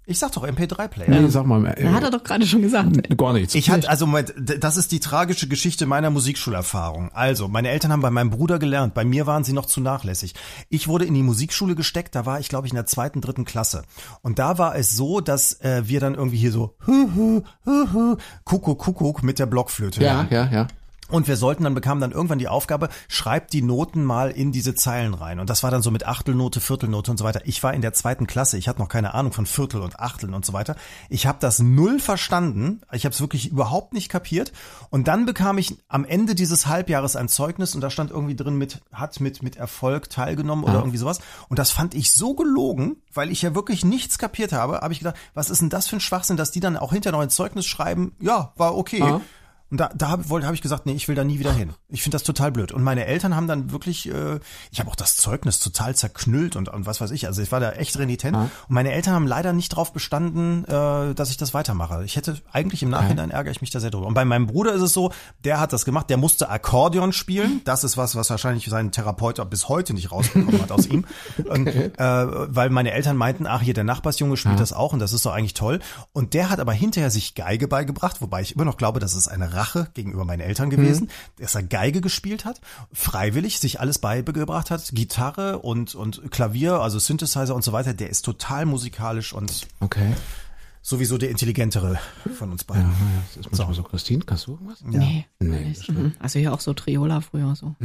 Ich 0.06 0.20
sag 0.20 0.34
doch 0.34 0.44
MP3-Player. 0.44 1.10
Nee, 1.10 1.30
sag 1.30 1.46
mal. 1.46 1.66
Äh, 1.66 1.88
Hat 1.88 2.04
er 2.04 2.12
doch 2.12 2.24
gerade 2.24 2.46
schon 2.46 2.62
gesagt. 2.62 3.18
gar 3.18 3.32
nichts. 3.32 3.56
Ich 3.56 3.70
hatte, 3.70 3.90
also 3.90 4.06
Moment, 4.06 4.34
das 4.38 4.76
ist 4.76 4.92
die 4.92 5.00
tragische 5.00 5.48
Geschichte 5.48 5.86
meiner 5.86 6.10
Musikschulerfahrung. 6.10 7.10
Also, 7.14 7.48
meine 7.48 7.70
Eltern 7.70 7.94
haben 7.94 8.02
bei 8.02 8.10
meinem 8.10 8.30
Bruder 8.30 8.60
gelernt, 8.60 8.96
bei 8.96 9.06
mir 9.06 9.28
waren 9.28 9.46
sie 9.46 9.54
noch 9.54 9.66
zu 9.66 9.80
nachlässig. 9.80 10.34
Ich 10.68 10.90
wurde 10.90 11.06
in 11.06 11.14
die 11.14 11.24
Musikschule 11.24 11.76
gesteckt, 11.76 12.16
da 12.16 12.26
war 12.26 12.42
ich, 12.42 12.50
glaube 12.50 12.68
ich, 12.68 12.74
in 12.74 12.76
der 12.76 12.86
zweiten, 12.86 13.22
dritten 13.22 13.46
Klasse. 13.46 13.84
Und 14.22 14.40
da 14.40 14.58
war 14.58 14.76
es 14.76 14.92
so, 14.92 15.22
dass 15.22 15.62
äh, 15.62 15.84
wir 15.86 16.02
dann 16.02 16.16
irgendwie 16.16 16.38
hier 16.38 16.52
so 16.52 16.76
hu, 16.86 17.10
hu, 17.16 17.44
hu, 17.66 17.94
hu, 17.94 18.18
Kuckuck, 18.44 18.80
Kuckuck 18.80 19.24
mit 19.24 19.40
der 19.40 19.46
Blockflöte 19.46 20.04
ja, 20.04 20.24
lernen. 20.24 20.28
ja, 20.32 20.50
ja. 20.52 20.68
Und 21.14 21.28
wir 21.28 21.38
sollten 21.38 21.64
dann, 21.64 21.76
bekamen 21.76 22.02
dann 22.02 22.12
irgendwann 22.12 22.40
die 22.40 22.48
Aufgabe, 22.48 22.90
schreibt 23.08 23.54
die 23.54 23.62
Noten 23.62 24.04
mal 24.04 24.32
in 24.32 24.52
diese 24.52 24.74
Zeilen 24.74 25.14
rein. 25.14 25.40
Und 25.40 25.48
das 25.48 25.62
war 25.62 25.70
dann 25.70 25.84
so 25.84 25.92
mit 25.92 26.08
Achtelnote, 26.08 26.60
Viertelnote 26.60 27.12
und 27.12 27.18
so 27.18 27.24
weiter. 27.24 27.42
Ich 27.46 27.62
war 27.62 27.72
in 27.76 27.84
der 27.84 27.94
zweiten 27.94 28.26
Klasse, 28.26 28.58
ich 28.58 28.68
hatte 28.68 28.80
noch 28.80 28.90
keine 28.90 29.14
Ahnung 29.14 29.32
von 29.32 29.46
Viertel 29.46 29.82
und 29.82 30.00
Achteln 30.00 30.34
und 30.34 30.44
so 30.44 30.54
weiter. 30.54 30.76
Ich 31.10 31.28
habe 31.28 31.38
das 31.40 31.60
null 31.60 32.00
verstanden, 32.00 32.82
ich 32.92 33.06
habe 33.06 33.14
es 33.14 33.22
wirklich 33.22 33.52
überhaupt 33.52 33.94
nicht 33.94 34.10
kapiert. 34.10 34.54
Und 34.90 35.08
dann 35.08 35.28
bekam 35.28 35.60
ich 35.60 35.78
am 35.88 36.04
Ende 36.04 36.34
dieses 36.34 36.66
Halbjahres 36.66 37.16
ein 37.16 37.30
Zeugnis 37.30 37.76
und 37.76 37.82
da 37.82 37.92
stand 37.92 38.10
irgendwie 38.10 38.36
drin 38.36 38.58
mit, 38.58 38.82
hat 38.92 39.20
mit, 39.20 39.44
mit 39.44 39.56
Erfolg 39.56 40.10
teilgenommen 40.10 40.64
oder 40.64 40.80
irgendwie 40.80 40.98
sowas. 40.98 41.20
Und 41.48 41.60
das 41.60 41.70
fand 41.70 41.94
ich 41.94 42.12
so 42.12 42.34
gelogen, 42.34 42.96
weil 43.14 43.30
ich 43.30 43.44
ja 43.44 43.54
wirklich 43.54 43.86
nichts 43.86 44.18
kapiert 44.18 44.52
habe, 44.52 44.80
habe 44.80 44.94
ich 44.94 44.98
gedacht, 44.98 45.18
was 45.36 45.52
ist 45.52 45.62
denn 45.62 45.70
das 45.70 45.88
für 45.88 45.98
ein 45.98 46.00
Schwachsinn, 46.00 46.38
dass 46.38 46.50
die 46.50 46.60
dann 46.60 46.76
auch 46.76 46.92
hinterher 46.92 47.16
noch 47.16 47.24
ein 47.24 47.30
Zeugnis 47.30 47.68
schreiben, 47.68 48.14
ja, 48.20 48.52
war 48.56 48.76
okay. 48.76 49.04
Ah. 49.04 49.22
Und 49.74 49.80
da, 49.80 49.90
da 49.96 50.10
habe 50.10 50.46
hab 50.46 50.54
ich 50.54 50.62
gesagt, 50.62 50.86
nee, 50.86 50.92
ich 50.92 51.08
will 51.08 51.16
da 51.16 51.24
nie 51.24 51.40
wieder 51.40 51.52
hin. 51.52 51.74
Ich 51.90 52.04
finde 52.04 52.14
das 52.14 52.22
total 52.22 52.52
blöd. 52.52 52.72
Und 52.72 52.84
meine 52.84 53.08
Eltern 53.08 53.36
haben 53.36 53.48
dann 53.48 53.72
wirklich, 53.72 54.08
äh, 54.08 54.40
ich 54.72 54.80
habe 54.80 54.88
auch 54.92 54.96
das 54.96 55.16
Zeugnis 55.16 55.58
total 55.58 55.96
zerknüllt 55.96 56.56
und, 56.56 56.70
und 56.70 56.86
was 56.86 57.02
weiß 57.02 57.10
ich. 57.10 57.26
Also 57.26 57.42
ich 57.42 57.52
war 57.52 57.60
da 57.60 57.72
echt 57.72 57.98
renitent. 57.98 58.38
Und 58.38 58.52
meine 58.68 58.92
Eltern 58.92 59.16
haben 59.16 59.26
leider 59.26 59.52
nicht 59.52 59.70
drauf 59.70 59.92
bestanden, 59.92 60.64
äh, 60.66 61.16
dass 61.16 61.32
ich 61.32 61.38
das 61.38 61.56
weitermache. 61.56 62.04
Ich 62.06 62.16
hätte 62.16 62.40
eigentlich 62.52 62.84
im 62.84 62.92
Nachhinein 62.92 63.32
ärgere 63.32 63.50
ich 63.50 63.62
mich 63.62 63.72
da 63.72 63.80
sehr 63.80 63.90
drüber. 63.90 64.06
Und 64.06 64.14
bei 64.14 64.26
meinem 64.26 64.46
Bruder 64.46 64.74
ist 64.74 64.84
es 64.84 64.94
so, 64.94 65.12
der 65.44 65.60
hat 65.60 65.74
das 65.74 65.86
gemacht, 65.86 66.08
der 66.12 66.18
musste 66.18 66.50
Akkordeon 66.50 67.12
spielen. 67.12 67.62
Das 67.66 67.84
ist 67.84 67.98
was, 67.98 68.16
was 68.16 68.30
wahrscheinlich 68.30 68.68
sein 68.68 68.92
Therapeut 68.92 69.50
bis 69.50 69.70
heute 69.70 69.96
nicht 69.96 70.12
rausbekommen 70.12 70.62
hat 70.62 70.72
aus 70.72 70.86
ihm. 70.86 71.06
Und, 71.50 71.66
äh, 71.66 71.98
weil 71.98 72.70
meine 72.70 72.92
Eltern 72.92 73.18
meinten, 73.18 73.48
ach 73.48 73.64
hier, 73.64 73.74
der 73.74 73.86
Nachbarsjunge 73.86 74.38
spielt 74.38 74.60
das 74.60 74.72
auch 74.72 74.94
und 74.94 75.00
das 75.00 75.14
ist 75.14 75.26
doch 75.26 75.34
eigentlich 75.34 75.56
toll. 75.56 75.80
Und 76.12 76.36
der 76.36 76.52
hat 76.52 76.60
aber 76.60 76.74
hinterher 76.74 77.10
sich 77.10 77.34
Geige 77.34 77.68
beigebracht, 77.68 78.22
wobei 78.22 78.42
ich 78.42 78.54
immer 78.54 78.66
noch 78.66 78.78
glaube, 78.78 79.00
das 79.00 79.16
ist 79.16 79.28
eine 79.28 79.63
Rache 79.64 79.88
gegenüber 79.94 80.26
meinen 80.26 80.42
Eltern 80.42 80.70
gewesen, 80.70 81.10
dass 81.40 81.56
er 81.56 81.64
Geige 81.64 82.02
gespielt 82.02 82.44
hat, 82.44 82.60
freiwillig 82.92 83.60
sich 83.60 83.80
alles 83.80 84.00
beigebracht 84.00 84.72
hat, 84.72 84.90
Gitarre 84.94 85.60
und, 85.60 85.96
und 85.96 86.32
Klavier, 86.32 86.80
also 86.82 87.00
Synthesizer 87.00 87.56
und 87.56 87.64
so 87.64 87.72
weiter. 87.72 87.94
Der 87.94 88.10
ist 88.10 88.24
total 88.26 88.66
musikalisch 88.66 89.34
und 89.34 89.68
Okay. 89.80 90.14
Sowieso 90.86 91.18
der 91.18 91.30
intelligentere 91.32 91.98
von 92.36 92.52
uns 92.52 92.66
beiden. 92.66 92.92
Das 93.36 93.38
ist 93.38 93.52
manchmal 93.52 93.74
so. 93.74 93.84
Christine, 93.84 94.24
kannst 94.26 94.48
du 94.48 94.52
irgendwas? 94.52 94.84
Nee. 94.86 95.26
Nee. 95.40 95.60
nicht. 95.70 95.90
Mhm. 95.90 96.12
Also 96.20 96.40
hier 96.40 96.54
auch 96.54 96.60
so 96.60 96.74
Triola 96.74 97.22
früher 97.22 97.56
so. 97.56 97.76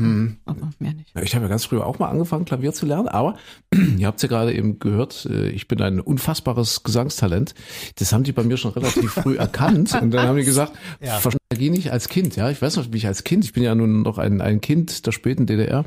Aber 0.44 0.70
mehr 0.80 0.92
nicht. 0.94 1.14
Ja, 1.14 1.22
Ich 1.22 1.34
habe 1.34 1.44
ja 1.44 1.48
ganz 1.48 1.64
früher 1.64 1.86
auch 1.86 1.98
mal 2.00 2.08
angefangen, 2.08 2.44
Klavier 2.44 2.72
zu 2.72 2.86
lernen, 2.86 3.06
aber 3.08 3.36
ihr 3.98 4.06
habt 4.06 4.16
es 4.18 4.22
ja 4.22 4.28
gerade 4.28 4.52
eben 4.52 4.78
gehört, 4.80 5.26
äh, 5.30 5.48
ich 5.50 5.68
bin 5.68 5.80
ein 5.80 6.00
unfassbares 6.00 6.82
Gesangstalent. 6.82 7.54
Das 7.96 8.12
haben 8.12 8.24
die 8.24 8.32
bei 8.32 8.42
mir 8.42 8.56
schon 8.56 8.72
relativ 8.72 9.12
früh 9.12 9.36
erkannt 9.38 9.94
und 10.00 10.10
dann 10.10 10.26
haben 10.26 10.36
die 10.36 10.44
gesagt, 10.44 10.72
Ja. 11.00 11.18
verstehe 11.18 11.70
nicht 11.70 11.92
als 11.92 12.08
Kind, 12.08 12.34
ja. 12.36 12.50
Ich 12.50 12.60
weiß 12.60 12.76
noch, 12.76 12.92
wie 12.92 12.96
ich 12.96 13.06
als 13.06 13.22
Kind, 13.24 13.44
ich 13.44 13.52
bin 13.52 13.62
ja 13.62 13.74
nun 13.76 14.02
noch 14.02 14.18
ein, 14.18 14.40
ein 14.40 14.60
Kind 14.60 15.06
der 15.06 15.12
späten 15.12 15.46
DDR, 15.46 15.84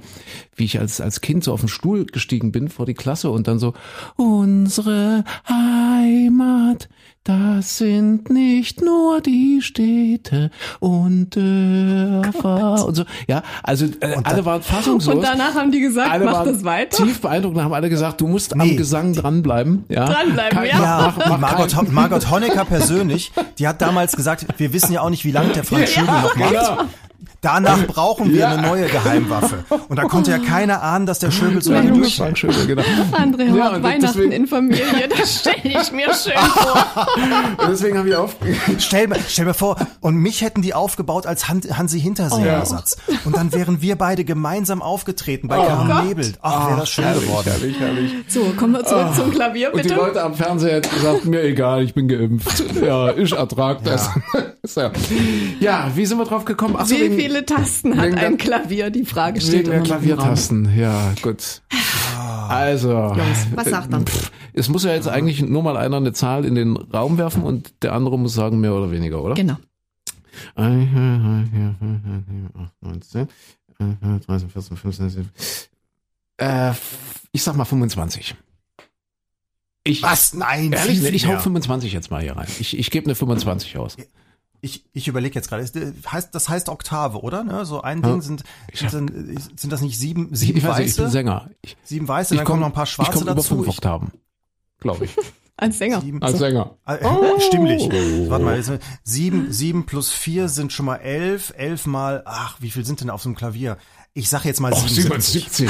wie 0.56 0.64
ich 0.66 0.80
als, 0.80 1.02
als 1.02 1.20
Kind 1.22 1.44
so 1.44 1.52
auf 1.52 1.60
den 1.60 1.70
Stuhl 1.70 2.06
gestiegen 2.06 2.52
bin 2.54 2.70
vor 2.70 2.86
die 2.86 2.94
Klasse 2.94 3.30
und 3.30 3.48
dann 3.48 3.60
so, 3.60 3.74
unsere 4.16 5.24
Heimat, 6.02 6.90
das 7.24 7.78
sind 7.78 8.30
nicht 8.32 8.82
nur 8.82 9.22
die 9.22 9.62
Städte 9.62 10.50
und 10.80 11.36
Dörfer 11.36 12.86
und 12.86 12.96
so. 12.96 13.04
Ja, 13.28 13.44
also 13.64 13.86
äh, 14.00 14.16
alle 14.24 14.44
waren 14.46 14.62
fassungslos. 14.64 15.16
Und 15.16 15.22
danach 15.24 15.54
haben 15.56 15.72
die 15.72 15.82
gesagt, 15.82 16.12
alle 16.12 16.26
mach 16.26 16.34
waren 16.34 16.54
das 16.54 16.64
weiter. 16.64 17.04
tief 17.04 17.22
beeindruckt 17.22 17.56
und 17.58 17.64
haben 17.64 17.74
alle 17.74 17.90
gesagt, 17.90 18.22
du 18.22 18.28
musst 18.28 18.54
am 18.54 18.60
Nee. 18.60 18.76
Gesang 18.76 19.14
dranbleiben. 19.14 19.86
Ja? 19.90 20.06
Dranbleiben, 20.06 20.58
Kein- 20.58 20.70
ja. 20.70 21.14
Mach, 21.16 21.28
mach, 21.30 21.38
Margot, 21.38 21.76
Ho- 21.78 21.86
Margot 21.92 22.32
Honecker 22.32 22.66
persönlich, 22.66 23.32
die 23.60 23.68
hat 23.68 23.82
damals 23.82 24.16
gesagt, 24.16 24.46
wir 24.58 24.74
wissen 24.74 24.94
ja 24.94 25.02
auch 25.02 25.10
nicht, 25.12 25.24
wie 25.26 25.32
lange 25.32 25.50
der 25.54 25.64
Franz 25.64 25.90
Schöbel 25.92 26.08
noch 26.22 26.36
macht. 26.36 26.50
genau. 26.50 26.78
Danach 27.42 27.88
brauchen 27.88 28.30
wir 28.32 28.42
Ja. 28.42 28.50
eine 28.52 28.62
neue 28.62 28.86
Geheimwaffe. 28.86 29.66
Und 29.90 29.98
da 29.98 30.04
konnte 30.04 30.30
ja 30.30 30.38
keiner 30.38 30.84
ahnen, 30.84 31.08
dass 31.08 31.18
der 31.18 31.32
Schöbel 31.32 31.62
so 31.62 31.74
lange 31.74 31.92
durch. 31.92 32.20
war 32.20 32.28
ein 32.28 32.36
schöner, 32.36 32.66
genau. 32.68 32.84
André 33.14 33.56
Ja, 33.56 33.70
und 33.70 33.82
Weihnachten 33.84 34.02
deswegen- 34.02 34.32
in 34.32 34.46
Familie, 34.48 35.10
das 35.10 35.40
stelle 35.40 35.58
ich 35.82 35.92
mir 35.92 36.14
schön 36.14 36.34
vor. 36.38 37.08
Und 37.58 37.68
deswegen 37.72 37.98
habe 37.98 38.10
ich 38.10 38.16
auf. 38.16 38.36
Stell, 38.78 39.08
mir- 39.08 39.16
stell 39.28 39.46
mir 39.46 39.56
vor, 39.56 39.76
und 40.02 40.16
mich 40.18 40.42
hätten 40.42 40.62
die 40.62 40.76
aufgebaut 40.76 41.26
als 41.26 41.50
Han 41.50 41.62
Hansi 41.74 42.00
Hinterseher-Ersatz. 42.00 42.98
Und 43.26 43.36
dann 43.36 43.52
wären 43.54 43.82
wir 43.82 43.96
beide 43.96 44.24
gemeinsam 44.24 44.82
aufgetreten 44.84 45.48
bei 45.48 45.58
Carmen 45.66 46.08
Nebel. 46.10 46.34
Ach, 46.44 46.68
wäre 46.70 46.80
das 46.82 46.90
schön 46.90 47.12
geworden. 47.14 47.50
Herrlich, 47.50 47.80
herrlich. 47.80 48.12
So, 48.28 48.42
kommen 48.56 48.74
wir 48.74 48.86
zurück 48.86 49.16
zum 49.16 49.32
Klavier, 49.32 49.74
Und 49.74 49.80
die 49.84 49.90
bitte. 49.90 49.96
Leute 50.00 50.22
am 50.24 50.36
Fernseher 50.36 50.76
hätten 50.76 50.94
gesagt, 50.96 51.26
mir 51.26 51.42
egal, 51.44 51.82
ich 51.84 51.94
bin 51.96 52.08
geimpft. 52.08 52.64
Ja, 52.82 53.12
ich 53.16 53.32
ertrag 53.32 53.84
das. 53.84 54.10
So. 54.64 54.92
Ja, 55.60 55.92
wie 55.96 56.06
sind 56.06 56.18
wir 56.18 56.26
drauf 56.26 56.46
gekommen? 56.46 56.76
Ach 56.78 56.86
so, 56.86 56.96
Wie 56.96 57.02
wegen, 57.02 57.18
viele 57.18 57.46
Tasten 57.46 58.00
hat 58.00 58.14
ein 58.16 58.38
Klavier? 58.38 58.90
Die 58.92 59.06
Frage 59.06 59.42
steht 59.42 59.66
wegen 59.66 59.72
immer. 59.72 59.84
Klaviertasten. 59.84 60.78
Ja, 60.78 61.14
gut. 61.22 61.62
Also. 62.50 62.92
Jungs, 62.92 63.48
was 63.56 63.70
sagt 63.70 63.90
man? 63.92 64.06
Pff, 64.06 64.32
Es 64.54 64.70
muss 64.70 64.84
ja 64.84 64.94
jetzt 64.94 65.08
eigentlich 65.08 65.42
nur 65.42 65.64
mal 65.64 65.78
einer 65.78 65.98
eine 65.98 66.14
Zahl 66.14 66.46
in 66.46 66.56
den 66.56 66.76
Raum 66.78 67.18
werfen 67.18 67.44
und 67.44 67.74
der 67.82 67.94
andere 67.94 68.20
muss 68.20 68.34
sagen 68.34 68.60
mehr 68.60 68.74
oder 68.74 68.92
weniger, 68.92 69.24
oder? 69.24 69.34
Genau. 69.36 69.58
19, 72.82 73.28
13, 74.28 74.50
14, 74.50 74.78
15, 74.78 75.10
17. 75.10 75.30
Äh, 76.38 76.74
ich 77.32 77.44
sag 77.44 77.56
mal 77.56 77.66
25. 77.66 78.36
Ich, 79.84 80.04
Was? 80.04 80.34
Nein, 80.34 80.74
Ehrlich, 80.74 81.04
ich 81.04 81.26
hau 81.26 81.32
mehr. 81.32 81.40
25 81.40 81.92
jetzt 81.94 82.12
mal 82.12 82.22
hier 82.22 82.36
rein. 82.36 82.48
Ich, 82.60 82.78
ich 82.78 82.92
gebe 82.92 83.06
eine 83.06 83.16
25 83.16 83.78
aus. 83.78 83.98
Ich, 84.64 84.86
ich 84.94 85.08
überlege 85.08 85.34
jetzt 85.36 85.50
gerade. 85.50 85.64
Äh, 85.64 85.94
Heißt, 86.12 86.36
das 86.36 86.48
heißt 86.48 86.70
Oktave, 86.70 87.22
oder? 87.22 87.44
Ne? 87.44 87.66
So 87.66 87.82
ein 87.82 88.02
Ding 88.04 88.22
sind, 88.22 88.44
sind, 88.74 88.94
dann- 88.94 89.38
sind 89.56 89.72
das 89.74 89.82
nicht 89.82 89.98
sieben, 89.98 90.30
Ich, 90.32 90.40
sieben 90.40 90.58
ich 90.60 90.64
weiß 90.64 90.78
nicht, 90.78 90.90
ich 90.90 90.96
bin 90.96 91.06
Weiße? 91.06 91.12
Sänger. 91.12 91.50
Ich, 91.62 91.78
Sieben 91.84 92.08
Weiße, 92.08 92.34
ich 92.36 92.38
dann 92.38 92.46
komm- 92.46 92.54
kommen 92.54 92.60
noch 92.62 92.68
ein 92.68 92.74
paar 92.74 92.84
ich 92.84 92.90
Schwarze 92.92 93.12
komm 93.14 93.22
über 93.24 93.36
dazu. 93.36 93.56
fünf 93.56 93.68
Ich, 93.68 93.70
Oktaven. 93.76 94.12
Glaube 94.80 95.06
ich. 95.06 95.12
Als 95.58 95.78
Sänger. 95.78 96.02
sieben, 96.02 96.22
Als 96.22 96.38
Sänger. 96.40 96.78
Äh, 96.86 96.98
Oh. 97.04 97.40
Stimmlich. 97.40 97.84
Warte 98.30 98.46
mal, 98.46 98.56
jetzt, 98.58 98.72
sieben, 99.04 99.52
sieben 99.52 99.86
plus 99.86 100.12
vier 100.12 100.48
sind 100.48 100.72
schon 100.74 100.86
mal 100.86 100.98
elf. 100.98 101.54
Elf 101.58 101.86
mal, 101.88 102.22
ach, 102.26 102.58
wie 102.60 102.70
viel 102.72 102.86
sind 102.86 103.02
denn 103.02 103.10
auf 103.10 103.22
so 103.24 103.30
einem 103.30 103.36
Klavier? 103.36 103.78
Ich 104.14 104.28
sag 104.30 104.44
jetzt 104.46 104.60
mal 104.60 104.74
Oh, 104.74 104.76
77. 104.76 105.50
77. 105.50 105.70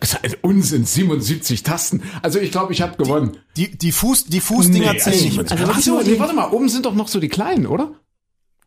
Das 0.00 0.14
ist 0.14 0.24
ein 0.24 0.34
Unsinn, 0.42 0.84
77 0.84 1.62
Tasten. 1.62 2.02
Also 2.22 2.38
ich 2.40 2.50
glaube, 2.50 2.72
ich 2.72 2.82
habe 2.82 2.96
gewonnen. 2.96 3.36
Die, 3.56 3.76
die 3.78 3.92
Fuß, 3.92 4.24
die 4.24 4.40
Fußdinger 4.40 4.92
Nee, 4.94 4.98
zählen 4.98 5.22
nicht 5.24 5.38
also 5.38 5.54
Ach 5.54 5.60
wirklich 5.68 5.84
so, 5.84 5.90
nur 5.92 6.02
nee, 6.02 6.10
die- 6.14 6.18
warte 6.20 6.34
mal, 6.34 6.50
oben 6.50 6.68
sind 6.68 6.84
doch 6.84 6.94
noch 6.94 7.06
so 7.08 7.20
die 7.20 7.28
kleinen, 7.28 7.66
oder? 7.66 7.92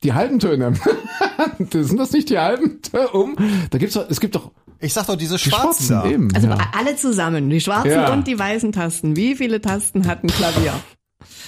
Die 0.03 0.13
halben 0.13 0.39
Töne. 0.39 0.73
Das 1.59 1.87
sind 1.87 1.97
das 1.97 2.11
nicht 2.11 2.29
die 2.29 2.39
halben 2.39 2.81
Töne 2.81 3.11
oben? 3.11 3.35
Da 3.69 3.77
gibt's 3.77 3.95
doch, 3.95 4.09
es 4.09 4.19
gibt 4.19 4.35
doch 4.35 4.51
Ich 4.79 4.93
sag 4.93 5.07
doch 5.07 5.15
diese 5.17 5.35
die 5.35 5.49
schwarzen, 5.49 5.87
schwarzen 5.87 6.09
da. 6.09 6.09
eben. 6.09 6.33
Also 6.35 6.47
ja. 6.47 6.57
alle 6.77 6.95
zusammen, 6.95 7.49
die 7.49 7.59
schwarzen 7.59 7.91
Ja. 7.91 8.13
und 8.13 8.25
die 8.27 8.37
weißen 8.39 8.71
Tasten. 8.71 9.15
Wie 9.15 9.35
viele 9.35 9.59
Tasten 9.61 10.07
hat 10.07 10.23
ein 10.23 10.27
Klavier? 10.27 10.73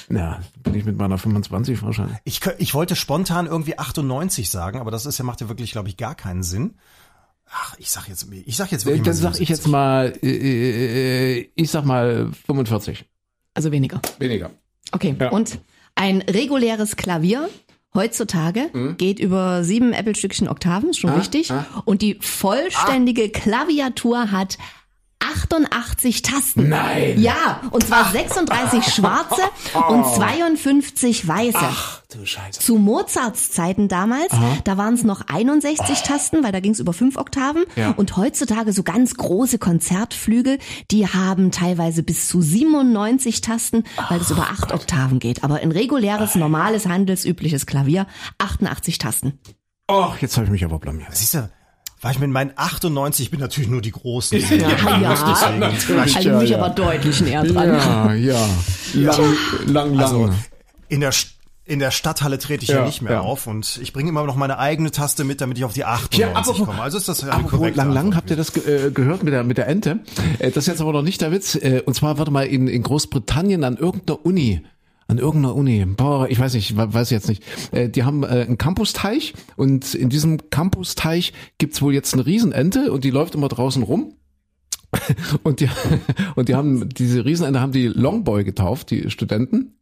ja, 0.10 0.40
bin 0.64 0.76
ich 0.76 0.84
mit 0.84 0.98
meiner 0.98 1.18
25 1.18 1.82
wahrscheinlich. 1.84 2.18
Ich, 2.26 2.42
ich 2.58 2.74
wollte 2.74 2.98
spontan 2.98 3.46
irgendwie 3.48 3.80
98 3.80 4.50
sagen, 4.50 4.80
aber 4.82 4.92
das 4.92 5.06
ist 5.06 5.18
ja, 5.18 5.24
macht 5.24 5.40
ja 5.40 5.48
wirklich, 5.48 5.72
glaube 5.72 5.88
ich, 5.88 5.96
gar 5.96 6.16
keinen 6.16 6.44
Sinn. 6.44 6.76
Ach, 7.54 7.76
ich 7.78 7.90
sag 7.90 8.08
jetzt, 8.10 8.28
ich 8.32 8.56
sag 8.58 8.72
jetzt 8.72 8.86
wirklich 8.86 9.04
Dann 9.04 9.14
mal 9.16 9.34
sag 9.34 9.40
ich 9.42 9.50
jetzt 9.50 9.68
mal, 9.68 10.14
äh, 10.22 11.40
äh, 11.40 11.50
ich 11.56 11.70
sag 11.72 11.86
mal 11.86 12.30
45. 12.46 13.06
Also 13.54 13.72
weniger. 13.72 14.02
Weniger. 14.20 14.52
Okay. 14.92 15.16
Ja. 15.20 15.30
Und 15.30 15.60
ein 15.96 16.22
reguläres 16.22 16.96
Klavier 16.96 17.50
heutzutage 17.94 18.70
geht 18.98 19.20
über 19.20 19.64
sieben 19.64 19.94
Apple-Stückchen 19.94 20.48
Oktaven, 20.48 20.90
ist 20.92 21.00
schon 21.00 21.10
Mhm. 21.12 21.16
Ah, 21.16 21.20
richtig. 21.20 21.52
ah. 21.52 21.66
Und 21.86 22.02
die 22.02 22.18
vollständige 22.22 23.30
Klaviatur 23.30 24.32
hat 24.32 24.58
88 25.22 26.22
Tasten. 26.22 26.70
Nein. 26.70 27.22
Ja, 27.22 27.62
und 27.72 27.86
zwar 27.86 28.12
36 28.12 28.94
schwarze 28.94 29.42
und 29.90 30.06
52 30.06 31.28
weiße. 31.28 31.58
Ach 31.60 32.02
du 32.10 32.26
Scheiße. 32.26 32.60
Zu 32.60 32.76
Mozarts 32.78 33.52
Zeiten 33.52 33.88
damals, 33.88 34.34
da 34.64 34.78
waren 34.78 34.94
es 34.96 35.04
noch 35.04 35.22
61 35.28 36.02
Tasten, 36.02 36.44
weil 36.44 36.52
da 36.52 36.60
ging 36.60 36.74
es 36.74 36.80
über 36.80 36.94
fünf 36.94 37.18
Oktaven. 37.18 37.64
Ja. 37.76 37.92
Und 37.92 38.18
heutzutage 38.18 38.74
so 38.74 38.84
ganz 38.84 39.16
große 39.16 39.58
Konzertflügel, 39.60 40.60
die 40.92 41.08
haben 41.08 41.52
teilweise 41.52 42.04
bis 42.04 42.28
zu 42.28 42.42
97 42.42 43.42
Tasten, 43.42 43.84
weil 44.10 44.20
es 44.20 44.32
über 44.32 44.50
acht 44.50 44.74
Oktaven 44.74 45.20
geht. 45.20 45.44
Aber 45.44 45.56
ein 45.56 45.72
reguläres, 45.72 46.36
normales, 46.36 46.86
handelsübliches 46.88 47.66
Klavier, 47.66 48.08
88 48.40 48.98
Tasten. 48.98 49.40
Och, 49.90 50.18
jetzt 50.22 50.38
habe 50.38 50.46
ich 50.46 50.52
mich 50.52 50.66
aber 50.66 50.80
blamiert. 50.80 51.16
Siehst 51.16 51.34
du, 51.34 51.50
war 52.02 52.12
ich 52.12 52.20
mit 52.20 52.30
meinen 52.32 52.52
98, 52.56 53.26
ich 53.26 53.32
bin 53.32 53.40
natürlich 53.40 53.70
nur 53.70 53.82
die 53.82 53.92
Großen. 53.92 54.40
Ja, 54.40 54.56
ja. 54.56 55.10
natürlich, 55.60 56.16
Also 56.16 56.30
ja, 56.30 56.40
mich 56.40 56.50
ja. 56.50 56.58
aber 56.58 56.70
deutlich 56.70 57.22
näher 57.22 57.44
dran. 57.44 57.68
Ja, 57.70 58.14
ja. 58.14 58.50
Lang, 58.96 59.26
lang, 59.68 59.94
lang. 59.94 60.00
Also 60.00 60.30
in 60.90 61.00
der 61.02 61.12
in 61.64 61.80
der 61.80 61.92
Stadthalle 61.92 62.38
trete 62.40 62.64
ich 62.64 62.70
ja, 62.70 62.80
Ja, 62.80 62.86
nicht 62.86 63.02
mehr 63.02 63.14
ja. 63.14 63.20
auf 63.22 63.46
und 63.48 63.80
ich 63.82 63.94
bringe 63.94 64.10
immer 64.10 64.26
noch 64.26 64.36
meine 64.36 64.58
eigene 64.58 64.92
Taste 64.92 65.24
mit, 65.24 65.40
damit 65.42 65.58
ich 65.58 65.64
auf 65.64 65.74
die 65.74 65.86
98 65.86 66.58
Ja, 66.58 66.66
komme. 66.66 66.82
Also 66.82 66.98
ist 66.98 67.08
das 67.08 67.22
ja 67.22 67.30
Apropos 67.30 67.52
korrekt. 67.60 67.78
lang, 67.78 67.92
lang, 67.94 68.16
habt 68.16 68.30
ihr 68.30 68.36
das 68.36 68.52
ge 68.52 68.88
äh, 68.88 68.92
gehört 68.92 69.24
mit 69.24 69.32
der, 69.32 69.44
mit 69.44 69.58
der 69.58 69.68
Ente? 69.68 70.00
Äh, 70.40 70.50
das 70.50 70.64
ist 70.64 70.68
jetzt 70.68 70.82
aber 70.82 70.92
noch 70.92 71.04
nicht 71.04 71.22
der 71.22 71.32
Witz. 71.32 71.56
Äh, 71.56 71.82
und 71.86 71.94
zwar, 71.94 72.18
warte 72.18 72.32
mal, 72.32 72.46
in, 72.48 72.68
in 72.68 72.82
Großbritannien 72.84 73.64
an 73.64 73.78
irgendeiner 73.78 74.26
Uni. 74.26 74.62
An 75.12 75.18
irgendeiner 75.18 75.56
Uni. 75.56 75.84
Boah, 75.86 76.30
ich 76.30 76.40
weiß 76.40 76.54
nicht, 76.54 76.78
we- 76.78 76.94
weiß 76.94 77.10
jetzt 77.10 77.28
nicht. 77.28 77.44
Äh, 77.74 77.90
die 77.90 78.04
haben 78.04 78.24
äh, 78.24 78.28
einen 78.28 78.58
Campusteich 78.58 79.34
und 79.58 79.94
in 79.94 80.08
diesem 80.08 80.50
Campusteich 80.50 81.34
gibt's 81.58 81.82
wohl 81.82 81.94
jetzt 81.94 82.14
eine 82.14 82.26
Riesenente 82.26 82.94
und 82.94 83.04
die 83.04 83.10
läuft 83.10 83.36
immer 83.36 83.50
draußen 83.50 83.84
rum. 83.84 84.14
Und 85.44 85.60
die, 85.62 85.70
und 86.36 86.50
die 86.50 86.56
haben, 86.56 86.90
diese 86.90 87.24
Riesenente 87.24 87.62
haben 87.62 87.72
die 87.72 87.88
Longboy 87.88 88.44
getauft, 88.44 88.92
die 88.92 89.10
Studenten. 89.10 89.78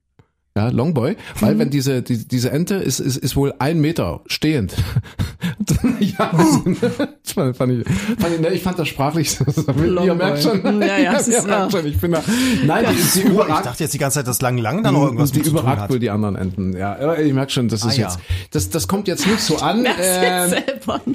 Ja, 0.59 0.67
Longboy, 0.67 1.15
weil 1.39 1.57
wenn 1.57 1.69
diese, 1.69 2.01
die, 2.01 2.27
diese 2.27 2.51
Ente 2.51 2.75
ist, 2.75 2.99
ist, 2.99 3.15
ist 3.15 3.37
wohl 3.37 3.53
ein 3.59 3.79
Meter 3.79 4.19
stehend. 4.25 4.75
ja, 6.01 6.31
das 6.33 7.33
fand, 7.33 7.55
fand 7.55 7.71
ich, 7.71 7.87
fand 8.19 8.33
ich, 8.35 8.41
ne, 8.41 8.49
ich 8.49 8.61
fand 8.61 8.77
das 8.77 8.89
sprachlich, 8.89 9.37
ihr 10.03 10.15
merkt 10.15 10.43
schon, 10.43 10.61
Ja, 10.81 10.97
ja, 10.97 10.97
ihr 10.97 11.11
merkt 11.11 11.47
ja. 11.47 11.69
schon, 11.71 11.85
ich 11.85 11.97
bin 11.97 12.11
da, 12.11 12.21
nein, 12.65 12.85
die, 12.89 12.95
die 12.95 13.19
Ich 13.19 13.25
überragt, 13.25 13.65
dachte 13.67 13.83
jetzt 13.85 13.93
die 13.93 13.97
ganze 13.99 14.15
Zeit, 14.19 14.27
dass 14.27 14.41
lang, 14.41 14.57
lang 14.57 14.83
da 14.83 14.91
noch 14.91 15.03
irgendwas 15.05 15.31
die 15.31 15.39
überragt 15.39 15.79
hat. 15.83 15.89
wohl 15.89 15.99
die 15.99 16.09
anderen 16.09 16.35
Enten, 16.35 16.75
ja, 16.75 17.15
ich 17.17 17.33
merke 17.33 17.53
schon, 17.53 17.69
das 17.69 17.85
ist 17.85 17.93
Ah, 17.97 18.01
ja. 18.01 18.07
jetzt, 18.09 18.19
das, 18.51 18.69
das 18.69 18.87
kommt 18.89 19.07
jetzt 19.07 19.25
nicht 19.25 19.39
so 19.39 19.59
an, 19.59 19.85
ähm, 19.85 20.53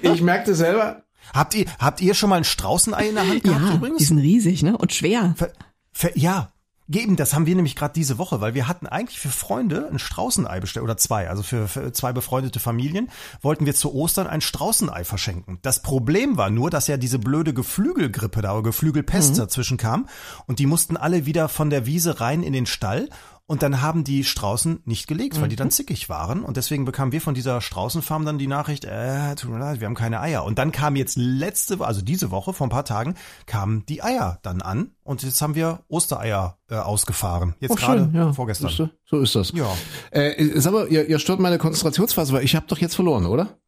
ich 0.00 0.22
merkte 0.22 0.54
selber, 0.54 1.02
Habt 1.34 1.54
ihr, 1.54 1.64
habt 1.78 2.00
ihr 2.00 2.14
schon 2.14 2.30
mal 2.30 2.36
ein 2.36 2.44
Straußenei 2.44 3.08
in 3.08 3.14
der 3.16 3.26
Hand 3.28 3.42
gehabt 3.44 3.60
Ja, 3.68 3.74
übrigens? 3.74 3.98
die 3.98 4.04
sind 4.04 4.18
riesig, 4.18 4.62
ne? 4.62 4.76
Und 4.78 4.92
schwer. 4.92 5.34
Ver, 5.36 5.50
ver, 5.92 6.10
ja, 6.14 6.52
geben, 6.88 7.16
das 7.16 7.34
haben 7.34 7.46
wir 7.46 7.54
nämlich 7.54 7.76
gerade 7.76 7.94
diese 7.94 8.18
Woche, 8.18 8.40
weil 8.40 8.54
wir 8.54 8.68
hatten 8.68 8.86
eigentlich 8.86 9.18
für 9.18 9.30
Freunde 9.30 9.88
ein 9.90 9.98
Straußenei 9.98 10.60
bestellt, 10.60 10.84
oder 10.84 10.96
zwei, 10.96 11.30
also 11.30 11.42
für, 11.42 11.66
für 11.66 11.92
zwei 11.92 12.12
befreundete 12.12 12.60
Familien, 12.60 13.10
wollten 13.40 13.64
wir 13.66 13.74
zu 13.74 13.94
Ostern 13.94 14.26
ein 14.26 14.40
Straußenei 14.40 15.04
verschenken. 15.04 15.58
Das 15.62 15.80
Problem 15.82 16.36
war 16.36 16.50
nur, 16.50 16.70
dass 16.70 16.86
ja 16.86 16.96
diese 16.96 17.18
blöde 17.18 17.54
Geflügelgrippe 17.54 18.42
da, 18.42 18.52
oder 18.52 18.64
Geflügelpest 18.64 19.38
dazwischen 19.38 19.78
kam 19.78 20.08
und 20.46 20.58
die 20.58 20.66
mussten 20.66 20.96
alle 20.96 21.26
wieder 21.26 21.48
von 21.48 21.70
der 21.70 21.86
Wiese 21.86 22.20
rein 22.20 22.42
in 22.42 22.52
den 22.52 22.66
Stall 22.66 23.08
und 23.46 23.62
dann 23.62 23.82
haben 23.82 24.04
die 24.04 24.24
Straußen 24.24 24.80
nicht 24.86 25.06
gelegt, 25.06 25.38
weil 25.40 25.48
die 25.48 25.56
dann 25.56 25.70
zickig 25.70 26.08
waren. 26.08 26.42
Und 26.44 26.56
deswegen 26.56 26.86
bekamen 26.86 27.12
wir 27.12 27.20
von 27.20 27.34
dieser 27.34 27.60
Straußenfarm 27.60 28.24
dann 28.24 28.38
die 28.38 28.46
Nachricht, 28.46 28.84
äh, 28.86 29.34
tut 29.34 29.50
mir 29.50 29.58
leid, 29.58 29.80
wir 29.80 29.86
haben 29.86 29.94
keine 29.94 30.20
Eier. 30.20 30.44
Und 30.44 30.58
dann 30.58 30.72
kam 30.72 30.96
jetzt 30.96 31.16
letzte, 31.18 31.78
also 31.84 32.00
diese 32.00 32.30
Woche, 32.30 32.54
vor 32.54 32.66
ein 32.66 32.70
paar 32.70 32.86
Tagen, 32.86 33.14
kamen 33.46 33.84
die 33.86 34.02
Eier 34.02 34.38
dann 34.42 34.62
an. 34.62 34.92
Und 35.02 35.22
jetzt 35.22 35.42
haben 35.42 35.54
wir 35.54 35.80
Ostereier 35.88 36.56
äh, 36.70 36.76
ausgefahren. 36.76 37.54
Jetzt 37.60 37.72
Oh, 37.72 37.74
gerade 37.74 38.04
schön, 38.04 38.14
ja. 38.14 38.32
vorgestern. 38.32 38.70
Du? 38.76 38.88
So 39.04 39.20
ist 39.20 39.34
das. 39.34 39.52
Ja. 39.52 39.70
Äh, 40.10 40.58
sag 40.60 40.72
mal, 40.72 40.88
ihr, 40.88 41.06
ihr 41.06 41.18
stört 41.18 41.38
meine 41.40 41.58
Konzentrationsphase, 41.58 42.32
weil 42.32 42.44
ich 42.44 42.56
habe 42.56 42.66
doch 42.66 42.78
jetzt 42.78 42.94
verloren, 42.94 43.26
oder? 43.26 43.58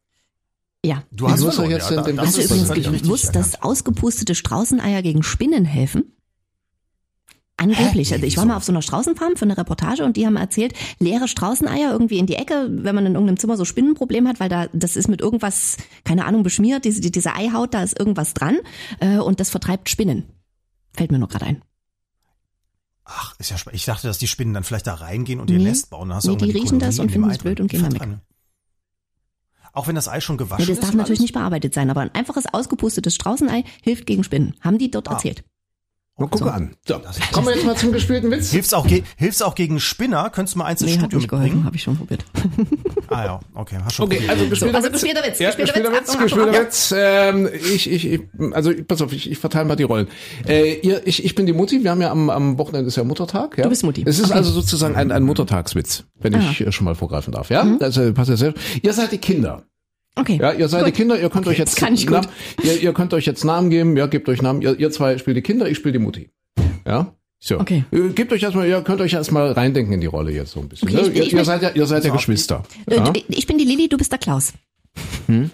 Ja. 0.84 1.02
Du 1.10 1.28
hast 1.28 1.40
muss 1.42 1.56
verloren, 1.56 1.72
doch 1.72 1.78
jetzt 1.78 1.90
ja, 1.90 1.96
den- 1.96 2.04
den 2.04 2.16
das 2.16 2.26
Hast 2.28 2.36
du 2.36 2.40
ist 2.40 2.50
übrigens 2.50 2.70
erkannt. 3.24 3.36
dass 3.36 3.62
ausgepustete 3.62 4.34
Straußeneier 4.34 5.02
gegen 5.02 5.22
Spinnen 5.22 5.64
helfen? 5.66 6.12
Angeblich. 7.58 8.12
Also 8.12 8.26
ich 8.26 8.36
war 8.36 8.44
mal 8.44 8.56
auf 8.56 8.64
so 8.64 8.72
einer 8.72 8.82
Straußenfarm 8.82 9.36
für 9.36 9.46
eine 9.46 9.56
Reportage 9.56 10.04
und 10.04 10.16
die 10.18 10.26
haben 10.26 10.36
erzählt, 10.36 10.74
leere 10.98 11.26
Straußeneier 11.26 11.90
irgendwie 11.90 12.18
in 12.18 12.26
die 12.26 12.34
Ecke, 12.34 12.68
wenn 12.70 12.94
man 12.94 13.06
in 13.06 13.14
irgendeinem 13.14 13.38
Zimmer 13.38 13.56
so 13.56 13.64
Spinnenproblem 13.64 14.28
hat, 14.28 14.40
weil 14.40 14.50
da 14.50 14.66
das 14.74 14.94
ist 14.96 15.08
mit 15.08 15.22
irgendwas, 15.22 15.78
keine 16.04 16.26
Ahnung, 16.26 16.42
beschmiert, 16.42 16.84
diese, 16.84 17.00
die- 17.00 17.10
diese 17.10 17.34
Eihaut, 17.34 17.72
da 17.72 17.82
ist 17.82 17.98
irgendwas 17.98 18.34
dran 18.34 18.58
äh, 19.00 19.16
und 19.18 19.40
das 19.40 19.48
vertreibt 19.48 19.88
Spinnen. 19.88 20.24
Fällt 20.94 21.10
mir 21.12 21.18
nur 21.18 21.28
gerade 21.28 21.46
ein. 21.46 21.62
Ach, 23.04 23.34
ist 23.38 23.50
ja 23.50 23.56
spannend. 23.56 23.76
Ich 23.78 23.84
dachte, 23.86 24.06
dass 24.06 24.18
die 24.18 24.26
Spinnen 24.26 24.52
dann 24.52 24.64
vielleicht 24.64 24.86
da 24.86 24.94
reingehen 24.94 25.40
und 25.40 25.48
ihr 25.50 25.58
Nee. 25.58 25.64
Nest 25.64 25.88
bauen. 25.90 26.08
Dann 26.08 26.16
hast 26.16 26.26
Nee, 26.26 26.36
die 26.36 26.50
riechen 26.50 26.78
das 26.78 26.98
und 26.98 27.10
finden 27.10 27.30
es 27.30 27.38
blöd 27.38 27.60
und 27.60 27.68
gehen 27.70 27.82
dann 27.82 27.92
weg. 27.92 28.00
Verdammt. 28.02 28.20
Auch 29.72 29.86
wenn 29.86 29.94
das 29.94 30.08
Ei 30.08 30.20
schon 30.20 30.36
gewaschen 30.38 30.66
das 30.66 30.74
ist? 30.76 30.82
darf 30.82 30.90
und 30.90 30.96
natürlich 30.96 31.20
alles? 31.20 31.24
nicht 31.28 31.34
bearbeitet 31.34 31.72
sein, 31.74 31.88
aber 31.90 32.00
ein 32.00 32.14
einfaches 32.14 32.46
ausgepustetes 32.52 33.14
Straußenei 33.14 33.64
hilft 33.82 34.06
gegen 34.06 34.24
Spinnen. 34.24 34.54
Haben 34.60 34.78
die 34.78 34.90
dort 34.90 35.08
Ah. 35.08 35.12
erzählt. 35.12 35.44
Mal 36.18 36.28
gucken 36.28 36.48
an. 36.48 36.70
So, 36.88 36.98
kommen 37.30 37.46
wir 37.48 37.54
jetzt 37.54 37.66
mal 37.66 37.76
zum 37.76 37.92
gespielten 37.92 38.30
Witz. 38.30 38.50
Hilft's 38.50 38.72
auch, 38.72 38.86
ge 38.86 39.02
hilft's 39.18 39.42
auch 39.42 39.54
gegen 39.54 39.78
Spinner? 39.80 40.30
Könntest 40.30 40.54
du 40.54 40.60
mal 40.60 40.64
eins 40.64 40.80
ins 40.80 40.92
Nee, 40.92 40.98
hat 41.02 41.10
Studio 41.10 41.26
geholfen, 41.28 41.42
mitbringen? 41.44 41.64
habe 41.66 41.76
ich 41.76 41.82
schon 41.82 41.96
probiert. 41.96 42.24
Ah 43.08 43.24
ja, 43.24 43.40
okay. 43.54 43.76
Hast 43.84 43.94
schon 43.94 44.06
Okay, 44.06 44.16
probiert. 44.16 44.32
also 44.32 44.48
gespielter 44.48 44.74
also 44.78 44.88
Witz. 44.88 44.92
gespielter 45.00 45.24
Witz, 45.28 45.38
Ja, 45.38 45.50
gespielter 45.52 45.92
Witz. 45.92 46.18
Gespielter 46.18 46.52
Witz. 46.52 46.94
Ähm, 46.96 47.48
ich, 47.54 47.88
ich, 47.90 48.04
ich, 48.12 48.20
also 48.52 48.72
pass 48.88 49.00
auf, 49.00 49.12
ich, 49.12 49.30
ich 49.30 49.38
verteile 49.38 49.64
mal 49.66 49.76
die 49.76 49.84
Rollen. 49.84 50.08
Äh, 50.48 50.80
ihr, 50.80 51.06
ich, 51.06 51.24
ich 51.24 51.34
bin 51.36 51.46
die 51.46 51.52
Mutti. 51.52 51.84
Wir 51.84 51.92
haben 51.92 52.00
ja 52.00 52.10
am, 52.10 52.30
am 52.30 52.58
Wochenende 52.58 52.88
ist 52.88 52.96
ja 52.96 53.04
Muttertag. 53.04 53.56
Ja? 53.58 53.62
Du 53.62 53.68
bist 53.70 53.84
Mutti. 53.84 54.02
Es 54.06 54.18
ist 54.18 54.26
Okay. 54.30 54.34
also 54.38 54.50
sozusagen 54.50 54.96
ein, 54.96 55.12
ein 55.12 55.22
Muttertagswitz, 55.22 56.02
wenn 56.18 56.34
ich 56.34 56.60
äh, 56.66 56.72
schon 56.72 56.84
mal 56.86 56.96
vorgreifen 56.96 57.32
darf. 57.32 57.48
Ja, 57.48 57.64
also 57.78 58.12
passt 58.12 58.30
ja 58.30 58.36
sehr. 58.36 58.54
Ihr 58.82 58.92
seid 58.92 59.12
die 59.12 59.18
Kinder. 59.18 59.62
Okay. 60.16 60.38
Ja, 60.40 60.52
ihr 60.52 60.68
seid 60.68 60.84
Gut. 60.84 60.88
die 60.88 60.96
Kinder. 60.96 61.20
Ihr 61.20 61.28
könnt 61.30 61.46
euch 61.46 61.58
jetzt 61.58 61.76
kann 61.76 61.94
ich. 61.94 62.08
Namen- 62.08 62.28
ihr, 62.62 62.80
ihr 62.80 62.92
könnt 62.94 63.12
euch 63.14 63.26
jetzt 63.26 63.44
Namen 63.44 63.68
geben. 63.70 63.96
Ja, 63.96 64.06
gebt 64.06 64.28
euch 64.28 64.40
Namen. 64.42 64.62
Ihr, 64.62 64.78
ihr 64.78 64.90
zwei 64.90 65.18
spielt 65.18 65.36
die 65.36 65.42
Kinder, 65.42 65.68
ich 65.68 65.76
spiele 65.76 65.92
die 65.92 65.98
Mutti. 65.98 66.30
Ja. 66.86 67.12
So. 67.38 67.60
Okay. 67.60 67.84
Äh, 67.92 68.08
Gebt 68.14 68.32
euch 68.32 68.42
erstmal, 68.42 68.66
ihr 68.66 68.80
könnt 68.80 69.00
euch 69.02 69.12
erstmal 69.12 69.52
reindenken 69.52 69.92
in 69.92 70.00
die 70.00 70.06
Rolle 70.06 70.32
jetzt 70.32 70.52
so 70.52 70.60
ein 70.60 70.68
bisschen. 70.70 70.88
Okay, 70.88 70.96
ne? 71.02 71.08
ich 71.10 71.16
ihr, 71.16 71.22
ich 71.24 71.32
ihr 71.34 71.44
seid 71.44 71.62
ja, 71.62 71.70
ihr 71.70 71.86
seid 71.86 72.02
ja 72.04 72.10
Geschwister. 72.10 72.62
Äh, 72.86 72.96
Ja? 72.96 73.12
Ich 73.28 73.46
bin 73.46 73.58
die 73.58 73.64
Lilly, 73.64 73.88
du 73.90 73.98
bist 73.98 74.10
der 74.10 74.18
Klaus. 74.18 74.54
Lilly 75.28 75.50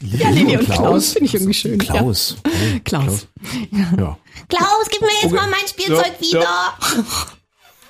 Ja, 0.00 0.30
Lilly 0.30 0.56
und 0.56 0.64
Klaus? 0.64 0.78
Klaus 0.78 1.12
finde 1.12 1.26
ich 1.26 1.34
irgendwie 1.34 1.54
schön. 1.54 1.78
Klaus. 1.78 2.36
Ja. 2.46 2.78
Klaus. 2.84 3.28
Ja. 3.70 4.18
Klaus, 4.48 4.86
gib 4.90 5.02
mir 5.02 5.08
jetzt 5.22 5.24
Okay. 5.26 5.34
mal 5.34 5.48
mein 5.50 5.68
Spielzeug 5.68 6.12
wieder. 6.20 6.46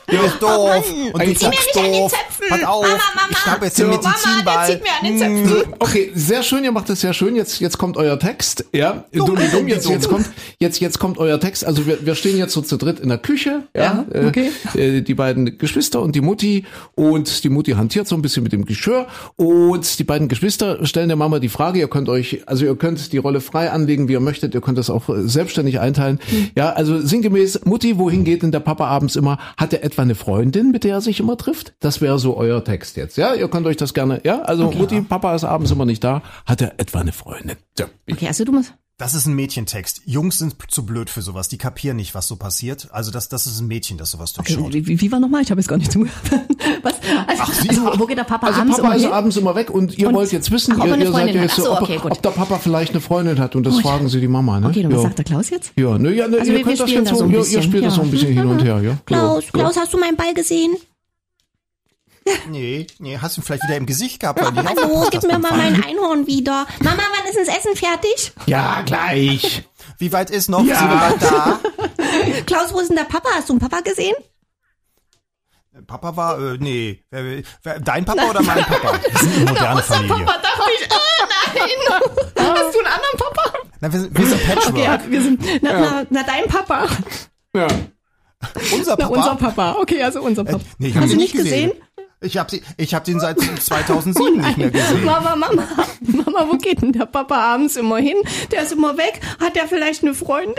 Du 0.06 0.18
bist 0.18 0.42
doof. 0.42 0.84
Und 1.12 1.22
du 1.26 1.34
Zieh 1.34 1.44
mir 1.44 1.50
nicht 1.50 1.76
an 1.76 1.84
den 1.84 1.92
doof. 1.92 2.12
Zöpfen. 2.12 2.46
Pass 2.48 2.64
auf. 2.64 2.82
Mama, 2.82 2.98
Mama. 3.14 3.26
Ich 3.30 3.46
habe 3.46 3.64
jetzt 3.66 3.78
den 3.78 3.86
Mama, 3.88 4.00
der 4.02 4.10
Medizinball. 4.12 4.66
zieht 4.66 4.82
mir 4.82 4.90
an 5.00 5.18
den 5.18 5.48
Zöpfen. 5.48 5.74
Okay, 5.78 6.12
sehr 6.14 6.42
schön, 6.42 6.64
ihr 6.64 6.72
macht 6.72 6.88
das 6.88 7.00
sehr 7.00 7.14
schön. 7.14 7.36
Jetzt, 7.36 7.60
jetzt 7.60 7.78
kommt 7.78 7.96
euer 7.96 8.18
Text. 8.18 8.64
Ja, 8.72 9.04
dumm, 9.12 9.26
dumm, 9.26 9.38
dumm. 9.50 9.68
Jetzt, 9.68 9.88
jetzt 9.88 10.08
kommt, 10.08 10.28
jetzt, 10.58 10.80
jetzt 10.80 10.98
kommt 10.98 11.18
euer 11.18 11.40
Text. 11.40 11.64
Also 11.64 11.86
wir, 11.86 12.04
wir 12.04 12.14
stehen 12.14 12.36
jetzt 12.36 12.52
so 12.52 12.60
zu 12.60 12.76
dritt 12.76 13.00
in 13.00 13.08
der 13.08 13.18
Küche. 13.18 13.62
Ja, 13.74 14.04
Ja, 14.12 14.26
okay. 14.28 14.50
Äh, 14.74 14.98
äh, 14.98 15.00
die 15.02 15.14
beiden 15.14 15.58
Geschwister 15.58 16.02
und 16.02 16.14
die 16.14 16.20
Mutti. 16.20 16.64
Und 16.94 17.42
die 17.44 17.48
Mutti 17.48 17.72
hantiert 17.72 18.06
so 18.06 18.14
ein 18.14 18.22
bisschen 18.22 18.42
mit 18.42 18.52
dem 18.52 18.64
Geschirr. 18.66 19.06
Und 19.36 19.98
die 19.98 20.04
beiden 20.04 20.28
Geschwister 20.28 20.84
stellen 20.86 21.08
der 21.08 21.16
Mama 21.16 21.38
die 21.38 21.48
Frage. 21.48 21.78
Ihr 21.78 21.88
könnt 21.88 22.08
euch, 22.08 22.42
also 22.46 22.64
ihr 22.66 22.76
könnt 22.76 23.12
die 23.12 23.18
Rolle 23.18 23.40
frei 23.40 23.70
anlegen, 23.70 24.08
wie 24.08 24.12
ihr 24.12 24.20
möchtet. 24.20 24.54
Ihr 24.54 24.60
könnt 24.60 24.76
das 24.78 24.90
auch 24.90 25.08
äh, 25.08 25.26
selbstständig 25.26 25.80
einteilen. 25.80 26.20
Hm. 26.28 26.50
Ja, 26.56 26.70
also 26.70 27.00
sinngemäß, 27.00 27.64
Mutti, 27.64 27.98
wohin 27.98 28.24
geht 28.24 28.42
denn 28.42 28.52
der 28.52 28.60
Papa 28.60 28.86
abends 28.86 29.16
immer? 29.16 29.38
Hat 29.56 29.72
er 29.72 29.82
etwa 29.94 30.02
eine 30.02 30.16
Freundin, 30.16 30.72
mit 30.72 30.82
der 30.82 30.94
er 30.94 31.00
sich 31.00 31.20
immer 31.20 31.36
trifft? 31.36 31.74
Das 31.78 32.00
wäre 32.00 32.18
so 32.18 32.36
euer 32.36 32.64
Text 32.64 32.96
jetzt. 32.96 33.16
Ja, 33.16 33.34
ihr 33.34 33.48
könnt 33.48 33.66
euch 33.66 33.76
das 33.76 33.94
gerne, 33.94 34.20
ja, 34.24 34.42
also 34.42 34.72
Mutti, 34.72 35.00
Papa 35.02 35.34
ist 35.34 35.44
abends 35.44 35.70
immer 35.70 35.84
nicht 35.84 36.02
da. 36.02 36.22
Hat 36.46 36.60
er 36.60 36.74
etwa 36.78 37.00
eine 37.00 37.12
Freundin? 37.12 37.56
So. 37.78 37.84
Okay, 38.10 38.26
also 38.26 38.44
du 38.44 38.52
musst. 38.52 38.74
Das 38.96 39.12
ist 39.14 39.26
ein 39.26 39.34
Mädchentext. 39.34 40.02
Jungs 40.04 40.38
sind 40.38 40.54
zu 40.68 40.86
blöd 40.86 41.10
für 41.10 41.20
sowas. 41.20 41.48
Die 41.48 41.58
kapieren 41.58 41.96
nicht, 41.96 42.14
was 42.14 42.28
so 42.28 42.36
passiert. 42.36 42.88
Also 42.92 43.10
das, 43.10 43.28
das 43.28 43.44
ist 43.48 43.58
ein 43.60 43.66
Mädchen, 43.66 43.98
das 43.98 44.12
sowas 44.12 44.32
Okay, 44.38 44.54
durchschaut. 44.54 44.72
wie, 44.86 45.00
wie 45.00 45.10
war 45.10 45.18
nochmal? 45.18 45.42
Ich 45.42 45.50
habe 45.50 45.60
jetzt 45.60 45.66
gar 45.66 45.78
nicht 45.78 45.90
zugehört. 45.90 46.14
Was? 46.82 46.94
Also, 47.26 47.52
Sie- 47.62 47.68
also 47.70 47.98
wo 47.98 48.06
geht 48.06 48.18
der 48.18 48.22
Papa 48.24 48.46
Also 48.46 48.60
abends 48.60 48.76
Papa 48.76 48.94
ist 48.94 49.02
hin? 49.02 49.12
abends 49.12 49.36
immer 49.36 49.56
weg 49.56 49.70
und 49.70 49.98
ihr 49.98 50.08
Und- 50.08 50.14
wollt 50.14 50.30
jetzt 50.30 50.50
wissen, 50.52 50.74
Ach, 50.78 50.84
ob 50.84 50.86
ihr, 50.86 50.96
ihr 50.98 51.12
seid 51.12 51.34
ja 51.34 51.42
jetzt 51.42 51.56
so, 51.56 51.72
Ach 51.72 51.78
so, 51.78 51.82
okay, 51.84 51.98
ob 52.02 52.22
der 52.22 52.30
Papa 52.30 52.58
vielleicht 52.58 52.92
eine 52.92 53.00
Freundin 53.00 53.40
hat 53.40 53.56
und 53.56 53.64
das 53.66 53.80
fragen 53.80 54.08
sie 54.08 54.20
die 54.20 54.28
Mama, 54.28 54.60
ne? 54.60 54.68
Okay, 54.68 54.84
und 54.84 54.92
ja. 54.92 54.96
was 54.96 55.02
sagt 55.02 55.18
der 55.18 55.24
Klaus 55.24 55.50
jetzt? 55.50 55.72
Ja, 55.76 55.98
ne, 55.98 56.12
ja, 56.12 56.28
ne, 56.28 56.38
Also 56.38 56.52
ihr 56.52 56.58
wir- 56.58 56.64
könnt 56.64 56.78
wir 56.78 56.84
das 56.86 56.90
jetzt 56.94 57.08
so, 57.08 57.16
so 57.16 57.26
ihr, 57.26 57.38
ihr 57.44 57.62
spielt 57.62 57.84
das 57.84 57.96
ja. 57.96 57.96
so 57.96 58.02
ein 58.02 58.10
bisschen 58.12 58.32
hin 58.32 58.46
und 58.46 58.62
her, 58.62 58.80
ja. 58.80 58.96
Klaus. 59.06 59.44
Klaus, 59.52 59.76
hast 59.76 59.92
du 59.92 59.98
meinen 59.98 60.16
Ball 60.16 60.34
gesehen? 60.34 60.76
Nee, 62.48 62.86
nee, 62.98 63.18
hast 63.18 63.36
du 63.36 63.40
ihn 63.40 63.44
vielleicht 63.44 63.64
wieder 63.64 63.76
im 63.76 63.86
Gesicht 63.86 64.20
gehabt, 64.20 64.40
weil 64.40 64.46
Also, 64.66 64.82
aufgepasst 64.84 65.10
gib 65.12 65.22
mir 65.24 65.38
mal 65.38 65.52
mein 65.56 65.82
Einhorn 65.84 66.26
wieder. 66.26 66.66
Mama, 66.80 67.02
wann 67.16 67.28
ist 67.30 67.38
das 67.38 67.54
Essen 67.58 67.76
fertig? 67.76 68.32
Ja, 68.46 68.80
gleich. 68.82 69.62
Wie 69.98 70.12
weit 70.12 70.30
ist 70.30 70.48
noch? 70.48 70.64
Ja. 70.64 71.10
Sind 71.10 71.22
da? 71.22 71.60
Klaus, 72.46 72.72
wo 72.72 72.80
ist 72.80 72.88
denn 72.88 72.96
der 72.96 73.04
Papa? 73.04 73.28
Hast 73.34 73.48
du 73.48 73.52
einen 73.52 73.60
Papa 73.60 73.80
gesehen? 73.80 74.14
Papa 75.86 76.16
war, 76.16 76.38
äh, 76.38 76.56
nee. 76.58 77.02
Wer, 77.10 77.42
wer, 77.64 77.80
dein 77.80 78.04
Papa 78.04 78.30
oder 78.30 78.42
mein 78.42 78.64
Papa? 78.64 78.92
Wir 79.10 79.18
sind 79.18 79.36
eine 79.36 79.50
moderne 79.52 79.82
Familie. 79.82 80.24
dachte 80.26 80.70
ich, 80.80 80.88
oh 80.90 81.26
nein. 81.56 82.54
Hast 82.56 82.74
du 82.74 82.78
einen 82.78 82.86
anderen 82.86 83.18
Papa? 83.18 83.52
Na, 83.80 83.92
wir, 83.92 84.00
sind- 84.00 84.16
wir 84.18 84.26
sind 84.26 84.44
Patchwork. 84.46 84.68
Okay, 84.74 84.84
ja, 84.84 85.00
wir 85.08 85.22
sind, 85.22 85.62
na, 85.62 85.72
na, 85.80 86.06
na 86.10 86.22
dein 86.22 86.46
Papa. 86.46 86.86
Ja. 87.56 87.66
Unser 88.72 88.96
Na, 88.96 89.08
Papa? 89.08 89.14
unser 89.14 89.34
Papa. 89.36 89.76
Okay, 89.80 90.02
also 90.02 90.20
unser 90.22 90.44
Papa. 90.44 90.60
Nee, 90.78 90.88
ich 90.88 90.94
hab 90.94 91.02
Hast 91.02 91.10
ihn 91.12 91.18
du 91.18 91.22
nicht 91.24 91.34
gesehen? 91.34 91.72
Ich 92.24 92.38
habe 92.38 92.58
ich 92.76 92.94
hab 92.94 93.04
den 93.04 93.20
seit 93.20 93.38
2007 93.38 94.40
nicht 94.40 94.56
mehr 94.58 94.70
gesehen. 94.70 95.04
Mama, 95.04 95.36
Mama, 95.36 95.62
Mama, 96.00 96.46
wo 96.50 96.56
geht 96.56 96.80
denn 96.80 96.92
der 96.92 97.06
Papa 97.06 97.36
abends 97.36 97.76
immer 97.76 97.98
hin? 97.98 98.16
Der 98.50 98.62
ist 98.62 98.72
immer 98.72 98.96
weg. 98.96 99.20
Hat 99.38 99.56
der 99.56 99.68
vielleicht 99.68 100.02
eine 100.02 100.14
Freundin? 100.14 100.54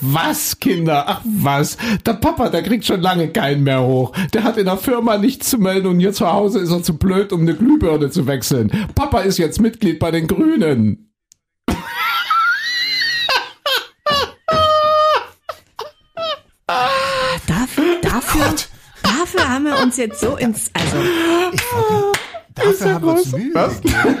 Was, 0.00 0.58
Kinder? 0.58 1.04
Ach 1.06 1.20
was? 1.24 1.76
Der 2.04 2.14
Papa, 2.14 2.48
der 2.48 2.62
kriegt 2.62 2.84
schon 2.84 3.00
lange 3.00 3.28
keinen 3.28 3.62
mehr 3.62 3.82
hoch. 3.82 4.12
Der 4.34 4.42
hat 4.42 4.56
in 4.56 4.66
der 4.66 4.76
Firma 4.76 5.16
nichts 5.16 5.50
zu 5.50 5.58
melden 5.58 5.86
und 5.86 6.00
hier 6.00 6.12
zu 6.12 6.30
Hause 6.30 6.58
ist 6.58 6.72
er 6.72 6.82
zu 6.82 6.98
blöd, 6.98 7.32
um 7.32 7.42
eine 7.42 7.54
Glühbirne 7.54 8.10
zu 8.10 8.26
wechseln. 8.26 8.70
Papa 8.94 9.20
ist 9.20 9.38
jetzt 9.38 9.60
Mitglied 9.60 9.98
bei 10.00 10.10
den 10.10 10.26
Grünen. 10.26 11.12
Dafür, 17.46 18.00
dafür, 18.02 18.54
dafür 19.46 19.54
haben 19.54 19.64
wir 19.64 19.82
uns 19.82 19.96
jetzt 19.96 20.20
so 20.20 20.36
ins, 20.36 20.70
also, 20.72 20.96
Dafür 22.54 22.94
haben 22.94 23.04
wir 23.04 23.12
uns 23.12 23.32
Mühe 23.32 23.54
Was? 23.54 23.80
gegeben. 23.80 24.16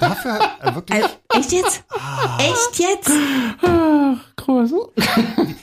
Dafür 0.00 0.38
äh, 0.62 0.74
wirklich. 0.74 1.02
also 1.02 1.14
echt 1.34 1.52
jetzt? 1.52 1.84
Echt 2.38 2.78
jetzt? 2.78 3.10
Groß. 4.36 4.72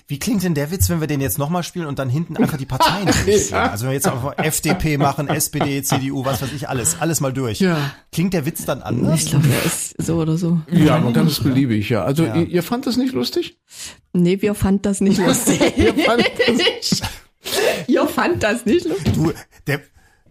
Wie 0.07 0.19
klingt 0.19 0.43
denn 0.43 0.53
der 0.53 0.69
Witz, 0.69 0.89
wenn 0.89 0.99
wir 0.99 1.07
den 1.07 1.21
jetzt 1.21 1.37
nochmal 1.37 1.63
spielen 1.63 1.85
und 1.85 1.97
dann 1.97 2.09
hinten 2.09 2.35
einfach 2.37 2.57
die 2.57 2.65
Parteien 2.65 3.05
durchgehen? 3.25 3.53
Also 3.53 3.83
wenn 3.83 3.91
wir 3.91 3.95
jetzt 3.95 4.07
einfach 4.07 4.37
FDP 4.37 4.97
machen, 4.97 5.29
SPD, 5.29 5.81
CDU, 5.81 6.25
was 6.25 6.41
weiß 6.41 6.51
ich, 6.53 6.67
alles, 6.67 6.97
alles 6.99 7.21
mal 7.21 7.31
durch. 7.31 7.61
Ja. 7.61 7.77
Klingt 8.11 8.33
der 8.33 8.45
Witz 8.45 8.65
dann 8.65 8.81
anders? 8.81 9.23
Ich 9.23 9.29
glaube, 9.29 9.47
der 9.47 9.63
ist 9.63 9.95
so 9.97 10.17
oder 10.17 10.37
so. 10.37 10.59
Ja, 10.69 10.99
man 10.99 11.13
kann 11.13 11.27
es 11.27 11.41
beliebig, 11.41 11.89
ja. 11.89 12.03
Also 12.03 12.25
Ja. 12.25 12.35
Ihr, 12.35 12.47
ihr 12.47 12.63
fand 12.63 12.85
das 12.85 12.97
nicht 12.97 13.13
lustig? 13.13 13.57
Nee, 14.11 14.41
wir 14.41 14.55
fand 14.55 14.85
das 14.85 14.99
nicht 14.99 15.19
lustig. 15.19 15.59
fand 16.05 16.23
ihr 17.87 18.07
fand 18.07 18.43
das 18.43 18.65
nicht 18.65 18.85
lustig. 18.85 19.13
Du, 19.13 19.31
der, 19.67 19.81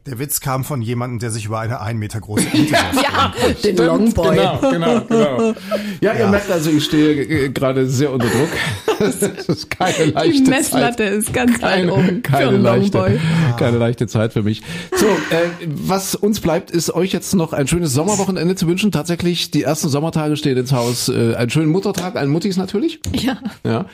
der 0.06 0.18
Witz 0.18 0.40
kam 0.40 0.64
von 0.64 0.82
jemandem, 0.82 1.18
der 1.18 1.30
sich 1.30 1.46
über 1.46 1.60
eine 1.60 1.80
ein 1.80 1.96
Meter 1.96 2.20
große 2.20 2.46
Ente 2.52 2.74
setzt. 2.74 3.02
Ja, 3.02 3.32
den 3.64 3.76
Longboy. 3.78 4.36
Genau, 4.36 4.70
genau, 4.70 5.00
genau. 5.08 5.54
Ja, 6.02 6.12
ihr 6.12 6.26
merkt 6.26 6.50
also, 6.50 6.68
ich 6.70 6.84
stehe 6.84 7.22
äh, 7.22 7.48
gerade 7.48 7.86
sehr 7.88 8.12
unter 8.12 8.26
Druck. 8.28 8.48
Das 9.00 9.20
ist 9.48 9.70
keine 9.70 10.04
leichte 10.12 10.44
Die 10.44 10.48
Messlatte 10.50 11.02
Zeit. 11.02 11.12
ist 11.14 11.32
ganz 11.34 11.60
weit 11.60 11.60
Keine, 11.60 11.92
oben 11.92 12.22
keine, 12.22 12.42
für 12.46 12.48
einen 12.54 12.62
leichte, 12.62 12.98
Longboy. 12.98 13.20
keine 13.58 13.78
leichte 13.78 14.06
Zeit 14.06 14.32
für 14.32 14.42
mich. 14.44 14.62
So, 14.94 15.06
äh, 15.06 15.66
was 15.66 16.14
uns 16.14 16.38
bleibt, 16.38 16.70
ist 16.70 16.94
euch 16.94 17.12
jetzt 17.12 17.34
noch 17.34 17.52
ein 17.52 17.66
schönes 17.66 17.92
Sommerwochenende 17.92 18.54
zu 18.54 18.68
wünschen. 18.68 18.92
Tatsächlich, 18.92 19.50
die 19.50 19.62
ersten 19.64 19.88
Sommertage 19.88 20.36
stehen 20.36 20.56
ins 20.56 20.72
Haus. 20.72 21.08
Äh, 21.08 21.34
einen 21.34 21.50
schönen 21.50 21.72
Muttertag, 21.72 22.14
allen 22.14 22.30
Muttis 22.30 22.56
natürlich. 22.56 23.00
Ja. 23.12 23.38
Ja. 23.66 23.86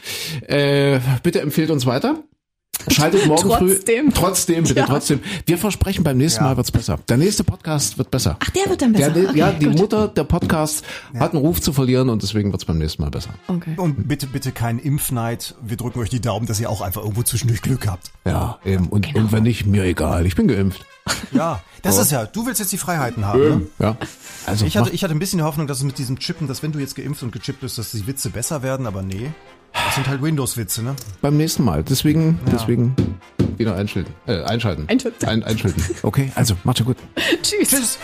Äh, 0.46 1.00
bitte 1.22 1.40
empfehlt 1.40 1.70
uns 1.70 1.86
weiter. 1.86 2.22
Schaltet 2.88 3.26
morgen 3.26 3.48
Trotzdem. 3.48 4.06
früh. 4.06 4.12
Trotzdem, 4.20 4.64
bitte, 4.64 4.80
Ja. 4.80 4.86
trotzdem. 4.86 5.20
Wir 5.46 5.58
versprechen, 5.58 6.02
beim 6.04 6.16
nächsten 6.16 6.42
Ja. 6.42 6.50
Mal 6.50 6.56
wird's 6.56 6.70
besser. 6.70 6.98
Der 7.08 7.16
nächste 7.16 7.44
Podcast 7.44 7.98
wird 7.98 8.10
besser. 8.10 8.36
Ach, 8.40 8.50
der 8.50 8.68
wird 8.68 8.82
dann 8.82 8.92
besser. 8.92 9.10
Der, 9.10 9.34
ja, 9.34 9.48
Okay, 9.48 9.56
die 9.60 9.66
gut. 9.66 9.78
Mutter 9.78 10.08
der 10.08 10.24
Podcast 10.24 10.84
hat 11.18 11.32
einen 11.32 11.40
Ruf 11.42 11.60
zu 11.60 11.72
verlieren 11.72 12.08
und 12.08 12.22
deswegen 12.22 12.52
wird's 12.52 12.64
beim 12.64 12.78
nächsten 12.78 13.02
Mal 13.02 13.10
besser. 13.10 13.30
Okay. 13.48 13.74
Und 13.76 14.08
bitte, 14.08 14.26
bitte 14.26 14.52
keinen 14.52 14.78
Impfneid. 14.78 15.54
Wir 15.62 15.76
drücken 15.76 15.98
euch 16.00 16.10
die 16.10 16.20
Daumen, 16.20 16.46
dass 16.46 16.58
ihr 16.60 16.70
auch 16.70 16.80
einfach 16.80 17.02
irgendwo 17.02 17.22
zwischendurch 17.22 17.62
Glück 17.62 17.86
habt. 17.86 18.10
Ja, 18.24 18.58
eben. 18.64 18.88
Und, 18.88 19.06
Genau. 19.06 19.18
und 19.20 19.32
wenn 19.32 19.42
nicht, 19.42 19.66
mir 19.66 19.84
egal. 19.84 20.26
Ich 20.26 20.34
bin 20.36 20.48
geimpft. 20.48 20.84
Ja, 21.32 21.60
das 21.82 21.98
ist 21.98 22.12
ja, 22.12 22.26
du 22.26 22.46
willst 22.46 22.60
jetzt 22.60 22.72
die 22.72 22.78
Freiheiten 22.78 23.24
haben. 23.24 23.40
Ne? 23.40 23.62
Ja. 23.78 23.96
Also 24.46 24.64
Ich 24.66 24.76
hatte, 24.76 24.90
ich 24.90 25.02
hatte 25.02 25.14
ein 25.14 25.18
bisschen 25.18 25.38
die 25.38 25.44
Hoffnung, 25.44 25.66
dass 25.66 25.78
es 25.78 25.84
mit 25.84 25.98
diesem 25.98 26.18
Chippen, 26.18 26.46
dass 26.46 26.62
wenn 26.62 26.72
du 26.72 26.78
jetzt 26.78 26.94
geimpft 26.94 27.22
und 27.22 27.32
gechippt 27.32 27.60
bist, 27.60 27.78
dass 27.78 27.90
die 27.92 28.06
Witze 28.06 28.30
besser 28.30 28.62
werden, 28.62 28.86
aber 28.86 29.02
nee. 29.02 29.30
Das 29.72 29.94
sind 29.94 30.08
halt 30.08 30.22
Windows-Witze, 30.22 30.82
ne? 30.82 30.96
beim 31.20 31.36
nächsten 31.36 31.64
Mal. 31.64 31.82
Deswegen, 31.82 32.38
deswegen 32.52 32.94
wieder 33.56 33.74
einschalten. 33.76 34.12
Äh, 34.26 34.42
einschalten. 34.42 34.84
Einschalten. 34.88 35.26
Ein, 35.26 35.44
einschalten. 35.44 35.82
Okay, 36.02 36.32
also 36.34 36.56
macht's 36.64 36.84
gut. 36.84 36.96
Tschüss. 37.42 37.68
Tschüss. 37.68 37.98